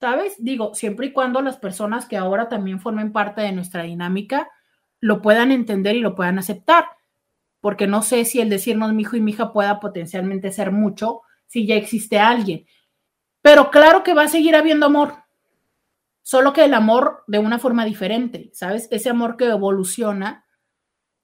¿Sabes? 0.00 0.36
Digo, 0.38 0.74
siempre 0.74 1.08
y 1.08 1.12
cuando 1.12 1.42
las 1.42 1.58
personas 1.58 2.06
que 2.06 2.16
ahora 2.16 2.48
también 2.48 2.80
formen 2.80 3.12
parte 3.12 3.42
de 3.42 3.52
nuestra 3.52 3.82
dinámica 3.82 4.50
lo 5.00 5.20
puedan 5.20 5.52
entender 5.52 5.96
y 5.96 6.00
lo 6.00 6.14
puedan 6.14 6.38
aceptar. 6.38 6.86
Porque 7.60 7.86
no 7.86 8.00
sé 8.00 8.24
si 8.24 8.40
el 8.40 8.48
decirnos 8.48 8.94
mi 8.94 9.02
hijo 9.02 9.16
y 9.16 9.20
mi 9.20 9.32
hija 9.32 9.52
pueda 9.52 9.80
potencialmente 9.80 10.50
ser 10.50 10.72
mucho 10.72 11.20
si 11.46 11.66
ya 11.66 11.74
existe 11.74 12.18
alguien. 12.18 12.64
Pero 13.42 13.70
claro 13.70 14.02
que 14.02 14.14
va 14.14 14.24
a 14.24 14.28
seguir 14.28 14.56
habiendo 14.56 14.86
amor. 14.86 15.14
Solo 16.22 16.52
que 16.52 16.64
el 16.64 16.74
amor 16.74 17.24
de 17.26 17.38
una 17.38 17.58
forma 17.58 17.84
diferente, 17.84 18.50
¿sabes? 18.52 18.88
Ese 18.90 19.10
amor 19.10 19.36
que 19.36 19.46
evoluciona 19.46 20.44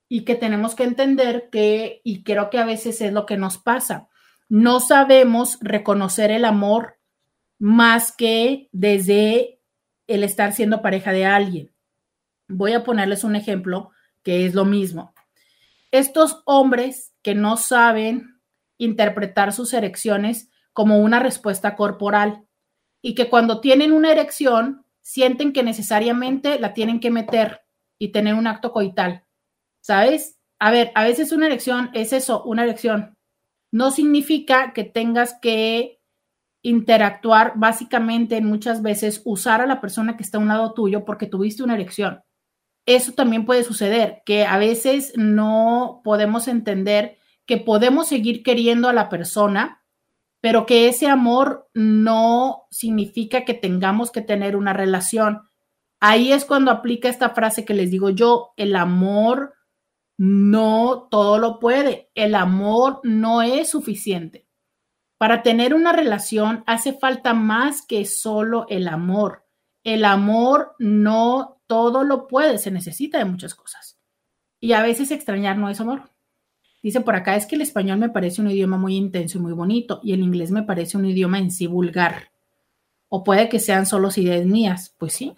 y 0.09 0.25
que 0.25 0.35
tenemos 0.35 0.75
que 0.75 0.83
entender 0.83 1.49
que, 1.51 2.01
y 2.03 2.23
creo 2.23 2.49
que 2.49 2.59
a 2.59 2.65
veces 2.65 3.01
es 3.01 3.13
lo 3.13 3.25
que 3.25 3.37
nos 3.37 3.57
pasa, 3.57 4.07
no 4.49 4.79
sabemos 4.79 5.57
reconocer 5.61 6.31
el 6.31 6.45
amor 6.45 6.97
más 7.59 8.11
que 8.11 8.69
desde 8.71 9.59
el 10.07 10.23
estar 10.23 10.53
siendo 10.53 10.81
pareja 10.81 11.11
de 11.11 11.25
alguien. 11.25 11.71
Voy 12.47 12.73
a 12.73 12.83
ponerles 12.83 13.23
un 13.23 13.35
ejemplo 13.35 13.91
que 14.23 14.45
es 14.45 14.55
lo 14.55 14.65
mismo. 14.65 15.13
Estos 15.91 16.41
hombres 16.45 17.13
que 17.21 17.35
no 17.35 17.57
saben 17.57 18.39
interpretar 18.77 19.53
sus 19.53 19.73
erecciones 19.73 20.49
como 20.77 20.99
una 20.99 21.17
respuesta 21.17 21.75
corporal 21.75 22.45
y 23.01 23.15
que 23.15 23.31
cuando 23.31 23.61
tienen 23.61 23.93
una 23.93 24.11
erección 24.11 24.85
sienten 25.01 25.51
que 25.51 25.63
necesariamente 25.63 26.59
la 26.59 26.75
tienen 26.75 26.99
que 26.99 27.09
meter 27.09 27.61
y 27.97 28.11
tener 28.11 28.35
un 28.35 28.45
acto 28.45 28.71
coital 28.71 29.23
¿sabes? 29.81 30.37
A 30.59 30.69
ver, 30.69 30.91
a 30.93 31.03
veces 31.03 31.31
una 31.31 31.47
elección 31.47 31.89
es 31.95 32.13
eso, 32.13 32.43
una 32.43 32.63
elección. 32.63 33.17
No 33.71 33.89
significa 33.89 34.71
que 34.73 34.83
tengas 34.83 35.39
que 35.41 35.99
interactuar 36.61 37.53
básicamente 37.55 38.39
muchas 38.41 38.83
veces 38.83 39.23
usar 39.25 39.61
a 39.61 39.65
la 39.65 39.81
persona 39.81 40.15
que 40.15 40.21
está 40.21 40.37
a 40.37 40.41
un 40.41 40.49
lado 40.49 40.75
tuyo 40.75 41.05
porque 41.05 41.25
tuviste 41.25 41.63
una 41.63 41.73
elección. 41.73 42.21
Eso 42.85 43.13
también 43.13 43.45
puede 43.45 43.63
suceder, 43.63 44.21
que 44.27 44.45
a 44.45 44.59
veces 44.59 45.13
no 45.15 46.01
podemos 46.03 46.47
entender 46.47 47.17
que 47.47 47.57
podemos 47.57 48.09
seguir 48.09 48.43
queriendo 48.43 48.89
a 48.89 48.93
la 48.93 49.09
persona, 49.09 49.81
pero 50.41 50.65
que 50.65 50.87
ese 50.87 51.07
amor 51.07 51.69
no 51.73 52.67
significa 52.69 53.43
que 53.45 53.53
tengamos 53.53 54.11
que 54.11 54.21
tener 54.21 54.55
una 54.55 54.73
relación. 54.73 55.49
Ahí 55.99 56.31
es 56.31 56.45
cuando 56.45 56.71
aplica 56.71 57.09
esta 57.09 57.31
frase 57.31 57.65
que 57.65 57.73
les 57.73 57.89
digo 57.91 58.09
yo, 58.09 58.53
el 58.55 58.75
amor 58.75 59.55
no 60.17 61.07
todo 61.09 61.37
lo 61.37 61.59
puede. 61.59 62.11
El 62.15 62.35
amor 62.35 62.99
no 63.03 63.41
es 63.41 63.69
suficiente. 63.69 64.47
Para 65.17 65.41
tener 65.41 65.73
una 65.73 65.93
relación 65.93 66.63
hace 66.67 66.93
falta 66.93 67.33
más 67.33 67.85
que 67.85 68.05
solo 68.05 68.65
el 68.69 68.87
amor. 68.87 69.45
El 69.83 70.05
amor 70.05 70.75
no 70.79 71.61
todo 71.65 72.03
lo 72.03 72.27
puede, 72.27 72.57
se 72.59 72.71
necesita 72.71 73.17
de 73.17 73.25
muchas 73.25 73.55
cosas. 73.55 73.99
Y 74.59 74.73
a 74.73 74.81
veces 74.81 75.11
extrañar 75.11 75.57
no 75.57 75.69
es 75.69 75.79
amor. 75.79 76.11
Dice 76.83 77.01
por 77.01 77.15
acá, 77.15 77.35
es 77.35 77.45
que 77.45 77.55
el 77.55 77.61
español 77.61 77.97
me 77.97 78.09
parece 78.09 78.41
un 78.41 78.49
idioma 78.49 78.77
muy 78.77 78.95
intenso 78.95 79.37
y 79.37 79.41
muy 79.41 79.53
bonito 79.53 79.99
y 80.03 80.13
el 80.13 80.21
inglés 80.21 80.51
me 80.51 80.63
parece 80.63 80.97
un 80.97 81.05
idioma 81.05 81.39
en 81.39 81.51
sí 81.51 81.67
vulgar. 81.67 82.31
O 83.09 83.23
puede 83.23 83.49
que 83.49 83.59
sean 83.59 83.85
solo 83.85 84.09
ideas 84.15 84.45
mías, 84.45 84.93
pues 84.97 85.13
sí. 85.13 85.33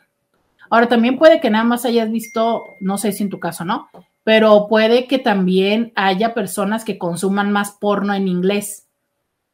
Ahora 0.69 0.87
también 0.87 1.17
puede 1.17 1.39
que 1.39 1.49
nada 1.49 1.63
más 1.63 1.85
hayas 1.85 2.11
visto, 2.11 2.63
no 2.79 2.97
sé 2.97 3.11
si 3.11 3.23
en 3.23 3.29
tu 3.29 3.39
caso, 3.39 3.65
¿no? 3.65 3.89
pero 4.29 4.67
puede 4.67 5.07
que 5.07 5.17
también 5.17 5.91
haya 5.95 6.35
personas 6.35 6.85
que 6.85 6.99
consuman 6.99 7.51
más 7.51 7.71
porno 7.71 8.13
en 8.13 8.27
inglés. 8.27 8.87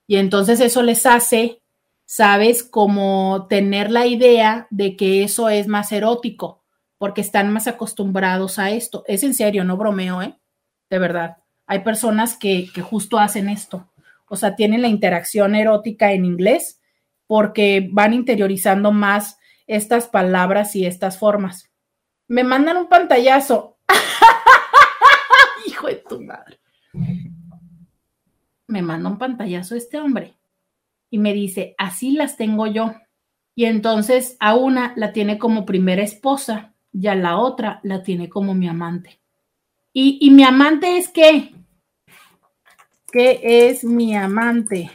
Y 0.06 0.18
entonces 0.18 0.60
eso 0.60 0.84
les 0.84 1.06
hace, 1.06 1.62
sabes, 2.03 2.62
como 2.62 3.48
tener 3.48 3.90
la 3.90 4.06
idea 4.06 4.68
de 4.72 4.98
que 4.98 5.24
eso 5.24 5.48
es 5.48 5.68
más 5.68 5.94
erótico, 5.94 6.62
porque 6.98 7.22
están 7.22 7.53
más 7.53 7.68
acostumbrados 7.68 8.60
a 8.60 8.72
esto. 8.72 9.06
Es 9.07 9.24
en 9.24 9.34
serio, 9.34 9.64
no 9.64 9.78
bromeo, 9.78 10.22
¿eh? 10.22 10.36
De 10.90 10.99
verdad. 10.99 11.38
Hay 11.68 11.80
personas 11.80 12.38
que, 12.38 12.68
justo 12.82 13.18
hacen 13.18 13.50
esto, 13.50 13.90
o 14.28 14.36
sea, 14.36 14.56
tienen 14.56 14.82
la 14.82 14.88
interacción 14.88 15.56
erótica 15.56 16.12
en 16.12 16.26
inglés 16.26 16.82
porque 17.28 17.90
van 17.92 18.14
interiorizando 18.14 18.92
más 18.92 19.40
estas 19.68 20.08
palabras 20.08 20.76
y 20.76 20.86
estas 20.86 21.18
formas. 21.18 21.70
Me 22.28 22.44
mandan 22.44 22.78
un 22.78 22.88
pantallazo. 22.88 23.78
Hijo 25.68 25.88
de 25.88 25.96
tu 25.96 26.22
madre. 26.22 26.60
Me 28.68 28.82
manda 28.82 29.10
un 29.10 29.18
pantallazo 29.18 29.76
este 29.76 30.00
hombre 30.00 30.36
y 31.10 31.18
me 31.18 31.34
dice, 31.34 31.76
así 31.78 32.12
las 32.12 32.36
tengo 32.36 32.68
yo. 32.68 32.94
Y 33.56 33.66
entonces 33.66 34.38
a 34.40 34.56
una 34.56 34.94
la 34.96 35.14
tiene 35.14 35.38
como 35.38 35.66
primera 35.66 36.04
esposa 36.04 36.74
y 36.92 37.08
a 37.08 37.16
la 37.16 37.38
otra 37.38 37.80
la 37.84 38.04
tiene 38.04 38.28
como 38.28 38.54
mi 38.54 38.68
amante. 38.68 39.20
¿Y, 39.97 40.30
mi 40.31 40.43
amante 40.43 40.97
es 40.97 41.07
qué? 41.07 41.55
¿Qué 43.09 43.39
es 43.41 43.85
mi 43.85 44.13
amante? 44.13 44.91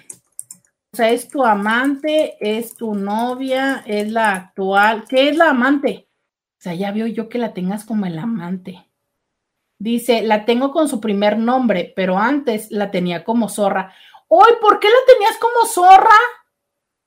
O 0.92 0.96
sea, 0.98 1.08
es 1.08 1.26
tu 1.26 1.42
amante, 1.42 2.36
es 2.38 2.74
tu 2.74 2.94
novia, 2.94 3.82
es 3.86 4.12
la 4.12 4.34
actual. 4.34 5.06
¿Qué 5.08 5.30
es 5.30 5.38
la 5.38 5.48
amante? 5.48 6.10
O 6.58 6.60
sea, 6.60 6.74
ya 6.74 6.92
veo 6.92 7.06
yo 7.06 7.30
que 7.30 7.38
la 7.38 7.54
tengas 7.54 7.86
como 7.86 8.04
el 8.04 8.18
amante. 8.18 8.90
Dice, 9.78 10.20
la 10.20 10.44
tengo 10.44 10.70
con 10.70 10.86
su 10.86 11.00
primer 11.00 11.38
nombre, 11.38 11.94
pero 11.96 12.18
antes 12.18 12.70
la 12.70 12.90
tenía 12.90 13.24
como 13.24 13.48
zorra. 13.48 13.94
Hoy, 14.28 14.52
¿por 14.60 14.80
qué 14.80 14.88
la 14.88 15.14
tenías 15.14 15.38
como 15.38 15.64
zorra? 15.64 16.18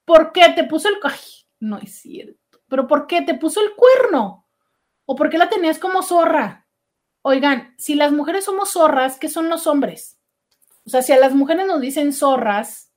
¿Por 0.04 0.32
qué 0.32 0.50
te 0.56 0.64
puso 0.64 0.90
el... 0.90 0.96
Ay, 1.04 1.20
no 1.60 1.78
es 1.78 2.02
cierto. 2.02 2.60
¿Pero 2.68 2.88
por 2.88 3.06
qué 3.06 3.22
te 3.22 3.36
puso 3.36 3.62
el 3.62 3.76
cuerno? 3.76 4.48
¿O 5.06 5.16
por 5.16 5.30
qué 5.30 5.38
la 5.38 5.48
tenías 5.48 5.78
como 5.78 6.02
zorra? 6.02 6.63
Oigan, 7.24 7.74
si 7.78 7.96
las 7.96 8.12
mujeres 8.12 8.46
somos 8.46 8.74
zorras, 8.74 9.18
¿qué 9.18 9.28
son 9.28 9.50
los 9.50 9.66
hombres? 9.66 10.20
O 10.86 10.90
sea, 10.90 11.02
si 11.02 11.12
a 11.12 11.18
las 11.18 11.34
mujeres 11.34 11.66
nos 11.66 11.82
dicen 11.82 12.14
zorras, 12.14 12.94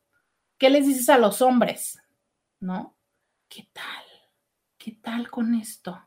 ¿Qué 0.59 0.70
les 0.70 0.86
dices 0.86 1.09
a 1.11 1.19
los 1.19 1.43
hombres? 1.43 2.01
¿No? 2.61 2.97
¿Qué 3.48 3.69
tal? 3.73 4.05
¿Qué 4.78 4.93
tal 5.03 5.31
con 5.31 5.55
esto? 5.55 6.01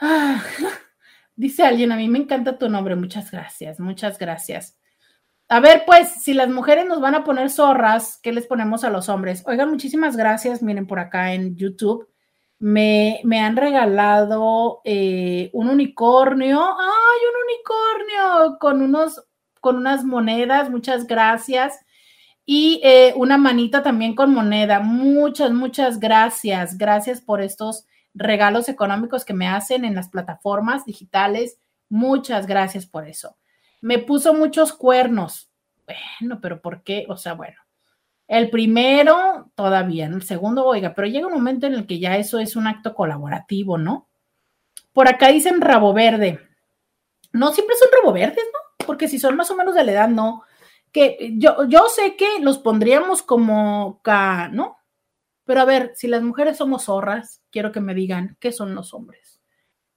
Ah, 0.00 0.42
dice 1.36 1.62
alguien, 1.62 1.92
a 1.92 1.96
mí 1.96 2.08
me 2.08 2.18
encanta 2.18 2.58
tu 2.58 2.68
nombre, 2.68 2.96
muchas 2.96 3.30
gracias, 3.30 3.78
muchas 3.78 4.18
gracias. 4.18 4.76
A 5.48 5.60
ver, 5.60 5.84
pues, 5.86 6.22
si 6.22 6.34
las 6.34 6.48
mujeres 6.48 6.86
nos 6.86 7.00
van 7.00 7.14
a 7.14 7.22
poner 7.22 7.50
zorras, 7.50 8.18
¿qué 8.20 8.32
les 8.32 8.46
ponemos 8.46 8.82
a 8.82 8.90
los 8.90 9.08
hombres? 9.08 9.44
Oigan, 9.46 9.70
muchísimas 9.70 10.16
gracias. 10.16 10.62
Miren 10.62 10.86
por 10.86 10.98
acá 10.98 11.34
en 11.34 11.54
YouTube. 11.54 12.08
Me, 12.64 13.20
me 13.24 13.40
han 13.40 13.56
regalado 13.56 14.80
eh, 14.84 15.50
un 15.52 15.68
unicornio. 15.68 16.62
¡Ay, 16.62 17.18
un 17.28 17.42
unicornio! 17.44 18.58
Con, 18.58 18.80
unos, 18.80 19.22
con 19.60 19.76
unas 19.76 20.02
monedas. 20.02 20.70
Muchas 20.70 21.06
gracias 21.06 21.78
y 22.46 22.80
eh, 22.82 23.12
una 23.16 23.36
manita 23.36 23.82
también 23.82 24.14
con 24.14 24.32
moneda. 24.32 24.80
Muchas, 24.80 25.52
muchas 25.52 26.00
gracias. 26.00 26.78
Gracias 26.78 27.20
por 27.20 27.42
estos 27.42 27.86
regalos 28.14 28.70
económicos 28.70 29.26
que 29.26 29.34
me 29.34 29.46
hacen 29.46 29.84
en 29.84 29.94
las 29.94 30.08
plataformas 30.08 30.86
digitales. 30.86 31.58
Muchas 31.90 32.46
gracias 32.46 32.86
por 32.86 33.06
eso. 33.06 33.36
Me 33.82 33.98
puso 33.98 34.32
muchos 34.32 34.72
cuernos. 34.72 35.50
Bueno, 35.86 36.38
pero 36.40 36.62
¿por 36.62 36.82
qué? 36.82 37.04
O 37.10 37.18
sea, 37.18 37.34
bueno, 37.34 37.60
el 38.26 38.50
primero 38.50 39.50
todavía, 39.54 40.06
el 40.06 40.22
segundo, 40.22 40.64
oiga, 40.64 40.94
pero 40.94 41.08
llega 41.08 41.26
un 41.26 41.34
momento 41.34 41.66
en 41.66 41.74
el 41.74 41.86
que 41.86 41.98
ya 41.98 42.16
eso 42.16 42.38
es 42.38 42.56
un 42.56 42.66
acto 42.66 42.94
colaborativo, 42.94 43.78
¿no? 43.78 44.08
Por 44.92 45.08
acá 45.08 45.28
dicen 45.28 45.60
rabo 45.60 45.92
verde. 45.92 46.40
No 47.32 47.52
siempre 47.52 47.76
son 47.76 47.88
rabo 47.92 48.12
verdes, 48.12 48.44
¿no? 48.52 48.86
Porque 48.86 49.08
si 49.08 49.18
son 49.18 49.36
más 49.36 49.50
o 49.50 49.56
menos 49.56 49.74
de 49.74 49.84
la 49.84 49.92
edad, 49.92 50.08
no 50.08 50.44
que 50.94 51.32
yo, 51.38 51.64
yo 51.64 51.88
sé 51.88 52.14
que 52.14 52.38
los 52.40 52.58
pondríamos 52.58 53.22
como 53.22 54.00
¿no? 54.52 54.78
Pero 55.44 55.60
a 55.60 55.64
ver, 55.64 55.90
si 55.96 56.06
las 56.06 56.22
mujeres 56.22 56.56
somos 56.56 56.84
zorras, 56.84 57.42
quiero 57.50 57.72
que 57.72 57.80
me 57.80 57.94
digan 57.94 58.36
qué 58.38 58.52
son 58.52 58.76
los 58.76 58.94
hombres. 58.94 59.23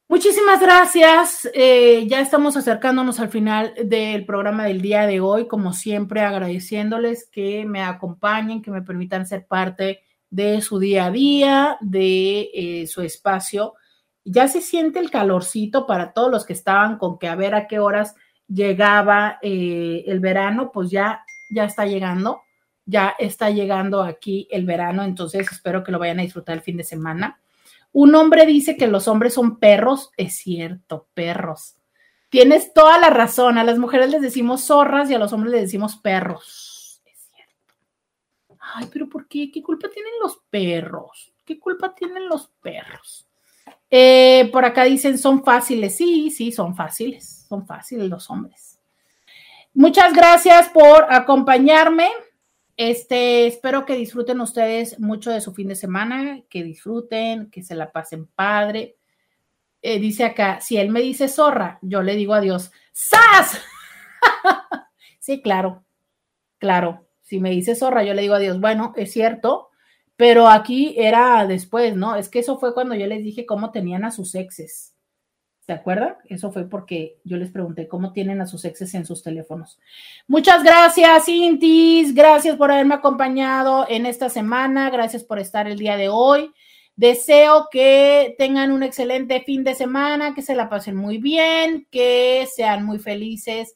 Muchísimas 0.10 0.62
gracias. 0.62 1.50
Eh, 1.54 2.08
ya 2.08 2.22
estamos 2.22 2.56
acercándonos 2.56 3.20
al 3.20 3.28
final 3.28 3.74
del 3.84 4.26
programa 4.26 4.64
del 4.64 4.82
día 4.82 5.06
de 5.06 5.20
hoy, 5.20 5.48
como 5.48 5.74
siempre, 5.74 6.22
agradeciéndoles 6.22 7.28
que 7.30 7.66
me 7.66 7.84
acompañen, 7.84 8.62
que 8.62 8.72
me 8.72 8.82
permitan 8.82 9.28
ser 9.28 9.46
parte 9.46 10.04
de 10.30 10.62
su 10.62 10.80
día 10.80 11.08
a 11.08 11.12
día, 11.12 11.78
de 11.82 12.50
eh, 12.54 12.88
su 12.88 13.02
espacio. 13.02 13.74
Ya 14.24 14.48
se 14.48 14.62
siente 14.62 15.00
el 15.00 15.12
calorcito 15.12 15.86
para 15.86 16.14
todos 16.14 16.32
los 16.32 16.46
que 16.46 16.54
estaban 16.54 16.98
con 16.98 17.20
que 17.20 17.28
a 17.28 17.36
ver 17.36 17.54
a 17.54 17.68
qué 17.68 17.80
horas 17.80 18.16
llegaba 18.48 19.40
eh, 19.42 20.06
el 20.08 20.22
verano, 20.22 20.72
pues 20.72 20.90
ya, 20.90 21.26
ya 21.54 21.66
está 21.66 21.86
llegando, 21.86 22.42
ya 22.86 23.14
está 23.20 23.50
llegando 23.50 24.02
aquí 24.04 24.48
el 24.52 24.66
verano, 24.66 25.04
entonces 25.04 25.52
espero 25.52 25.84
que 25.84 25.92
lo 25.92 26.00
vayan 26.00 26.20
a 26.20 26.24
disfrutar 26.24 26.56
el 26.56 26.64
fin 26.64 26.78
de 26.78 26.86
semana. 26.86 27.42
Un 28.00 28.14
hombre 28.14 28.46
dice 28.46 28.78
que 28.78 28.86
los 28.86 29.08
hombres 29.08 29.34
son 29.34 29.58
perros, 29.58 30.12
es 30.18 30.36
cierto, 30.36 31.08
perros. 31.16 31.78
Tienes 32.30 32.72
toda 32.72 33.00
la 33.00 33.10
razón, 33.10 33.58
a 33.58 33.64
las 33.64 33.80
mujeres 33.80 34.12
les 34.12 34.22
decimos 34.22 34.66
zorras 34.66 35.10
y 35.10 35.16
a 35.16 35.18
los 35.18 35.34
hombres 35.34 35.52
les 35.54 35.62
decimos 35.62 35.96
perros. 35.96 37.02
Es 37.06 37.28
cierto. 37.34 37.74
Ay, 38.60 38.88
pero 38.94 39.10
¿por 39.10 39.28
qué? 39.28 39.50
¿Qué 39.50 39.64
culpa 39.64 39.90
tienen 39.90 40.14
los 40.22 40.38
perros? 40.48 41.34
¿Qué 41.44 41.60
culpa 41.60 41.96
tienen 41.96 42.30
los 42.30 42.52
perros? 42.62 43.28
Eh, 43.90 44.48
por 44.54 44.64
acá 44.64 44.84
dicen, 44.84 45.18
son 45.18 45.44
fáciles. 45.44 45.98
Sí, 45.98 46.30
sí, 46.30 46.52
son 46.52 46.76
fáciles. 46.76 47.48
Son 47.50 47.66
fáciles 47.66 48.08
los 48.08 48.30
hombres. 48.30 48.80
Muchas 49.74 50.14
gracias 50.14 50.70
por 50.70 51.12
acompañarme. 51.12 52.12
Este, 52.78 53.48
espero 53.48 53.86
que 53.86 53.96
disfruten 53.96 54.40
ustedes 54.40 55.00
mucho 55.00 55.32
de 55.32 55.42
su 55.42 55.52
fin 55.52 55.68
de 55.68 55.76
semana, 55.76 56.44
que 56.48 56.64
disfruten, 56.64 57.50
que 57.50 57.64
se 57.64 57.74
la 57.74 57.92
pasen 57.92 58.28
padre. 58.28 58.98
Eh, 59.82 60.00
dice 60.00 60.26
acá, 60.26 60.62
si 60.62 60.78
él 60.78 60.90
me 60.90 61.02
dice 61.02 61.28
zorra, 61.28 61.80
yo 61.82 62.04
le 62.04 62.16
digo 62.16 62.36
adiós. 62.36 62.72
¡Sas! 62.92 63.60
sí, 65.20 65.42
claro, 65.42 65.86
claro. 66.60 67.08
Si 67.24 67.40
me 67.40 67.50
dice 67.50 67.76
zorra, 67.76 68.04
yo 68.04 68.14
le 68.14 68.22
digo 68.22 68.36
adiós. 68.36 68.60
Bueno, 68.60 68.94
es 68.96 69.12
cierto, 69.12 69.70
pero 70.16 70.48
aquí 70.48 70.96
era 70.98 71.48
después, 71.48 71.96
¿no? 71.96 72.16
Es 72.16 72.30
que 72.30 72.40
eso 72.40 72.60
fue 72.60 72.76
cuando 72.76 72.94
yo 72.94 73.08
les 73.08 73.24
dije 73.24 73.48
cómo 73.48 73.72
tenían 73.72 74.06
a 74.06 74.12
sus 74.12 74.36
exes. 74.36 74.97
¿Se 75.68 75.74
acuerdan? 75.74 76.16
Eso 76.30 76.52
fue 76.52 76.64
porque 76.64 77.20
yo 77.26 77.38
les 77.38 77.52
pregunté 77.52 77.88
cómo 77.88 78.14
tienen 78.14 78.42
a 78.42 78.48
sus 78.48 78.64
exes 78.66 78.94
en 78.94 79.06
sus 79.06 79.22
teléfonos. 79.22 79.78
Muchas 80.26 80.64
gracias, 80.64 81.28
Intis. 81.28 82.16
Gracias 82.16 82.56
por 82.56 82.72
haberme 82.72 82.96
acompañado 82.96 83.86
en 83.90 84.06
esta 84.06 84.30
semana. 84.30 84.90
Gracias 84.90 85.26
por 85.26 85.40
estar 85.40 85.68
el 85.68 85.78
día 85.78 85.98
de 85.98 86.08
hoy. 86.08 86.54
Deseo 86.96 87.68
que 87.70 88.34
tengan 88.38 88.72
un 88.72 88.82
excelente 88.82 89.42
fin 89.42 89.66
de 89.66 89.76
semana, 89.76 90.34
que 90.34 90.42
se 90.42 90.56
la 90.56 90.70
pasen 90.70 90.96
muy 90.96 91.18
bien, 91.18 91.86
que 91.92 92.48
sean 92.56 92.86
muy 92.86 92.98
felices 92.98 93.76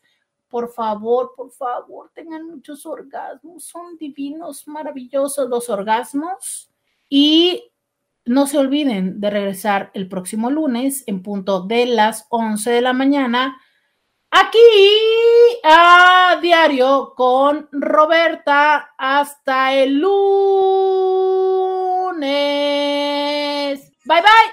por 0.51 0.69
favor, 0.73 1.31
por 1.35 1.49
favor, 1.51 2.11
tengan 2.13 2.45
muchos 2.45 2.85
orgasmos. 2.85 3.63
Son 3.63 3.97
divinos, 3.97 4.67
maravillosos 4.67 5.49
los 5.49 5.69
orgasmos. 5.69 6.69
Y 7.07 7.70
no 8.25 8.47
se 8.47 8.57
olviden 8.57 9.19
de 9.19 9.29
regresar 9.29 9.91
el 9.93 10.07
próximo 10.07 10.49
lunes 10.49 11.03
en 11.07 11.21
punto 11.23 11.61
de 11.61 11.85
las 11.85 12.27
11 12.29 12.71
de 12.71 12.81
la 12.81 12.93
mañana 12.93 13.57
aquí 14.31 14.57
a 15.63 16.39
diario 16.41 17.13
con 17.15 17.69
Roberta. 17.71 18.93
Hasta 18.97 19.73
el 19.73 19.99
lunes. 19.99 20.11
Bye 24.05 24.21
bye. 24.21 24.51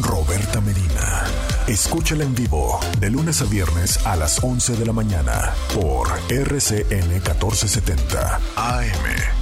Roberta 0.00 0.60
Medina. 0.60 1.24
Escúchala 1.66 2.22
en 2.22 2.34
vivo 2.34 2.78
de 3.00 3.10
lunes 3.10 3.42
a 3.42 3.44
viernes 3.46 4.06
a 4.06 4.14
las 4.14 4.42
11 4.42 4.76
de 4.76 4.86
la 4.86 4.92
mañana 4.92 5.52
por 5.74 6.06
RCN 6.28 7.08
1470 7.08 8.40
AM. 8.54 9.35